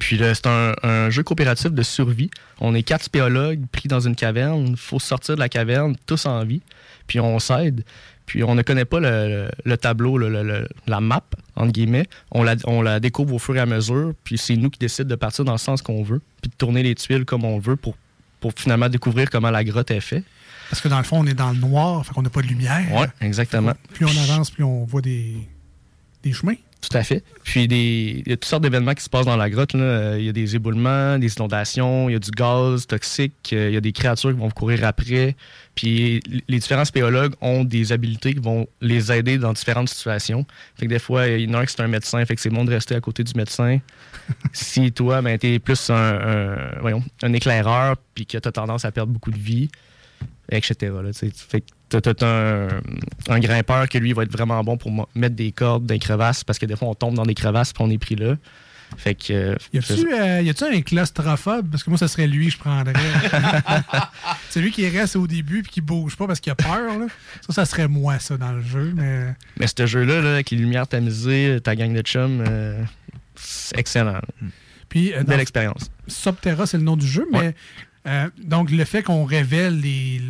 Puis 0.00 0.18
c'est 0.18 0.46
un, 0.48 0.74
un 0.82 1.08
jeu 1.10 1.22
coopératif 1.22 1.70
de 1.70 1.82
survie. 1.82 2.28
On 2.60 2.74
est 2.74 2.82
quatre 2.82 3.04
spéologues 3.04 3.64
pris 3.70 3.88
dans 3.88 4.00
une 4.00 4.16
caverne. 4.16 4.66
Il 4.70 4.76
faut 4.76 4.98
sortir 4.98 5.36
de 5.36 5.40
la 5.40 5.48
caverne, 5.48 5.94
tous 6.04 6.26
en 6.26 6.44
vie. 6.44 6.62
Puis 7.06 7.20
on 7.20 7.38
s'aide. 7.38 7.84
Puis 8.26 8.42
on 8.42 8.54
ne 8.54 8.62
connaît 8.62 8.84
pas 8.86 9.00
le, 9.00 9.28
le- 9.28 9.50
le 9.64 9.76
tableau, 9.76 10.16
le- 10.18 10.28
le- 10.30 10.42
le- 10.42 10.68
la 10.86 11.00
map, 11.00 11.22
entre 11.56 11.72
guillemets. 11.72 12.06
On 12.30 12.42
la, 12.42 12.56
on 12.64 12.80
la 12.82 12.98
découvre 13.00 13.34
au 13.34 13.38
fur 13.38 13.54
et 13.56 13.60
à 13.60 13.66
mesure. 13.66 14.12
Puis 14.24 14.38
c'est 14.38 14.56
nous 14.56 14.70
qui 14.70 14.78
décidons 14.78 15.08
de 15.08 15.14
partir 15.14 15.44
dans 15.44 15.52
le 15.52 15.58
sens 15.58 15.82
qu'on 15.82 16.02
veut. 16.02 16.20
Puis 16.40 16.50
de 16.50 16.56
tourner 16.56 16.82
les 16.82 16.94
tuiles 16.94 17.24
comme 17.24 17.44
on 17.44 17.58
veut 17.58 17.76
pour 17.76 17.96
pour 18.40 18.52
finalement 18.56 18.88
découvrir 18.90 19.30
comment 19.30 19.50
la 19.50 19.64
grotte 19.64 19.90
est 19.90 20.00
faite. 20.00 20.24
Parce 20.68 20.82
que 20.82 20.88
dans 20.88 20.98
le 20.98 21.04
fond, 21.04 21.18
on 21.20 21.26
est 21.26 21.32
dans 21.34 21.50
le 21.50 21.56
noir, 21.58 22.04
fait 22.04 22.12
qu'on 22.12 22.20
n'a 22.22 22.28
pas 22.30 22.42
de 22.42 22.46
lumière. 22.46 22.84
Oui, 22.92 23.06
exactement. 23.22 23.72
Plus 23.94 24.04
on 24.06 24.22
avance, 24.32 24.50
plus 24.50 24.64
on 24.64 24.84
voit 24.84 25.00
des, 25.00 25.36
des 26.22 26.32
chemins. 26.32 26.54
Tout 26.88 26.98
à 26.98 27.02
fait. 27.02 27.24
Puis 27.44 27.66
des, 27.66 28.22
il 28.26 28.28
y 28.28 28.32
a 28.32 28.36
toutes 28.36 28.44
sortes 28.44 28.62
d'événements 28.62 28.92
qui 28.94 29.02
se 29.02 29.08
passent 29.08 29.24
dans 29.26 29.36
la 29.36 29.48
grotte. 29.48 29.72
là. 29.72 29.80
Euh, 29.82 30.16
Il 30.18 30.26
y 30.26 30.28
a 30.28 30.32
des 30.32 30.54
éboulements, 30.54 31.18
des 31.18 31.32
inondations, 31.34 32.08
il 32.10 32.12
y 32.12 32.16
a 32.16 32.18
du 32.18 32.30
gaz 32.30 32.86
toxique, 32.86 33.50
euh, 33.52 33.70
il 33.70 33.74
y 33.74 33.76
a 33.76 33.80
des 33.80 33.92
créatures 33.92 34.30
qui 34.32 34.38
vont 34.38 34.50
courir 34.50 34.84
après. 34.84 35.34
Puis 35.74 36.20
les 36.48 36.58
différents 36.58 36.84
spéologues 36.84 37.32
ont 37.40 37.64
des 37.64 37.92
habiletés 37.92 38.34
qui 38.34 38.40
vont 38.40 38.66
les 38.80 39.10
aider 39.12 39.38
dans 39.38 39.52
différentes 39.54 39.88
situations. 39.88 40.44
Fait 40.76 40.86
que 40.86 40.90
des 40.90 40.98
fois, 40.98 41.26
il 41.26 41.48
y 41.48 41.50
en 41.50 41.54
a 41.54 41.60
un 41.60 41.64
qui 41.66 41.72
c'est 41.72 41.82
un 41.82 41.88
médecin, 41.88 42.24
fait 42.26 42.34
que 42.36 42.40
c'est 42.42 42.50
bon 42.50 42.64
de 42.64 42.70
rester 42.70 42.94
à 42.94 43.00
côté 43.00 43.24
du 43.24 43.32
médecin. 43.34 43.78
si 44.52 44.92
toi, 44.92 45.22
ben, 45.22 45.38
t'es 45.38 45.58
plus 45.58 45.90
un, 45.90 45.94
un- 45.94 46.80
voyons, 46.80 47.02
un 47.22 47.32
éclaireur, 47.32 47.96
puis 48.14 48.26
que 48.26 48.36
t'as 48.38 48.52
tendance 48.52 48.84
à 48.84 48.92
perdre 48.92 49.12
beaucoup 49.12 49.30
de 49.30 49.38
vie, 49.38 49.68
etc. 50.50 50.92
Là, 51.02 51.12
tu 51.12 51.30
fait 51.34 51.60
que 51.62 51.66
t'as, 52.00 52.26
un, 52.26 52.68
un 53.28 53.38
grimpeur 53.40 53.88
que 53.88 53.98
lui 53.98 54.12
va 54.12 54.22
être 54.24 54.32
vraiment 54.32 54.62
bon 54.64 54.76
pour 54.76 55.08
mettre 55.14 55.34
des 55.36 55.52
cordes 55.52 55.86
dans 55.86 55.94
les 55.94 55.98
crevasses 56.00 56.44
parce 56.44 56.58
que 56.58 56.66
des 56.66 56.76
fois 56.76 56.88
on 56.88 56.94
tombe 56.94 57.14
dans 57.14 57.24
des 57.26 57.34
crevasses 57.34 57.72
puis 57.72 57.82
on 57.84 57.90
est 57.90 57.98
pris 57.98 58.16
là. 58.16 58.36
Fait 58.96 59.14
que. 59.16 59.32
euh, 59.32 59.56
Y 59.72 59.78
a-tu 59.78 60.12
euh, 60.12 60.40
y 60.42 60.50
a-tu 60.50 60.64
un 60.64 60.80
claustrophobe? 60.82 61.68
Parce 61.68 61.82
que 61.82 61.90
moi, 61.90 61.98
ça 61.98 62.06
serait 62.06 62.28
lui, 62.28 62.48
je 62.50 62.58
prendrais. 62.58 62.92
c'est 64.50 64.60
lui 64.60 64.70
qui 64.70 64.88
reste 64.88 65.16
au 65.16 65.26
début 65.26 65.62
puis 65.62 65.72
qui 65.72 65.80
bouge 65.80 66.16
pas 66.16 66.26
parce 66.26 66.38
qu'il 66.40 66.52
a 66.52 66.54
peur. 66.54 66.98
là. 66.98 67.06
Ça, 67.40 67.52
ça 67.52 67.64
serait 67.64 67.88
moi, 67.88 68.18
ça, 68.20 68.36
dans 68.36 68.52
le 68.52 68.62
jeu. 68.62 68.92
Mais 68.94 69.34
Mais 69.58 69.66
ce 69.66 69.86
jeu-là, 69.86 70.20
là, 70.20 70.34
avec 70.34 70.50
les 70.50 70.58
lumières 70.58 70.86
tamisées, 70.86 71.58
ta 71.62 71.74
gang 71.74 71.92
de 71.92 72.02
chums, 72.02 72.44
euh, 72.46 72.82
c'est 73.34 73.76
excellent. 73.78 74.20
Puis, 74.88 75.12
Belle 75.26 75.40
expérience. 75.40 75.90
Subterra, 76.06 76.66
c'est 76.66 76.76
le 76.78 76.84
nom 76.84 76.96
du 76.96 77.06
jeu, 77.06 77.26
mais 77.32 77.54
donc 78.44 78.70
le 78.70 78.84
fait 78.84 79.02
qu'on 79.02 79.24
révèle 79.24 79.80
les- 79.80 80.20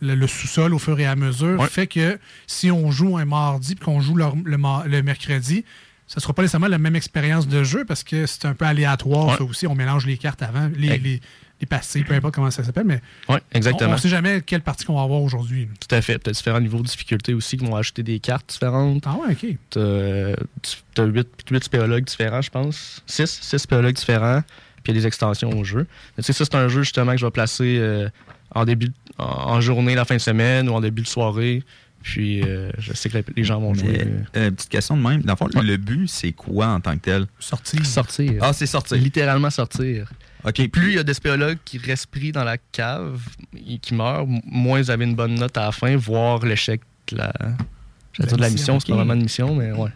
le, 0.00 0.14
le 0.14 0.26
sous-sol 0.26 0.74
au 0.74 0.78
fur 0.78 0.98
et 1.00 1.06
à 1.06 1.16
mesure 1.16 1.64
fait 1.68 1.86
que 1.86 2.18
si 2.46 2.70
on 2.70 2.90
joue 2.90 3.16
un 3.16 3.24
mardi 3.24 3.74
puis 3.74 3.84
qu'on 3.84 4.00
joue 4.00 4.14
le, 4.16 4.24
le 4.44 4.58
mar- 4.58 4.86
le 4.86 5.02
mercredi, 5.02 5.64
ça 6.06 6.20
sera 6.20 6.32
pas 6.32 6.42
nécessairement 6.42 6.68
la 6.68 6.78
même 6.78 6.96
expérience 6.96 7.48
de 7.48 7.64
jeu 7.64 7.84
parce 7.84 8.04
que 8.04 8.26
c'est 8.26 8.44
un 8.44 8.54
peu 8.54 8.64
aléatoire, 8.64 9.36
ça 9.38 9.44
aussi. 9.44 9.66
On 9.66 9.74
mélange 9.74 10.06
les 10.06 10.16
cartes 10.18 10.42
avant, 10.42 10.70
les, 10.76 10.88
Ex- 10.92 11.02
les, 11.04 11.20
les 11.60 11.66
passés, 11.66 12.04
peu 12.04 12.14
importe 12.14 12.34
comment 12.34 12.50
ça 12.50 12.62
s'appelle, 12.62 12.84
mais 12.86 13.00
Oui, 13.28 13.38
exactement. 13.52 13.90
on 13.90 13.92
ne 13.94 13.98
sait 13.98 14.08
jamais 14.10 14.42
quelle 14.42 14.60
partie 14.60 14.84
qu'on 14.84 14.94
va 14.96 15.02
avoir 15.02 15.22
aujourd'hui. 15.22 15.68
Tout 15.80 15.92
à 15.94 16.00
fait. 16.02 16.18
Tu 16.22 16.30
as 16.30 16.32
différents 16.34 16.60
niveaux 16.60 16.78
de 16.78 16.86
difficulté 16.86 17.32
aussi 17.34 17.56
qui 17.56 17.64
vont 17.64 17.74
ajouter 17.74 18.02
des 18.02 18.20
cartes 18.20 18.48
différentes. 18.50 19.02
Ah 19.06 19.16
ouais, 19.16 19.32
OK. 19.32 19.56
Tu 19.70 21.00
as 21.00 21.04
8, 21.04 21.64
spéologues 21.64 22.04
différents, 22.04 22.42
je 22.42 22.50
pense. 22.50 23.02
6, 23.06 23.38
6 23.42 23.58
spéologues 23.58 23.94
différents. 23.96 24.42
Puis 24.82 24.92
il 24.92 24.96
y 24.96 24.98
a 24.98 25.00
des 25.00 25.06
extensions 25.08 25.50
au 25.58 25.64
jeu. 25.64 25.86
Mais 26.16 26.22
tu 26.22 26.26
sais, 26.26 26.32
ça, 26.32 26.44
c'est 26.44 26.54
un 26.54 26.68
jeu 26.68 26.82
justement 26.82 27.12
que 27.12 27.18
je 27.18 27.26
vais 27.26 27.32
placer 27.32 27.78
euh, 27.80 28.08
en 28.54 28.64
début, 28.64 28.92
en, 29.18 29.24
en 29.24 29.60
journée, 29.60 29.94
la 29.94 30.04
fin 30.04 30.16
de 30.16 30.20
semaine 30.20 30.68
ou 30.68 30.74
en 30.74 30.80
début 30.80 31.02
de 31.02 31.08
soirée. 31.08 31.62
Puis 32.02 32.42
euh, 32.42 32.70
je 32.78 32.92
sais 32.92 33.08
que 33.08 33.18
les 33.34 33.42
gens 33.42 33.58
vont 33.60 33.74
jouer. 33.74 34.06
Mais, 34.06 34.40
euh, 34.40 34.50
petite 34.52 34.68
question 34.68 34.96
de 34.96 35.02
même. 35.02 35.22
Dans 35.22 35.32
le 35.32 35.36
fond, 35.36 35.48
le 35.60 35.76
but, 35.76 36.06
c'est 36.06 36.30
quoi 36.30 36.68
en 36.68 36.80
tant 36.80 36.94
que 36.94 37.00
tel? 37.00 37.26
Sortir. 37.40 37.84
Sortir. 37.84 38.34
Ah, 38.42 38.52
c'est 38.52 38.66
sortir. 38.66 38.96
Littéralement 38.96 39.50
sortir. 39.50 40.08
OK. 40.44 40.68
Plus 40.68 40.90
il 40.90 40.94
y 40.94 40.98
a 40.98 41.02
des 41.02 41.14
spéologues 41.14 41.58
qui 41.64 41.78
restent 41.78 42.06
pris 42.06 42.30
dans 42.30 42.44
la 42.44 42.58
cave 42.58 43.20
et 43.54 43.78
qui 43.78 43.94
meurent, 43.94 44.26
moins 44.44 44.80
vous 44.80 44.90
avez 44.90 45.04
une 45.04 45.16
bonne 45.16 45.34
note 45.34 45.56
à 45.58 45.62
la 45.62 45.72
fin, 45.72 45.96
voire 45.96 46.46
l'échec 46.46 46.80
de 47.08 47.16
la, 47.16 47.32
j'allais 48.12 48.28
dire 48.28 48.36
de 48.36 48.42
la 48.42 48.50
mission. 48.50 48.78
C'est 48.78 48.88
pas 48.88 48.94
vraiment 48.94 49.14
une 49.14 49.22
mission, 49.22 49.56
mais 49.56 49.72
ouais. 49.72 49.90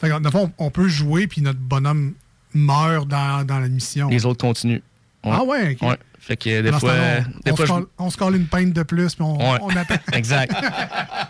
Fait 0.00 0.08
que, 0.08 0.14
dans 0.14 0.18
le 0.18 0.30
fond, 0.30 0.52
on 0.58 0.70
peut 0.70 0.88
jouer 0.88 1.28
puis 1.28 1.40
notre 1.40 1.60
bonhomme 1.60 2.14
meurt 2.52 3.06
dans, 3.06 3.46
dans 3.46 3.60
la 3.60 3.68
mission. 3.68 4.08
Les 4.08 4.26
autres 4.26 4.40
continuent. 4.40 4.82
Ah 5.24 5.42
ouais, 5.44 5.76
ok. 5.80 5.88
Ouais. 5.88 5.96
Fait 6.18 6.36
que 6.36 6.60
des 6.62 6.70
fois. 6.72 6.92
on, 6.92 7.40
des 7.44 7.52
on 7.52 7.56
fois, 7.56 7.66
se 7.66 7.70
je- 7.70 7.74
colle, 7.76 7.86
on 7.98 8.10
se 8.10 8.16
colle 8.16 8.36
une 8.36 8.46
pinte 8.46 8.72
de 8.74 8.82
plus 8.82 9.14
puis 9.14 9.24
on, 9.24 9.36
Ouais. 9.38 9.58
on 9.62 9.70
attend. 9.70 9.94
exact. 10.12 10.54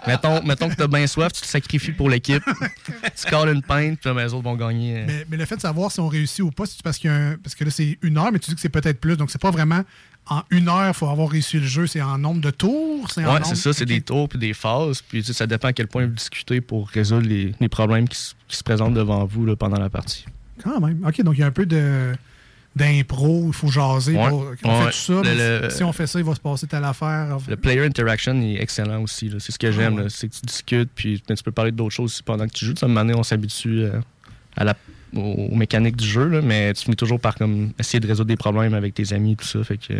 mettons, 0.07 0.43
mettons 0.43 0.69
que 0.69 0.75
t'as 0.75 0.87
bien 0.89 1.07
soif, 1.07 1.33
tu 1.33 1.43
te 1.43 1.47
sacrifies 1.47 1.93
pour 1.93 2.09
l'équipe. 2.11 2.43
tu 3.17 3.31
colles 3.31 3.51
une 3.55 3.63
pinte, 3.63 4.01
puis 4.01 4.13
ben, 4.13 4.25
les 4.25 4.35
autres 4.35 4.45
vont 4.45 4.57
gagner. 4.57 5.05
Mais, 5.07 5.27
mais 5.31 5.37
le 5.37 5.45
fait 5.45 5.57
de 5.57 5.61
savoir 5.61 5.93
si 5.93 6.01
on 6.01 6.09
réussit 6.09 6.41
ou 6.41 6.51
pas, 6.51 6.67
c'est 6.67 6.83
parce, 6.83 6.99
qu'il 6.99 7.11
y 7.11 7.13
a 7.13 7.17
un- 7.17 7.37
parce 7.37 7.55
que 7.55 7.65
là, 7.65 7.71
c'est 7.71 7.99
une 8.03 8.19
heure, 8.19 8.33
mais 8.33 8.39
tu 8.41 8.51
dis 8.51 8.57
que 8.57 8.61
c'est 8.61 8.69
peut-être 8.69 9.01
plus. 9.01 9.17
Donc, 9.17 9.31
c'est 9.31 9.41
pas 9.41 9.51
vraiment 9.53 9.83
en 10.29 10.43
une 10.51 10.69
heure, 10.69 10.89
il 10.89 10.95
faut 10.95 11.09
avoir 11.09 11.29
réussi 11.31 11.59
le 11.59 11.67
jeu. 11.67 11.87
C'est 11.87 12.03
en 12.03 12.19
nombre 12.19 12.41
de 12.41 12.51
tours. 12.51 13.07
Nombre- 13.17 13.41
c'est 13.45 13.55
ça, 13.55 13.73
c'est 13.73 13.87
des 13.87 14.01
tours 14.01 14.29
puis 14.29 14.39
des 14.39 14.55
phases. 14.55 15.03
Puis 15.03 15.21
tu 15.23 15.29
sais, 15.29 15.33
ça 15.33 15.47
dépend 15.47 15.69
à 15.69 15.73
quel 15.73 15.87
point 15.87 16.05
vous 16.07 16.13
discutez 16.15 16.61
pour 16.61 16.89
résoudre 16.89 17.27
les, 17.29 17.55
les 17.61 17.69
problèmes 17.69 18.09
qui, 18.09 18.19
se- 18.19 18.35
qui 18.49 18.57
se 18.57 18.63
présentent 18.65 18.95
devant 18.95 19.25
vous 19.25 19.47
là, 19.47 19.57
pendant 19.57 19.79
la 19.79 19.89
partie. 19.89 20.25
Quand 20.63 20.81
même. 20.81 21.05
OK, 21.07 21.23
donc 21.23 21.35
il 21.37 21.41
y 21.41 21.43
a 21.43 21.47
un 21.47 21.51
peu 21.53 21.65
de 21.67 22.13
d'impro, 22.77 23.45
il 23.49 23.53
faut 23.53 23.69
jaser. 23.69 24.17
Ouais. 24.17 24.29
pour- 24.29 24.53
on 24.65 24.79
Ouais. 24.79 24.85
fait 24.87 24.91
tout 24.91 25.23
ça, 25.25 25.63
Le- 25.63 25.71
si 25.71 25.83
on 25.83 25.93
fait 25.93 26.07
ça, 26.07 26.19
il 26.19 26.25
va 26.25 26.35
se 26.35 26.41
passer 26.41 26.67
telle 26.67 26.85
affaire. 26.85 27.37
Le 27.49 27.57
player 27.57 27.85
interaction 27.85 28.41
est 28.43 28.61
excellent 28.63 29.03
aussi. 29.03 29.31
C'est 29.39 29.53
ce 29.53 29.59
que 29.59 29.73
j'aime. 29.73 29.95
ouais. 29.97 30.03
là. 30.05 30.09
C'est 30.09 30.29
que 30.29 30.35
tu 30.35 30.47
discutes, 30.47 30.91
puis 30.95 31.21
tu 31.27 31.43
peux 31.43 31.53
parler 31.53 31.73
d'autres 31.73 31.95
choses 31.95 32.13
aussi 32.13 32.23
pendant 32.23 32.47
que 32.47 32.53
tu 32.53 32.65
joues. 32.65 32.75
De 32.75 32.79
cette 32.79 32.89
manière, 32.89 33.19
on 33.19 33.23
s'habitue 33.25 33.81
euh, 33.83 34.01
à 34.57 34.63
la, 34.65 34.75
aux, 35.15 35.55
mécaniques 35.57 35.97
du 35.97 36.07
jeu, 36.07 36.29
là, 36.29 36.41
mais 36.41 36.73
tu 36.75 36.85
finis 36.85 36.95
toujours 36.97 37.19
par 37.19 37.35
comme, 37.35 37.73
essayer 37.79 37.99
de 37.99 38.07
résoudre 38.07 38.29
des 38.29 38.37
problèmes 38.37 38.75
avec 38.75 38.95
tes 38.95 39.13
amis, 39.13 39.35
tout 39.37 39.47
ça. 39.47 39.65
Fait 39.65 39.77
que, 39.77 39.95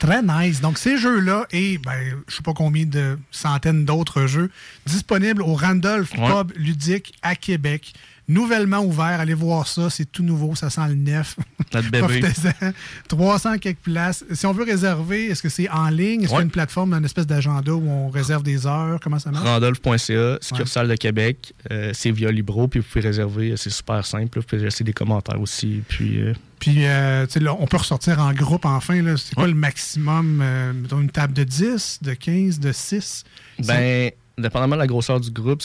Très 0.00 0.20
nice. 0.22 0.60
Donc, 0.60 0.78
ces 0.78 0.96
jeux-là 0.98 1.46
et 1.52 1.78
ben, 1.78 2.16
je 2.26 2.34
sais 2.34 2.42
pas 2.42 2.52
combien 2.54 2.84
de 2.84 3.16
centaines 3.30 3.84
d'autres 3.84 4.26
jeux 4.26 4.50
disponibles 4.86 5.42
au 5.42 5.54
Randolph. 5.54 6.10
Pub 6.10 6.52
Ludique 6.56 7.14
à 7.22 7.36
Québec. 7.36 7.92
Nouvellement 8.28 8.80
ouvert. 8.80 9.20
Allez 9.20 9.32
voir 9.34 9.66
ça. 9.66 9.88
C'est 9.88 10.04
tout 10.04 10.22
nouveau. 10.22 10.54
Ça 10.54 10.68
sent 10.68 10.86
le 10.88 10.94
neuf. 10.94 11.36
Bébé. 11.72 11.98
Profitez-en. 12.00 12.72
300 13.08 13.58
quelques 13.58 13.78
places. 13.78 14.24
Si 14.32 14.44
on 14.46 14.52
veut 14.52 14.64
réserver, 14.64 15.26
est-ce 15.26 15.42
que 15.42 15.48
c'est 15.48 15.68
en 15.70 15.88
ligne? 15.88 16.22
Est-ce 16.22 16.28
qu'il 16.28 16.36
y 16.36 16.40
a 16.40 16.44
une 16.44 16.50
plateforme, 16.50 16.92
une 16.92 17.04
espèce 17.04 17.26
d'agenda 17.26 17.72
où 17.72 17.88
on 17.88 18.10
réserve 18.10 18.42
des 18.42 18.66
heures? 18.66 19.00
Comment 19.02 19.18
ça 19.18 19.30
marche? 19.30 19.46
Randolph.ca, 19.46 20.38
succursale 20.42 20.88
de 20.88 20.96
Québec, 20.96 21.54
euh, 21.70 21.92
c'est 21.94 22.10
via 22.10 22.30
Libro, 22.30 22.68
puis 22.68 22.80
vous 22.80 22.86
pouvez 22.86 23.00
réserver, 23.00 23.54
c'est 23.56 23.70
super 23.70 24.04
simple. 24.04 24.40
Vous 24.40 24.44
pouvez 24.46 24.62
laisser 24.62 24.84
des 24.84 24.92
commentaires 24.92 25.40
aussi. 25.40 25.82
Puis, 25.88 26.20
euh, 26.20 26.34
Puis, 26.58 26.86
euh, 26.86 27.26
là, 27.40 27.56
on 27.58 27.66
peut 27.66 27.78
ressortir 27.78 28.18
en 28.20 28.32
groupe 28.32 28.64
enfin. 28.66 29.02
C'est 29.16 29.34
quoi 29.34 29.46
le 29.46 29.54
maximum? 29.54 30.40
euh, 30.42 30.72
mettons 30.72 31.00
une 31.00 31.10
table 31.10 31.32
de 31.32 31.44
10, 31.44 32.00
de 32.02 32.14
15, 32.14 32.60
de 32.60 32.72
6? 32.72 33.24
Ben, 33.66 34.10
dépendamment 34.38 34.76
de 34.76 34.80
la 34.80 34.86
grosseur 34.86 35.20
du 35.20 35.30
groupe, 35.30 35.62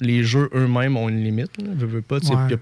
les 0.00 0.24
jeux 0.24 0.48
eux-mêmes 0.54 0.96
ont 0.96 1.08
une 1.08 1.22
limite. 1.22 1.50
Là, 1.62 1.68
veux, 1.76 2.02
pas, 2.02 2.16
Ouais. 2.16 2.22
il 2.48 2.50
y 2.52 2.54
a 2.54 2.58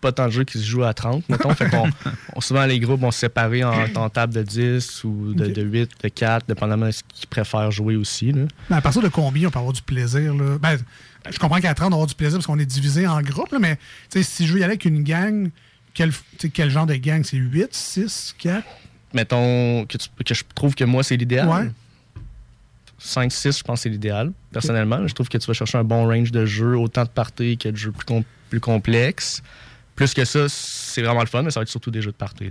pas 0.00 0.12
tant 0.12 0.26
de 0.26 0.30
jeux 0.32 0.44
qui 0.44 0.58
se 0.58 0.64
jouent 0.64 0.84
à 0.84 0.92
30, 0.94 1.28
mettons. 1.28 1.54
fait 1.54 1.68
qu'on, 1.70 1.88
on- 2.36 2.40
souvent, 2.40 2.64
les 2.66 2.78
groupes 2.78 3.00
vont 3.00 3.10
se 3.10 3.20
séparer 3.20 3.64
en, 3.64 3.72
en 3.96 4.08
table 4.10 4.34
de 4.34 4.42
10 4.42 5.04
ou 5.04 5.32
de, 5.34 5.46
Ok. 5.46 5.52
de 5.52 5.62
8, 5.62 5.90
de 6.02 6.08
4, 6.08 6.46
dépendamment 6.46 6.86
de 6.86 6.90
ce 6.90 7.02
qu'ils 7.14 7.28
préfèrent 7.28 7.70
jouer 7.70 7.96
aussi. 7.96 8.32
Là. 8.32 8.42
À 8.70 8.80
partir 8.80 9.02
de 9.02 9.08
combien 9.08 9.48
on 9.48 9.50
peut 9.50 9.58
avoir 9.58 9.72
du 9.72 9.82
plaisir? 9.82 10.34
Là? 10.34 10.58
Ben, 10.60 10.76
je 11.30 11.38
comprends 11.38 11.58
qu'à 11.60 11.74
30, 11.74 11.88
on 11.88 11.92
avoir 11.94 12.06
du 12.06 12.14
plaisir 12.14 12.38
parce 12.38 12.46
qu'on 12.46 12.58
est 12.58 12.66
divisé 12.66 13.06
en 13.06 13.20
groupes, 13.22 13.52
là, 13.52 13.58
mais 13.58 13.78
si 14.10 14.46
je 14.46 14.52
veux 14.52 14.60
y 14.60 14.62
aller 14.62 14.72
avec 14.72 14.84
une 14.84 15.02
gang, 15.02 15.50
quel, 15.94 16.12
genre 16.70 16.86
de 16.86 16.94
gang? 16.96 17.22
C'est 17.24 17.38
8, 17.38 17.68
6, 17.72 18.34
4? 18.38 18.64
Mettons 19.14 19.86
que, 19.86 19.96
tu- 19.96 20.08
que 20.24 20.34
je 20.34 20.44
trouve 20.54 20.74
que 20.74 20.84
moi, 20.84 21.02
c'est 21.02 21.16
l'idéal. 21.16 21.48
Ouais. 21.48 21.70
5-6, 23.02 23.58
je 23.58 23.62
pense 23.62 23.78
que 23.80 23.82
c'est 23.84 23.88
l'idéal. 23.88 24.32
Personnellement, 24.52 25.06
je 25.06 25.14
trouve 25.14 25.28
que 25.28 25.38
tu 25.38 25.46
vas 25.46 25.52
chercher 25.54 25.78
un 25.78 25.84
bon 25.84 26.06
range 26.06 26.32
de 26.32 26.46
jeux, 26.46 26.76
autant 26.76 27.04
de 27.04 27.08
parties 27.08 27.58
que 27.58 27.68
de 27.68 27.76
jeux 27.76 27.92
plus, 27.92 28.04
com- 28.06 28.24
plus 28.50 28.60
complexes. 28.60 29.42
Plus 29.94 30.12
que 30.14 30.24
ça, 30.24 30.46
c'est 30.48 31.02
vraiment 31.02 31.20
le 31.20 31.26
fun, 31.26 31.42
mais 31.42 31.50
ça 31.50 31.60
va 31.60 31.62
être 31.62 31.68
surtout 31.70 31.90
des 31.90 32.02
jeux 32.02 32.12
de 32.12 32.16
parties. 32.16 32.50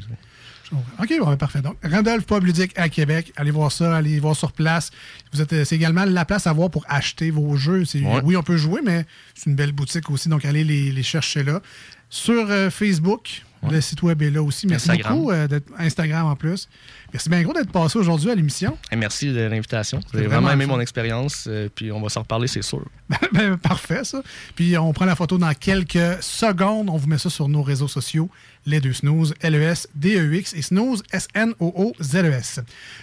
OK, 0.99 1.13
bon, 1.19 1.37
parfait. 1.37 1.61
Donc, 1.61 1.77
Randolph 1.83 2.25
Pub 2.25 2.43
Ludique 2.43 2.73
à 2.75 2.89
Québec. 2.89 3.31
Allez 3.35 3.51
voir 3.51 3.71
ça, 3.71 3.95
allez 3.95 4.19
voir 4.19 4.35
sur 4.35 4.51
place. 4.51 4.89
Vous 5.31 5.39
êtes, 5.41 5.53
euh, 5.53 5.63
c'est 5.63 5.75
également 5.75 6.05
la 6.05 6.25
place 6.25 6.47
à 6.47 6.53
voir 6.53 6.71
pour 6.71 6.83
acheter 6.89 7.29
vos 7.29 7.55
jeux. 7.55 7.83
Ouais. 7.93 8.21
Oui, 8.23 8.35
on 8.35 8.41
peut 8.41 8.57
jouer, 8.57 8.81
mais 8.83 9.05
c'est 9.35 9.49
une 9.51 9.55
belle 9.55 9.73
boutique 9.73 10.09
aussi, 10.09 10.27
donc 10.27 10.43
allez 10.43 10.63
les, 10.63 10.91
les 10.91 11.03
chercher 11.03 11.43
là. 11.43 11.61
Sur 12.09 12.49
euh, 12.49 12.69
Facebook, 12.71 13.43
le 13.69 13.79
site 13.81 14.01
web 14.03 14.21
est 14.23 14.31
là 14.31 14.41
aussi. 14.43 14.65
Merci 14.67 14.89
Instagram. 14.91 15.13
beaucoup. 15.17 15.31
euh, 15.31 15.47
d'être- 15.47 15.71
Instagram 15.77 16.25
en 16.27 16.35
plus. 16.35 16.67
Merci 17.15 17.29
bien 17.29 17.43
gros 17.43 17.53
d'être 17.53 17.71
passé 17.71 17.97
aujourd'hui 17.97 18.29
à 18.29 18.35
l'émission. 18.35 18.77
Merci 18.93 19.31
de 19.31 19.39
l'invitation. 19.39 20.01
J'ai 20.13 20.23
vraiment, 20.23 20.47
vraiment 20.47 20.51
aimé 20.51 20.65
mon 20.65 20.81
expérience, 20.81 21.45
euh, 21.47 21.69
puis 21.73 21.89
on 21.89 22.01
va 22.01 22.09
s'en 22.09 22.23
reparler, 22.23 22.49
c'est 22.49 22.61
sûr. 22.61 22.83
Ben, 23.31 23.57
parfait, 23.57 24.03
ça. 24.03 24.21
Puis 24.55 24.77
on 24.77 24.91
prend 24.91 25.05
la 25.05 25.15
photo 25.15 25.37
dans 25.37 25.53
quelques 25.53 26.21
secondes. 26.21 26.89
On 26.89 26.97
vous 26.97 27.07
met 27.07 27.17
ça 27.17 27.29
sur 27.29 27.47
nos 27.47 27.63
réseaux 27.63 27.87
sociaux. 27.87 28.29
Les 28.65 28.81
deux 28.81 28.93
snooze, 28.93 29.33
L-E-S-D-E-X 29.41 30.53
et 30.55 30.61
snooze, 30.61 31.03
S-N-O-O-Z-E-S. 31.11 32.61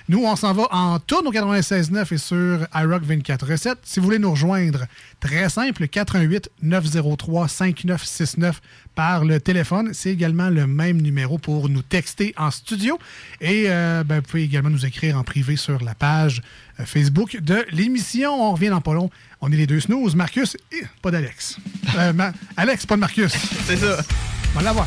Nous, 0.08 0.24
on 0.24 0.34
s'en 0.34 0.52
va 0.52 0.66
en 0.72 0.98
tourne 0.98 1.28
au 1.28 1.32
96.9 1.32 2.12
et 2.12 2.18
sur 2.18 2.66
iRock 2.74 3.04
24.7. 3.04 3.76
Si 3.84 4.00
vous 4.00 4.06
voulez 4.06 4.18
nous 4.18 4.32
rejoindre, 4.32 4.86
très 5.20 5.48
simple, 5.48 5.86
88 5.86 6.50
903 6.62 7.48
5969 7.48 8.60
par 8.94 9.24
le 9.24 9.40
téléphone. 9.40 9.90
C'est 9.92 10.10
également 10.10 10.50
le 10.50 10.66
même 10.66 11.00
numéro 11.00 11.38
pour 11.38 11.68
nous 11.68 11.82
texter 11.82 12.34
en 12.36 12.50
studio. 12.50 12.98
Et 13.40 13.66
euh, 13.68 14.01
ben, 14.04 14.16
vous 14.16 14.22
pouvez 14.22 14.42
également 14.44 14.70
nous 14.70 14.84
écrire 14.86 15.16
en 15.16 15.22
privé 15.24 15.56
sur 15.56 15.82
la 15.82 15.94
page 15.94 16.42
euh, 16.80 16.84
Facebook 16.84 17.36
de 17.40 17.64
l'émission. 17.70 18.32
On 18.48 18.52
revient 18.52 18.68
dans 18.68 18.80
pas 18.80 18.94
long. 18.94 19.10
On 19.40 19.50
est 19.52 19.56
les 19.56 19.66
deux 19.66 19.80
snooze, 19.80 20.14
Marcus 20.14 20.56
et 20.72 20.82
pas 21.02 21.10
d'Alex. 21.10 21.58
Euh, 21.98 22.12
Ma- 22.12 22.32
Alex, 22.56 22.86
pas 22.86 22.94
de 22.96 23.00
Marcus. 23.00 23.32
C'est 23.66 23.76
ça. 23.76 23.98
On 24.54 24.58
va 24.58 24.64
l'avoir. 24.64 24.86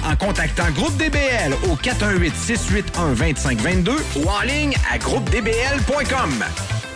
en 0.09 0.15
contactant 0.15 0.69
Groupe 0.75 0.95
DBL 0.97 1.53
au 1.69 1.75
418-681-2522 1.75 3.91
ou 4.17 4.27
en 4.29 4.41
ligne 4.41 4.73
à 4.91 4.97
groupedbl.com. 4.97 6.31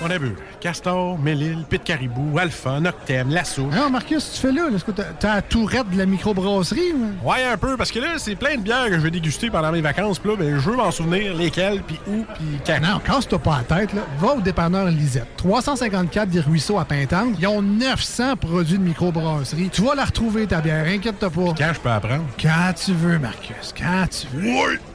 On 0.03 0.09
a 0.09 0.17
vu. 0.17 0.35
Castor, 0.59 1.17
Mélile, 1.19 1.63
Pit 1.69 1.83
Caribou, 1.83 2.39
Alpha, 2.39 2.79
Noctem, 2.79 3.29
Lasso. 3.29 3.67
Non, 3.67 3.89
Marcus, 3.91 4.31
tu 4.33 4.41
fais 4.41 4.51
là? 4.51 4.63
Est-ce 4.75 4.83
que 4.83 4.89
t'as- 4.91 5.03
t'as 5.19 5.35
la 5.35 5.41
tourette 5.43 5.87
de 5.91 5.97
la 5.97 6.07
microbrasserie? 6.07 6.91
ou? 6.93 7.13
Ouais, 7.29 7.43
un 7.43 7.55
peu, 7.55 7.77
parce 7.77 7.91
que 7.91 7.99
là, 7.99 8.15
c'est 8.17 8.35
plein 8.35 8.55
de 8.55 8.61
bières 8.61 8.87
que 8.87 8.93
je 8.95 8.99
vais 8.99 9.11
déguster 9.11 9.51
pendant 9.51 9.71
mes 9.71 9.81
vacances. 9.81 10.17
Puis 10.17 10.31
là, 10.31 10.35
ben, 10.37 10.59
je 10.59 10.69
veux 10.69 10.75
m'en 10.75 10.89
souvenir 10.89 11.35
lesquelles, 11.35 11.83
puis 11.85 11.99
où, 12.07 12.25
puis 12.33 12.45
quand. 12.65 12.79
Non, 12.81 12.97
casse-toi 12.99 13.37
pas 13.37 13.61
la 13.69 13.77
tête. 13.77 13.93
Là. 13.93 14.01
Va 14.19 14.33
au 14.33 14.41
dépanneur 14.41 14.85
Lisette. 14.87 15.27
354 15.37 16.29
des 16.29 16.39
Ruisseaux 16.39 16.79
à 16.79 16.85
Pintante. 16.85 17.35
Ils 17.39 17.45
ont 17.47 17.61
900 17.61 18.35
produits 18.35 18.79
de 18.79 18.83
microbrasserie. 18.83 19.69
Tu 19.71 19.83
vas 19.83 19.93
la 19.93 20.05
retrouver, 20.05 20.47
ta 20.47 20.61
bière. 20.61 20.85
Inquiète-toi 20.87 21.29
pas. 21.29 21.53
Quand 21.55 21.73
je 21.75 21.79
peux 21.79 21.89
apprendre? 21.91 22.23
Quand 22.41 22.73
tu 22.73 22.91
veux, 22.95 23.19
Marcus. 23.19 23.73
Tu 23.73 24.27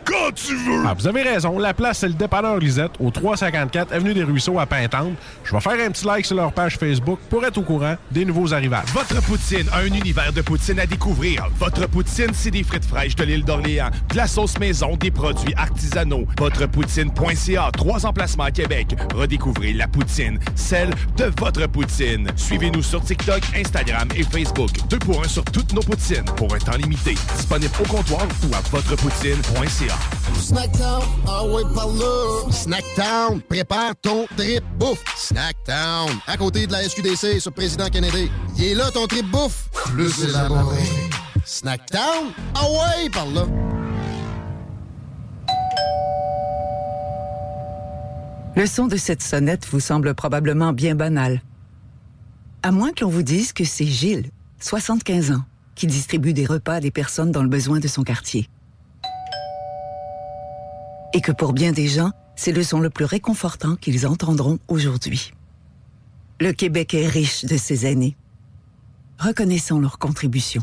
quand 0.04 0.32
tu 0.34 0.54
veux! 0.54 0.84
Ah, 0.86 0.94
vous 0.94 1.06
avez 1.06 1.22
raison. 1.22 1.58
La 1.58 1.74
place, 1.74 1.98
c'est 1.98 2.08
le 2.08 2.14
dépanneur 2.14 2.58
Lisette, 2.58 2.92
au 3.00 3.10
354 3.10 3.92
Avenue 3.92 4.14
des 4.14 4.24
Ruisseaux 4.24 4.58
à 4.58 4.66
Pintante. 4.66 5.14
Je 5.44 5.52
vais 5.52 5.60
faire 5.60 5.86
un 5.86 5.90
petit 5.90 6.06
like 6.06 6.26
sur 6.26 6.36
leur 6.36 6.52
page 6.52 6.76
Facebook 6.76 7.18
pour 7.28 7.44
être 7.44 7.58
au 7.58 7.62
courant 7.62 7.96
des 8.10 8.24
nouveaux 8.24 8.52
arrivages. 8.52 8.88
Votre 8.92 9.20
poutine, 9.22 9.66
un 9.72 9.86
univers 9.86 10.32
de 10.32 10.42
poutine 10.42 10.78
à 10.80 10.86
découvrir. 10.86 11.46
Votre 11.58 11.88
poutine, 11.88 12.30
c'est 12.32 12.50
des 12.50 12.62
frites 12.62 12.84
fraîches 12.84 13.16
de 13.16 13.24
l'île 13.24 13.44
d'Orléans, 13.44 13.90
de 14.10 14.16
la 14.16 14.26
sauce 14.26 14.58
maison, 14.58 14.96
des 14.96 15.10
produits 15.10 15.54
artisanaux. 15.56 16.26
Votrepoutine.ca, 16.38 17.70
trois 17.76 18.06
emplacements 18.06 18.44
à 18.44 18.50
Québec. 18.50 18.96
Redécouvrez 19.14 19.72
la 19.72 19.88
poutine, 19.88 20.38
celle 20.54 20.90
de 21.16 21.30
votre 21.38 21.66
poutine. 21.68 22.28
Suivez-nous 22.36 22.82
sur 22.82 23.02
TikTok, 23.02 23.42
Instagram 23.56 24.08
et 24.16 24.22
Facebook. 24.22 24.70
Deux 24.88 24.98
pour 24.98 25.22
un 25.22 25.28
sur 25.28 25.44
toutes 25.44 25.72
nos 25.72 25.82
poutines, 25.82 26.24
pour 26.36 26.54
un 26.54 26.58
temps 26.58 26.76
limité. 26.76 27.14
Disponible 27.36 27.72
au 27.80 27.88
comptoir 27.88 28.26
ou 28.44 28.54
à 28.54 28.60
votrepoutine.ca. 28.70 29.89
Snacktown, 30.40 31.02
ah 31.28 31.44
ouais, 31.46 31.62
par 31.74 31.86
là. 31.88 32.50
Snacktown, 32.50 33.40
prépare 33.42 33.92
ton 34.02 34.26
trip 34.36 34.64
bouffe. 34.78 35.04
Snacktown, 35.16 36.10
à 36.26 36.36
côté 36.36 36.66
de 36.66 36.72
la 36.72 36.82
SQDC 36.88 37.40
sur 37.40 37.52
Président 37.52 37.88
Kennedy. 37.88 38.30
Il 38.56 38.64
est 38.64 38.74
là 38.74 38.90
ton 38.90 39.06
trip 39.06 39.30
bouffe, 39.30 39.68
plus 39.72 40.24
élaboré. 40.24 40.82
Snacktown, 41.44 42.32
ah 42.54 42.64
ouais, 42.64 43.10
par 43.10 43.26
là. 43.26 43.46
Le 48.56 48.66
son 48.66 48.88
de 48.88 48.96
cette 48.96 49.22
sonnette 49.22 49.66
vous 49.70 49.80
semble 49.80 50.14
probablement 50.14 50.72
bien 50.72 50.94
banal. 50.94 51.42
À 52.62 52.72
moins 52.72 52.92
que 52.92 53.04
l'on 53.04 53.10
vous 53.10 53.22
dise 53.22 53.52
que 53.52 53.64
c'est 53.64 53.86
Gilles, 53.86 54.30
75 54.58 55.30
ans, 55.30 55.44
qui 55.76 55.86
distribue 55.86 56.32
des 56.32 56.44
repas 56.44 56.74
à 56.74 56.80
des 56.80 56.90
personnes 56.90 57.30
dans 57.30 57.42
le 57.42 57.48
besoin 57.48 57.78
de 57.78 57.88
son 57.88 58.02
quartier. 58.02 58.48
Et 61.12 61.20
que 61.20 61.32
pour 61.32 61.52
bien 61.52 61.72
des 61.72 61.88
gens, 61.88 62.12
c'est 62.36 62.52
le 62.52 62.62
son 62.62 62.80
le 62.80 62.90
plus 62.90 63.04
réconfortant 63.04 63.76
qu'ils 63.76 64.06
entendront 64.06 64.58
aujourd'hui. 64.68 65.32
Le 66.40 66.52
Québec 66.52 66.94
est 66.94 67.06
riche 67.06 67.44
de 67.44 67.56
ces 67.56 67.86
aînés. 67.86 68.16
Reconnaissons 69.18 69.80
leur 69.80 69.98
contribution. 69.98 70.62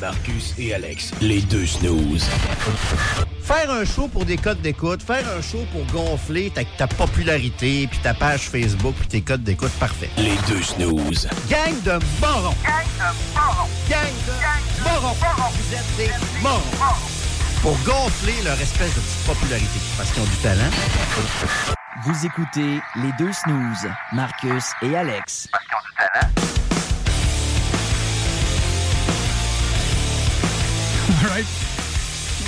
Marcus 0.00 0.54
et 0.58 0.74
Alex, 0.74 1.12
les 1.20 1.40
deux 1.42 1.66
snooze. 1.66 2.24
Faire 3.42 3.70
un 3.70 3.84
show 3.84 4.08
pour 4.08 4.24
des 4.24 4.36
codes 4.36 4.60
d'écoute, 4.60 5.02
faire 5.02 5.24
un 5.36 5.40
show 5.40 5.64
pour 5.72 5.84
gonfler 5.86 6.50
ta, 6.50 6.64
ta 6.64 6.86
popularité, 6.86 7.86
puis 7.86 7.98
ta 8.00 8.12
page 8.14 8.48
Facebook, 8.48 8.94
puis 8.98 9.08
tes 9.08 9.20
codes 9.20 9.42
d'écoute, 9.42 9.72
parfait. 9.78 10.10
Les 10.18 10.36
deux 10.48 10.62
snooze. 10.62 11.28
Gang 11.48 11.80
de 11.84 11.98
morons! 12.20 12.54
Gang 12.64 12.86
de 12.98 13.34
morons! 13.34 13.68
Gang 13.88 14.14
de 14.26 14.82
morons! 14.84 15.16
Vous 15.52 15.74
êtes 15.74 15.96
des 15.96 16.42
morons! 16.42 16.96
Pour 17.62 17.78
gonfler 17.84 18.34
leur 18.44 18.60
espèce 18.60 18.94
de 18.94 19.00
petite 19.00 19.26
popularité, 19.26 19.80
parce 19.96 20.10
qu'ils 20.10 20.22
ont 20.22 20.26
du 20.26 20.36
talent. 20.36 20.70
Vous 22.04 22.26
écoutez 22.26 22.80
les 22.96 23.12
deux 23.18 23.32
snooze, 23.32 23.90
Marcus 24.12 24.64
et 24.82 24.96
Alex. 24.96 25.48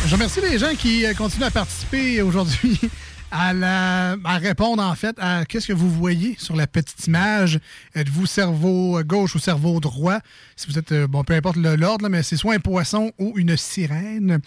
Je 0.06 0.14
remercie 0.14 0.40
les 0.40 0.58
gens 0.58 0.74
qui 0.76 1.04
euh, 1.04 1.12
continuent 1.14 1.44
à 1.44 1.50
participer 1.50 2.22
aujourd'hui 2.22 2.80
à, 3.30 3.52
la, 3.52 4.16
à 4.24 4.38
répondre 4.38 4.82
en 4.82 4.94
fait 4.94 5.14
à 5.18 5.44
qu'est-ce 5.44 5.66
que 5.68 5.72
vous 5.72 5.90
voyez 5.90 6.36
sur 6.38 6.56
la 6.56 6.66
petite 6.66 7.06
image? 7.06 7.60
Êtes-vous 7.94 8.26
cerveau 8.26 9.02
gauche 9.04 9.34
ou 9.34 9.38
cerveau 9.38 9.80
droit? 9.80 10.18
Si 10.56 10.66
vous 10.66 10.78
êtes, 10.78 10.92
euh, 10.92 11.06
bon, 11.06 11.24
peu 11.24 11.34
importe 11.34 11.56
le- 11.56 11.76
l'ordre, 11.76 12.04
là, 12.04 12.08
mais 12.08 12.22
c'est 12.22 12.36
soit 12.36 12.54
un 12.54 12.58
poisson 12.58 13.12
ou 13.18 13.34
une 13.36 13.56
sirène. 13.56 14.40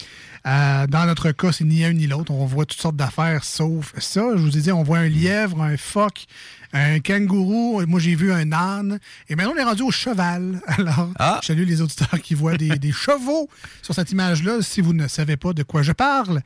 Euh, 0.48 0.88
dans 0.88 1.06
notre 1.06 1.32
cas, 1.32 1.52
c'est 1.52 1.64
ni 1.64 1.86
un 1.86 1.94
ni 1.94 2.08
l'autre. 2.08 2.32
On 2.32 2.46
voit 2.46 2.66
toutes 2.66 2.82
sortes 2.82 2.96
d'affaires 2.96 3.44
sauf 3.44 3.94
ça. 4.00 4.22
Je 4.36 4.42
vous 4.42 4.58
ai 4.58 4.62
dit, 4.62 4.72
on 4.72 4.84
voit 4.84 4.98
un 5.00 5.08
lièvre, 5.10 5.62
un 5.62 5.78
phoque, 5.78 6.26
un 6.74 7.00
kangourou. 7.00 7.82
Moi, 7.86 8.00
j'ai 8.00 8.16
vu 8.16 8.34
un 8.34 8.52
âne. 8.52 9.00
Et 9.30 9.36
maintenant, 9.36 9.54
on 9.56 9.60
est 9.60 9.64
rendu 9.64 9.84
au 9.84 9.92
cheval. 9.92 10.60
Alors, 10.68 11.10
je 11.42 11.48
salue 11.48 11.66
les 11.68 11.82
auditeurs 11.82 12.20
qui 12.22 12.34
voient 12.34 12.58
des, 12.58 12.78
des 12.80 12.92
chevaux 12.94 13.48
sur 13.84 13.94
cette 13.94 14.12
image-là. 14.12 14.62
Si 14.62 14.82
vous 14.82 14.94
ne 14.94 15.08
savez 15.08 15.38
pas 15.38 15.54
de 15.54 15.64
quoi 15.64 15.82
je 15.84 15.92
parle, 15.92 16.42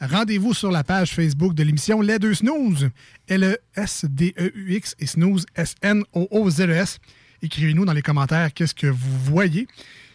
rendez-vous 0.00 0.54
sur 0.54 0.70
la 0.70 0.84
page 0.84 1.12
Facebook 1.14 1.54
de 1.54 1.62
l'émission 1.62 2.00
Les 2.00 2.18
Deux 2.18 2.34
Snooze. 2.34 2.84
E 2.84 2.90
L-E-S-D-E-U-X 3.28 4.94
et 4.98 5.06
Snooze, 5.06 5.46
S-N-O-O-Z-E-S. 5.54 6.98
Écrivez-nous 7.42 7.84
dans 7.84 7.92
les 7.92 8.02
commentaires 8.02 8.52
qu'est-ce 8.52 8.74
que 8.74 8.86
vous 8.88 9.18
voyez. 9.24 9.66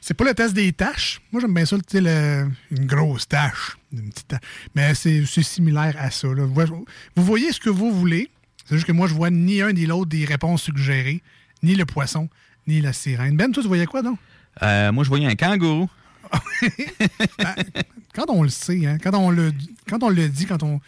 C'est 0.01 0.13
pas 0.13 0.25
le 0.25 0.33
test 0.33 0.53
des 0.53 0.73
tâches. 0.73 1.21
Moi, 1.31 1.39
j'aime 1.41 1.53
bien 1.53 1.65
ça, 1.65 1.77
le- 1.93 2.47
une 2.71 2.85
grosse 2.85 3.27
tâche. 3.27 3.77
Une 3.93 4.09
petite 4.09 4.27
tâche. 4.27 4.41
Mais 4.75 4.93
c'est 4.95 5.23
similaire 5.25 5.95
à 5.97 6.11
ça. 6.11 6.27
là. 6.27 6.43
Vous 6.45 7.23
voyez- 7.23 7.51
ce 7.53 7.59
que 7.61 7.69
vous 7.69 7.91
voulez. 7.91 8.29
C'est 8.65 8.75
juste 8.75 8.87
que 8.87 8.91
moi, 8.91 9.07
je 9.07 9.13
vois 9.13 9.29
ni 9.29 9.61
un 9.61 9.71
ni 9.71 9.85
l'autre 9.85 10.09
des 10.09 10.25
réponses 10.25 10.63
suggérées, 10.63 11.21
ni 11.63 11.75
le 11.75 11.85
poisson, 11.85 12.29
ni 12.67 12.81
la 12.81 12.91
sirène. 12.93 13.35
Ben, 13.37 13.51
toi, 13.51 13.61
tu 13.63 13.67
voyais 13.67 13.85
quoi, 13.85 14.01
donc? 14.01 14.17
Euh, 14.61 14.91
moi, 14.91 15.03
je 15.03 15.09
voyais 15.09 15.25
un 15.27 15.35
kangourou. 15.35 15.89
Quand 18.13 18.25
on 18.29 18.43
le 18.43 18.49
sait, 18.49 18.85
hein, 18.85 18.97
quand 19.01 19.13
on 19.15 19.31
le, 19.31 19.51
quand 19.89 20.03
on 20.03 20.09
le 20.09 20.29
dit, 20.29 20.45
quand 20.45 20.63
on. 20.63 20.79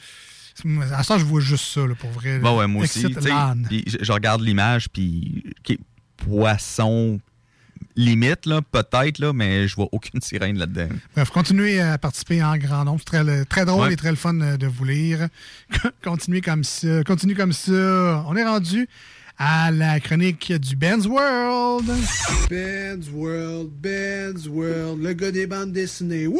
À 0.93 1.03
ça, 1.03 1.17
je 1.17 1.25
vois 1.25 1.41
juste 1.41 1.65
ça, 1.65 1.85
là, 1.85 1.95
pour 1.95 2.09
vrai. 2.11 2.39
Bon, 2.39 2.57
ouais, 2.57 2.67
moi 2.67 2.83
aussi. 2.83 3.03
Puis 3.09 3.83
je, 3.87 3.97
je 4.01 4.11
regarde 4.11 4.41
l'image, 4.41 4.87
puis 4.89 5.43
poisson 6.17 7.19
limite, 7.97 8.45
là, 8.45 8.61
peut-être, 8.61 9.19
là, 9.19 9.33
mais 9.33 9.67
je 9.67 9.75
vois 9.75 9.87
aucune 9.91 10.21
sirène 10.21 10.57
là-dedans. 10.57 10.89
Bref, 11.15 11.29
continuez 11.29 11.79
à 11.81 11.97
participer 11.97 12.43
en 12.43 12.57
grand 12.57 12.85
nombre. 12.85 12.99
C'est 12.99 13.23
très, 13.23 13.45
très 13.45 13.65
drôle 13.65 13.87
Ouais. 13.87 13.93
et 13.93 13.97
très 13.97 14.09
le 14.09 14.15
fun 14.15 14.39
euh, 14.41 14.57
de 14.57 14.67
vous 14.67 14.85
lire. 14.85 15.27
continuez 16.03 16.41
comme 16.41 16.63
ça. 16.63 17.03
Continuez 17.03 17.35
comme 17.35 17.53
ça. 17.53 18.23
On 18.27 18.35
est 18.35 18.43
rendu 18.45 18.87
à 19.37 19.71
la 19.71 19.99
chronique 19.99 20.51
du 20.53 20.75
Ben's 20.75 21.05
World. 21.05 21.85
Ben's 22.49 23.09
World, 23.13 23.69
Ben's 23.81 24.47
World, 24.47 25.01
le 25.03 25.13
gars 25.13 25.31
des 25.31 25.47
bandes 25.47 25.71
dessinées. 25.73 26.27
Wouh! 26.27 26.39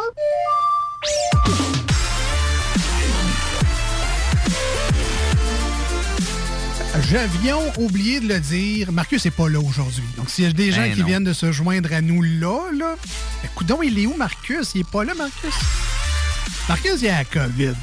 J'avions 6.99 7.61
oublié 7.77 8.19
de 8.19 8.27
le 8.27 8.39
dire. 8.39 8.91
Marcus 8.91 9.23
n'est 9.25 9.31
pas 9.31 9.47
là 9.49 9.59
aujourd'hui. 9.59 10.03
Donc, 10.17 10.29
s'il 10.29 10.45
y 10.45 10.47
a 10.47 10.51
des 10.51 10.71
gens 10.71 10.81
Ben 10.81 10.93
qui 10.93 10.99
non. 11.01 11.05
viennent 11.07 11.23
de 11.23 11.33
se 11.33 11.51
joindre 11.51 11.91
à 11.93 12.01
nous 12.01 12.21
là, 12.21 12.59
là, 12.77 12.95
donc, 13.65 13.79
il 13.83 13.97
est 13.99 14.05
où, 14.05 14.15
Marcus? 14.17 14.71
Il 14.75 14.81
est 14.81 14.89
pas 14.89 15.03
là, 15.03 15.13
Marcus? 15.13 15.53
Marcus, 16.67 17.01
il 17.01 17.09
a 17.09 17.19
la 17.19 17.25
COVID. 17.25 17.73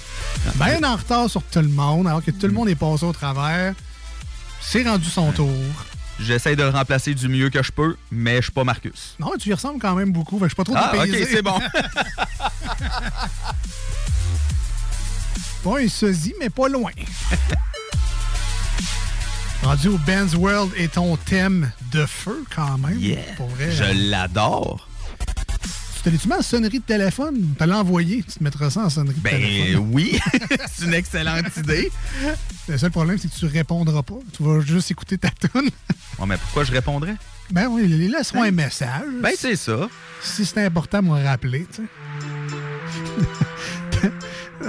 Bien 0.56 0.82
en 0.84 0.96
retard 0.96 1.30
sur 1.30 1.42
tout 1.42 1.60
le 1.60 1.68
monde, 1.68 2.06
alors 2.08 2.24
que 2.24 2.30
tout 2.30 2.46
le 2.46 2.52
monde 2.52 2.68
est 2.68 2.74
passé 2.74 3.04
au 3.04 3.12
travers. 3.12 3.74
C'est 4.60 4.82
rendu 4.82 5.08
son 5.08 5.30
tour. 5.32 5.50
J'essaie 6.18 6.56
de 6.56 6.62
le 6.62 6.70
remplacer 6.70 7.14
du 7.14 7.28
mieux 7.28 7.50
que 7.50 7.62
je 7.62 7.70
peux, 7.70 7.96
mais 8.10 8.36
je 8.36 8.42
suis 8.44 8.52
pas 8.52 8.64
Marcus. 8.64 9.14
Non, 9.20 9.32
tu 9.38 9.50
y 9.50 9.54
ressembles 9.54 9.78
quand 9.80 9.94
même 9.94 10.12
beaucoup. 10.12 10.38
Je 10.42 10.46
suis 10.46 10.54
pas 10.56 10.64
trop 10.64 10.74
Ah, 10.76 10.90
dépaysé. 10.92 11.22
ok, 11.22 11.28
c'est 11.30 11.42
bon. 11.42 11.58
Pas 15.62 15.80
un 15.80 15.88
sosie, 15.88 16.34
mais 16.40 16.50
pas 16.50 16.68
loin. 16.68 16.90
Rendu 19.62 19.88
au 19.88 19.98
Ben's 19.98 20.34
World 20.34 20.72
et 20.76 20.88
ton 20.88 21.16
thème 21.16 21.70
de 21.90 22.06
feu 22.06 22.44
quand 22.54 22.78
même. 22.78 22.98
Yeah. 22.98 23.20
Pour 23.36 23.48
vrai. 23.48 23.70
Je 23.72 24.10
l'adore. 24.10 24.88
Tu 25.96 26.02
t'allais-tu 26.04 26.28
mets 26.28 26.36
en 26.36 26.42
sonnerie 26.42 26.78
de 26.78 26.84
téléphone? 26.84 27.54
Tu 27.58 27.66
l'as 27.66 27.78
envoyé, 27.78 28.22
tu 28.22 28.38
te 28.38 28.44
mettras 28.44 28.70
ça 28.70 28.82
en 28.84 28.90
sonnerie 28.90 29.16
de 29.16 29.20
Ben 29.20 29.40
téléphone. 29.40 29.88
oui, 29.92 30.20
c'est 30.72 30.84
une 30.84 30.94
excellente 30.94 31.56
idée. 31.56 31.90
Le 32.68 32.78
seul 32.78 32.92
problème, 32.92 33.18
c'est 33.18 33.28
que 33.28 33.34
tu 33.36 33.46
répondras 33.46 34.02
pas. 34.04 34.18
Tu 34.36 34.44
vas 34.44 34.60
juste 34.60 34.90
écouter 34.92 35.18
ta 35.18 35.30
tune. 35.30 35.68
Bon, 36.18 36.26
mais 36.28 36.36
pourquoi 36.36 36.62
je 36.62 36.70
répondrais? 36.70 37.16
Ben 37.50 37.66
oui, 37.68 37.88
les 37.88 38.08
laisseront 38.08 38.42
un 38.42 38.52
message. 38.52 39.02
Ben 39.20 39.32
c'est 39.36 39.56
ça. 39.56 39.88
Si 40.22 40.44
c'est 40.44 40.64
important, 40.64 41.02
moi 41.02 41.18
rappeler, 41.24 41.66
tu 41.74 41.82
sais. 44.02 44.10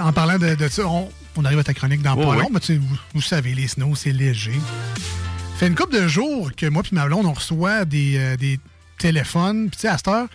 en 0.00 0.12
parlant 0.12 0.38
de, 0.38 0.54
de 0.56 0.68
ça, 0.68 0.86
on, 0.86 1.08
on 1.38 1.44
arrive 1.44 1.58
à 1.60 1.64
ta 1.64 1.72
chronique 1.74 2.02
dans 2.02 2.14
Oh, 2.18 2.22
pas 2.22 2.30
oui. 2.36 2.42
long, 2.42 2.48
mais 2.52 2.60
tu 2.60 2.76
vous, 2.76 2.96
vous 3.14 3.22
savez, 3.22 3.54
les 3.54 3.68
snows, 3.68 3.94
c'est 3.94 4.12
léger. 4.12 4.52
fait 5.58 5.66
une 5.68 5.74
couple 5.74 5.94
de 5.94 6.06
jours 6.08 6.50
que 6.56 6.66
moi 6.66 6.82
et 6.90 6.94
ma 6.94 7.06
blonde, 7.06 7.26
on 7.26 7.32
reçoit 7.32 7.84
des, 7.84 8.16
euh, 8.18 8.36
des 8.36 8.58
téléphones. 8.98 9.68
Puis 9.70 9.76
tu 9.76 9.80
sais, 9.82 9.88
à 9.88 9.96
cette 9.96 10.08
heure, 10.08 10.26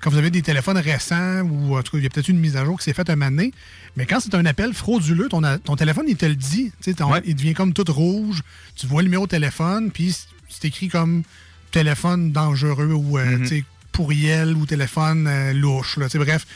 quand 0.00 0.10
vous 0.10 0.18
avez 0.18 0.30
des 0.30 0.42
téléphones 0.42 0.78
récents, 0.78 1.40
ou 1.42 1.76
en 1.76 1.82
tout 1.82 1.92
cas, 1.92 1.98
il 1.98 2.04
y 2.04 2.06
a 2.06 2.10
peut-être 2.10 2.28
une 2.28 2.38
mise 2.38 2.56
à 2.56 2.64
jour 2.64 2.76
qui 2.78 2.84
s'est 2.84 2.92
faite 2.92 3.08
un 3.10 3.16
moment 3.16 3.30
donné, 3.30 3.52
mais 3.96 4.04
quand 4.06 4.18
c'est 4.20 4.34
un 4.34 4.44
appel 4.46 4.72
frauduleux, 4.74 5.28
ton, 5.28 5.42
a- 5.44 5.58
ton 5.58 5.76
téléphone, 5.76 6.04
il 6.08 6.16
te 6.16 6.26
le 6.26 6.34
dit. 6.36 6.72
Ton- 6.96 7.14
Il 7.24 7.34
devient 7.34 7.54
comme 7.54 7.72
tout 7.72 7.84
rouge. 7.90 8.42
Tu 8.76 8.86
vois 8.86 9.02
le 9.02 9.06
numéro 9.08 9.26
de 9.26 9.30
téléphone, 9.30 9.90
puis 9.90 10.14
c'est 10.48 10.64
écrit 10.66 10.88
comme 10.88 11.22
téléphone 11.70 12.32
dangereux 12.32 12.92
ou 12.92 13.16
euh, 13.18 13.44
sais, 13.46 13.64
pourriel 13.92 14.54
ou 14.56 14.66
téléphone 14.66 15.26
euh, 15.26 15.52
louche. 15.52 15.96
Là, 15.98 16.08
bref. 16.14 16.46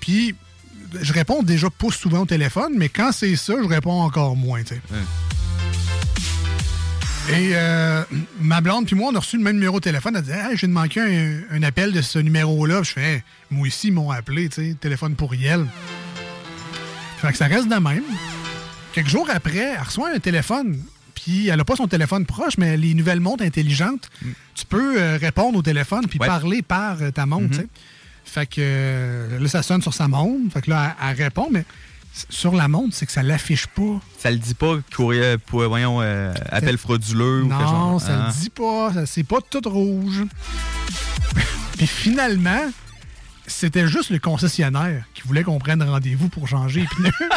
Puis 0.00 0.34
je 1.02 1.12
réponds 1.12 1.42
déjà 1.42 1.68
pas 1.70 1.90
souvent 1.90 2.20
au 2.20 2.26
téléphone, 2.26 2.72
mais 2.76 2.88
quand 2.88 3.12
c'est 3.12 3.36
ça, 3.36 3.54
je 3.62 3.68
réponds 3.68 4.00
encore 4.02 4.36
moins. 4.36 4.62
tu 4.62 4.74
sais. 4.74 4.80
Et 7.30 7.52
euh, 7.54 8.02
ma 8.40 8.60
blonde 8.60 8.86
puis 8.86 8.94
moi, 8.96 9.10
on 9.12 9.16
a 9.16 9.18
reçu 9.18 9.38
le 9.38 9.42
même 9.42 9.54
numéro 9.56 9.78
de 9.78 9.84
téléphone. 9.84 10.14
Elle 10.16 10.22
dit 10.22 10.30
hey, 10.30 10.56
j'ai 10.56 10.66
manqué 10.66 11.00
un, 11.00 11.56
un 11.56 11.62
appel 11.62 11.92
de 11.92 12.02
ce 12.02 12.18
numéro-là. 12.18 12.82
Je 12.82 12.92
fais 12.92 13.14
Hey, 13.14 13.22
moi 13.50 13.66
aussi, 13.66 13.88
ils 13.88 13.92
m'ont 13.92 14.10
appelé, 14.10 14.48
tu 14.50 14.56
sais, 14.70 14.74
téléphone 14.78 15.14
pourriel. 15.14 15.66
Fait 17.18 17.32
que 17.32 17.38
ça 17.38 17.46
reste 17.46 17.68
de 17.68 17.74
même. 17.76 18.02
Quelques 18.92 19.08
jours 19.08 19.28
après, 19.32 19.74
elle 19.76 19.80
reçoit 19.82 20.10
un 20.14 20.18
téléphone. 20.18 20.78
Puis 21.14 21.48
elle 21.48 21.56
n'a 21.56 21.64
pas 21.64 21.76
son 21.76 21.86
téléphone 21.88 22.26
proche, 22.26 22.58
mais 22.58 22.76
les 22.76 22.92
nouvelles 22.92 23.20
montres 23.20 23.42
intelligentes, 23.44 24.10
tu 24.54 24.66
peux 24.66 25.00
euh, 25.00 25.16
répondre 25.18 25.56
au 25.58 25.62
téléphone 25.62 26.06
puis 26.06 26.18
Ouais. 26.18 26.26
parler 26.26 26.60
par 26.60 27.00
euh, 27.00 27.10
ta 27.10 27.24
montre, 27.24 27.48
tu 27.52 27.56
sais. 27.60 27.68
Fait 28.34 28.46
que 28.46 28.56
euh, 28.58 29.38
là, 29.38 29.48
ça 29.48 29.62
sonne 29.62 29.80
sur 29.80 29.94
sa 29.94 30.08
montre. 30.08 30.52
Fait 30.52 30.60
que 30.60 30.68
là, 30.68 30.96
elle, 31.00 31.10
elle 31.10 31.22
répond, 31.22 31.46
mais 31.52 31.64
sur 32.28 32.52
la 32.52 32.66
montre, 32.66 32.92
c'est 32.92 33.06
que 33.06 33.12
ça 33.12 33.22
l'affiche 33.22 33.68
pas. 33.68 34.00
Ça 34.18 34.32
le 34.32 34.38
dit 34.38 34.54
pas, 34.54 34.74
courrier, 34.92 35.36
pour, 35.38 35.62
voyons, 35.68 36.00
euh, 36.02 36.34
appel 36.50 36.76
frauduleux 36.76 37.44
ou 37.44 37.48
quelque 37.48 37.62
Non, 37.62 38.00
ça 38.00 38.12
hein? 38.12 38.26
le 38.26 38.32
dit 38.32 38.50
pas. 38.50 39.06
C'est 39.06 39.22
pas 39.22 39.38
tout 39.48 39.62
rouge. 39.64 40.24
Puis 41.76 41.86
finalement, 41.86 42.72
c'était 43.46 43.86
juste 43.86 44.10
le 44.10 44.18
concessionnaire 44.18 45.04
qui 45.14 45.22
voulait 45.22 45.44
qu'on 45.44 45.60
prenne 45.60 45.80
rendez-vous 45.84 46.28
pour 46.28 46.48
changer 46.48 46.80
les 46.80 46.86
pneus. 46.88 47.12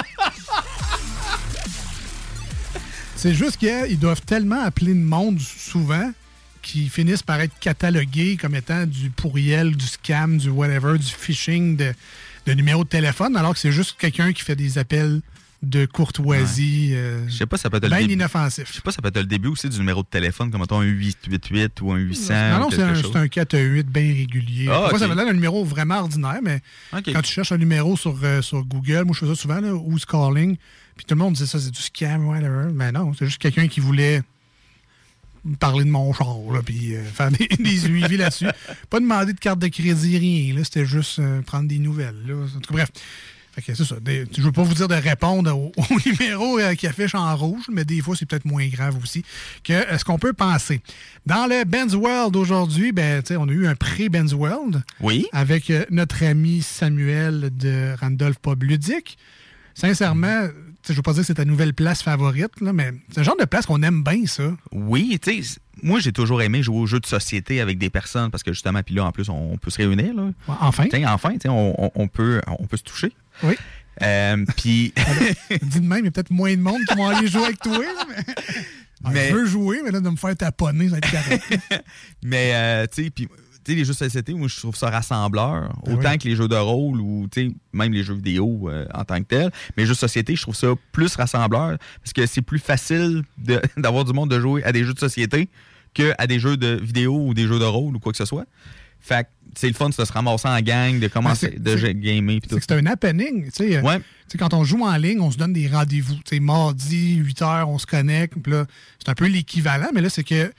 C'est 3.15 3.35
juste 3.35 3.57
qu'ils 3.57 3.99
doivent 3.99 4.21
tellement 4.21 4.63
appeler 4.63 4.95
le 4.95 5.03
monde 5.03 5.39
souvent 5.39 6.11
qu'ils 6.61 6.89
finissent 6.89 7.23
par 7.23 7.39
être 7.41 7.57
catalogués 7.59 8.37
comme 8.37 8.55
étant 8.55 8.85
du 8.85 9.09
pourriel, 9.09 9.75
du 9.75 9.85
scam, 9.85 10.37
du 10.37 10.49
whatever, 10.49 10.97
du 10.97 11.05
phishing 11.05 11.77
de, 11.77 11.93
de 12.45 12.53
numéro 12.53 12.83
de 12.83 12.89
téléphone, 12.89 13.35
alors 13.37 13.53
que 13.53 13.59
c'est 13.59 13.71
juste 13.71 13.95
quelqu'un 13.99 14.33
qui 14.33 14.41
fait 14.43 14.55
des 14.55 14.77
appels 14.77 15.21
de 15.63 15.87
courtoisie. 15.87 16.91
euh, 16.93 17.27
Je 17.27 17.33
sais 17.35 17.45
pas, 17.47 17.57
ça 17.57 17.69
peut 17.69 17.77
être 17.77 17.89
le 17.89 17.97
début. 17.97 18.13
inoffensif. 18.13 18.65
Je 18.69 18.73
sais 18.75 18.81
pas, 18.81 18.91
ça 18.91 19.01
peut 19.01 19.07
être 19.07 19.17
le 19.17 19.25
début 19.25 19.47
aussi 19.47 19.67
du 19.69 19.77
numéro 19.79 20.03
de 20.03 20.07
téléphone, 20.07 20.51
comme 20.51 20.61
mettons 20.61 20.81
un 20.81 20.85
888 20.85 21.81
ou 21.81 21.91
un 21.93 21.97
800. 21.97 22.33
Non, 22.51 22.59
non, 22.59 22.69
c'est 22.69 22.83
un, 22.83 23.21
un 23.21 23.27
4 23.27 23.53
à 23.55 23.59
8 23.59 23.87
bien 23.87 24.03
régulier. 24.13 24.67
Ah, 24.69 24.89
ça 24.97 25.07
va 25.07 25.13
être 25.21 25.29
un 25.29 25.33
numéro 25.33 25.65
vraiment 25.65 25.99
ordinaire, 25.99 26.39
mais 26.43 26.61
quand 26.91 27.21
tu 27.23 27.31
cherches 27.33 27.51
un 27.51 27.57
numéro 27.57 27.97
sur, 27.97 28.17
euh, 28.23 28.41
sur 28.43 28.63
Google, 28.65 29.03
moi 29.05 29.15
je 29.19 29.25
fais 29.25 29.31
ça 29.33 29.35
souvent, 29.35 29.59
là, 29.59 29.73
who's 29.73 30.05
calling, 30.05 30.57
puis 30.95 31.05
tout 31.05 31.15
le 31.15 31.19
monde 31.19 31.33
dit 31.33 31.47
ça, 31.47 31.59
c'est 31.59 31.71
du 31.71 31.81
scam, 31.81 32.27
whatever. 32.27 32.71
Mais 32.73 32.91
non, 32.91 33.13
c'est 33.17 33.25
juste 33.25 33.39
quelqu'un 33.39 33.67
qui 33.67 33.79
voulait 33.79 34.19
me 34.19 34.23
parler 35.59 35.83
de 35.85 35.89
mon 35.89 36.11
char, 36.13 36.37
là, 36.51 36.61
puis 36.63 36.95
euh, 36.95 37.03
faire 37.13 37.31
des, 37.31 37.47
des 37.47 37.77
suivis 37.77 38.17
là-dessus. 38.17 38.47
Pas 38.89 38.99
demander 38.99 39.33
de 39.33 39.39
carte 39.39 39.59
de 39.59 39.67
crédit, 39.67 40.17
rien. 40.17 40.53
là, 40.55 40.63
C'était 40.63 40.85
juste 40.85 41.19
euh, 41.19 41.41
prendre 41.41 41.67
des 41.67 41.79
nouvelles. 41.79 42.15
Là. 42.27 42.35
En 42.35 42.59
tout 42.59 42.73
cas, 42.73 42.85
bref. 42.85 42.89
Fait 43.59 43.73
c'est 43.75 43.85
ça. 43.85 43.95
Des- 43.99 44.25
je 44.37 44.41
veux 44.43 44.51
pas 44.51 44.61
vous 44.61 44.75
dire 44.75 44.87
de 44.87 44.93
répondre 44.93 45.51
au, 45.57 45.71
au 45.81 45.97
numéro 46.05 46.59
euh, 46.59 46.75
qui 46.75 46.85
affiche 46.85 47.15
en 47.15 47.35
rouge, 47.35 47.63
mais 47.71 47.85
des 47.85 48.01
fois, 48.01 48.15
c'est 48.15 48.27
peut-être 48.27 48.45
moins 48.45 48.67
grave 48.67 48.95
aussi 49.01 49.23
que 49.63 49.73
euh, 49.73 49.97
ce 49.97 50.05
qu'on 50.05 50.19
peut 50.19 50.33
penser. 50.33 50.79
Dans 51.25 51.47
le 51.47 51.63
Ben's 51.63 51.95
World 51.95 52.35
aujourd'hui, 52.35 52.91
ben, 52.91 53.23
on 53.31 53.49
a 53.49 53.51
eu 53.51 53.65
un 53.65 53.73
pré-Ben's 53.73 54.33
World 54.33 54.83
Oui. 55.01 55.25
avec 55.31 55.71
euh, 55.71 55.85
notre 55.89 56.23
ami 56.23 56.61
Samuel 56.61 57.49
de 57.57 57.95
Randolph 57.99 58.37
Pub 58.39 58.61
Ludique. 58.61 59.17
Sincèrement, 59.73 60.47
je 60.93 60.97
veux 60.97 61.01
pas 61.01 61.13
dire 61.13 61.21
que 61.21 61.27
c'est 61.27 61.35
ta 61.35 61.45
nouvelle 61.45 61.73
place 61.73 62.01
favorite, 62.01 62.61
là, 62.61 62.73
mais 62.73 62.91
c'est 63.11 63.19
le 63.21 63.23
genre 63.23 63.37
de 63.39 63.45
place 63.45 63.65
qu'on 63.65 63.81
aime 63.83 64.03
bien, 64.03 64.25
ça. 64.25 64.55
Oui, 64.71 65.19
tu 65.21 65.43
sais, 65.43 65.59
moi 65.83 65.99
j'ai 65.99 66.11
toujours 66.11 66.41
aimé 66.41 66.63
jouer 66.63 66.77
aux 66.77 66.85
jeux 66.85 66.99
de 66.99 67.05
société 67.05 67.61
avec 67.61 67.77
des 67.77 67.89
personnes 67.89 68.31
parce 68.31 68.43
que 68.43 68.53
justement, 68.53 68.81
puis 68.83 68.95
là 68.95 69.05
en 69.05 69.11
plus 69.11 69.29
on, 69.29 69.57
peut 69.57 69.69
se 69.69 69.77
réunir. 69.77 70.13
Là. 70.13 70.29
Enfin. 70.59 70.85
T'sais, 70.87 71.05
enfin, 71.05 71.37
t'sais, 71.37 71.49
on, 71.49 71.91
on- 71.99 72.07
peut, 72.07 72.41
on 72.47 72.65
peut 72.65 72.77
se 72.77 72.83
toucher. 72.83 73.11
Oui. 73.43 73.55
Euh, 74.01 74.45
puis. 74.55 74.93
Dis 75.61 75.79
de 75.81 75.87
même, 75.87 75.99
il 75.99 76.05
y 76.05 76.07
a 76.07 76.11
peut-être 76.11 76.31
moins 76.31 76.55
de 76.55 76.61
monde 76.61 76.81
qui 76.87 76.95
vont 76.95 77.07
aller 77.07 77.27
jouer 77.27 77.45
avec 77.45 77.59
toi. 77.59 77.79
Mais... 78.09 78.35
Mais- 79.11 79.29
Je 79.29 79.33
veux 79.35 79.45
jouer, 79.45 79.81
mais 79.83 79.91
là, 79.91 79.99
de 79.99 80.09
me 80.09 80.15
faire 80.15 80.35
taponner, 80.35 80.89
ça 80.89 80.97
va 80.99 81.35
être. 81.35 81.83
Mais, 82.23 82.51
euh, 82.53 82.87
tu 82.91 83.03
sais, 83.03 83.09
puis, 83.11 83.27
sais, 83.71 83.75
les 83.77 83.85
jeux 83.85 83.93
de 83.93 83.97
société, 83.97 84.33
moi, 84.33 84.47
je 84.47 84.57
trouve 84.59 84.75
ça 84.75 84.89
rassembleur. 84.89 85.73
Ben 85.85 85.93
autant 85.93 86.11
oui. 86.11 86.17
que 86.17 86.27
les 86.27 86.35
jeux 86.35 86.47
de 86.47 86.55
rôle 86.55 86.99
ou, 87.01 87.27
tu 87.31 87.47
sais, 87.49 87.55
même 87.73 87.93
les 87.93 88.03
jeux 88.03 88.15
vidéo 88.15 88.69
euh, 88.69 88.85
en 88.93 89.03
tant 89.03 89.17
que 89.19 89.25
tel. 89.27 89.51
Mais 89.75 89.83
les 89.83 89.85
jeux 89.87 89.93
de 89.93 89.97
société, 89.97 90.35
je 90.35 90.41
trouve 90.41 90.55
ça 90.55 90.67
plus 90.91 91.15
rassembleur 91.15 91.77
parce 92.01 92.13
que 92.13 92.25
c'est 92.25 92.41
plus 92.41 92.59
facile 92.59 93.23
d'avoir 93.77 94.05
du 94.05 94.13
monde 94.13 94.29
de 94.31 94.39
jouer 94.39 94.63
à 94.63 94.71
des 94.71 94.83
jeux 94.83 94.93
de 94.93 94.99
société 94.99 95.49
qu'à 95.93 96.27
des 96.27 96.39
jeux 96.39 96.57
de 96.57 96.79
vidéo 96.81 97.27
ou 97.27 97.33
des 97.33 97.47
jeux 97.47 97.59
de 97.59 97.65
rôle 97.65 97.95
ou 97.95 97.99
quoi 97.99 98.11
que 98.11 98.17
ce 98.17 98.25
soit. 98.25 98.45
Fait 98.99 99.23
que 99.23 99.29
c'est 99.55 99.67
le 99.67 99.73
fun 99.73 99.89
de 99.89 99.93
se 99.93 100.01
ramasser 100.11 100.47
en 100.47 100.59
gang, 100.59 100.99
de 100.99 101.07
commencer, 101.07 101.51
c'est- 101.53 101.59
de 101.63 101.91
gamer. 101.91 102.39
C'est 102.49 102.71
un 102.71 102.85
happening. 102.87 103.45
Tu 103.45 103.51
sais, 103.51 103.77
euh, 103.77 103.81
tu 103.97 104.03
sais, 104.27 104.37
quand 104.37 104.53
on 104.53 104.63
joue 104.63 104.83
en 104.83 104.95
ligne, 104.97 105.21
on 105.21 105.31
se 105.31 105.37
donne 105.37 105.53
des 105.53 105.67
rendez-vous. 105.67 106.15
Tu 106.15 106.21
sais, 106.35 106.39
mardi, 106.39 107.15
8 107.15 107.39
h, 107.41 107.65
on 107.65 107.77
se 107.77 107.85
connecte. 107.85 108.33
C'est 108.99 109.09
un 109.09 109.13
peu 109.13 109.27
l'équivalent, 109.27 109.87
mais 109.93 110.01
là, 110.01 110.09
c'est 110.09 110.23
que 110.23 110.51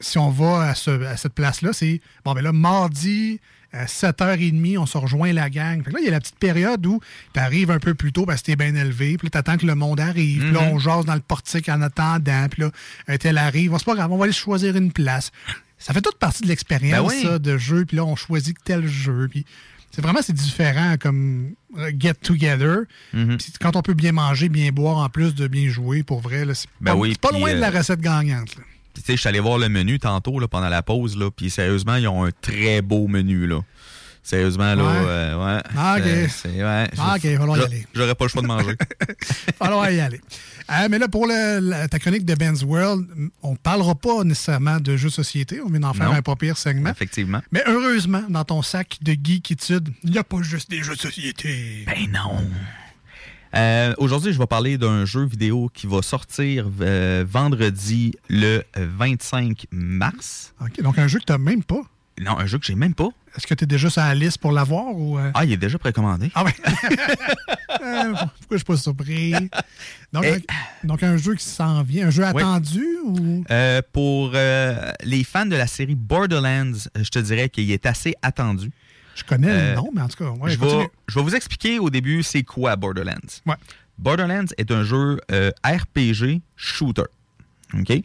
si 0.00 0.18
on 0.18 0.30
va 0.30 0.68
à, 0.70 0.74
ce- 0.74 1.04
à 1.04 1.16
cette 1.16 1.34
place-là, 1.34 1.72
c'est 1.72 2.00
bon, 2.24 2.34
ben 2.34 2.42
là, 2.42 2.52
mardi, 2.52 3.40
à 3.72 3.86
7h30, 3.86 4.78
on 4.78 4.86
se 4.86 4.96
rejoint 4.96 5.32
la 5.32 5.50
gang. 5.50 5.82
Fait 5.84 5.90
que 5.90 5.94
là, 5.96 6.00
il 6.00 6.04
y 6.06 6.08
a 6.08 6.12
la 6.12 6.20
petite 6.20 6.38
période 6.38 6.84
où 6.86 7.00
tu 7.34 7.40
arrives 7.40 7.70
un 7.70 7.78
peu 7.78 7.94
plus 7.94 8.12
tôt 8.12 8.24
parce 8.24 8.40
que 8.40 8.46
t'es 8.46 8.56
bien 8.56 8.74
élevé. 8.74 9.16
Puis 9.18 9.26
là, 9.26 9.30
t'attends 9.30 9.56
que 9.58 9.66
le 9.66 9.74
monde 9.74 10.00
arrive. 10.00 10.42
Puis 10.42 10.52
là, 10.52 10.62
Mhm. 10.62 10.68
on 10.74 10.78
jase 10.78 11.04
dans 11.04 11.14
le 11.14 11.20
portique 11.20 11.68
en 11.68 11.82
attendant. 11.82 12.46
Puis 12.48 12.62
là, 12.62 13.18
tel 13.18 13.36
arrive. 13.38 13.70
Bon, 13.72 13.78
c'est 13.78 13.84
pas 13.84 13.94
grave, 13.94 14.10
on 14.12 14.16
va 14.18 14.24
aller 14.24 14.32
choisir 14.32 14.76
une 14.76 14.92
place. 14.92 15.30
Ça 15.78 15.92
fait 15.92 16.00
toute 16.00 16.18
partie 16.18 16.42
de 16.42 16.48
l'expérience, 16.48 17.12
Ben 17.22 17.32
oui. 17.34 17.40
de 17.40 17.58
jeu. 17.58 17.84
Puis 17.84 17.96
là, 17.98 18.04
on 18.06 18.16
choisit 18.16 18.56
tel 18.64 18.86
jeu. 18.86 19.28
Puis 19.30 19.44
c'est 19.90 20.00
vraiment 20.00 20.20
c'est 20.22 20.32
différent 20.32 20.94
comme 20.98 21.52
euh, 21.76 21.90
get 21.98 22.14
together. 22.14 22.84
Mhm. 23.12 23.36
Puis 23.36 23.52
quand 23.60 23.76
on 23.76 23.82
peut 23.82 23.94
bien 23.94 24.12
manger, 24.12 24.48
bien 24.48 24.70
boire 24.70 24.98
en 24.98 25.08
plus 25.10 25.34
de 25.34 25.48
bien 25.48 25.68
jouer, 25.68 26.02
pour 26.02 26.20
vrai, 26.20 26.44
c'est 26.54 26.68
Ben 26.80 26.92
pas, 26.92 26.96
oui, 26.98 27.10
c'est 27.12 27.20
pas 27.20 27.36
loin 27.36 27.52
de 27.52 27.58
la 27.58 27.68
euh, 27.74 27.78
recette 27.78 28.00
gagnante. 28.00 28.56
là. 28.56 28.62
Puis, 28.96 29.02
Tu 29.02 29.12
sais, 29.12 29.16
je 29.16 29.20
suis 29.20 29.28
allé 29.28 29.40
voir 29.40 29.58
le 29.58 29.68
menu 29.68 29.98
tantôt 29.98 30.40
là, 30.40 30.48
pendant 30.48 30.70
la 30.70 30.82
pause, 30.82 31.18
là, 31.18 31.30
puis 31.30 31.50
sérieusement, 31.50 31.96
ils 31.96 32.08
ont 32.08 32.24
un 32.24 32.30
très 32.40 32.80
beau 32.80 33.08
menu. 33.08 33.46
là. 33.46 33.60
Sérieusement, 34.22 34.74
là, 34.74 34.82
Ouais. 34.82 35.06
euh, 35.06 35.56
ouais. 35.56 35.62
Ah, 35.76 35.96
ok. 35.98 36.30
C'est- 36.30 36.48
ouais, 36.64 36.88
Ah, 36.98 37.14
ok, 37.16 37.24
y 37.24 37.28
aller. 37.62 37.86
J'aurais 37.94 38.14
pas 38.14 38.24
le 38.24 38.28
choix 38.30 38.40
de 38.42 38.46
manger. 38.48 38.74
falloir 39.58 39.88
y 39.90 40.00
aller. 40.00 40.20
Euh, 40.70 40.88
mais 40.90 40.98
là, 40.98 41.08
pour 41.08 41.26
le- 41.26 41.60
la- 41.60 41.86
ta 41.88 41.98
chronique 41.98 42.24
de 42.24 42.34
Ben's 42.34 42.62
World, 42.64 43.06
on 43.42 43.52
ne 43.52 43.56
parlera 43.56 43.94
pas 43.94 44.24
nécessairement 44.24 44.80
de 44.80 44.96
jeux 44.96 45.10
de 45.10 45.14
société. 45.14 45.60
On 45.60 45.68
vient 45.68 45.80
d'en 45.80 45.92
faire 45.92 46.08
Non. 46.10 46.16
un 46.16 46.22
pas 46.22 46.34
pire 46.36 46.56
segment. 46.58 46.90
Effectivement. 46.90 47.40
Mais 47.52 47.62
heureusement, 47.66 48.24
dans 48.28 48.44
ton 48.44 48.62
sac 48.62 48.96
de 49.02 49.12
geekitude, 49.12 49.90
il 50.02 50.10
n'y 50.10 50.18
a 50.18 50.24
pas 50.24 50.42
juste 50.42 50.70
des 50.70 50.82
jeux 50.82 50.96
de 50.96 51.00
société. 51.00 51.84
Ben 51.86 52.10
non. 52.10 52.42
Euh, 53.56 53.94
Aujourd'hui, 53.98 54.32
je 54.32 54.38
vais 54.38 54.46
parler 54.46 54.76
d'un 54.76 55.04
jeu 55.04 55.24
vidéo 55.24 55.70
qui 55.72 55.86
va 55.86 56.02
sortir 56.02 56.66
euh, 56.80 57.24
vendredi 57.26 58.12
le 58.28 58.62
25 58.76 59.66
mars. 59.70 60.52
OK, 60.60 60.82
donc 60.82 60.98
un 60.98 61.08
jeu 61.08 61.18
que 61.18 61.24
tu 61.24 61.32
n'as 61.32 61.38
même 61.38 61.62
pas? 61.64 61.80
Non, 62.20 62.38
un 62.38 62.46
jeu 62.46 62.58
que 62.58 62.64
j'ai 62.66 62.74
même 62.74 62.94
pas. 62.94 63.08
Est-ce 63.36 63.46
que 63.46 63.54
tu 63.54 63.64
es 63.64 63.66
déjà 63.66 63.90
sur 63.90 64.00
la 64.02 64.14
liste 64.14 64.38
pour 64.38 64.52
l'avoir 64.52 64.94
ou. 64.94 65.18
euh? 65.18 65.30
Ah, 65.34 65.44
il 65.44 65.52
est 65.52 65.56
déjà 65.58 65.78
précommandé. 65.78 66.30
Ah 66.34 66.44
ouais. 66.44 66.54
Euh, 67.82 68.14
pourquoi 68.14 68.28
je 68.52 68.56
suis 68.56 68.64
pas 68.64 68.76
surpris? 68.76 69.32
Donc, 70.12 70.24
un, 70.24 70.38
donc 70.82 71.02
un 71.02 71.16
jeu 71.18 71.34
qui 71.34 71.44
s'en 71.44 71.82
vient, 71.82 72.06
un 72.08 72.10
jeu 72.10 72.24
Oui. 72.24 72.40
attendu 72.42 72.84
ou? 73.04 73.44
Euh, 73.50 73.80
pour 73.92 74.30
les 74.32 75.24
fans 75.24 75.46
de 75.46 75.54
la 75.54 75.66
série 75.66 75.94
Borderlands, 75.94 76.72
je 76.96 77.08
te 77.10 77.18
dirais 77.18 77.48
qu'il 77.48 77.70
est 77.70 77.84
assez 77.86 78.14
attendu. 78.22 78.70
Je 79.16 79.24
connais 79.24 79.48
Euh, 79.50 79.70
le 79.70 79.76
nom, 79.76 79.90
mais 79.92 80.02
en 80.02 80.08
tout 80.08 80.22
cas, 80.22 80.30
ouais, 80.30 80.50
je, 80.50 80.58
vais, 80.60 80.88
je 81.08 81.14
vais 81.18 81.22
vous 81.24 81.34
expliquer 81.34 81.78
au 81.80 81.90
début 81.90 82.22
c'est 82.22 82.42
quoi 82.44 82.76
Borderlands. 82.76 83.14
Ouais. 83.46 83.56
Borderlands 83.98 84.44
est 84.58 84.70
un 84.70 84.84
jeu 84.84 85.18
euh, 85.32 85.50
RPG 85.64 86.42
shooter. 86.54 87.02
OK? 87.74 88.02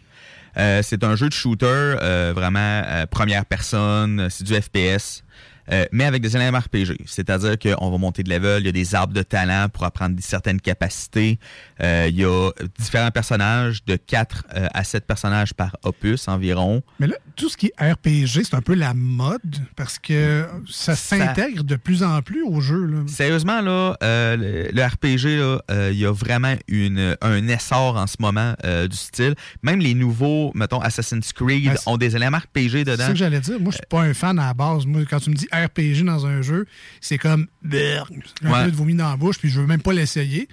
Euh, 0.57 0.81
c'est 0.83 1.03
un 1.03 1.15
jeu 1.15 1.29
de 1.29 1.33
shooter 1.33 1.65
euh, 1.67 2.33
vraiment 2.35 2.81
euh, 2.85 3.05
première 3.05 3.45
personne, 3.45 4.27
c'est 4.29 4.43
du 4.45 4.53
FPS. 4.53 5.23
Euh, 5.71 5.85
mais 5.91 6.05
avec 6.05 6.21
des 6.21 6.35
éléments 6.35 6.59
RPG. 6.59 6.97
C'est-à-dire 7.05 7.57
qu'on 7.59 7.89
va 7.91 7.97
monter 7.97 8.23
de 8.23 8.29
level, 8.29 8.61
il 8.61 8.65
y 8.65 8.69
a 8.69 8.71
des 8.71 8.95
arbres 8.95 9.13
de 9.13 9.23
talent 9.23 9.67
pour 9.71 9.83
apprendre 9.83 10.15
certaines 10.21 10.59
capacités. 10.61 11.39
Euh, 11.81 12.07
il 12.09 12.15
y 12.19 12.25
a 12.25 12.51
différents 12.79 13.11
personnages, 13.11 13.83
de 13.85 13.95
4 13.95 14.45
euh, 14.55 14.67
à 14.73 14.83
7 14.83 15.05
personnages 15.05 15.53
par 15.53 15.75
opus 15.83 16.27
environ. 16.27 16.81
Mais 16.99 17.07
là, 17.07 17.15
tout 17.35 17.49
ce 17.49 17.57
qui 17.57 17.67
est 17.77 17.91
RPG, 17.91 18.43
c'est 18.43 18.53
un 18.55 18.61
peu 18.61 18.73
la 18.75 18.93
mode 18.93 19.57
parce 19.75 19.97
que 19.99 20.45
ça 20.69 20.95
s'intègre 20.95 21.63
de 21.63 21.75
plus 21.75 22.03
en 22.03 22.21
plus 22.21 22.43
au 22.43 22.61
jeu. 22.61 22.85
Là. 22.85 22.99
Sérieusement, 23.07 23.61
là, 23.61 23.95
euh, 24.03 24.35
le, 24.37 24.69
le 24.73 24.83
RPG, 24.85 25.39
là, 25.39 25.89
il 25.91 25.97
y 25.97 26.05
a 26.05 26.11
vraiment 26.11 26.53
une, 26.67 27.15
un 27.21 27.47
essor 27.47 27.97
en 27.97 28.07
ce 28.07 28.17
moment 28.19 28.53
euh, 28.65 28.87
du 28.87 28.97
style. 28.97 29.35
Même 29.63 29.79
les 29.79 29.93
nouveaux, 29.93 30.51
mettons, 30.55 30.79
Assassin's 30.81 31.31
Creed 31.33 31.65
Ben, 31.65 31.75
c'est- 31.77 31.89
ont 31.89 31.97
des 31.97 32.15
éléments 32.15 32.37
RPG 32.37 32.69
C'est 32.71 32.83
dedans. 32.85 33.05
ça 33.05 33.09
que 33.11 33.15
j'allais 33.17 33.39
dire. 33.39 33.59
Moi, 33.59 33.71
je 33.71 33.77
suis 33.77 33.85
pas 33.89 34.01
un 34.01 34.13
fan 34.13 34.37
à 34.39 34.47
la 34.47 34.53
base. 34.53 34.85
Moi, 34.85 35.01
quand 35.09 35.19
tu 35.19 35.29
me 35.29 35.35
dis 35.35 35.47
RPG 35.65 36.03
dans 36.03 36.25
un 36.25 36.41
jeu, 36.41 36.65
c'est 37.01 37.17
comme 37.17 37.47
un 37.65 37.69
Ouais. 37.69 38.65
peu 38.65 38.71
de 38.71 38.75
vomi 38.75 38.93
dans 38.95 39.09
la 39.09 39.17
bouche, 39.17 39.37
puis 39.39 39.49
je 39.49 39.59
veux 39.59 39.67
même 39.67 39.81
pas 39.81 39.93
l'essayer. 39.93 40.47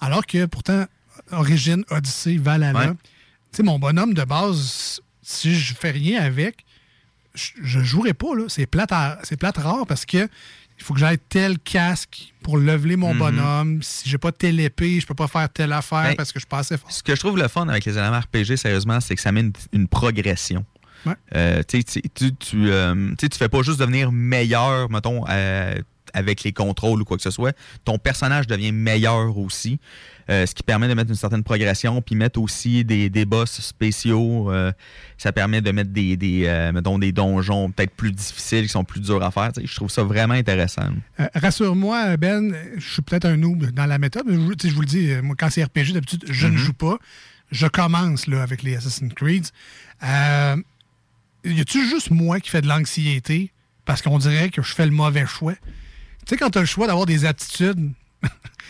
Alors 0.00 0.26
que 0.26 0.46
pourtant, 0.46 0.84
Origin, 1.32 1.84
Odyssey, 1.90 2.36
Valhalla, 2.36 2.78
Ouais. 2.80 2.86
tu 3.52 3.56
sais, 3.56 3.62
mon 3.62 3.78
bonhomme 3.78 4.14
de 4.14 4.22
base, 4.24 5.00
si 5.22 5.54
je 5.54 5.74
fais 5.74 5.90
rien 5.90 6.22
avec, 6.22 6.64
je, 7.34 7.50
je 7.62 7.80
jouerai 7.80 8.14
pas. 8.14 8.28
C'est 8.48 8.66
plate, 8.66 8.92
à- 8.92 9.18
plate 9.38 9.58
rare 9.58 9.86
parce 9.86 10.06
que 10.06 10.28
il 10.80 10.84
faut 10.84 10.94
que 10.94 11.00
j'aille 11.00 11.18
tel 11.28 11.58
casque 11.58 12.32
pour 12.42 12.56
leveler 12.56 12.94
mon 12.94 13.12
Mhm. 13.12 13.18
bonhomme. 13.18 13.82
Si 13.82 14.08
j'ai 14.08 14.16
pas 14.18 14.30
telle 14.30 14.60
épée, 14.60 15.00
je 15.00 15.06
peux 15.06 15.14
pas 15.14 15.26
faire 15.26 15.48
telle 15.48 15.72
affaire 15.72 16.04
Ben, 16.10 16.14
parce 16.16 16.30
que 16.32 16.38
je 16.38 16.46
passais 16.46 16.78
fort. 16.78 16.90
Ce 16.92 17.02
que 17.02 17.16
je 17.16 17.20
trouve 17.20 17.36
le 17.36 17.48
fun 17.48 17.68
avec 17.68 17.84
les 17.84 17.98
éléments 17.98 18.20
RPG, 18.20 18.56
sérieusement, 18.56 19.00
c'est 19.00 19.16
que 19.16 19.20
ça 19.20 19.32
mène 19.32 19.52
une 19.72 19.88
progression. 19.88 20.64
Ouais. 21.06 21.14
Euh, 21.34 21.62
tu, 21.66 21.82
tu, 21.84 22.70
euh, 22.70 23.14
tu 23.18 23.28
fais 23.38 23.48
pas 23.48 23.62
juste 23.62 23.80
devenir 23.80 24.12
meilleur, 24.12 24.90
mettons, 24.90 25.24
euh, 25.28 25.74
avec 26.14 26.42
les 26.42 26.52
contrôles 26.52 27.02
ou 27.02 27.04
quoi 27.04 27.16
que 27.16 27.22
ce 27.22 27.30
soit. 27.30 27.56
Ton 27.84 27.98
personnage 27.98 28.46
devient 28.46 28.72
meilleur 28.72 29.36
aussi, 29.36 29.78
euh, 30.30 30.46
ce 30.46 30.54
qui 30.54 30.62
permet 30.62 30.88
de 30.88 30.94
mettre 30.94 31.10
une 31.10 31.16
certaine 31.16 31.44
progression, 31.44 32.00
puis 32.00 32.14
mettre 32.14 32.40
aussi 32.40 32.84
des, 32.84 33.10
des 33.10 33.24
boss 33.26 33.60
spéciaux. 33.60 34.50
ça 35.18 35.32
permet 35.32 35.60
de 35.60 35.70
mettre 35.70 35.90
des, 35.90 36.16
des, 36.16 36.70
mettons, 36.72 36.98
des 36.98 37.12
donjons 37.12 37.70
peut-être 37.70 37.94
plus 37.94 38.12
difficiles, 38.12 38.62
qui 38.62 38.70
sont 38.70 38.84
plus 38.84 39.00
durs 39.00 39.22
à 39.22 39.30
faire. 39.30 39.50
Je 39.62 39.74
trouve 39.74 39.90
ça 39.90 40.02
vraiment 40.02 40.34
intéressant. 40.34 40.88
Rassure-moi, 41.34 42.16
Ben, 42.16 42.54
je 42.76 42.88
suis 42.88 43.02
peut-être 43.02 43.26
un 43.26 43.36
noob 43.36 43.70
dans 43.72 43.86
la 43.86 43.98
méthode. 43.98 44.24
Je, 44.28 44.34
vous 44.70 44.80
le 44.80 44.86
dis, 44.86 45.12
moi, 45.22 45.36
quand 45.38 45.50
c'est 45.50 45.62
RPG, 45.62 45.92
d'habitude, 45.92 46.24
je 46.28 46.46
ne 46.46 46.56
joue 46.56 46.72
pas. 46.72 46.98
Je 47.50 47.66
commence 47.66 48.26
là, 48.26 48.42
avec 48.42 48.62
les 48.62 48.76
Assassin's 48.76 49.12
Creed. 49.14 49.46
Y 51.44 51.60
a-tu 51.60 51.88
juste 51.88 52.10
moi 52.10 52.40
qui 52.40 52.50
fais 52.50 52.60
de 52.60 52.68
l'anxiété 52.68 53.52
parce 53.84 54.02
qu'on 54.02 54.18
dirait 54.18 54.50
que 54.50 54.62
je 54.62 54.74
fais 54.74 54.86
le 54.86 54.92
mauvais 54.92 55.26
choix? 55.26 55.54
Tu 55.54 55.60
sais, 56.30 56.36
quand 56.36 56.50
tu 56.50 56.58
as 56.58 56.62
le 56.62 56.66
choix 56.66 56.86
d'avoir 56.86 57.06
des 57.06 57.24
aptitudes, 57.24 57.92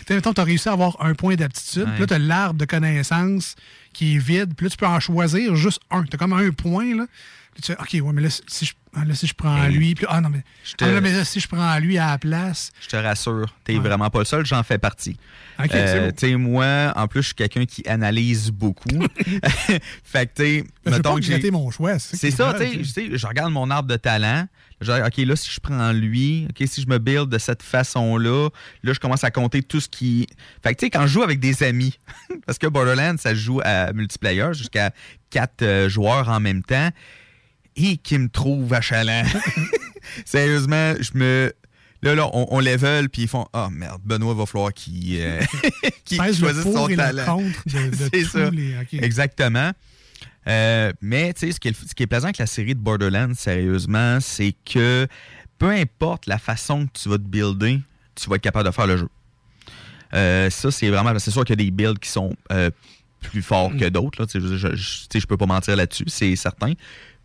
tu 0.06 0.12
mettons, 0.14 0.32
tu 0.32 0.40
as 0.40 0.44
réussi 0.44 0.68
à 0.68 0.72
avoir 0.72 0.96
un 1.04 1.14
point 1.14 1.34
d'aptitude, 1.36 1.84
Ouais. 1.84 1.90
puis 1.92 2.00
là, 2.00 2.06
tu 2.06 2.14
as 2.14 2.18
l'arbre 2.18 2.58
de 2.58 2.64
connaissances 2.64 3.54
qui 3.92 4.14
est 4.16 4.18
vide, 4.18 4.54
puis 4.56 4.64
là, 4.66 4.70
tu 4.70 4.76
peux 4.76 4.86
en 4.86 5.00
choisir 5.00 5.54
juste 5.56 5.80
un. 5.90 6.02
Tu 6.04 6.14
as 6.14 6.18
comme 6.18 6.32
un 6.32 6.50
point, 6.50 6.94
là. 6.96 7.06
Puis 7.54 7.62
tu 7.62 7.72
fais, 7.72 7.78
OK, 8.00 8.06
ouais, 8.06 8.12
mais 8.12 8.22
là, 8.22 8.28
si 8.30 8.66
je, 8.66 8.74
ah, 8.94 9.04
là, 9.04 9.14
si 9.14 9.26
je 9.26 9.34
prends 9.34 9.64
Hey. 9.64 9.72
lui, 9.74 9.94
puis 9.96 10.06
ah 10.08 10.20
non, 10.20 10.28
mais, 10.28 10.44
te- 10.76 10.84
ah, 10.84 10.92
là, 10.92 11.00
mais 11.00 11.12
là, 11.12 11.24
si 11.24 11.40
je 11.40 11.48
prends 11.48 11.76
lui 11.80 11.98
à 11.98 12.10
la 12.10 12.18
place, 12.18 12.70
Je 12.80 12.86
te 12.86 12.96
rassure, 12.96 13.52
t'es 13.64 13.76
vraiment 13.78 14.08
pas 14.10 14.20
le 14.20 14.24
seul, 14.24 14.46
j'en 14.46 14.62
fais 14.62 14.78
partie. 14.78 15.16
Ok, 15.58 15.70
beau. 15.72 16.12
tu 16.16 16.28
sais, 16.28 16.36
moi, 16.36 16.92
en 16.94 17.08
plus, 17.08 17.22
je 17.22 17.26
suis 17.26 17.34
quelqu'un 17.34 17.64
qui 17.66 17.82
analyse 17.88 18.52
beaucoup. 18.52 18.88
fait 20.04 20.26
que, 20.26 20.34
tu 20.36 20.42
sais, 20.60 20.64
mettons 20.86 21.14
pas 21.14 21.20
que 21.20 21.22
j'ai- 21.22 21.50
mon 21.50 21.70
choix. 21.72 21.98
C'est 21.98 22.30
ça, 22.30 22.54
tu 22.54 22.78
tu 22.78 22.84
sais, 22.84 23.08
je 23.12 23.26
regarde 23.26 23.52
mon 23.52 23.68
arbre 23.70 23.88
de 23.88 23.96
talent. 23.96 24.46
Je 24.80 24.92
dis, 24.92 25.00
OK, 25.00 25.26
là, 25.26 25.36
si 25.36 25.50
je 25.50 25.60
prends 25.60 25.92
lui, 25.92 26.46
OK, 26.50 26.66
si 26.68 26.82
je 26.82 26.86
me 26.86 26.98
build 26.98 27.28
de 27.28 27.38
cette 27.38 27.62
façon-là, 27.62 28.48
là, 28.82 28.92
je 28.92 29.00
commence 29.00 29.24
à 29.24 29.30
compter 29.30 29.62
tout 29.62 29.80
ce 29.80 29.88
qui. 29.88 30.26
Fait 30.62 30.74
que, 30.74 30.80
tu 30.80 30.86
sais, 30.86 30.90
quand 30.90 31.02
je 31.02 31.12
joue 31.12 31.22
avec 31.22 31.40
des 31.40 31.62
amis, 31.62 31.98
parce 32.46 32.58
que 32.58 32.66
Borderlands, 32.66 33.16
ça 33.18 33.30
se 33.30 33.40
joue 33.40 33.60
à 33.64 33.92
multiplayer, 33.92 34.52
jusqu'à 34.52 34.92
quatre 35.30 35.62
euh, 35.62 35.88
joueurs 35.88 36.28
en 36.28 36.40
même 36.40 36.62
temps, 36.62 36.90
et 37.76 37.96
qui 37.96 38.18
me 38.18 38.28
trouve 38.28 38.72
achalant. 38.72 39.24
Sérieusement, 40.24 40.94
je 41.00 41.10
me. 41.14 41.52
Là, 42.00 42.14
là, 42.14 42.30
on, 42.32 42.46
on 42.50 42.60
level, 42.60 43.08
puis 43.08 43.22
ils 43.22 43.28
font 43.28 43.46
Ah 43.52 43.68
merde, 43.72 44.00
Benoît 44.04 44.32
va 44.32 44.46
falloir 44.46 44.72
qu'il 44.72 45.20
euh, 45.20 45.40
choisisse 46.08 46.62
son 46.62 46.86
talent. 46.86 47.42
C'est 47.66 48.24
ça. 48.24 48.50
les-. 48.50 48.76
Exactement. 48.92 49.72
Euh, 50.48 50.92
mais 51.02 51.32
tu 51.34 51.40
sais, 51.40 51.52
ce, 51.52 51.60
qui 51.60 51.68
est 51.68 51.80
le- 51.80 51.88
ce 51.88 51.94
qui 51.94 52.02
est 52.02 52.06
plaisant 52.06 52.24
avec 52.26 52.38
la 52.38 52.46
série 52.46 52.74
de 52.74 52.80
Borderlands, 52.80 53.34
sérieusement, 53.34 54.18
c'est 54.20 54.54
que 54.64 55.06
peu 55.58 55.70
importe 55.70 56.26
la 56.26 56.38
façon 56.38 56.86
que 56.86 56.92
tu 57.00 57.08
vas 57.08 57.18
te 57.18 57.22
builder, 57.22 57.80
tu 58.14 58.30
vas 58.30 58.36
être 58.36 58.42
capable 58.42 58.66
de 58.66 58.72
faire 58.74 58.86
le 58.86 58.96
jeu. 58.96 59.08
Euh, 60.14 60.48
ça, 60.48 60.70
c'est 60.70 60.88
vraiment. 60.88 61.18
C'est 61.18 61.30
sûr 61.30 61.44
qu'il 61.44 61.58
y 61.60 61.62
a 61.62 61.64
des 61.64 61.70
builds 61.70 61.98
qui 61.98 62.08
sont 62.08 62.34
euh, 62.50 62.70
plus 63.20 63.42
forts 63.42 63.76
que 63.76 63.84
d'autres. 63.90 64.24
Tu 64.24 64.40
sais, 64.40 64.46
Je, 64.56 64.56
je, 64.74 65.18
je- 65.18 65.26
peux 65.26 65.36
pas 65.36 65.46
mentir 65.46 65.76
là-dessus, 65.76 66.04
c'est 66.06 66.34
certain. 66.36 66.72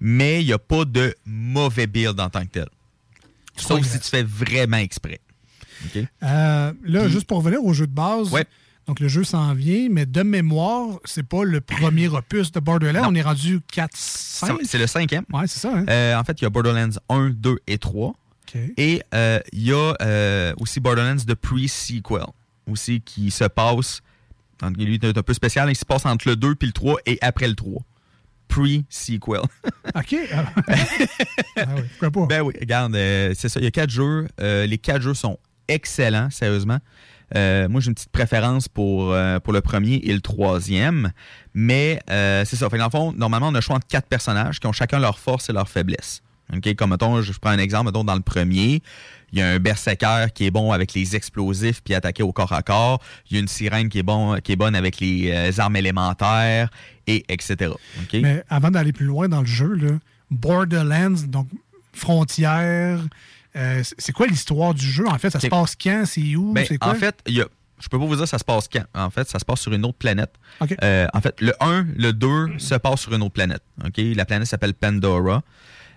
Mais 0.01 0.41
il 0.41 0.47
n'y 0.47 0.53
a 0.53 0.59
pas 0.59 0.83
de 0.83 1.15
mauvais 1.25 1.87
build 1.87 2.19
en 2.19 2.29
tant 2.29 2.41
que 2.41 2.49
tel. 2.51 2.67
Sauf 3.55 3.85
si 3.85 3.99
tu 3.99 4.09
fais 4.09 4.23
vraiment 4.23 4.77
exprès. 4.77 5.19
Euh, 6.23 6.73
là, 6.83 7.07
juste 7.07 7.27
pour 7.27 7.37
revenir 7.37 7.63
au 7.63 7.73
jeu 7.73 7.87
de 7.87 7.91
base, 7.93 8.31
Ouais. 8.31 8.45
Donc 8.87 8.99
le 8.99 9.07
jeu 9.07 9.23
s'en 9.23 9.53
vient, 9.53 9.87
mais 9.89 10.05
de 10.05 10.23
mémoire, 10.23 10.99
c'est 11.05 11.27
pas 11.27 11.43
le 11.43 11.61
premier 11.61 12.07
opus 12.13 12.51
de 12.51 12.59
Borderlands. 12.59 13.03
Non. 13.03 13.09
On 13.09 13.15
est 13.15 13.21
rendu 13.21 13.59
4, 13.71 13.91
5. 13.95 14.57
C'est 14.63 14.77
le 14.77 14.87
cinquième. 14.87 15.23
Ouais, 15.31 15.47
c'est 15.47 15.59
ça. 15.59 15.73
Hein? 15.75 15.85
Euh, 15.89 16.15
en 16.15 16.23
fait, 16.23 16.41
il 16.41 16.43
y 16.43 16.47
a 16.47 16.49
Borderlands 16.49 16.97
1, 17.09 17.29
2 17.31 17.57
et 17.67 17.77
3. 17.77 18.09
OK. 18.09 18.61
Et 18.77 19.01
euh, 19.13 19.39
il 19.51 19.63
y 19.63 19.73
a 19.73 19.93
euh, 20.01 20.53
aussi 20.57 20.79
Borderlands 20.79 21.23
de 21.25 21.33
pre-sequel, 21.33 22.25
aussi 22.67 23.01
qui 23.01 23.31
se 23.31 23.45
passe, 23.45 24.01
donc, 24.63 24.77
lui 24.77 24.95
est 24.95 25.17
un 25.17 25.23
peu 25.23 25.33
spécial, 25.33 25.69
il 25.69 25.75
se 25.75 25.83
passe 25.85 26.05
entre 26.05 26.29
le 26.29 26.35
2 26.35 26.55
puis 26.55 26.67
le 26.67 26.73
3 26.73 26.97
et 27.05 27.17
après 27.21 27.47
le 27.47 27.55
3. 27.55 27.81
Pre-sequel. 28.47 29.41
OK. 29.95 30.15
Ah, 30.31 30.45
Ah 31.57 31.65
oui, 31.75 31.81
pourquoi 31.99 32.11
pas? 32.11 32.25
Ben 32.27 32.41
oui, 32.43 32.53
regarde, 32.59 32.95
euh, 32.95 33.33
c'est 33.35 33.49
ça, 33.49 33.59
il 33.59 33.63
y 33.63 33.67
a 33.67 33.71
quatre 33.71 33.89
jeux. 33.89 34.27
Euh, 34.39 34.65
les 34.65 34.77
quatre 34.77 35.01
jeux 35.01 35.13
sont 35.13 35.37
excellents, 35.67 36.29
sérieusement. 36.29 36.79
Euh, 37.35 37.67
moi, 37.67 37.81
j'ai 37.81 37.87
une 37.87 37.95
petite 37.95 38.11
préférence 38.11 38.67
pour, 38.67 39.11
euh, 39.11 39.39
pour 39.39 39.53
le 39.53 39.61
premier 39.61 39.95
et 39.95 40.13
le 40.13 40.21
troisième. 40.21 41.11
Mais 41.53 41.99
euh, 42.09 42.43
c'est 42.45 42.55
ça. 42.55 42.69
Fait 42.69 42.77
que 42.77 42.81
dans 42.81 42.87
le 42.87 42.91
fond, 42.91 43.13
normalement, 43.17 43.49
on 43.49 43.55
a 43.55 43.61
choix 43.61 43.75
entre 43.75 43.87
quatre 43.87 44.07
personnages 44.07 44.59
qui 44.59 44.67
ont 44.67 44.71
chacun 44.71 44.99
leurs 44.99 45.19
forces 45.19 45.49
et 45.49 45.53
leurs 45.53 45.69
faiblesses. 45.69 46.21
Comme, 46.77 46.91
mettons, 46.91 47.21
je 47.21 47.31
prends 47.39 47.49
un 47.49 47.57
exemple, 47.57 47.85
mettons, 47.85 48.03
dans 48.03 48.13
le 48.13 48.21
premier, 48.21 48.83
il 49.31 49.39
y 49.39 49.41
a 49.41 49.47
un 49.47 49.59
berserker 49.59 50.27
qui 50.35 50.45
est 50.45 50.51
bon 50.51 50.71
avec 50.71 50.93
les 50.93 51.15
explosifs 51.15 51.81
puis 51.81 51.95
attaquer 51.95 52.21
au 52.21 52.31
corps 52.31 52.53
à 52.53 52.61
corps. 52.61 53.01
Il 53.29 53.35
y 53.35 53.37
a 53.37 53.39
une 53.39 53.47
sirène 53.47 53.89
qui 53.89 53.99
est, 53.99 54.03
bon, 54.03 54.37
qui 54.43 54.51
est 54.51 54.55
bonne 54.55 54.75
avec 54.75 54.99
les 54.99 55.59
armes 55.59 55.77
élémentaires, 55.77 56.69
et 57.07 57.25
etc. 57.29 57.71
Mais 58.13 58.43
avant 58.49 58.69
d'aller 58.69 58.93
plus 58.93 59.05
loin 59.05 59.27
dans 59.27 59.39
le 59.39 59.47
jeu, 59.47 59.99
Borderlands, 60.29 61.27
donc 61.27 61.47
frontières, 61.93 62.99
euh, 63.55 63.81
c'est- 63.97 64.11
quoi 64.11 64.27
l'histoire 64.27 64.73
du 64.73 64.85
jeu? 64.89 65.07
En 65.07 65.17
fait, 65.17 65.29
ça 65.29 65.39
se 65.39 65.47
passe 65.49 65.75
quand? 65.75 66.03
C'est 66.05 66.35
où? 66.35 66.53
Ben, 66.53 66.65
c'est 66.67 66.77
quoi? 66.77 66.91
en 66.91 66.95
fait, 66.95 67.15
il 67.27 67.35
y 67.35 67.41
a, 67.41 67.45
je 67.79 67.87
peux 67.89 67.99
pas 67.99 68.05
vous 68.05 68.15
dire 68.15 68.27
ça 68.27 68.37
se 68.37 68.43
passe 68.43 68.67
quand. 68.71 68.83
En 68.93 69.09
fait, 69.09 69.27
ça 69.29 69.39
se 69.39 69.45
passe 69.45 69.59
sur 69.61 69.73
une 69.73 69.85
autre 69.85 69.97
planète. 69.97 70.31
Euh, 70.83 71.07
en 71.13 71.21
fait, 71.21 71.39
le 71.41 71.53
1, 71.59 71.85
le 71.95 72.11
2 72.13 72.57
se 72.57 72.75
passe 72.75 73.01
sur 73.01 73.13
une 73.13 73.21
autre 73.23 73.33
planète. 73.33 73.61
La 73.97 74.25
planète 74.25 74.47
s'appelle 74.47 74.73
Pandora. 74.73 75.41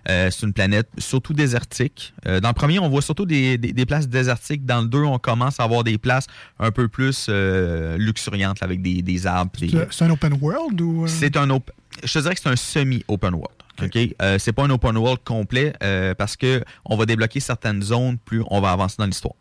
Euh, 0.09 0.31
c'est 0.31 0.47
une 0.47 0.53
planète 0.53 0.89
surtout 0.99 1.33
désertique. 1.33 2.15
Euh, 2.27 2.39
dans 2.39 2.49
le 2.51 2.55
premier, 2.55 2.79
on 2.79 2.89
voit 2.89 3.03
surtout 3.03 3.27
des, 3.27 3.59
des- 3.59 3.73
des 3.73 3.87
places 3.87 4.07
désertiques. 4.09 4.65
Dans 4.65 4.81
le 4.83 4.87
2, 4.87 5.03
on 5.03 5.19
commence 5.19 5.59
à 5.59 5.65
avoir 5.65 5.83
des 5.83 5.99
places 5.99 6.27
un 6.61 6.71
peu 6.71 6.87
plus 6.87 7.29
luxuriantes 7.99 8.63
avec 8.63 8.83
des, 8.83 9.03
des 9.03 9.27
arbres. 9.27 9.51
C'est- 9.59 10.03
un 10.05 10.11
open 10.11 10.35
world 10.41 10.81
ou. 10.81 11.07
c'est 11.09 11.37
un 11.37 11.51
op- 11.51 11.71
je 12.05 12.13
te 12.13 12.19
dirais 12.21 12.35
que 12.35 12.41
c'est 12.41 12.49
un 12.49 12.57
semi-open 12.57 13.35
world. 13.35 13.57
OK? 13.83 13.99
Euh, 14.23 14.39
c'est 14.39 14.53
pas 14.53 14.65
un 14.65 14.71
open 14.71 14.97
world 14.97 15.21
complet 15.25 15.73
euh, 15.83 16.15
parce 16.15 16.37
que 16.37 16.65
on 16.85 16.97
va 16.97 17.07
débloquer 17.07 17.41
certaines 17.41 17.83
zones 17.83 18.19
plus 18.19 18.43
on 18.51 18.61
va 18.61 18.73
avancer 18.73 18.97
dans 18.99 19.07
l'histoire. 19.07 19.35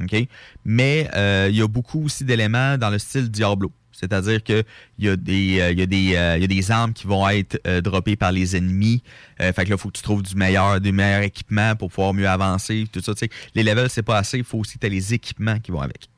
OK? 0.00 0.26
Mais 0.64 1.08
euh, 1.14 1.48
il 1.50 1.56
y 1.56 1.62
a 1.62 1.68
beaucoup 1.68 2.04
aussi 2.04 2.24
d'éléments 2.24 2.78
dans 2.78 2.90
le 2.90 2.98
style 2.98 3.30
Diablo. 3.30 3.72
C'est-à-dire 3.92 4.42
qu'il 4.42 4.64
y, 4.98 5.08
a 5.08 5.16
des, 5.16 5.60
euh, 5.60 5.72
y, 5.72 5.82
a 5.82 5.86
des, 5.86 6.16
euh, 6.16 6.38
y 6.38 6.44
a 6.44 6.46
des 6.46 6.70
armes 6.70 6.94
qui 6.94 7.06
vont 7.06 7.28
être 7.28 7.60
droppées 7.80 8.16
par 8.16 8.32
les 8.32 8.56
ennemis. 8.56 9.02
Fait 9.38 9.52
que 9.52 9.70
là, 9.70 9.76
il 9.76 9.78
faut 9.78 9.88
que 9.88 9.98
tu 9.98 10.02
trouves 10.02 10.22
du 10.22 10.36
meilleur, 10.36 10.80
du 10.80 10.92
meilleur 10.92 11.22
équipement 11.22 11.76
pour 11.76 11.90
pouvoir 11.90 12.14
mieux 12.14 12.28
avancer. 12.28 12.86
Tout 12.90 13.00
ça, 13.00 13.14
tu 13.14 13.26
sais. 13.26 13.30
Les 13.54 13.62
levels, 13.62 13.90
c'est 13.90 14.02
pas 14.02 14.16
assez. 14.16 14.38
Il 14.38 14.44
faut 14.44 14.58
aussi 14.58 14.78
que 14.78 14.86
tu 14.86 14.90
les 14.90 15.12
équipements 15.12 15.58
qui 15.58 15.70
vont 15.70 15.80
avec. 15.80 16.08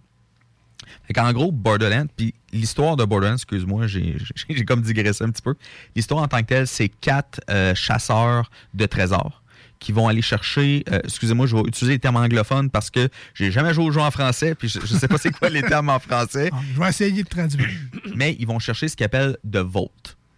Fait 1.06 1.12
qu'en 1.14 1.32
gros, 1.32 1.50
Borderlands, 1.52 2.06
puis 2.16 2.34
l'histoire 2.52 2.96
de 2.96 3.04
Borderlands, 3.04 3.36
excuse-moi, 3.36 3.86
j'ai 3.86 4.64
comme 4.66 4.82
digressé 4.82 5.24
un 5.24 5.30
petit 5.30 5.42
peu. 5.42 5.54
L'histoire 5.96 6.22
en 6.22 6.28
tant 6.28 6.40
que 6.40 6.46
telle, 6.46 6.66
c'est 6.66 6.88
quatre 6.88 7.40
euh, 7.50 7.74
chasseurs 7.74 8.50
de 8.74 8.86
trésors 8.86 9.42
qui 9.78 9.90
vont 9.90 10.06
aller 10.06 10.22
chercher, 10.22 10.84
euh, 10.92 11.00
excusez-moi, 11.02 11.46
je 11.46 11.56
vais 11.56 11.62
utiliser 11.62 11.94
les 11.94 11.98
termes 11.98 12.14
anglophones 12.16 12.70
parce 12.70 12.88
que 12.88 13.08
j'ai 13.34 13.50
jamais 13.50 13.74
joué 13.74 13.84
au 13.86 13.90
jeu 13.90 14.00
en 14.00 14.12
français, 14.12 14.54
puis 14.54 14.68
je, 14.68 14.78
je 14.78 14.86
sais 14.94 15.08
pas 15.08 15.18
c'est 15.18 15.32
quoi 15.32 15.48
les 15.50 15.62
termes 15.62 15.88
en 15.88 15.98
français. 15.98 16.50
Ah, 16.54 16.60
Je 16.74 16.80
vais 16.80 16.88
essayer 16.88 17.22
de 17.24 17.28
traduire. 17.28 17.68
Mais 18.14 18.36
ils 18.38 18.46
vont 18.46 18.60
chercher 18.60 18.86
ce 18.86 18.94
qu'ils 18.96 19.06
appellent 19.06 19.36
de 19.42 19.58
vault. 19.58 19.90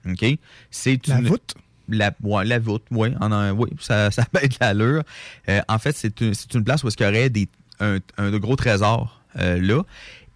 OK? 0.08 0.24
C'est 0.70 1.06
La 1.08 1.18
une- 1.18 1.28
voûte? 1.28 1.54
La, 1.90 2.12
ouais, 2.22 2.46
la 2.46 2.58
voûte, 2.58 2.84
oui. 2.90 3.10
En, 3.20 3.54
ça, 3.80 4.10
ça 4.10 4.24
peut 4.24 4.40
être 4.42 4.56
l'allure. 4.60 5.02
Euh, 5.50 5.60
en 5.68 5.78
fait, 5.78 5.94
c'est 5.94 6.18
une, 6.22 6.32
une 6.54 6.64
place 6.64 6.82
où 6.82 6.88
est-ce 6.88 6.96
qu'il 6.96 7.04
y 7.04 7.08
aurait 7.10 7.28
des, 7.28 7.46
un, 7.80 7.98
un 8.16 8.30
gros 8.38 8.56
trésors 8.56 9.20
euh, 9.38 9.60
là. 9.60 9.82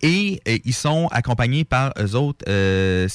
Et 0.02 0.40
euh, 0.46 0.58
ils 0.64 0.74
sont 0.74 1.08
accompagnés 1.10 1.64
par 1.64 1.92
eux 1.98 2.14
autres 2.14 2.44
euh, 2.48 3.08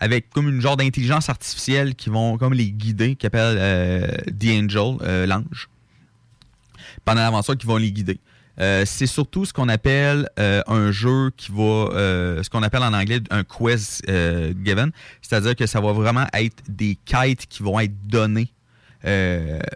avec 0.00 0.30
comme 0.30 0.48
une 0.48 0.60
genre 0.60 0.78
d'intelligence 0.78 1.28
artificielle 1.28 1.94
qui 1.94 2.08
vont 2.08 2.38
comme 2.38 2.54
les 2.54 2.72
guider, 2.72 3.14
qui 3.16 3.26
appelle 3.26 3.56
euh, 3.58 4.08
The 4.38 4.64
Angel, 4.64 4.96
euh, 5.02 5.26
l'ange. 5.26 5.68
Pendant 7.04 7.20
l'aventure, 7.20 7.56
qui 7.56 7.66
vont 7.66 7.76
les 7.76 7.92
guider. 7.92 8.18
Euh, 8.58 8.84
c'est 8.84 9.06
surtout 9.06 9.44
ce 9.44 9.52
qu'on 9.52 9.68
appelle 9.68 10.28
un 10.36 10.90
jeu 10.90 11.30
qui 11.36 11.50
va, 11.52 11.88
ce 12.42 12.50
qu'on 12.50 12.62
appelle 12.62 12.82
en 12.82 12.92
anglais 12.92 13.20
un 13.30 13.44
quest 13.44 14.04
given, 14.06 14.90
c'est-à-dire 15.22 15.54
que 15.54 15.66
ça 15.66 15.80
va 15.80 15.92
vraiment 15.92 16.26
être 16.34 16.62
des 16.68 16.98
quêtes 17.04 17.46
qui 17.46 17.62
vont 17.62 17.78
être 17.80 17.94
données 18.06 18.52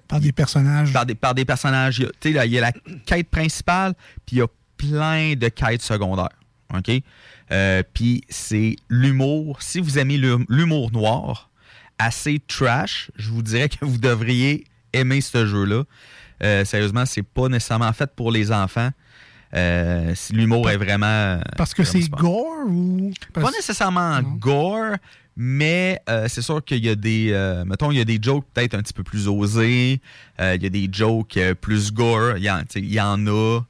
Par 0.08 0.20
des 0.20 0.32
personnages. 0.32 0.92
par 0.92 1.06
des, 1.06 1.14
par 1.14 1.34
des 1.34 1.44
personnages. 1.44 2.04
Il 2.24 2.32
y 2.32 2.58
a 2.58 2.60
la 2.60 2.72
quête 3.06 3.28
principale, 3.30 3.94
puis 4.26 4.36
il 4.36 4.38
y 4.40 4.42
a 4.42 4.46
plein 4.76 5.34
de 5.34 5.48
quêtes 5.48 5.82
secondaires. 5.82 6.28
OK? 6.74 6.90
Euh, 7.52 7.82
puis 7.92 8.22
c'est 8.28 8.76
l'humour. 8.88 9.62
Si 9.62 9.80
vous 9.80 9.98
aimez 9.98 10.16
l'hum- 10.16 10.46
l'humour 10.48 10.90
noir, 10.92 11.50
assez 11.98 12.40
trash, 12.48 13.10
je 13.16 13.30
vous 13.30 13.42
dirais 13.42 13.68
que 13.68 13.84
vous 13.84 13.98
devriez 13.98 14.64
aimer 14.92 15.20
ce 15.20 15.46
jeu-là. 15.46 15.84
Euh, 16.42 16.64
sérieusement, 16.64 17.06
c'est 17.06 17.22
pas 17.22 17.48
nécessairement 17.48 17.92
fait 17.92 18.10
pour 18.16 18.32
les 18.32 18.50
enfants. 18.50 18.90
Euh, 19.54 20.12
si 20.16 20.32
L'humour 20.32 20.68
est 20.70 20.76
vraiment. 20.76 21.38
Parce 21.56 21.74
que 21.74 21.84
c'est 21.84 22.08
gore 22.08 22.66
ou. 22.66 23.12
Pas 23.32 23.52
nécessairement 23.52 24.20
gore, 24.22 24.96
mais 25.36 26.00
euh, 26.08 26.26
c'est 26.28 26.42
sûr 26.42 26.64
qu'il 26.64 26.84
y 26.84 26.88
a 26.88 26.96
des. 26.96 27.28
euh, 27.30 27.64
mettons, 27.64 27.92
il 27.92 27.98
y 27.98 28.00
a 28.00 28.04
des 28.04 28.18
jokes 28.20 28.44
peut-être 28.52 28.74
un 28.74 28.82
petit 28.82 28.92
peu 28.92 29.04
plus 29.04 29.28
osés. 29.28 30.00
Il 30.40 30.62
y 30.62 30.66
a 30.66 30.70
des 30.70 30.88
jokes 30.90 31.38
plus 31.60 31.92
gore. 31.92 32.36
Il 32.36 32.42
y 32.42 32.50
en, 32.50 32.60
tu 32.62 32.66
sais, 32.70 32.80
il 32.80 32.92
y 32.92 33.00
en 33.00 33.24
a. 33.28 33.60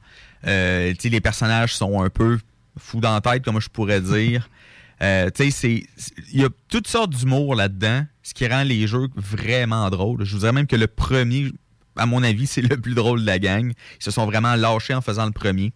Euh, 0.47 0.93
les 1.03 1.21
personnages 1.21 1.75
sont 1.75 2.01
un 2.01 2.09
peu 2.09 2.39
fous 2.77 2.99
dans 2.99 3.13
la 3.13 3.21
tête, 3.21 3.43
comme 3.43 3.59
je 3.59 3.69
pourrais 3.69 4.01
dire. 4.01 4.49
Euh, 5.01 5.29
il 5.63 5.83
y 6.31 6.45
a 6.45 6.49
toutes 6.69 6.87
sortes 6.87 7.09
d'humour 7.09 7.53
là-dedans, 7.55 8.05
ce 8.23 8.33
qui 8.33 8.47
rend 8.47 8.63
les 8.63 8.87
jeux 8.87 9.09
vraiment 9.17 9.89
drôles. 9.89 10.23
Je 10.23 10.31
vous 10.33 10.39
dirais 10.39 10.53
même 10.53 10.67
que 10.67 10.77
le 10.77 10.87
premier, 10.87 11.51
à 11.97 12.05
mon 12.05 12.23
avis, 12.23 12.47
c'est 12.47 12.61
le 12.61 12.77
plus 12.77 12.95
drôle 12.95 13.19
de 13.19 13.25
la 13.25 13.37
gang. 13.37 13.73
Ils 13.99 14.03
se 14.03 14.09
sont 14.09 14.25
vraiment 14.25 14.55
lâchés 14.55 14.93
en 14.93 15.01
faisant 15.01 15.25
le 15.25 15.33
premier. 15.33 15.73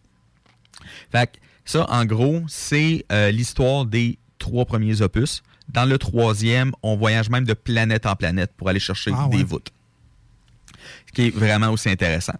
Fait 1.11 1.33
que 1.33 1.37
ça, 1.65 1.85
en 1.89 2.05
gros, 2.05 2.43
c'est 2.47 3.05
euh, 3.11 3.29
l'histoire 3.31 3.85
des 3.85 4.17
trois 4.37 4.65
premiers 4.65 5.01
opus. 5.01 5.43
Dans 5.67 5.85
le 5.85 5.97
troisième, 5.97 6.71
on 6.81 6.95
voyage 6.95 7.29
même 7.29 7.45
de 7.45 7.53
planète 7.53 8.05
en 8.05 8.15
planète 8.15 8.51
pour 8.55 8.69
aller 8.69 8.79
chercher 8.79 9.11
Ah 9.13 9.27
des 9.29 9.39
ouais. 9.39 9.43
voûtes. 9.43 9.71
Ce 11.07 11.11
qui 11.11 11.27
est 11.27 11.29
vraiment 11.29 11.69
aussi 11.71 11.89
intéressant. 11.89 12.35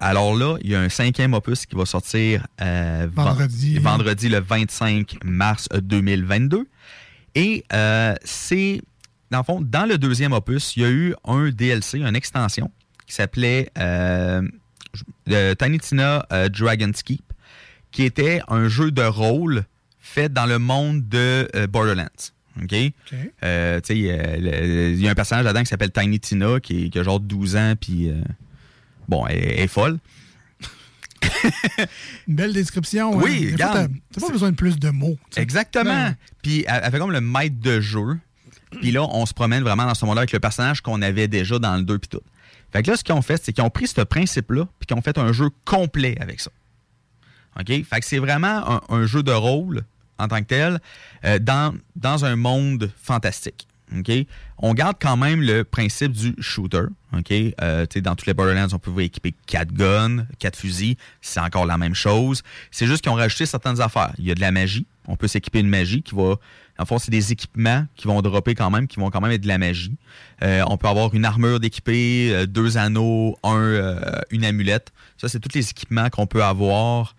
Alors 0.00 0.34
là, 0.36 0.56
il 0.62 0.70
y 0.70 0.74
a 0.74 0.80
un 0.80 0.88
cinquième 0.88 1.34
opus 1.34 1.66
qui 1.66 1.74
va 1.74 1.84
sortir 1.86 2.46
euh, 2.60 3.08
ven- 3.14 3.24
Vendredi. 3.24 3.78
vendredi 3.78 4.28
le 4.28 4.38
25 4.40 5.16
mars 5.24 5.68
2022. 5.80 6.66
Et 7.34 7.64
euh, 7.72 8.14
c'est, 8.24 8.80
dans 9.30 9.38
le 9.38 9.44
fond, 9.44 9.60
dans 9.60 9.86
le 9.88 9.98
deuxième 9.98 10.32
opus, 10.32 10.76
il 10.76 10.82
y 10.82 10.86
a 10.86 10.90
eu 10.90 11.14
un 11.24 11.50
DLC, 11.50 11.98
une 11.98 12.16
extension, 12.16 12.70
qui 13.06 13.14
s'appelait 13.14 13.70
euh, 13.78 14.42
euh, 15.30 15.54
Tiny 15.54 15.78
Tina 15.78 16.26
euh, 16.32 16.48
Dragon's 16.48 17.02
Keep, 17.02 17.22
qui 17.90 18.04
était 18.04 18.40
un 18.48 18.68
jeu 18.68 18.90
de 18.90 19.02
rôle 19.02 19.64
fait 19.98 20.32
dans 20.32 20.46
le 20.46 20.58
monde 20.58 21.08
de 21.08 21.48
euh, 21.54 21.66
Borderlands. 21.66 22.06
OK? 22.62 22.74
Euh, 23.44 23.80
tu 23.80 23.94
sais, 23.94 24.10
euh, 24.10 24.36
le- 24.38 24.90
il 24.90 25.00
y 25.00 25.06
a 25.08 25.10
un 25.10 25.14
personnage 25.14 25.44
là-dedans 25.44 25.62
qui 25.62 25.68
s'appelle 25.68 25.92
Tiny 25.92 26.18
Tina, 26.18 26.60
qui, 26.60 26.90
qui 26.90 26.98
a 26.98 27.02
genre 27.02 27.20
12 27.20 27.56
ans, 27.56 27.74
puis 27.80 28.08
euh, 28.10 28.14
bon, 29.08 29.26
elle, 29.26 29.38
elle 29.38 29.60
est 29.60 29.68
folle. 29.68 29.98
Une 32.28 32.34
belle 32.36 32.52
description. 32.52 33.16
Oui, 33.16 33.24
hein. 33.24 33.56
Des 33.56 33.56
fois, 33.56 33.66
regarde, 33.70 33.92
t'as- 34.12 34.20
pas 34.20 34.28
besoin 34.32 34.50
de 34.50 34.56
plus 34.56 34.78
de 34.78 34.90
mots. 34.90 35.18
Exactement. 35.36 36.06
Ouais. 36.08 36.14
Puis 36.42 36.64
elle, 36.68 36.80
elle 36.84 36.90
fait 36.90 36.98
comme 36.98 37.12
le 37.12 37.20
maître 37.20 37.56
de 37.60 37.80
jeu. 37.80 38.18
Puis 38.80 38.90
là, 38.90 39.02
on 39.10 39.24
se 39.26 39.32
promène 39.34 39.62
vraiment 39.62 39.86
dans 39.86 39.94
ce 39.94 40.04
monde-là 40.04 40.20
avec 40.20 40.32
le 40.32 40.40
personnage 40.40 40.80
qu'on 40.82 41.00
avait 41.02 41.26
déjà 41.28 41.58
dans 41.58 41.76
le 41.76 41.82
2 41.82 41.98
puis 41.98 42.08
tout. 42.08 42.20
Fait 42.72 42.82
que 42.82 42.90
là, 42.90 42.96
ce 42.98 43.04
qu'ils 43.04 43.14
ont 43.14 43.22
fait, 43.22 43.42
c'est 43.42 43.52
qu'ils 43.52 43.64
ont 43.64 43.70
pris 43.70 43.86
ce 43.86 44.02
principe-là 44.02 44.66
puis 44.78 44.86
qu'ils 44.86 44.96
ont 44.96 45.00
fait 45.02 45.16
un 45.16 45.32
jeu 45.32 45.48
complet 45.64 46.16
avec 46.20 46.40
ça. 46.40 46.50
OK? 47.58 47.66
Fait 47.66 48.00
que 48.00 48.04
c'est 48.06 48.18
vraiment 48.18 48.70
un, 48.70 48.80
un 48.90 49.06
jeu 49.06 49.22
de 49.22 49.32
rôle 49.32 49.82
en 50.18 50.28
tant 50.28 50.38
que 50.40 50.44
tel 50.46 50.80
euh, 51.24 51.38
dans, 51.38 51.74
dans 51.96 52.24
un 52.26 52.36
monde 52.36 52.90
fantastique. 53.02 53.66
On 54.58 54.74
garde 54.74 54.96
quand 55.00 55.16
même 55.16 55.40
le 55.40 55.64
principe 55.64 56.12
du 56.12 56.34
shooter. 56.40 56.84
OK? 57.16 57.32
Euh, 57.32 57.86
dans 58.02 58.14
tous 58.14 58.26
les 58.26 58.34
Borderlands, 58.34 58.68
on 58.72 58.78
pouvait 58.78 59.06
équiper 59.06 59.34
4 59.46 59.72
guns, 59.72 60.26
4 60.38 60.56
fusils. 60.56 60.96
C'est 61.20 61.40
encore 61.40 61.66
la 61.66 61.78
même 61.78 61.94
chose. 61.94 62.42
C'est 62.70 62.86
juste 62.86 63.02
qu'ils 63.02 63.12
ont 63.12 63.16
rajouté 63.16 63.46
certaines 63.46 63.80
affaires. 63.80 64.12
Il 64.18 64.26
y 64.26 64.30
a 64.30 64.34
de 64.34 64.40
la 64.40 64.52
magie. 64.52 64.86
On 65.06 65.16
peut 65.16 65.28
s'équiper 65.28 65.60
une 65.60 65.68
magie 65.68 66.02
qui 66.02 66.14
va. 66.14 66.36
En 66.78 66.98
c'est 66.98 67.10
des 67.10 67.32
équipements 67.32 67.86
qui 67.96 68.06
vont 68.06 68.22
dropper 68.22 68.54
quand 68.54 68.70
même, 68.70 68.86
qui 68.86 69.00
vont 69.00 69.10
quand 69.10 69.20
même 69.20 69.32
être 69.32 69.40
de 69.40 69.48
la 69.48 69.58
magie. 69.58 69.96
Euh, 70.42 70.62
on 70.68 70.76
peut 70.76 70.86
avoir 70.86 71.12
une 71.12 71.24
armure 71.24 71.58
d'équipé, 71.58 72.30
euh, 72.32 72.46
deux 72.46 72.76
anneaux, 72.78 73.36
un, 73.42 73.56
euh, 73.56 74.20
une 74.30 74.44
amulette. 74.44 74.92
Ça, 75.16 75.28
c'est 75.28 75.40
tous 75.40 75.54
les 75.54 75.68
équipements 75.68 76.08
qu'on 76.08 76.26
peut 76.26 76.44
avoir. 76.44 77.16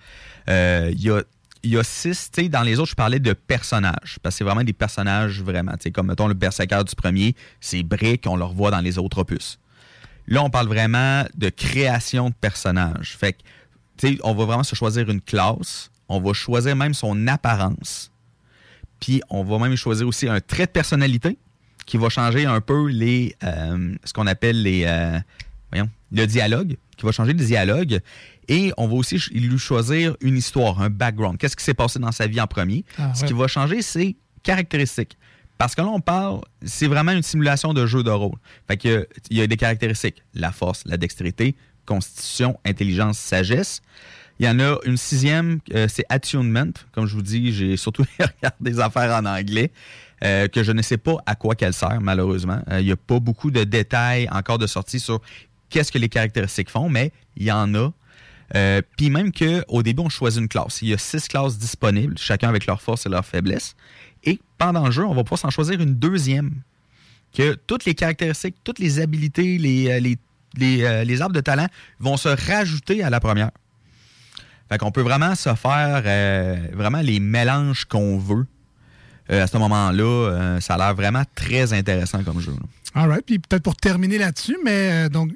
Il 0.48 1.00
y 1.02 1.12
a 1.12 1.22
il 1.64 1.72
y 1.72 1.78
a 1.78 1.84
six, 1.84 2.32
tu 2.32 2.44
sais, 2.44 2.50
dans 2.50 2.62
les 2.62 2.80
autres, 2.80 2.92
je 2.92 2.96
parlais 2.96 3.20
de 3.20 3.34
personnages, 3.34 4.18
parce 4.22 4.36
que 4.36 4.38
c'est 4.38 4.44
vraiment 4.44 4.64
des 4.64 4.74
personnages 4.74 5.42
vraiment, 5.42 5.74
tu 5.74 5.84
sais, 5.84 5.92
comme 5.92 6.08
mettons 6.08 6.28
le 6.28 6.34
Berserker 6.34 6.84
du 6.88 6.96
premier, 6.96 7.36
c'est 7.60 7.84
Brick, 7.84 8.26
on 8.28 8.36
le 8.36 8.46
revoit 8.46 8.72
dans 8.72 8.80
les 8.80 8.98
autres 8.98 9.20
opus. 9.20 9.60
Là, 10.28 10.44
on 10.44 10.50
parle 10.50 10.68
vraiment 10.68 11.26
de 11.36 11.50
création 11.50 12.30
de 12.30 12.36
personnages. 12.36 13.18
Fait 13.18 13.34
que, 13.34 13.40
tu 13.98 14.08
sais, 14.08 14.20
on 14.24 14.34
va 14.34 14.46
vraiment 14.46 14.64
se 14.64 14.76
choisir 14.76 15.10
une 15.10 15.22
classe, 15.22 15.92
on 16.08 16.22
va 16.22 16.34
choisir 16.34 16.76
même 16.76 16.94
son 16.94 17.28
apparence, 17.28 18.12
puis 19.00 19.22
on 19.30 19.44
va 19.44 19.58
même 19.60 19.76
choisir 19.76 20.08
aussi 20.08 20.28
un 20.28 20.40
trait 20.40 20.66
de 20.66 20.72
personnalité 20.72 21.38
qui 21.86 21.98
va 21.98 22.10
changer 22.10 22.46
un 22.46 22.62
peu 22.62 22.88
les, 22.88 23.36
euh, 23.44 23.96
ce 24.04 24.14
qu'on 24.14 24.28
appelle 24.28 24.62
les, 24.62 24.86
euh, 24.86 25.20
voyons, 25.72 25.90
le 26.12 26.26
dialogue, 26.26 26.78
qui 26.96 27.06
va 27.06 27.12
changer 27.12 27.34
le 27.34 27.44
dialogue. 27.44 28.00
Et 28.50 28.74
on 28.78 28.88
va 28.88 28.96
aussi 28.96 29.18
lui 29.32 29.58
choisir 29.60 30.18
une 30.22 30.36
histoire, 30.36 30.82
un 30.82 30.90
background. 30.90 31.38
Qu'est-ce 31.38 31.56
qui 31.56 31.64
s'est 31.64 31.74
passé 31.76 32.00
dans 32.00 32.12
sa 32.12 32.28
vie 32.28 32.42
en 32.42 32.48
premier? 32.48 32.84
Ah, 32.98 33.14
Ce 33.14 33.22
ouais. 33.22 33.28
qui 33.28 33.34
va 33.34 33.48
changer, 33.48 33.82
c'est 33.82 34.16
caractéristiques. 34.44 35.18
Parce 35.60 35.76
que 35.76 35.82
là, 35.82 35.88
on 35.88 36.00
parle, 36.02 36.42
c'est 36.64 36.88
vraiment 36.88 37.12
une 37.12 37.22
simulation 37.22 37.74
de 37.74 37.86
jeu 37.86 38.02
de 38.02 38.10
rôle. 38.10 38.38
Fait 38.68 38.78
que, 38.78 39.08
il 39.30 39.38
y 39.38 39.42
a 39.42 39.48
des 39.48 39.58
caractéristiques. 39.58 40.24
La 40.34 40.52
force, 40.52 40.84
la 40.86 40.98
dextérité, 40.98 41.56
constitution, 41.86 42.60
intelligence, 42.66 43.18
sagesse. 43.20 43.82
Il 44.40 44.46
y 44.46 44.50
en 44.50 44.60
a 44.60 44.78
une 44.86 44.96
sixième, 44.96 45.60
euh, 45.76 45.88
c'est 45.90 46.06
attunement. 46.10 46.72
Comme 46.94 47.06
je 47.06 47.14
vous 47.14 47.22
dis, 47.22 47.52
j'ai 47.54 47.76
surtout 47.86 48.06
regardé 48.20 48.72
des 48.72 48.80
affaires 48.80 49.14
en 49.14 49.26
anglais 49.26 49.72
euh, 50.24 50.48
que 50.48 50.64
je 50.64 50.72
ne 50.72 50.82
sais 50.82 50.98
pas 50.98 51.18
à 51.26 51.36
quoi 51.36 51.56
qu'elle 51.56 51.74
sert, 51.74 52.00
malheureusement. 52.02 52.62
Euh, 52.72 52.80
il 52.80 52.86
n'y 52.86 52.92
a 52.92 52.96
pas 52.98 53.20
beaucoup 53.20 53.52
de 53.52 53.64
détails 53.64 54.28
encore 54.32 54.58
de 54.58 54.66
sortie 54.68 55.00
sur 55.00 55.22
qu'est-ce 55.70 55.92
que 55.92 55.98
les 55.98 56.10
caractéristiques 56.10 56.70
font, 56.70 56.90
mais 56.90 57.12
il 57.36 57.44
y 57.44 57.52
en 57.52 57.76
a. 57.76 57.92
Euh, 58.56 58.82
Puis 58.98 59.10
même 59.10 59.32
qu'au 59.32 59.84
début, 59.84 60.02
on 60.02 60.10
choisit 60.10 60.42
une 60.42 60.48
classe. 60.48 60.82
Il 60.82 60.90
y 60.90 60.94
a 60.94 60.98
six 60.98 61.28
classes 61.28 61.58
disponibles, 61.58 62.18
chacun 62.18 62.50
avec 62.50 62.66
leurs 62.66 62.82
forces 62.82 63.06
et 63.06 63.10
leurs 63.10 63.26
faiblesses. 63.26 63.76
Et 64.24 64.40
pendant 64.58 64.86
le 64.86 64.92
jeu, 64.92 65.06
on 65.06 65.14
va 65.14 65.24
pouvoir 65.24 65.40
s'en 65.40 65.50
choisir 65.50 65.80
une 65.80 65.96
deuxième. 65.96 66.62
Que 67.34 67.54
toutes 67.54 67.86
les 67.86 67.94
caractéristiques, 67.94 68.56
toutes 68.64 68.80
les 68.80 69.00
habilités, 69.00 69.60
les, 69.60 69.90
euh, 69.90 70.00
les, 70.00 70.18
les, 70.58 70.84
euh, 70.84 71.04
les 71.04 71.22
arbres 71.22 71.36
de 71.36 71.42
talent 71.42 71.68
vont 72.00 72.18
se 72.18 72.30
rajouter 72.30 73.04
à 73.04 73.12
la 73.12 73.20
première. 73.20 73.52
Fait 74.68 74.78
qu'on 74.80 74.92
peut 74.92 75.02
vraiment 75.02 75.36
se 75.36 75.54
faire 75.56 76.04
vraiment 76.74 77.02
les 77.02 77.20
mélanges 77.20 77.86
qu'on 77.86 78.20
veut. 78.20 78.46
À 79.28 79.48
ce 79.48 79.58
moment-là, 79.58 80.60
ça 80.60 80.76
a 80.76 80.78
l'air 80.78 80.94
vraiment 80.96 81.24
très 81.34 81.74
intéressant 81.74 82.24
comme 82.24 82.40
jeu. 82.40 82.54
All 82.94 83.10
right. 83.10 83.26
Puis 83.26 83.40
peut-être 83.40 83.64
pour 83.64 83.76
terminer 83.76 84.20
là-dessus, 84.20 84.58
mais 84.64 85.10
donc, 85.10 85.32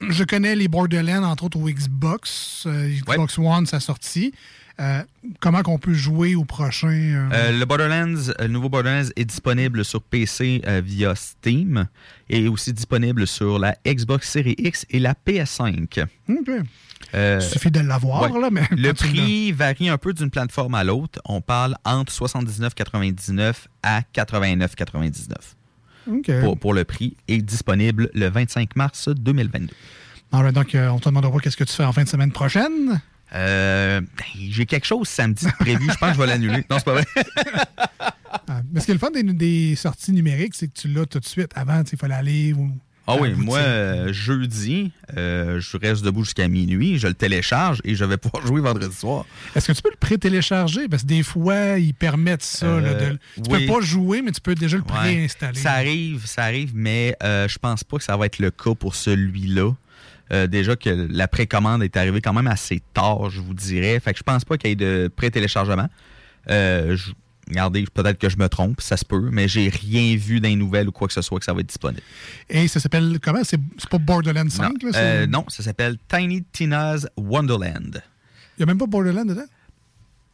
je 0.00 0.24
connais 0.24 0.54
les 0.54 0.68
Borderlands, 0.68 1.24
entre 1.24 1.44
autres 1.44 1.58
au 1.58 1.68
Xbox, 1.68 2.64
euh, 2.66 2.88
Xbox 2.88 3.38
One, 3.38 3.66
sa 3.66 3.80
sortie. 3.80 4.32
Euh, 4.80 5.02
comment 5.40 5.62
qu'on 5.62 5.78
peut 5.78 5.92
jouer 5.92 6.36
au 6.36 6.44
prochain? 6.44 6.88
euh, 7.32 7.50
le 7.58 7.64
Borderlands, 7.64 8.32
le 8.38 8.46
nouveau 8.46 8.68
Borderlands 8.68 9.08
est 9.16 9.24
disponible 9.24 9.84
sur 9.84 10.00
PC 10.00 10.62
via 10.84 11.16
Steam 11.16 11.88
et 12.30 12.46
aussi 12.46 12.72
disponible 12.72 13.26
sur 13.26 13.58
la 13.58 13.76
Xbox 13.84 14.30
Series 14.30 14.54
X 14.56 14.86
et 14.90 15.00
la 15.00 15.14
PS5. 15.26 16.04
OK. 16.28 16.48
Euh, 17.14 17.38
Il 17.42 17.46
suffit 17.48 17.70
de 17.70 17.80
l'avoir, 17.80 18.30
ouais. 18.30 18.40
là, 18.40 18.50
mais... 18.50 18.68
Le 18.70 18.92
prix 18.92 19.52
varie 19.52 19.88
un 19.88 19.98
peu 19.98 20.12
d'une 20.12 20.30
plateforme 20.30 20.74
à 20.74 20.84
l'autre. 20.84 21.18
On 21.24 21.40
parle 21.40 21.74
entre 21.84 22.12
79,99 22.12 23.54
à 23.82 24.02
89,99 24.14 25.32
Pour, 26.42 26.58
pour 26.58 26.74
le 26.74 26.84
prix 26.84 27.16
et 27.28 27.40
disponible 27.42 28.10
le 28.14 28.28
25 28.28 28.76
mars 28.76 29.08
2022. 29.08 29.74
All 30.32 30.42
right, 30.42 30.54
donc, 30.54 30.74
euh, 30.74 30.88
on 30.88 30.98
te 30.98 31.08
demandera 31.08 31.38
qu'est-ce 31.40 31.56
que 31.56 31.64
tu 31.64 31.72
fais 31.72 31.84
en 31.84 31.92
fin 31.92 32.04
de 32.04 32.08
semaine 32.08 32.32
prochaine. 32.32 33.00
Euh, 33.34 34.00
ben, 34.00 34.24
J'ai 34.50 34.66
quelque 34.66 34.86
chose 34.86 35.08
samedi 35.08 35.46
de 35.46 35.52
prévu. 35.52 35.88
Je 35.90 35.96
pense 35.98 36.10
que 36.10 36.14
je 36.14 36.20
vais 36.20 36.26
l'annuler. 36.26 36.64
Non, 36.70 36.78
c'est 36.78 36.84
pas 36.84 36.92
vrai. 36.92 37.04
Ah, 38.50 38.60
mais 38.70 38.80
ce 38.80 38.84
qui 38.86 38.90
est 38.90 38.94
le 38.94 39.00
fun 39.00 39.10
des, 39.10 39.22
des 39.22 39.74
sorties 39.74 40.12
numériques, 40.12 40.54
c'est 40.54 40.68
que 40.68 40.78
tu 40.78 40.88
l'as 40.88 41.06
tout 41.06 41.18
de 41.18 41.24
suite. 41.24 41.50
Avant, 41.54 41.82
tu 41.82 41.90
sais, 41.90 41.96
il 41.96 41.98
fallait 41.98 42.14
aller 42.14 42.52
ou... 42.52 42.70
Ah 43.10 43.16
oui, 43.18 43.32
moi, 43.34 43.58
euh, 43.58 44.12
jeudi, 44.12 44.92
euh, 45.16 45.60
je 45.60 45.76
reste 45.78 46.04
debout 46.04 46.24
jusqu'à 46.24 46.46
minuit, 46.46 46.98
je 46.98 47.08
le 47.08 47.14
télécharge 47.14 47.80
et 47.84 47.94
je 47.94 48.04
vais 48.04 48.18
pouvoir 48.18 48.46
jouer 48.46 48.60
vendredi 48.60 48.94
soir. 48.94 49.24
Est-ce 49.56 49.68
que 49.68 49.72
tu 49.72 49.80
peux 49.82 49.90
le 49.90 49.96
pré-télécharger? 49.96 50.88
Parce 50.88 51.02
que 51.04 51.08
des 51.08 51.22
fois, 51.22 51.78
ils 51.78 51.94
permettent 51.94 52.42
ça. 52.42 52.66
là, 52.66 52.88
Euh, 52.88 53.10
de- 53.12 53.18
tu 53.42 53.50
oui. 53.50 53.66
peux 53.66 53.72
pas 53.72 53.80
jouer, 53.80 54.20
mais 54.20 54.30
tu 54.30 54.40
peux 54.42 54.54
déjà 54.54 54.76
le 54.76 54.82
Ouais. 54.82 54.88
préinstaller. 54.88 55.58
Ça 55.58 55.72
arrive, 55.72 56.26
ça 56.26 56.44
arrive, 56.44 56.72
mais 56.74 57.16
euh, 57.22 57.48
je 57.48 57.58
pense 57.58 57.82
pas 57.82 57.96
que 57.96 58.04
ça 58.04 58.16
va 58.16 58.26
être 58.26 58.38
le 58.40 58.50
cas 58.50 58.74
pour 58.74 58.94
celui-là. 58.94 59.72
Euh, 60.30 60.46
déjà 60.46 60.76
que 60.76 60.90
la 61.10 61.26
précommande 61.28 61.82
est 61.82 61.96
arrivée 61.96 62.20
quand 62.20 62.34
même 62.34 62.46
assez 62.48 62.82
tard, 62.92 63.30
je 63.30 63.40
vous 63.40 63.54
dirais. 63.54 63.98
Fait 64.00 64.12
que 64.12 64.18
je 64.18 64.22
pense 64.22 64.44
pas 64.44 64.58
qu'il 64.58 64.68
y 64.68 64.72
ait 64.74 64.76
de 64.76 65.10
pré-téléchargement. 65.16 65.88
Euh, 66.50 66.94
je- 66.96 67.12
regardez, 67.48 67.84
peut-être 67.92 68.18
que 68.18 68.28
je 68.28 68.36
me 68.36 68.48
trompe, 68.48 68.80
ça 68.80 68.96
se 68.96 69.04
peut, 69.04 69.28
mais 69.32 69.48
j'ai 69.48 69.68
rien 69.68 70.16
vu 70.16 70.40
dans 70.40 70.48
les 70.48 70.56
nouvelles 70.56 70.88
ou 70.88 70.92
quoi 70.92 71.08
que 71.08 71.14
ce 71.14 71.22
soit 71.22 71.38
que 71.38 71.44
ça 71.44 71.52
va 71.52 71.60
être 71.60 71.66
disponible. 71.68 72.02
Et 72.48 72.68
ça 72.68 72.80
s'appelle 72.80 73.18
comment? 73.22 73.42
C'est 73.44 73.58
pas 73.90 73.98
Borderlands 73.98 74.48
5? 74.50 74.62
non, 74.82 74.90
là, 74.90 74.98
Euh, 74.98 75.26
non, 75.26 75.44
ça 75.48 75.62
s'appelle 75.62 75.96
Tiny 76.08 76.44
Tina's 76.52 77.06
Wonderland. 77.16 78.02
Il 78.56 78.60
n'y 78.60 78.62
a 78.64 78.66
même 78.66 78.78
pas 78.78 78.86
Borderlands 78.86 79.24
dedans? 79.24 79.46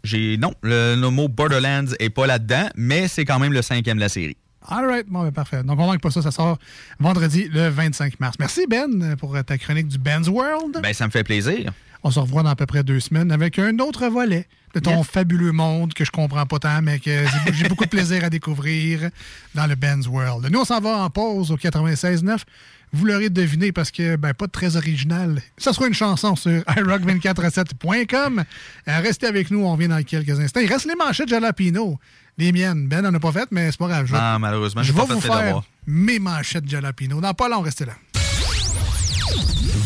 J'ai 0.02 0.36
non, 0.36 0.52
le, 0.62 0.96
le 1.00 1.10
mot 1.10 1.28
Borderlands 1.28 1.92
est 1.98 2.10
pas 2.10 2.26
là-dedans, 2.26 2.68
mais 2.76 3.08
c'est 3.08 3.24
quand 3.24 3.38
même 3.38 3.52
le 3.52 3.62
cinquième 3.62 3.96
de 3.96 4.02
la 4.02 4.08
série. 4.08 4.36
All 4.66 4.86
right, 4.86 5.06
bon, 5.06 5.22
ben, 5.22 5.30
parfait. 5.32 5.62
Donc, 5.62 5.78
on 5.78 5.86
manque 5.86 6.00
pas 6.00 6.10
ça. 6.10 6.22
Ça 6.22 6.30
sort 6.30 6.58
vendredi 6.98 7.48
le 7.52 7.68
25 7.68 8.18
mars. 8.18 8.36
Merci, 8.38 8.62
Ben, 8.68 9.14
pour 9.16 9.36
ta 9.44 9.58
chronique 9.58 9.88
du 9.88 9.98
Ben's 9.98 10.26
World. 10.28 10.80
Ben, 10.82 10.94
ça 10.94 11.06
me 11.06 11.10
fait 11.10 11.22
plaisir. 11.24 11.70
On 12.04 12.10
se 12.10 12.20
revoit 12.20 12.42
dans 12.42 12.50
à 12.50 12.56
peu 12.56 12.66
près 12.66 12.84
deux 12.84 13.00
semaines 13.00 13.32
avec 13.32 13.58
un 13.58 13.78
autre 13.78 14.06
volet 14.08 14.46
de 14.74 14.80
ton 14.80 15.02
fabuleux 15.04 15.52
monde 15.52 15.94
que 15.94 16.04
je 16.04 16.10
comprends 16.10 16.44
pas 16.46 16.58
tant, 16.58 16.82
mais 16.82 16.98
que 16.98 17.24
j'ai- 17.52 17.68
beaucoup 17.68 17.84
de 17.84 17.90
plaisir 17.90 18.24
à 18.24 18.30
découvrir 18.30 19.08
dans 19.54 19.66
le 19.66 19.74
Ben's 19.74 20.06
World. 20.06 20.48
Nous, 20.50 20.60
on 20.60 20.64
s'en 20.64 20.80
va 20.80 20.98
en 20.98 21.08
pause 21.10 21.50
au 21.50 21.56
96.9. 21.56 22.44
Vous 22.92 23.06
l'aurez 23.06 23.30
deviné 23.30 23.72
parce 23.72 23.90
que, 23.90 24.16
ben, 24.16 24.34
pas 24.34 24.46
de 24.46 24.52
très 24.52 24.76
original. 24.76 25.40
Ça 25.58 25.72
sera 25.72 25.86
une 25.88 25.94
chanson 25.94 26.36
sur 26.36 26.60
iRock247.com. 26.62 28.44
Euh, 28.88 28.98
restez 29.00 29.26
avec 29.26 29.50
nous, 29.50 29.64
on 29.64 29.74
vient 29.76 29.88
dans 29.88 30.02
quelques 30.02 30.38
instants. 30.38 30.60
Il 30.60 30.68
reste 30.72 30.86
les 30.86 30.94
manchettes 30.94 31.28
Jalapino. 31.28 31.98
Les 32.36 32.50
miennes. 32.52 32.88
Ben 32.88 33.00
n'en 33.02 33.14
a 33.14 33.20
pas 33.20 33.32
fait, 33.32 33.48
mais 33.52 33.70
c'est 33.70 33.78
pas 33.78 33.88
grave. 33.88 34.06
Je 34.06 34.14
Ah, 34.16 34.38
malheureusement, 34.40 34.82
je 34.82 34.92
vais 34.92 35.00
vous 35.00 35.20
faire 35.20 35.62
mes 35.86 36.18
manchettes 36.18 36.68
Jalapino. 36.68 37.20
Dans 37.20 37.32
pas 37.34 37.48
long, 37.48 37.60
restez 37.60 37.84
là. 37.84 37.92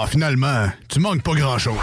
Ah, 0.00 0.06
finalement, 0.06 0.66
tu 0.88 1.00
manques 1.00 1.22
pas 1.22 1.34
grand-chose. 1.34 1.76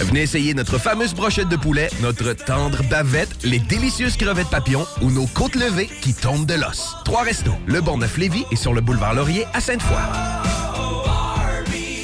Venez 0.00 0.22
essayer 0.22 0.54
notre 0.54 0.78
fameuse 0.78 1.14
brochette 1.14 1.48
de 1.48 1.56
poulet, 1.56 1.88
notre 2.02 2.32
tendre 2.32 2.82
bavette, 2.90 3.42
les 3.42 3.58
délicieuses 3.58 4.16
crevettes 4.16 4.50
papillons 4.50 4.86
ou 5.02 5.10
nos 5.10 5.26
côtes 5.26 5.54
levées 5.56 5.88
qui 6.02 6.14
tombent 6.14 6.46
de 6.46 6.54
l'os. 6.54 6.94
Trois 7.04 7.22
restos, 7.22 7.54
le 7.66 7.80
Bon 7.80 7.98
Neuf 7.98 8.16
Lévis 8.16 8.44
et 8.50 8.56
sur 8.56 8.74
le 8.74 8.80
boulevard 8.80 9.14
Laurier 9.14 9.46
à 9.54 9.60
Sainte-Foy. 9.60 10.63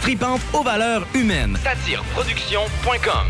tripante 0.00 0.40
aux 0.52 0.62
valeurs 0.62 1.06
humaines. 1.14 1.58
Satireproduction.com 1.62 3.26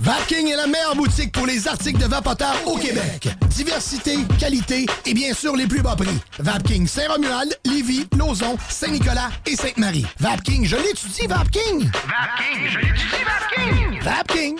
Vapking 0.00 0.48
est 0.48 0.56
la 0.56 0.66
meilleure 0.66 0.96
boutique 0.96 1.32
pour 1.32 1.46
les 1.46 1.66
articles 1.66 1.98
de 1.98 2.06
vapoteurs 2.06 2.56
au 2.66 2.76
Québec. 2.76 3.28
Diversité, 3.48 4.16
qualité 4.38 4.86
et 5.06 5.14
bien 5.14 5.32
sûr 5.32 5.56
les 5.56 5.66
plus 5.66 5.82
bas 5.82 5.96
prix. 5.96 6.18
Vapking 6.38 6.86
Saint-Romuald, 6.86 7.58
Lévis, 7.64 8.06
Lauson, 8.16 8.56
Saint-Nicolas 8.68 9.30
et 9.46 9.56
Sainte-Marie. 9.56 10.06
Vapking, 10.18 10.66
je 10.66 10.76
l'étudie, 10.76 11.26
Vapking! 11.26 11.90
Vapking, 11.90 12.68
je 12.68 12.78
l'étudie, 12.78 13.24
Vapking! 13.24 14.00
Vapking! 14.02 14.56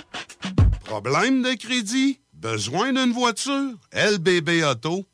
Problème 0.84 1.42
de 1.42 1.54
crédit? 1.54 2.20
Besoin 2.32 2.92
d'une 2.92 3.12
voiture? 3.12 3.72
lbbauto.com 3.92 5.13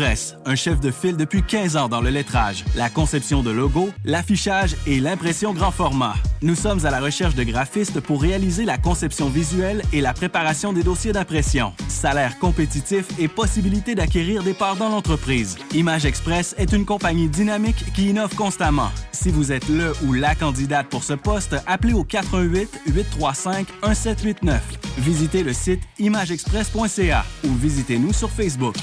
un 0.45 0.55
chef 0.55 0.79
de 0.79 0.89
file 0.89 1.15
depuis 1.15 1.43
15 1.43 1.77
ans 1.77 1.87
dans 1.87 2.01
le 2.01 2.09
lettrage, 2.09 2.65
la 2.75 2.89
conception 2.89 3.43
de 3.43 3.51
logos, 3.51 3.89
l'affichage 4.03 4.75
et 4.87 4.99
l'impression 4.99 5.53
grand 5.53 5.69
format. 5.69 6.15
Nous 6.41 6.55
sommes 6.55 6.83
à 6.87 6.89
la 6.89 6.99
recherche 6.99 7.35
de 7.35 7.43
graphistes 7.43 7.99
pour 7.99 8.19
réaliser 8.19 8.65
la 8.65 8.79
conception 8.79 9.29
visuelle 9.29 9.83
et 9.93 10.01
la 10.01 10.13
préparation 10.13 10.73
des 10.73 10.81
dossiers 10.81 11.11
d'impression. 11.11 11.73
Salaire 11.87 12.39
compétitif 12.39 13.05
et 13.19 13.27
possibilité 13.27 13.93
d'acquérir 13.93 14.41
des 14.41 14.55
parts 14.55 14.75
dans 14.75 14.89
l'entreprise. 14.89 15.55
Image 15.75 16.05
Express 16.05 16.55
est 16.57 16.71
une 16.71 16.85
compagnie 16.85 17.29
dynamique 17.29 17.93
qui 17.93 18.09
innove 18.09 18.33
constamment. 18.35 18.89
Si 19.11 19.29
vous 19.29 19.51
êtes 19.51 19.69
le 19.69 19.93
ou 20.07 20.13
la 20.13 20.33
candidate 20.33 20.87
pour 20.87 21.03
ce 21.03 21.13
poste, 21.13 21.55
appelez 21.67 21.93
au 21.93 22.03
88 22.03 22.81
835 22.87 23.67
1789. 23.83 24.63
Visitez 24.97 25.43
le 25.43 25.53
site 25.53 25.81
imageexpress.ca 25.99 27.23
ou 27.43 27.53
visitez-nous 27.53 28.13
sur 28.13 28.31
Facebook. 28.31 28.75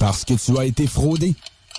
Parce 0.00 0.24
que 0.24 0.32
tu 0.32 0.58
as 0.58 0.64
été 0.64 0.86
fraudé. 0.86 1.34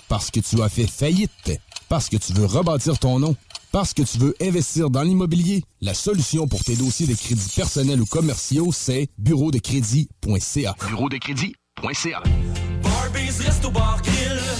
Parce 0.08 0.30
que 0.30 0.38
tu 0.38 0.62
as 0.62 0.68
fait 0.68 0.86
faillite. 0.86 1.60
Parce 1.88 2.08
que 2.08 2.16
tu 2.16 2.32
veux 2.32 2.46
rebâtir 2.46 2.96
ton 2.96 3.18
nom. 3.18 3.34
Parce 3.72 3.92
que 3.92 4.02
tu 4.02 4.16
veux 4.16 4.36
investir 4.40 4.90
dans 4.90 5.02
l'immobilier, 5.02 5.64
la 5.80 5.92
solution 5.92 6.46
pour 6.46 6.62
tes 6.62 6.76
dossiers 6.76 7.08
de 7.08 7.14
crédits 7.14 7.52
personnels 7.56 8.00
ou 8.00 8.06
commerciaux, 8.06 8.70
c'est 8.70 9.08
bureau 9.18 9.50
de 9.50 9.58
crédit.ca. 9.58 10.76
Bureau 10.86 11.08
de 11.08 11.16
crédit.ca. 11.16 12.22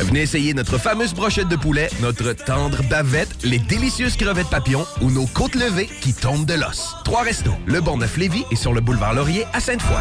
Venez 0.00 0.20
essayer 0.20 0.54
notre 0.54 0.78
fameuse 0.78 1.14
brochette 1.14 1.48
de 1.48 1.56
poulet, 1.56 1.88
notre 2.00 2.32
tendre 2.32 2.82
bavette, 2.88 3.44
les 3.44 3.60
délicieuses 3.60 4.16
crevettes 4.16 4.50
papillons 4.50 4.86
ou 5.02 5.10
nos 5.12 5.26
côtes 5.26 5.54
levées 5.54 5.88
qui 6.00 6.14
tombent 6.14 6.46
de 6.46 6.54
l'os. 6.54 6.96
Trois 7.04 7.22
restos, 7.22 7.54
le 7.66 7.80
Bonneuf 7.80 8.16
Lévis 8.16 8.44
et 8.50 8.56
sur 8.56 8.72
le 8.72 8.80
boulevard 8.80 9.14
Laurier 9.14 9.44
à 9.52 9.60
Sainte-Foy. 9.60 10.00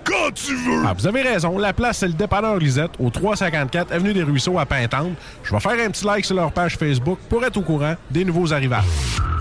quand 0.03 0.31
tu 0.33 0.55
veux! 0.55 0.83
Ah, 0.85 0.93
vous 0.97 1.07
avez 1.07 1.21
raison. 1.21 1.57
La 1.57 1.73
place, 1.73 1.99
c'est 1.99 2.07
le 2.07 2.13
dépanneur 2.13 2.57
Lisette, 2.57 2.91
au 2.99 3.09
354 3.09 3.91
Avenue 3.91 4.13
des 4.13 4.23
Ruisseaux 4.23 4.57
à 4.59 4.65
Pintante. 4.65 5.13
Je 5.43 5.53
vais 5.53 5.59
faire 5.59 5.85
un 5.85 5.89
petit 5.89 6.05
like 6.05 6.25
sur 6.25 6.35
leur 6.35 6.51
page 6.51 6.77
Facebook 6.77 7.19
pour 7.29 7.43
être 7.43 7.57
au 7.57 7.61
courant 7.61 7.95
des 8.09 8.25
nouveaux 8.25 8.53
arrivages. 8.53 8.83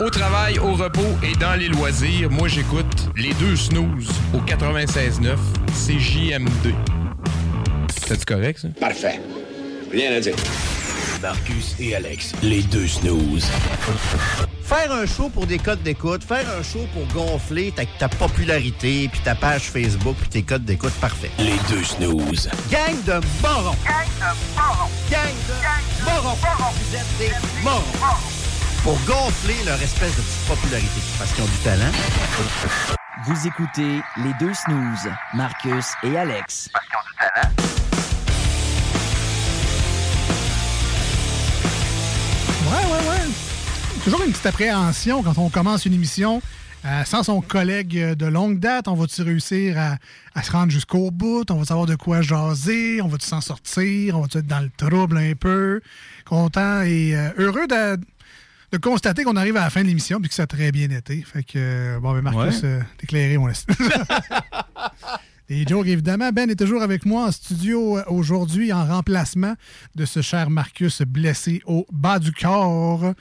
Au 0.00 0.08
travail, 0.10 0.58
au 0.58 0.72
repos 0.72 1.00
et 1.22 1.36
dans 1.38 1.58
les 1.58 1.68
loisirs, 1.68 2.30
moi 2.30 2.48
j'écoute 2.48 3.10
les 3.16 3.34
deux 3.34 3.56
snooze 3.56 4.10
au 4.34 4.38
96.9 4.38 5.36
CJM2. 5.74 6.72
C'est 8.06 8.24
correct 8.24 8.60
ça? 8.60 8.68
Parfait. 8.80 9.20
Rien 9.92 10.12
à 10.16 10.20
dire. 10.20 10.34
Marcus 11.20 11.76
et 11.78 11.94
Alex, 11.94 12.32
les 12.42 12.62
deux 12.62 12.86
snooze. 12.86 13.50
Faire 14.70 14.92
un 14.92 15.04
show 15.04 15.28
pour 15.28 15.48
des 15.48 15.58
codes 15.58 15.82
d'écoute, 15.82 16.22
faire 16.22 16.46
un 16.56 16.62
show 16.62 16.86
pour 16.94 17.04
gonfler 17.08 17.72
ta, 17.72 17.84
ta 17.98 18.08
popularité, 18.08 19.08
puis 19.10 19.20
ta 19.20 19.34
page 19.34 19.62
Facebook, 19.62 20.14
puis 20.20 20.28
tes 20.28 20.42
codes 20.44 20.64
d'écoute, 20.64 20.92
parfait. 21.00 21.28
Les 21.40 21.56
deux 21.68 21.82
snooze. 21.82 22.48
Gang 22.70 22.94
de 23.04 23.14
morons! 23.42 23.74
Gang 23.84 24.06
de 24.20 24.54
morons! 24.54 24.90
Gang 25.10 25.34
de 25.48 26.04
morons! 26.04 26.36
Vous 26.72 26.94
êtes 26.94 27.18
des 27.18 27.32
morons! 27.64 27.82
Pour 28.84 28.96
gonfler 29.08 29.56
leur 29.66 29.82
espèce 29.82 30.14
de 30.16 30.22
petite 30.22 30.46
popularité, 30.46 31.00
parce 31.18 31.32
qu'ils 31.32 31.42
ont 31.42 31.48
du 31.48 31.58
talent. 31.64 31.92
Vous 33.26 33.46
écoutez 33.48 34.00
les 34.18 34.32
deux 34.38 34.54
snooze, 34.54 35.12
Marcus 35.34 35.86
et 36.04 36.16
Alex. 36.16 36.70
Ouais, 36.76 37.89
Toujours 44.04 44.22
une 44.24 44.30
petite 44.32 44.46
appréhension 44.46 45.22
quand 45.22 45.36
on 45.38 45.50
commence 45.50 45.84
une 45.86 45.92
émission. 45.94 46.40
euh, 46.86 47.04
sans 47.04 47.22
son 47.22 47.40
collègue 47.42 47.98
euh, 47.98 48.14
de 48.14 48.24
longue 48.26 48.58
date, 48.58 48.88
on 48.88 48.94
va-tu 48.94 49.20
réussir 49.22 49.78
à, 49.78 49.96
à 50.34 50.42
se 50.42 50.50
rendre 50.50 50.72
jusqu'au 50.72 51.10
bout? 51.10 51.44
On 51.50 51.56
va 51.56 51.64
savoir 51.66 51.86
de 51.86 51.94
quoi 51.94 52.22
jaser? 52.22 53.02
On 53.02 53.08
va-tu 53.08 53.26
s'en 53.26 53.40
sortir? 53.42 54.16
On 54.16 54.22
va-tu 54.22 54.38
être 54.38 54.46
dans 54.46 54.60
le 54.60 54.70
trouble 54.76 55.18
un 55.18 55.34
peu? 55.38 55.80
Content 56.24 56.80
et 56.82 57.14
euh, 57.14 57.28
heureux 57.38 57.66
de, 57.66 57.98
de 58.72 58.78
constater 58.78 59.24
qu'on 59.24 59.36
arrive 59.36 59.56
à 59.58 59.64
la 59.64 59.70
fin 59.70 59.82
de 59.82 59.86
l'émission 59.88 60.18
puis 60.20 60.28
que 60.30 60.34
ça 60.34 60.44
a 60.44 60.46
très 60.46 60.72
bien 60.72 60.88
été. 60.90 61.20
Fait 61.22 61.42
que, 61.42 61.98
bon, 62.00 62.12
ben 62.14 62.22
Marcus, 62.22 62.62
Ouais. 62.62 62.80
éclairé, 63.02 63.36
mon 63.36 63.48
esti. 63.50 63.66
Et 65.52 65.66
Joe, 65.66 65.84
évidemment, 65.84 66.30
Ben 66.30 66.48
est 66.48 66.54
toujours 66.54 66.80
avec 66.80 67.04
moi 67.04 67.26
en 67.26 67.32
studio 67.32 67.98
aujourd'hui 68.06 68.72
en 68.72 68.86
remplacement 68.86 69.54
de 69.96 70.04
ce 70.04 70.22
cher 70.22 70.48
Marcus 70.48 71.02
blessé 71.02 71.60
au 71.66 71.86
bas 71.92 72.20
du 72.20 72.30
corps. 72.30 73.14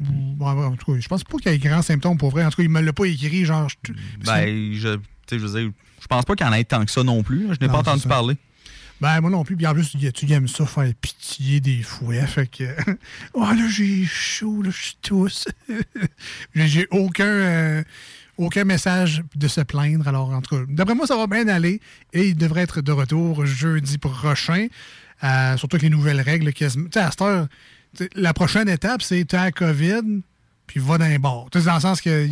Bon, 0.00 0.46
en 0.46 0.76
tout 0.76 0.92
cas, 0.94 1.00
je 1.00 1.08
pense 1.08 1.24
pas 1.24 1.38
qu'il 1.38 1.52
y 1.52 1.54
ait 1.54 1.58
grand 1.58 1.82
symptôme 1.82 2.18
pour 2.18 2.30
vrai. 2.30 2.44
En 2.44 2.50
tout 2.50 2.56
cas, 2.58 2.62
il 2.62 2.68
me 2.68 2.80
l'a 2.80 2.92
pas 2.92 3.04
écrit, 3.06 3.44
genre. 3.44 3.68
je- 3.68 3.92
Ben, 4.24 4.72
je, 4.74 4.98
je 5.30 5.36
veux 5.36 5.60
dire, 5.60 5.70
je 6.00 6.06
pense 6.06 6.24
pas 6.24 6.34
qu'il 6.34 6.46
y 6.46 6.48
en 6.48 6.52
ait 6.52 6.64
tant 6.64 6.84
que 6.84 6.90
ça 6.90 7.02
non 7.02 7.22
plus. 7.22 7.46
Je 7.54 7.60
n'ai 7.60 7.68
pas 7.70 7.78
entendu 7.78 8.02
ça. 8.02 8.08
parler. 8.08 8.36
Ben, 9.00 9.20
moi 9.20 9.30
non 9.30 9.44
plus. 9.44 9.56
Puis 9.56 9.66
en 9.66 9.74
plus, 9.74 9.94
tu 10.14 10.32
aimes 10.32 10.48
ça, 10.48 10.64
faire 10.66 10.90
pitié 11.00 11.60
des 11.60 11.82
fouets? 11.82 12.26
Fait 12.26 12.46
que. 12.46 12.64
oh, 13.34 13.40
là, 13.42 13.68
j'ai 13.70 14.04
chaud, 14.06 14.62
là, 14.62 14.70
je 14.70 14.92
tousse. 15.02 15.46
j'ai 16.54 16.66
j'ai 16.68 16.86
aucun. 16.90 17.24
euh, 17.24 17.82
aucun 18.38 18.64
message 18.64 19.22
de 19.34 19.48
se 19.48 19.62
plaindre. 19.62 20.06
Alors, 20.08 20.28
en 20.30 20.42
tout 20.42 20.56
cas, 20.56 20.62
d'après 20.68 20.94
moi, 20.94 21.06
ça 21.06 21.16
va 21.16 21.26
bien 21.26 21.48
aller. 21.48 21.80
Et 22.12 22.28
il 22.28 22.36
devrait 22.36 22.60
être 22.62 22.82
de 22.82 22.92
retour 22.92 23.46
jeudi 23.46 23.96
prochain. 23.96 24.66
Euh, 25.24 25.56
surtout 25.56 25.76
avec 25.76 25.84
les 25.84 25.88
nouvelles 25.88 26.20
règles. 26.20 26.52
Tu 26.52 26.68
sais, 26.68 27.00
à 27.00 27.10
cette 27.10 27.22
heure, 27.22 27.46
la 28.14 28.32
prochaine 28.34 28.68
étape, 28.68 29.02
c'est 29.02 29.24
tu 29.24 29.36
la 29.36 29.52
COVID, 29.52 30.22
puis 30.66 30.80
va 30.80 30.98
dans. 30.98 31.48
Tu 31.50 31.60
sais, 31.60 31.66
dans 31.66 31.74
le 31.74 31.80
sens 31.80 32.00
que. 32.00 32.26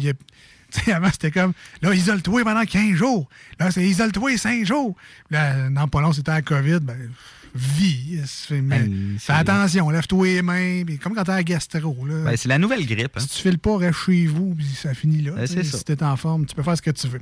avant, 0.93 1.11
c'était 1.11 1.31
comme, 1.31 1.53
là, 1.83 1.95
isole-toi 1.95 2.43
pendant 2.43 2.65
15 2.65 2.95
jours. 2.95 3.29
Là, 3.61 3.71
c'est 3.71 3.85
isole-toi 3.85 4.37
5 4.37 4.65
jours. 4.65 4.97
Là, 5.31 5.71
non, 5.71 5.87
pas 5.89 6.01
long, 6.01 6.13
c'était 6.13 6.33
la 6.33 6.43
COVID. 6.43 6.81
Ben, 6.81 7.11
vie. 7.55 8.19
mais 8.51 8.61
Ben, 8.61 9.17
fais 9.19 9.33
attention, 9.33 9.89
lève-toi 9.91 10.27
les 10.27 10.43
mains. 10.43 10.83
comme 11.03 11.15
quand 11.15 11.25
t'as 11.25 11.37
la 11.37 11.43
gastro. 11.45 11.97
Là, 12.07 12.25
Ben, 12.25 12.37
c'est 12.37 12.49
la 12.49 12.59
nouvelle 12.59 12.85
grippe. 12.87 13.13
hein. 13.17 13.21
si 13.21 13.29
tu 13.29 13.43
files 13.43 13.59
pas, 13.59 13.77
reste 13.79 13.99
chez 14.07 14.27
vous, 14.27 14.55
puis 14.57 14.67
ça 14.67 14.93
finit 14.95 15.23
là. 15.23 15.33
Ben, 15.33 15.47
si 15.47 15.85
t'es 15.85 16.03
en 16.03 16.17
forme, 16.17 16.47
tu 16.47 16.55
peux 16.55 16.63
faire 16.63 16.77
ce 16.77 16.83
que 16.83 16.91
tu 16.91 17.07
veux. 17.09 17.21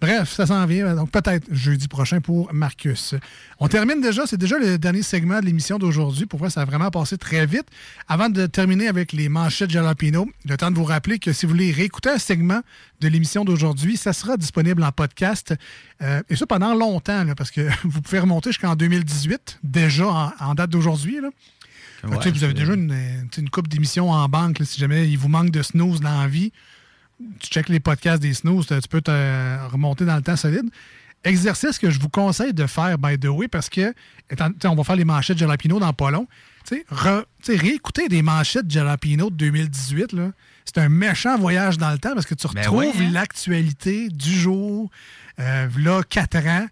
Bref, 0.00 0.30
ça 0.32 0.46
s'en 0.46 0.64
vient. 0.66 0.94
Donc, 0.94 1.10
peut-être 1.10 1.46
jeudi 1.50 1.88
prochain 1.88 2.20
pour 2.20 2.52
Marcus. 2.52 3.14
On 3.58 3.68
termine 3.68 4.00
déjà. 4.00 4.26
C'est 4.26 4.36
déjà 4.38 4.58
le 4.58 4.78
dernier 4.78 5.02
segment 5.02 5.40
de 5.40 5.46
l'émission 5.46 5.78
d'aujourd'hui. 5.78 6.26
Pour 6.26 6.38
moi, 6.40 6.50
ça 6.50 6.62
a 6.62 6.64
vraiment 6.64 6.90
passé 6.90 7.18
très 7.18 7.46
vite. 7.46 7.66
Avant 8.08 8.28
de 8.28 8.46
terminer 8.46 8.88
avec 8.88 9.12
les 9.12 9.28
manchettes 9.28 9.70
Jalapino, 9.70 10.28
le 10.44 10.56
temps 10.56 10.70
de 10.70 10.76
vous 10.76 10.84
rappeler 10.84 11.18
que 11.18 11.32
si 11.32 11.46
vous 11.46 11.50
voulez 11.52 11.72
réécouter 11.72 12.10
un 12.10 12.18
segment 12.18 12.60
de 13.02 13.08
l'émission 13.08 13.44
d'aujourd'hui, 13.44 13.96
ça 13.96 14.12
sera 14.12 14.36
disponible 14.36 14.82
en 14.84 14.92
podcast. 14.92 15.54
Euh, 16.00 16.22
et 16.30 16.36
ça 16.36 16.46
pendant 16.46 16.74
longtemps, 16.74 17.24
là, 17.24 17.34
parce 17.34 17.50
que 17.50 17.68
vous 17.84 18.00
pouvez 18.00 18.20
remonter 18.20 18.50
jusqu'en 18.50 18.76
2018, 18.76 19.58
déjà 19.62 20.06
en, 20.06 20.32
en 20.40 20.54
date 20.54 20.70
d'aujourd'hui. 20.70 21.18
tu 21.20 22.22
sais, 22.22 22.30
vous 22.30 22.44
avez 22.44 22.54
déjà 22.54 22.74
une, 22.74 22.92
euh, 22.92 23.22
une 23.38 23.50
coupe 23.50 23.68
d'émissions 23.68 24.10
en 24.10 24.28
banque. 24.28 24.58
là, 24.60 24.64
si 24.64 24.80
jamais 24.80 25.08
il 25.08 25.16
vous 25.18 25.28
manque 25.28 25.50
de 25.50 25.62
snooze 25.62 26.00
dans 26.00 26.20
la 26.20 26.28
vie, 26.28 26.52
tu 27.40 27.48
checkes 27.48 27.68
les 27.68 27.80
podcasts 27.80 28.22
des 28.22 28.34
snooze, 28.34 28.66
tu 28.66 28.88
peux 28.88 29.00
te 29.02 29.10
remonter 29.70 30.04
dans 30.04 30.16
le 30.16 30.22
temps 30.22 30.36
solide. 30.36 30.68
Exercice 31.24 31.78
que 31.78 31.88
je 31.90 32.00
vous 32.00 32.08
conseille 32.08 32.52
de 32.52 32.66
faire, 32.66 32.98
by 32.98 33.16
the 33.18 33.26
way, 33.26 33.46
parce 33.46 33.68
que 33.68 33.94
étant- 34.28 34.50
on 34.64 34.74
va 34.74 34.82
faire 34.82 34.96
les 34.96 35.04
manchettes 35.04 35.38
Jalapino 35.38 35.78
dans 35.78 35.92
pas 35.92 36.10
long. 36.10 36.26
Tu 36.66 36.76
sais, 36.76 36.84
re- 36.92 37.24
tu 37.42 37.52
sais, 37.52 37.56
réécouter 37.58 38.08
des 38.08 38.22
manchettes 38.22 38.68
Jalapino 38.68 39.30
de 39.30 39.36
2018, 39.36 40.12
là, 40.14 40.32
c'est 40.64 40.78
un 40.78 40.88
méchant 40.88 41.36
voyage 41.38 41.78
dans 41.78 41.90
le 41.90 41.98
temps 41.98 42.14
parce 42.14 42.26
que 42.26 42.34
tu 42.34 42.46
retrouves 42.46 42.78
oui, 42.78 42.92
hein? 42.94 43.10
l'actualité 43.12 44.08
du 44.08 44.32
jour, 44.32 44.90
euh, 45.38 45.68
là, 45.78 46.02
4 46.08 46.46
ans. 46.46 46.66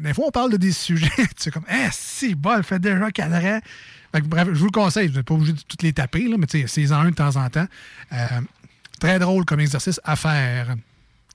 Des 0.00 0.14
fois, 0.14 0.26
on 0.28 0.30
parle 0.30 0.52
de 0.52 0.56
des 0.56 0.72
sujets, 0.72 1.10
tu 1.16 1.26
sais, 1.36 1.50
comme, 1.50 1.66
eh, 1.70 1.88
si, 1.92 2.34
bol, 2.34 2.62
fait 2.62 2.78
déjà 2.78 3.10
4 3.10 3.32
ans. 3.32 3.60
Fait 4.12 4.20
que, 4.20 4.26
bref, 4.26 4.48
je 4.52 4.58
vous 4.58 4.66
le 4.66 4.70
conseille, 4.70 5.08
vous 5.08 5.16
n'êtes 5.16 5.26
pas 5.26 5.34
obligé 5.34 5.52
de 5.52 5.60
toutes 5.60 5.82
les 5.82 5.92
taper, 5.92 6.28
là, 6.28 6.36
mais 6.38 6.46
tu 6.46 6.60
sais, 6.60 6.86
c'est 6.86 6.92
en 6.92 7.00
un 7.00 7.10
de 7.10 7.14
temps 7.14 7.36
en 7.36 7.48
temps. 7.48 7.66
Euh, 8.12 8.26
très 9.00 9.18
drôle 9.18 9.44
comme 9.44 9.60
exercice 9.60 10.00
à 10.04 10.16
faire. 10.16 10.76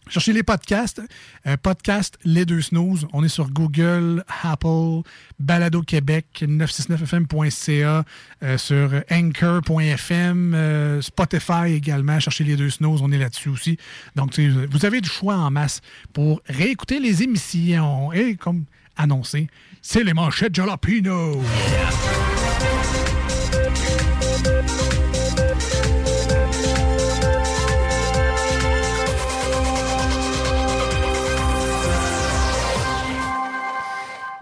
Cherchez 0.09 0.33
les 0.33 0.43
podcasts. 0.43 1.01
Euh, 1.45 1.57
podcast 1.57 2.17
Les 2.23 2.45
Deux 2.45 2.61
Snooze. 2.61 3.07
On 3.13 3.23
est 3.23 3.29
sur 3.29 3.49
Google, 3.49 4.23
Apple, 4.43 5.01
Balado 5.39 5.81
Québec, 5.81 6.25
969fm.ca, 6.41 8.03
euh, 8.43 8.57
sur 8.57 8.89
Anchor.fm, 9.11 10.53
euh, 10.53 11.01
Spotify 11.01 11.73
également. 11.73 12.19
Cherchez 12.19 12.43
Les 12.43 12.55
Deux 12.55 12.69
Snooze. 12.69 13.01
On 13.01 13.11
est 13.11 13.17
là-dessus 13.17 13.49
aussi. 13.49 13.77
Donc, 14.15 14.39
vous 14.39 14.85
avez 14.85 15.01
du 15.01 15.09
choix 15.09 15.35
en 15.35 15.51
masse 15.51 15.81
pour 16.13 16.41
réécouter 16.47 16.99
les 16.99 17.23
émissions. 17.23 18.13
Et 18.13 18.35
comme 18.35 18.65
annoncé, 18.95 19.47
c'est 19.81 20.03
les 20.03 20.13
manchettes 20.13 20.55
Jalapino. 20.55 21.41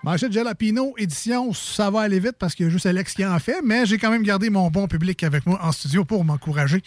Manchette 0.06 0.32
Jalapino, 0.34 0.94
édition, 1.00 1.52
ça 1.52 1.90
va 1.90 2.02
aller 2.02 2.20
vite 2.20 2.36
parce 2.38 2.54
qu'il 2.54 2.68
y 2.68 2.70
a 2.70 2.72
juste 2.72 2.86
Alex 2.86 3.12
qui 3.16 3.26
en 3.26 3.40
fait, 3.40 3.62
mais 3.64 3.88
j'ai 3.88 3.98
quand 3.98 4.12
même 4.12 4.22
gardé 4.22 4.52
mon 4.52 4.70
bon 4.70 4.88
public 4.88 5.24
avec 5.24 5.48
moi 5.48 5.60
en 5.64 5.72
studio 5.72 6.06
pour 6.06 6.24
m'encourager. 6.24 6.84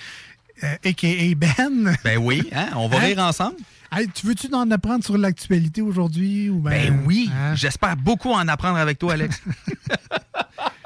Euh, 0.63 0.75
A.K.A. 0.85 1.35
Ben. 1.35 1.97
Ben 2.05 2.17
oui, 2.19 2.49
hein, 2.53 2.69
on 2.77 2.87
va 2.87 2.99
Hein? 2.99 3.01
rire 3.01 3.19
ensemble. 3.19 3.57
Hey, 3.91 4.07
tu 4.09 4.25
veux-tu 4.25 4.47
en 4.55 4.71
apprendre 4.71 5.03
sur 5.05 5.19
l'actualité 5.19 5.83
aujourd'hui? 5.83 6.49
ou 6.49 6.61
Ben 6.61 7.03
oui, 7.07 7.29
hein? 7.35 7.57
j'espère 7.57 7.97
beaucoup 7.97 8.31
en 8.31 8.47
apprendre 8.47 8.79
avec 8.79 9.01
toi, 9.01 9.15
Alex. 9.15 9.43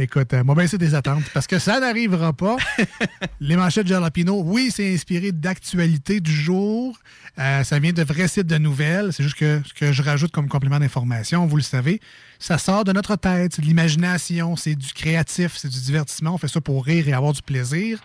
Écoute, 0.00 0.32
euh, 0.32 0.44
moi, 0.44 0.54
ben, 0.54 0.68
c'est 0.68 0.78
des 0.78 0.94
attentes 0.94 1.24
parce 1.34 1.48
que 1.48 1.58
ça 1.58 1.80
n'arrivera 1.80 2.32
pas. 2.32 2.56
Les 3.40 3.56
manchettes 3.56 3.88
Jalapino, 3.88 4.40
oui, 4.44 4.70
c'est 4.72 4.94
inspiré 4.94 5.32
d'actualité 5.32 6.20
du 6.20 6.30
jour. 6.32 6.96
Euh, 7.38 7.64
ça 7.64 7.78
vient 7.80 7.92
de 7.92 8.02
vrais 8.04 8.28
sites 8.28 8.46
de 8.46 8.58
nouvelles. 8.58 9.12
C'est 9.12 9.24
juste 9.24 9.36
que 9.36 9.60
ce 9.66 9.74
que 9.74 9.90
je 9.92 10.02
rajoute 10.02 10.30
comme 10.30 10.48
complément 10.48 10.78
d'information, 10.78 11.46
vous 11.46 11.56
le 11.56 11.62
savez, 11.62 12.00
ça 12.38 12.58
sort 12.58 12.84
de 12.84 12.92
notre 12.92 13.16
tête. 13.16 13.54
C'est 13.56 13.62
de 13.62 13.66
l'imagination, 13.66 14.54
c'est 14.54 14.76
du 14.76 14.92
créatif, 14.92 15.56
c'est 15.56 15.68
du 15.68 15.80
divertissement. 15.80 16.34
On 16.34 16.38
fait 16.38 16.48
ça 16.48 16.60
pour 16.60 16.84
rire 16.84 17.08
et 17.08 17.12
avoir 17.12 17.32
du 17.32 17.42
plaisir. 17.42 17.98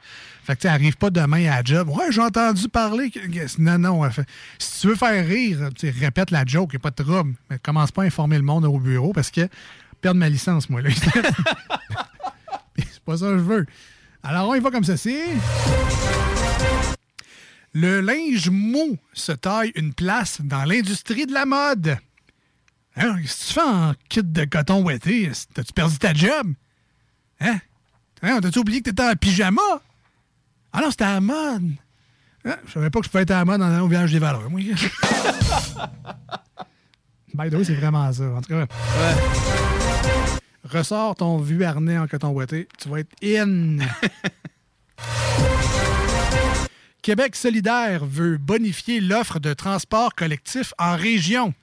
Fait 0.46 0.56
que 0.56 0.62
tu 0.62 0.68
sais, 0.68 0.74
arrive 0.74 0.98
pas 0.98 1.10
demain 1.12 1.46
à 1.52 1.58
la 1.58 1.64
job. 1.64 1.90
Ouais, 1.90 2.06
j'ai 2.12 2.22
entendu 2.22 2.68
parler. 2.70 3.12
que- 3.12 3.20
Non, 3.62 3.78
non. 3.78 4.10
fait- 4.10 4.26
Si 4.58 4.82
tu 4.82 4.88
veux 4.88 4.96
faire 4.96 5.26
rire, 5.28 5.70
répète 6.00 6.32
la 6.32 6.44
joke, 6.46 6.72
il 6.74 6.78
n'y 6.78 6.82
a 6.82 6.90
pas 6.90 6.92
de 6.92 7.04
trouble. 7.04 7.34
Mais 7.52 7.60
commence 7.60 7.92
pas 7.92 8.02
à 8.02 8.06
informer 8.06 8.38
le 8.38 8.44
monde 8.44 8.66
au 8.66 8.80
bureau 8.80 9.14
parce 9.14 9.30
que 9.32 9.48
perdre 10.04 10.20
ma 10.20 10.30
licence, 10.30 10.70
moi, 10.70 10.82
là. 10.82 10.90
C'est 12.78 13.04
pas 13.06 13.18
ça 13.18 13.28
que 13.28 13.38
je 13.38 13.44
veux. 13.44 13.66
Alors, 14.22 14.50
on 14.50 14.56
y 14.56 14.60
va 14.60 14.70
comme 14.70 14.84
ceci. 14.84 15.18
Le 17.74 18.02
linge 18.02 18.50
mou 18.50 18.98
se 19.14 19.32
taille 19.32 19.72
une 19.76 19.94
place 19.94 20.42
dans 20.42 20.66
l'industrie 20.66 21.26
de 21.26 21.34
la 21.34 21.46
mode. 21.46 21.98
Hein, 22.98 23.16
Qu'est-ce 23.22 23.44
que 23.44 23.48
tu 23.48 23.54
fais 23.54 23.62
en 23.62 23.94
kit 24.10 24.24
de 24.24 24.46
coton 24.46 24.84
ouetté? 24.84 25.32
T'as-tu 25.54 25.74
perdu 25.74 25.98
ta 25.98 26.14
job? 26.14 26.54
Hein? 27.40 27.60
Hein, 28.22 28.40
T'as-tu 28.42 28.60
oublié 28.60 28.82
que 28.82 28.90
t'étais 28.90 29.04
en 29.04 29.16
pyjama? 29.16 29.62
Ah 30.74 30.82
non, 30.82 30.92
c'était 30.92 31.06
à 31.06 31.14
la 31.14 31.22
mode. 31.22 31.72
Hein, 32.46 32.58
Je 32.68 32.72
savais 32.74 32.90
pas 32.90 33.00
que 33.00 33.06
je 33.06 33.10
pouvais 33.10 33.24
être 33.24 33.32
à 33.32 33.40
la 33.40 33.46
mode 33.46 33.62
en 33.62 33.72
allant 33.72 33.86
au 33.86 33.88
village 33.88 34.12
des 34.12 34.20
valeurs, 34.20 34.50
moi. 34.50 34.60
By 37.34 37.50
the 37.50 37.56
way, 37.56 37.64
c'est 37.64 37.74
vraiment 37.74 38.12
ça. 38.14 38.24
En 38.26 38.42
tout 38.42 38.50
cas, 38.54 38.68
ressors 40.64 41.16
ton 41.16 41.38
vieux 41.38 41.66
harnais 41.66 41.98
en 41.98 42.08
coton 42.08 42.30
ouetté. 42.30 42.68
Tu 42.80 42.90
vas 42.90 43.00
être 43.00 43.12
in. 43.24 43.78
Québec 47.02 47.36
solidaire 47.36 48.06
veut 48.06 48.38
bonifier 48.38 49.02
l'offre 49.02 49.40
de 49.40 49.54
transport 49.54 50.16
collectif 50.16 50.74
en 50.78 50.96
région. 50.96 51.54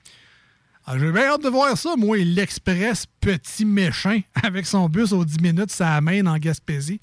Ah, 0.85 0.99
J'ai 0.99 1.11
bien 1.11 1.23
hâte 1.23 1.43
de 1.43 1.49
voir 1.49 1.77
ça, 1.77 1.95
moi, 1.97 2.17
l'Express 2.17 3.05
Petit 3.21 3.65
Méchant, 3.65 4.19
avec 4.43 4.65
son 4.67 4.89
bus 4.89 5.13
aux 5.13 5.25
10 5.25 5.39
minutes, 5.39 5.71
ça 5.71 5.95
amène 5.95 6.27
en 6.27 6.37
Gaspésie. 6.37 6.99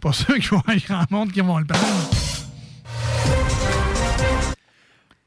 Pas 0.00 0.12
sûr 0.12 0.34
qu'il 0.34 0.44
y 0.44 0.46
avoir 0.46 0.76
grand 0.88 1.10
monde 1.10 1.32
qui 1.32 1.40
vont 1.40 1.58
le 1.58 1.66
prendre. 1.66 2.10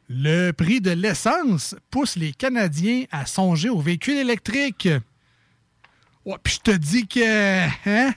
Le 0.08 0.52
prix 0.52 0.82
de 0.82 0.92
l'essence 0.92 1.76
pousse 1.90 2.16
les 2.16 2.32
Canadiens 2.34 3.06
à 3.12 3.26
songer 3.26 3.70
aux 3.70 3.80
véhicules 3.80 4.18
électriques. 4.18 4.88
Ouais, 6.26 6.36
puis 6.44 6.54
je 6.56 6.60
te 6.60 6.72
dis 6.78 7.08
que. 7.08 7.68
Hein? 7.90 8.14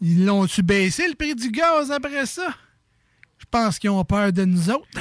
Ils 0.00 0.24
l'ont-tu 0.24 0.62
baissé 0.62 1.08
le 1.08 1.14
prix 1.14 1.34
du 1.34 1.50
gaz 1.50 1.90
après 1.90 2.26
ça? 2.26 2.48
Je 3.38 3.44
pense 3.50 3.78
qu'ils 3.78 3.90
ont 3.90 4.04
peur 4.04 4.32
de 4.32 4.44
nous 4.44 4.70
autres. 4.70 4.86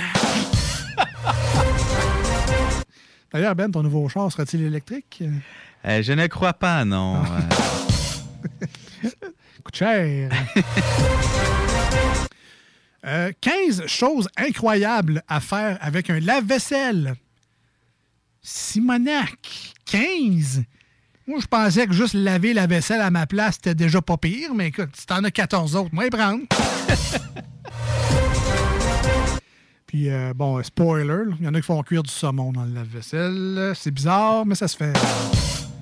D'ailleurs, 3.32 3.56
Ben, 3.56 3.70
ton 3.70 3.84
nouveau 3.84 4.08
char 4.10 4.32
sera-t-il 4.32 4.64
électrique? 4.64 5.22
Euh, 5.86 6.02
je 6.02 6.14
ne 6.14 6.28
crois 6.28 6.54
pas, 6.54 6.86
non. 6.86 7.24
Euh, 7.24 9.08
Coûte 9.64 9.76
cher. 9.76 10.32
Euh, 13.08 13.32
15 13.40 13.86
choses 13.88 14.28
incroyables 14.38 15.24
à 15.30 15.40
faire 15.40 15.78
avec 15.82 16.10
un 16.10 16.20
lave-vaisselle. 16.20 17.16
Simonac, 18.42 19.74
15? 19.86 20.64
Moi, 21.26 21.40
je 21.42 21.48
pensais 21.48 21.88
que 21.88 21.94
juste 21.94 22.14
laver 22.14 22.54
la 22.54 22.68
vaisselle 22.68 23.02
à 23.02 23.10
ma 23.12 23.26
place, 23.28 23.56
c'était 23.56 23.76
déjà 23.76 24.02
pas 24.02 24.18
pire, 24.18 24.54
mais 24.54 24.68
écoute, 24.68 24.90
si 24.94 25.06
t'en 25.06 25.24
as 25.24 25.32
14 25.32 25.76
autres, 25.76 25.90
moi, 25.94 26.10
prendre. 26.10 26.44
Puis, 29.86 30.10
euh, 30.10 30.34
bon, 30.36 30.62
spoiler, 30.64 31.24
il 31.40 31.46
y 31.46 31.48
en 31.48 31.54
a 31.54 31.60
qui 31.62 31.66
font 31.66 31.82
cuire 31.84 32.04
du 32.04 32.12
saumon 32.12 32.52
dans 32.52 32.66
le 32.66 32.74
lave-vaisselle. 32.74 33.72
C'est 33.76 33.92
bizarre, 33.92 34.46
mais 34.46 34.56
ça 34.56 34.68
se 34.68 34.76
fait. 34.76 34.92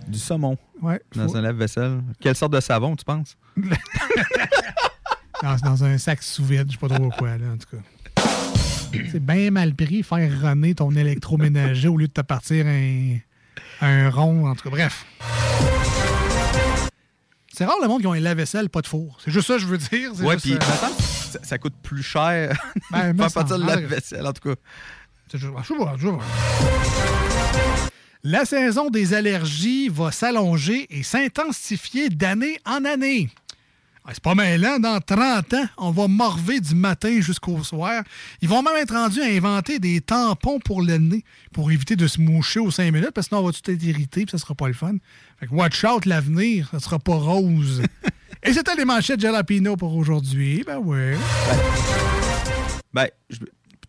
du 0.08 0.20
saumon. 0.20 0.58
Ouais. 0.82 1.02
Dans 1.16 1.28
faut- 1.28 1.36
un 1.38 1.42
lave-vaisselle. 1.42 2.02
Quelle 2.20 2.36
sorte 2.36 2.54
de 2.54 2.60
savon, 2.60 2.96
tu 2.96 3.04
penses? 3.04 3.36
dans, 5.42 5.56
dans 5.58 5.84
un 5.84 5.98
sac 5.98 6.22
sous 6.24 6.44
vide, 6.46 6.66
je 6.68 6.74
sais 6.74 6.78
pas 6.78 6.88
trop 6.90 7.10
quoi, 7.18 7.38
là, 7.38 7.46
en 7.54 7.58
tout 7.58 7.78
cas. 7.78 7.84
C'est 9.12 9.24
bien 9.24 9.52
mal 9.52 9.76
pris 9.76 10.04
faire 10.04 10.32
runner 10.42 10.74
ton 10.76 10.92
électroménager 10.96 11.88
au 11.90 11.98
lieu 11.98 12.08
de 12.08 12.14
te 12.14 12.22
partir 12.22 12.66
un, 12.66 13.18
un 13.82 14.10
rond, 14.10 14.48
en 14.48 14.56
tout 14.56 14.64
cas. 14.64 14.70
Bref. 14.70 15.06
C'est 17.54 17.66
rare 17.66 17.78
le 17.82 17.88
monde 17.88 18.02
qui 18.02 18.08
ont 18.08 18.14
un 18.14 18.20
lave-vaisselle, 18.20 18.70
pas 18.70 18.82
de 18.82 18.88
four. 18.88 19.18
C'est 19.24 19.32
juste 19.32 19.48
ça 19.48 19.54
que 19.56 19.60
je 19.60 19.68
veux 19.68 19.78
dire. 19.78 20.12
Ouais, 20.22 20.36
puis 20.38 20.54
euh, 20.54 20.60
ça, 20.60 21.40
ça 21.42 21.58
coûte 21.58 21.74
plus 21.82 22.04
cher 22.04 22.54
Ben, 22.92 23.14
de 23.14 23.18
faire 23.22 23.32
partir 23.32 23.58
le 23.58 23.66
semble. 23.66 23.82
lave-vaisselle, 23.82 24.26
en 24.28 24.34
tout 24.34 24.50
cas. 24.50 24.56
C'est 25.32 25.38
juste- 25.38 25.54
je 25.62 25.68
sais 25.68 25.78
pas, 25.78 25.96
je 25.98 26.08
sais 26.08 26.14
pas. 26.18 27.90
La 28.24 28.44
saison 28.46 28.90
des 28.90 29.14
allergies 29.14 29.88
va 29.90 30.12
s'allonger 30.12 30.88
et 30.90 31.04
s'intensifier 31.04 32.10
d'année 32.10 32.58
en 32.66 32.84
année. 32.84 33.30
Ah, 34.08 34.12
C'est 34.14 34.24
pas 34.24 34.36
mêlant, 34.36 34.80
dans 34.80 35.00
30 35.00 35.54
ans, 35.56 35.66
on 35.78 35.92
va 35.92 36.08
morver 36.08 36.60
du 36.60 36.76
matin 36.76 37.20
jusqu'au 37.22 37.64
soir. 37.64 38.04
Ils 38.42 38.48
vont 38.50 38.62
même 38.62 38.76
être 38.78 38.94
rendus 38.94 39.22
à 39.22 39.26
inventer 39.26 39.80
des 39.80 40.00
tampons 40.02 40.60
pour 40.60 40.82
le 40.82 40.98
nez 40.98 41.24
pour 41.54 41.72
éviter 41.72 41.96
de 41.96 42.06
se 42.08 42.22
moucher 42.22 42.60
aux 42.60 42.72
5 42.72 42.92
minutes 42.92 43.12
parce 43.12 43.28
que 43.28 43.36
sinon 43.36 43.42
on 43.42 43.46
va 43.48 43.52
tout 43.52 43.72
être 43.72 43.84
irrité 43.84 44.22
et 44.22 44.30
ça 44.30 44.38
sera 44.38 44.54
pas 44.54 44.68
le 44.68 44.74
fun. 44.74 44.96
Fait 45.40 45.48
que 45.48 45.54
watch 45.54 45.84
out 45.84 46.06
l'avenir, 46.06 46.70
ça 46.72 46.80
sera 46.80 47.00
pas 47.00 47.16
rose. 47.16 47.82
et 48.44 48.54
c'était 48.54 48.76
les 48.76 48.86
manchettes 48.86 49.20
Jalapino 49.20 49.76
pour 49.76 49.96
aujourd'hui. 49.96 50.64
Ben 50.66 50.78
ouais. 50.78 51.18
Ben, 52.94 53.08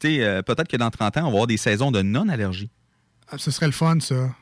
sais, 0.01 0.23
euh, 0.23 0.43
peut-être 0.43 0.69
que 0.69 0.77
dans 0.77 0.91
30 0.91 1.17
ans, 1.19 1.21
on 1.21 1.25
va 1.25 1.29
avoir 1.29 1.47
des 1.47 1.57
saisons 1.57 1.91
de 1.91 2.03
non-allergie. 2.03 2.71
Ah, 3.31 3.39
Ce 3.39 3.51
serait 3.51 3.67
le 3.67 3.73
fun, 3.73 3.99
ça. 4.01 4.35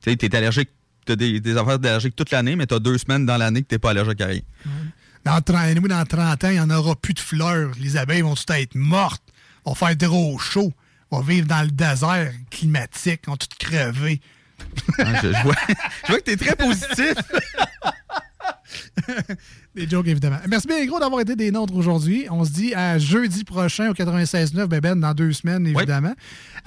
Tu 0.00 0.10
sais, 0.10 0.16
t'es 0.16 0.34
allergique, 0.34 0.70
t'as 1.04 1.16
des, 1.16 1.40
des 1.40 1.56
affaires 1.56 1.78
d'allergique 1.78 2.14
toute 2.14 2.30
l'année, 2.30 2.56
mais 2.56 2.66
t'as 2.66 2.78
deux 2.78 2.98
semaines 2.98 3.24
dans 3.24 3.36
l'année 3.36 3.62
que 3.62 3.68
t'es 3.68 3.78
pas 3.78 3.90
allergique 3.90 4.20
à 4.20 4.26
rien. 4.26 4.40
Dans 5.26 5.40
30, 5.40 5.56
anyway, 5.56 5.88
dans 5.88 6.04
30 6.04 6.44
ans, 6.44 6.48
il 6.50 6.52
n'y 6.52 6.60
en 6.60 6.70
aura 6.70 6.94
plus 6.94 7.12
de 7.12 7.18
fleurs. 7.18 7.72
Les 7.80 7.96
abeilles 7.96 8.20
vont 8.20 8.36
toutes 8.36 8.48
être 8.50 8.76
mortes. 8.76 9.24
On 9.64 9.72
va 9.72 9.88
faire 9.88 9.98
trop 9.98 10.38
chaud. 10.38 10.72
On 11.10 11.18
va 11.18 11.32
vivre 11.32 11.48
dans 11.48 11.62
le 11.62 11.70
désert 11.72 12.32
climatique. 12.48 13.22
On 13.26 13.32
va 13.32 13.36
toutes 13.36 13.56
crever. 13.58 14.20
Ah, 15.00 15.20
je, 15.20 15.32
je 15.32 15.42
vois, 15.42 15.56
je 16.04 16.12
vois 16.12 16.18
que 16.20 16.22
t'es 16.22 16.36
très 16.36 16.54
positif. 16.54 17.14
Des 19.74 19.88
jokes, 19.88 20.06
évidemment. 20.06 20.38
Merci 20.48 20.68
bien, 20.68 20.84
gros, 20.86 20.98
d'avoir 20.98 21.20
été 21.20 21.36
des 21.36 21.50
nôtres 21.50 21.74
aujourd'hui. 21.74 22.26
On 22.30 22.44
se 22.44 22.50
dit 22.50 22.74
à 22.74 22.98
jeudi 22.98 23.44
prochain 23.44 23.90
au 23.90 23.94
96.9, 23.94 24.66
ben, 24.66 24.80
ben 24.80 24.98
dans 24.98 25.12
deux 25.12 25.32
semaines, 25.32 25.66
évidemment. 25.66 26.14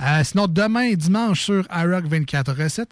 Euh, 0.02 0.24
sinon, 0.24 0.48
demain, 0.48 0.94
dimanche, 0.94 1.42
sur 1.42 1.66
iRock 1.76 2.06
24 2.06 2.54
recettes. 2.54 2.92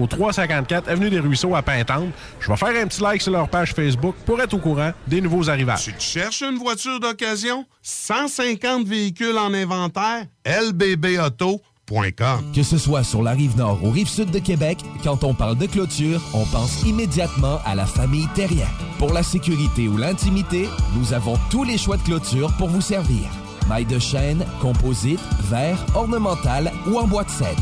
au 0.01 0.07
354 0.07 0.89
Avenue 0.89 1.09
des 1.09 1.19
Ruisseaux 1.19 1.55
à 1.55 1.61
Pintante. 1.61 2.09
Je 2.39 2.47
vais 2.47 2.57
faire 2.57 2.69
un 2.83 2.87
petit 2.87 3.01
like 3.01 3.21
sur 3.21 3.31
leur 3.31 3.47
page 3.49 3.73
Facebook 3.73 4.15
pour 4.25 4.41
être 4.41 4.53
au 4.53 4.57
courant 4.57 4.91
des 5.07 5.21
nouveaux 5.21 5.49
arrivages. 5.49 5.85
Tu 5.85 5.93
cherches 5.99 6.41
une 6.41 6.57
voiture 6.57 6.99
d'occasion? 6.99 7.65
150 7.81 8.85
véhicules 8.87 9.37
en 9.37 9.53
inventaire? 9.53 10.25
lbbauto.com 10.45 11.59
Que 12.55 12.63
ce 12.63 12.77
soit 12.77 13.03
sur 13.03 13.21
la 13.21 13.31
rive 13.31 13.57
nord 13.57 13.83
ou 13.83 13.91
rive 13.91 14.07
sud 14.07 14.31
de 14.31 14.39
Québec, 14.39 14.79
quand 15.03 15.23
on 15.23 15.33
parle 15.33 15.57
de 15.57 15.65
clôture, 15.67 16.21
on 16.33 16.45
pense 16.45 16.83
immédiatement 16.83 17.59
à 17.65 17.75
la 17.75 17.85
famille 17.85 18.27
Terrien. 18.33 18.67
Pour 18.97 19.13
la 19.13 19.23
sécurité 19.23 19.87
ou 19.87 19.97
l'intimité, 19.97 20.69
nous 20.95 21.13
avons 21.13 21.37
tous 21.49 21.63
les 21.63 21.77
choix 21.77 21.97
de 21.97 22.03
clôture 22.03 22.51
pour 22.57 22.69
vous 22.69 22.81
servir. 22.81 23.25
Maille 23.69 23.85
de 23.85 23.99
chêne, 23.99 24.45
composite, 24.59 25.19
verre, 25.49 25.85
ornemental 25.95 26.71
ou 26.87 26.97
en 26.97 27.07
bois 27.07 27.23
de 27.23 27.29
cèdre. 27.29 27.61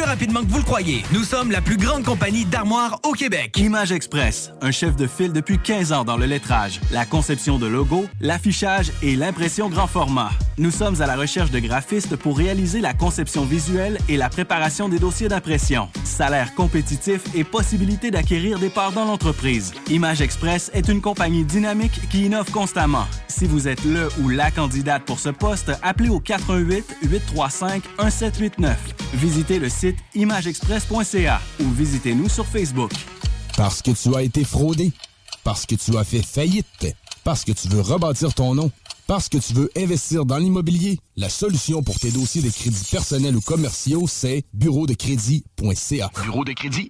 rapidement 0.03 0.41
que 0.41 0.49
vous 0.49 0.57
le 0.57 0.63
croyez. 0.63 1.03
Nous 1.13 1.23
sommes 1.23 1.51
la 1.51 1.61
plus 1.61 1.77
grande 1.77 2.03
compagnie 2.03 2.45
d'armoires 2.45 2.99
au 3.03 3.11
Québec. 3.11 3.57
Image 3.57 3.91
Express, 3.91 4.51
un 4.61 4.71
chef 4.71 4.95
de 4.95 5.07
file 5.07 5.33
depuis 5.33 5.59
15 5.59 5.93
ans 5.93 6.03
dans 6.03 6.17
le 6.17 6.25
lettrage, 6.25 6.79
la 6.91 7.05
conception 7.05 7.59
de 7.59 7.67
logos, 7.67 8.05
l'affichage 8.19 8.91
et 9.01 9.15
l'impression 9.15 9.69
grand 9.69 9.87
format. 9.87 10.31
Nous 10.57 10.71
sommes 10.71 11.01
à 11.01 11.07
la 11.07 11.15
recherche 11.15 11.51
de 11.51 11.59
graphistes 11.59 12.15
pour 12.15 12.37
réaliser 12.37 12.81
la 12.81 12.93
conception 12.93 13.45
visuelle 13.45 13.97
et 14.09 14.17
la 14.17 14.29
préparation 14.29 14.89
des 14.89 14.99
dossiers 14.99 15.27
d'impression. 15.27 15.89
Salaire 16.03 16.53
compétitif 16.55 17.21
et 17.33 17.43
possibilité 17.43 18.11
d'acquérir 18.11 18.59
des 18.59 18.69
parts 18.69 18.91
dans 18.91 19.05
l'entreprise. 19.05 19.73
Image 19.89 20.21
Express 20.21 20.69
est 20.73 20.87
une 20.87 21.01
compagnie 21.01 21.43
dynamique 21.43 21.99
qui 22.09 22.25
innove 22.25 22.51
constamment. 22.51 23.07
Si 23.27 23.45
vous 23.45 23.67
êtes 23.67 23.83
le 23.85 24.09
ou 24.21 24.29
la 24.29 24.51
candidate 24.51 25.03
pour 25.03 25.19
ce 25.19 25.29
poste, 25.29 25.71
appelez 25.81 26.09
au 26.09 26.19
88 26.19 26.97
835 27.03 27.83
1789. 27.99 28.77
Visitez 29.13 29.59
le 29.59 29.69
site 29.69 29.90
imageexpress.ca 30.15 31.41
ou 31.59 31.69
visitez-nous 31.71 32.29
sur 32.29 32.45
Facebook. 32.45 32.91
Parce 33.57 33.81
que 33.81 33.91
tu 33.91 34.15
as 34.15 34.23
été 34.23 34.43
fraudé. 34.43 34.91
Parce 35.43 35.65
que 35.65 35.75
tu 35.75 35.97
as 35.97 36.03
fait 36.03 36.21
faillite. 36.21 36.95
Parce 37.23 37.43
que 37.43 37.51
tu 37.51 37.67
veux 37.67 37.81
rebâtir 37.81 38.33
ton 38.33 38.55
nom. 38.55 38.71
Parce 39.07 39.27
que 39.27 39.37
tu 39.37 39.53
veux 39.53 39.69
investir 39.75 40.25
dans 40.25 40.37
l'immobilier. 40.37 40.99
La 41.17 41.29
solution 41.29 41.83
pour 41.83 41.99
tes 41.99 42.11
dossiers 42.11 42.41
de 42.41 42.49
crédits 42.49 42.87
personnels 42.89 43.35
ou 43.35 43.41
commerciaux, 43.41 44.05
c'est 44.07 44.43
bureau 44.53 44.87
de 44.87 44.93
crédit.ca. 44.93 46.11
Bureau 46.23 46.45
de 46.45 46.53
crédit. 46.53 46.89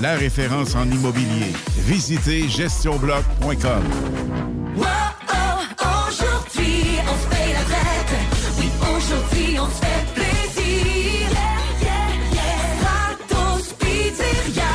la 0.00 0.14
référence 0.14 0.74
en 0.74 0.90
immobilier. 0.90 1.52
Visitez 1.78 2.48
gestionbloc.com. 2.48 3.82
Wow, 4.76 4.84
oh, 4.84 4.86
aujourd'hui, 6.08 6.98
on 7.02 7.16
se 7.22 7.26
paye 7.28 7.52
la 7.52 7.64
traite. 7.64 8.14
Oui, 8.58 8.70
aujourd'hui, 8.96 9.58
on 9.58 9.66
se 9.66 9.80
fait 9.84 10.06
plaisir. 10.14 11.28
Yeah, 11.30 11.60
yeah, 11.82 12.10
yeah. 12.32 12.60
Stratos 12.78 13.66
Pizzeria. 13.78 14.72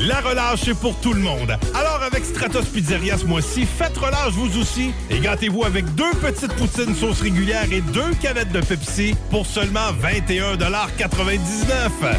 La 0.00 0.20
relâche 0.20 0.68
est 0.68 0.78
pour 0.78 0.94
tout 1.00 1.14
le 1.14 1.20
monde. 1.20 1.58
Alors 1.74 2.02
avec 2.02 2.24
Stratos 2.24 2.66
Pizzeria 2.66 3.16
ce 3.16 3.24
mois-ci, 3.24 3.64
faites 3.66 3.96
relâche 3.96 4.32
vous 4.32 4.58
aussi 4.60 4.92
et 5.10 5.20
gâtez-vous 5.20 5.64
avec 5.64 5.86
deux 5.94 6.12
petites 6.20 6.52
poutines 6.54 6.94
sauce 6.94 7.22
régulière 7.22 7.72
et 7.72 7.80
deux 7.80 8.12
canettes 8.20 8.52
de 8.52 8.60
Pepsi 8.60 9.14
pour 9.30 9.46
seulement 9.46 9.90
21,99 10.02 12.18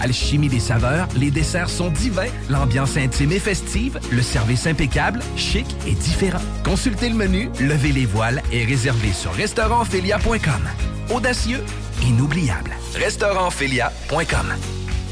Alchimie 0.00 0.48
des 0.48 0.60
saveurs, 0.60 1.08
les 1.16 1.30
desserts 1.30 1.70
sont 1.70 1.90
divins, 1.90 2.30
l'ambiance 2.48 2.96
intime 2.96 3.32
et 3.32 3.38
festive, 3.38 3.98
le 4.10 4.22
service 4.22 4.66
impeccable, 4.66 5.20
chic 5.36 5.66
et 5.86 5.94
différent. 5.94 6.42
Consultez 6.64 7.08
le 7.08 7.14
menu, 7.14 7.50
levez 7.60 7.92
les 7.92 8.06
voiles 8.06 8.42
et 8.52 8.64
réservez 8.64 9.12
sur 9.12 9.32
restaurantphilia.com. 9.32 10.68
Audacieux, 11.10 11.62
inoubliable. 12.02 12.72
Restaurantphilia.com. 12.94 14.54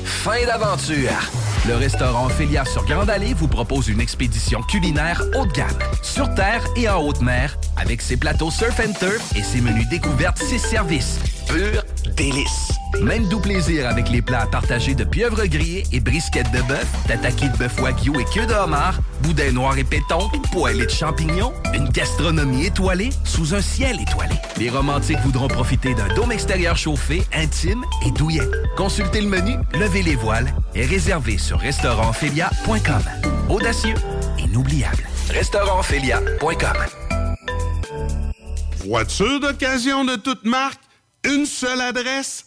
Fin 0.05 0.47
d'aventure. 0.47 1.31
Le 1.67 1.77
restaurant 1.77 2.27
Ophélia 2.27 2.65
sur 2.65 2.85
Grande 2.87 3.09
Allée 3.09 3.35
vous 3.35 3.47
propose 3.47 3.89
une 3.89 4.01
expédition 4.01 4.63
culinaire 4.63 5.23
haut 5.37 5.47
de 5.47 5.53
gamme, 5.53 5.79
sur 6.03 6.35
terre 6.35 6.65
et 6.75 6.89
en 6.89 7.01
haute 7.01 7.21
mer, 7.21 7.57
avec 7.77 8.03
ses 8.03 8.17
plateaux 8.17 8.51
surf 8.51 8.81
and 8.81 8.95
turf 8.99 9.37
et 9.37 9.45
ses 9.45 9.61
menus 9.61 9.89
découvertes, 9.89 10.39
ses 10.39 10.59
services. 10.59 11.21
Pur 11.47 11.85
délices. 12.17 12.82
Même 13.01 13.27
doux 13.28 13.40
plaisir 13.40 13.89
avec 13.89 14.09
les 14.10 14.23
plats 14.23 14.47
partagés 14.47 14.94
de 14.94 15.05
pieuvres 15.05 15.47
grillées 15.47 15.85
et 15.93 16.01
brisquettes 16.01 16.51
de 16.52 16.60
bœuf, 16.62 16.86
tataki 17.09 17.48
de 17.48 17.56
bœuf 17.56 17.78
wagyu 17.81 18.12
et 18.20 18.24
queue 18.24 18.47
de 18.47 18.52
homard, 18.52 19.01
boudin 19.23 19.52
noir 19.52 19.77
et 19.78 19.85
péton, 19.85 20.28
poêlée 20.52 20.86
de 20.86 20.90
champignons, 20.90 21.52
une 21.74 21.89
gastronomie 21.89 22.66
étoilée 22.66 23.10
sous 23.24 23.55
un 23.55 23.60
ciel 23.60 24.01
étoilé. 24.01 24.35
Les 24.59 24.70
romantiques 24.70 25.20
voudront 25.20 25.48
profiter 25.48 25.94
d'un 25.94 26.09
dôme 26.14 26.32
extérieur 26.32 26.77
chauffé, 26.77 27.23
intime 27.32 27.85
et 28.06 28.10
douillet. 28.10 28.48
Consultez 28.77 29.20
le 29.20 29.28
menu, 29.28 29.56
levez 29.74 30.02
les 30.02 30.16
voiles 30.16 30.52
et 30.74 30.85
réservez 30.85 31.39
sur 31.39 31.59
restaurantphilia.com. 31.59 33.02
Audacieux, 33.48 33.94
inoubliable. 34.39 35.09
Restaurantphilia.com. 35.31 36.77
Voiture 38.85 39.40
d'occasion 39.40 40.05
de 40.05 40.16
toute 40.16 40.44
marque, 40.44 40.81
une 41.24 41.47
seule 41.47 41.81
adresse, 41.81 42.47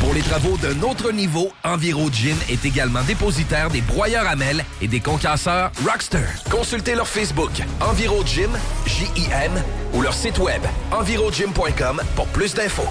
Pour 0.00 0.14
les 0.14 0.22
travaux 0.22 0.56
d'un 0.58 0.80
autre 0.82 1.10
niveau, 1.10 1.50
EnviroGym 1.64 2.36
est 2.48 2.64
également 2.64 3.02
dépositaire 3.02 3.68
des 3.68 3.80
broyeurs 3.80 4.26
à 4.26 4.36
mêles 4.36 4.64
et 4.80 4.86
des 4.86 5.00
concasseurs 5.00 5.72
Rockster. 5.84 6.24
Consultez 6.50 6.94
leur 6.94 7.08
Facebook 7.08 7.50
EnviroGym, 7.80 8.50
J-I-M, 8.86 9.52
ou 9.94 10.02
leur 10.02 10.14
site 10.14 10.38
web 10.38 10.62
envirogym.com 10.92 12.00
pour 12.14 12.26
plus 12.28 12.54
d'infos. 12.54 12.88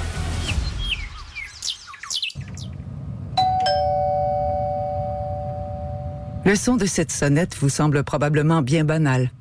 Le 6.46 6.56
son 6.56 6.76
de 6.76 6.86
cette 6.86 7.12
sonnette 7.12 7.58
vous 7.60 7.70
semble 7.70 8.04
probablement 8.04 8.62
bien 8.62 8.84
banal. 8.84 9.32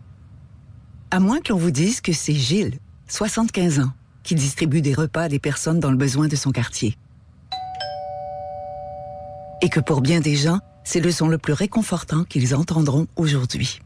À 1.10 1.20
moins 1.20 1.40
que 1.40 1.52
l'on 1.52 1.58
vous 1.58 1.70
dise 1.70 2.00
que 2.00 2.12
c'est 2.12 2.34
Gilles, 2.34 2.78
75 3.08 3.80
ans, 3.80 3.92
qui 4.22 4.34
distribue 4.34 4.82
des 4.82 4.94
repas 4.94 5.22
à 5.22 5.28
des 5.28 5.38
personnes 5.38 5.78
dans 5.78 5.90
le 5.90 5.96
besoin 5.96 6.26
de 6.26 6.36
son 6.36 6.50
quartier. 6.50 6.96
Et 9.62 9.68
que 9.68 9.80
pour 9.80 10.00
bien 10.00 10.20
des 10.20 10.36
gens, 10.36 10.60
c'est 10.84 11.00
le 11.00 11.10
son 11.10 11.28
le 11.28 11.38
plus 11.38 11.52
réconfortant 11.52 12.24
qu'ils 12.24 12.54
entendront 12.54 13.06
aujourd'hui. 13.16 13.80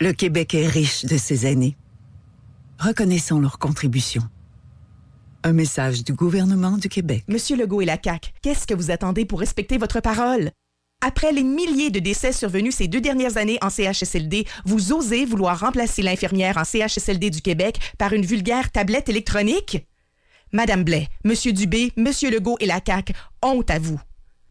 Le 0.00 0.12
Québec 0.12 0.54
est 0.54 0.66
riche 0.66 1.04
de 1.04 1.16
ses 1.16 1.46
aînés. 1.46 1.76
Reconnaissons 2.78 3.40
leur 3.40 3.58
contribution. 3.58 4.22
Un 5.42 5.52
message 5.52 6.04
du 6.04 6.12
gouvernement 6.12 6.78
du 6.78 6.88
Québec. 6.88 7.24
Monsieur 7.28 7.56
Legault 7.56 7.80
et 7.80 7.86
la 7.86 7.98
CAQ, 8.02 8.30
qu'est-ce 8.42 8.66
que 8.66 8.74
vous 8.74 8.90
attendez 8.90 9.24
pour 9.24 9.40
respecter 9.40 9.78
votre 9.78 10.00
parole? 10.00 10.50
Après 11.00 11.32
les 11.32 11.44
milliers 11.44 11.90
de 11.90 12.00
décès 12.00 12.32
survenus 12.32 12.76
ces 12.76 12.88
deux 12.88 13.00
dernières 13.00 13.36
années 13.36 13.58
en 13.62 13.70
CHSLD, 13.70 14.46
vous 14.64 14.92
osez 14.92 15.24
vouloir 15.24 15.58
remplacer 15.58 16.02
l'infirmière 16.02 16.58
en 16.58 16.64
CHSLD 16.64 17.30
du 17.30 17.40
Québec 17.40 17.78
par 17.98 18.12
une 18.12 18.26
vulgaire 18.26 18.70
tablette 18.70 19.08
électronique? 19.08 19.86
Madame 20.52 20.84
Blais, 20.84 21.08
Monsieur 21.24 21.52
Dubé, 21.52 21.92
Monsieur 21.96 22.30
Legault 22.30 22.56
et 22.60 22.66
la 22.66 22.80
CAQ, 22.84 23.12
honte 23.42 23.70
à 23.70 23.78
vous. 23.78 24.00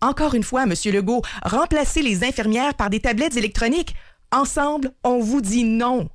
Encore 0.01 0.35
une 0.35 0.43
fois, 0.43 0.65
Monsieur 0.65 0.91
Legault, 0.91 1.23
remplacez 1.43 2.01
les 2.01 2.23
infirmières 2.23 2.75
par 2.75 2.89
des 2.89 2.99
tablettes 2.99 3.35
électroniques. 3.35 3.95
Ensemble, 4.31 4.91
on 5.03 5.19
vous 5.19 5.41
dit 5.41 5.63
non. 5.63 6.09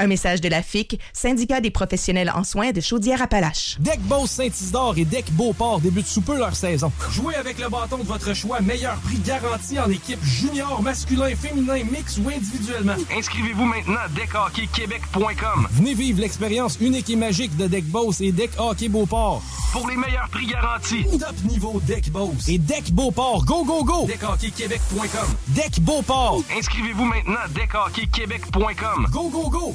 Un 0.00 0.06
message 0.06 0.40
de 0.40 0.48
la 0.48 0.62
FIC, 0.62 0.98
syndicat 1.12 1.60
des 1.60 1.70
professionnels 1.70 2.32
en 2.34 2.42
soins 2.42 2.72
de 2.72 2.80
Chaudière-Appalaches. 2.80 3.76
Deck 3.80 4.00
Boss 4.00 4.30
Saint-Isidore 4.30 4.94
et 4.96 5.04
Deck 5.04 5.30
Beauport 5.32 5.78
débutent 5.82 6.06
sous 6.06 6.22
peu 6.22 6.38
leur 6.38 6.56
saison. 6.56 6.90
Jouez 7.10 7.34
avec 7.34 7.58
le 7.58 7.68
bâton 7.68 7.98
de 7.98 8.04
votre 8.04 8.32
choix, 8.32 8.62
meilleur 8.62 8.96
prix 9.00 9.18
garanti 9.18 9.78
en 9.78 9.90
équipe 9.90 10.24
junior, 10.24 10.80
masculin, 10.80 11.36
féminin, 11.36 11.84
mix 11.92 12.16
ou 12.16 12.30
individuellement. 12.30 12.94
Inscrivez-vous 13.14 13.66
maintenant 13.66 14.00
à 14.02 14.08
deckhockeyquebec.com. 14.08 15.68
Venez 15.72 15.92
vivre 15.92 16.22
l'expérience 16.22 16.78
unique 16.80 17.10
et 17.10 17.16
magique 17.16 17.54
de 17.58 17.66
Deck 17.66 17.84
Boss 17.84 18.22
et 18.22 18.32
Deck 18.32 18.52
Hockey 18.56 18.88
Beauport. 18.88 19.42
Pour 19.70 19.86
les 19.86 19.96
meilleurs 19.96 20.30
prix 20.30 20.46
garantis. 20.46 21.04
Top 21.18 21.36
niveau 21.44 21.78
Deck 21.86 22.10
Boss 22.10 22.48
et 22.48 22.56
Deck 22.56 22.90
Beauport. 22.90 23.44
Go, 23.44 23.64
go, 23.64 23.84
go! 23.84 24.06
Deckhockeyquebec.com. 24.06 25.36
Deck 25.48 25.78
Beauport. 25.80 26.42
Inscrivez-vous 26.56 27.04
maintenant 27.04 27.40
à 27.44 27.48
deckhockeyquebec.com. 27.48 29.08
Go, 29.12 29.28
go, 29.28 29.50
go! 29.50 29.74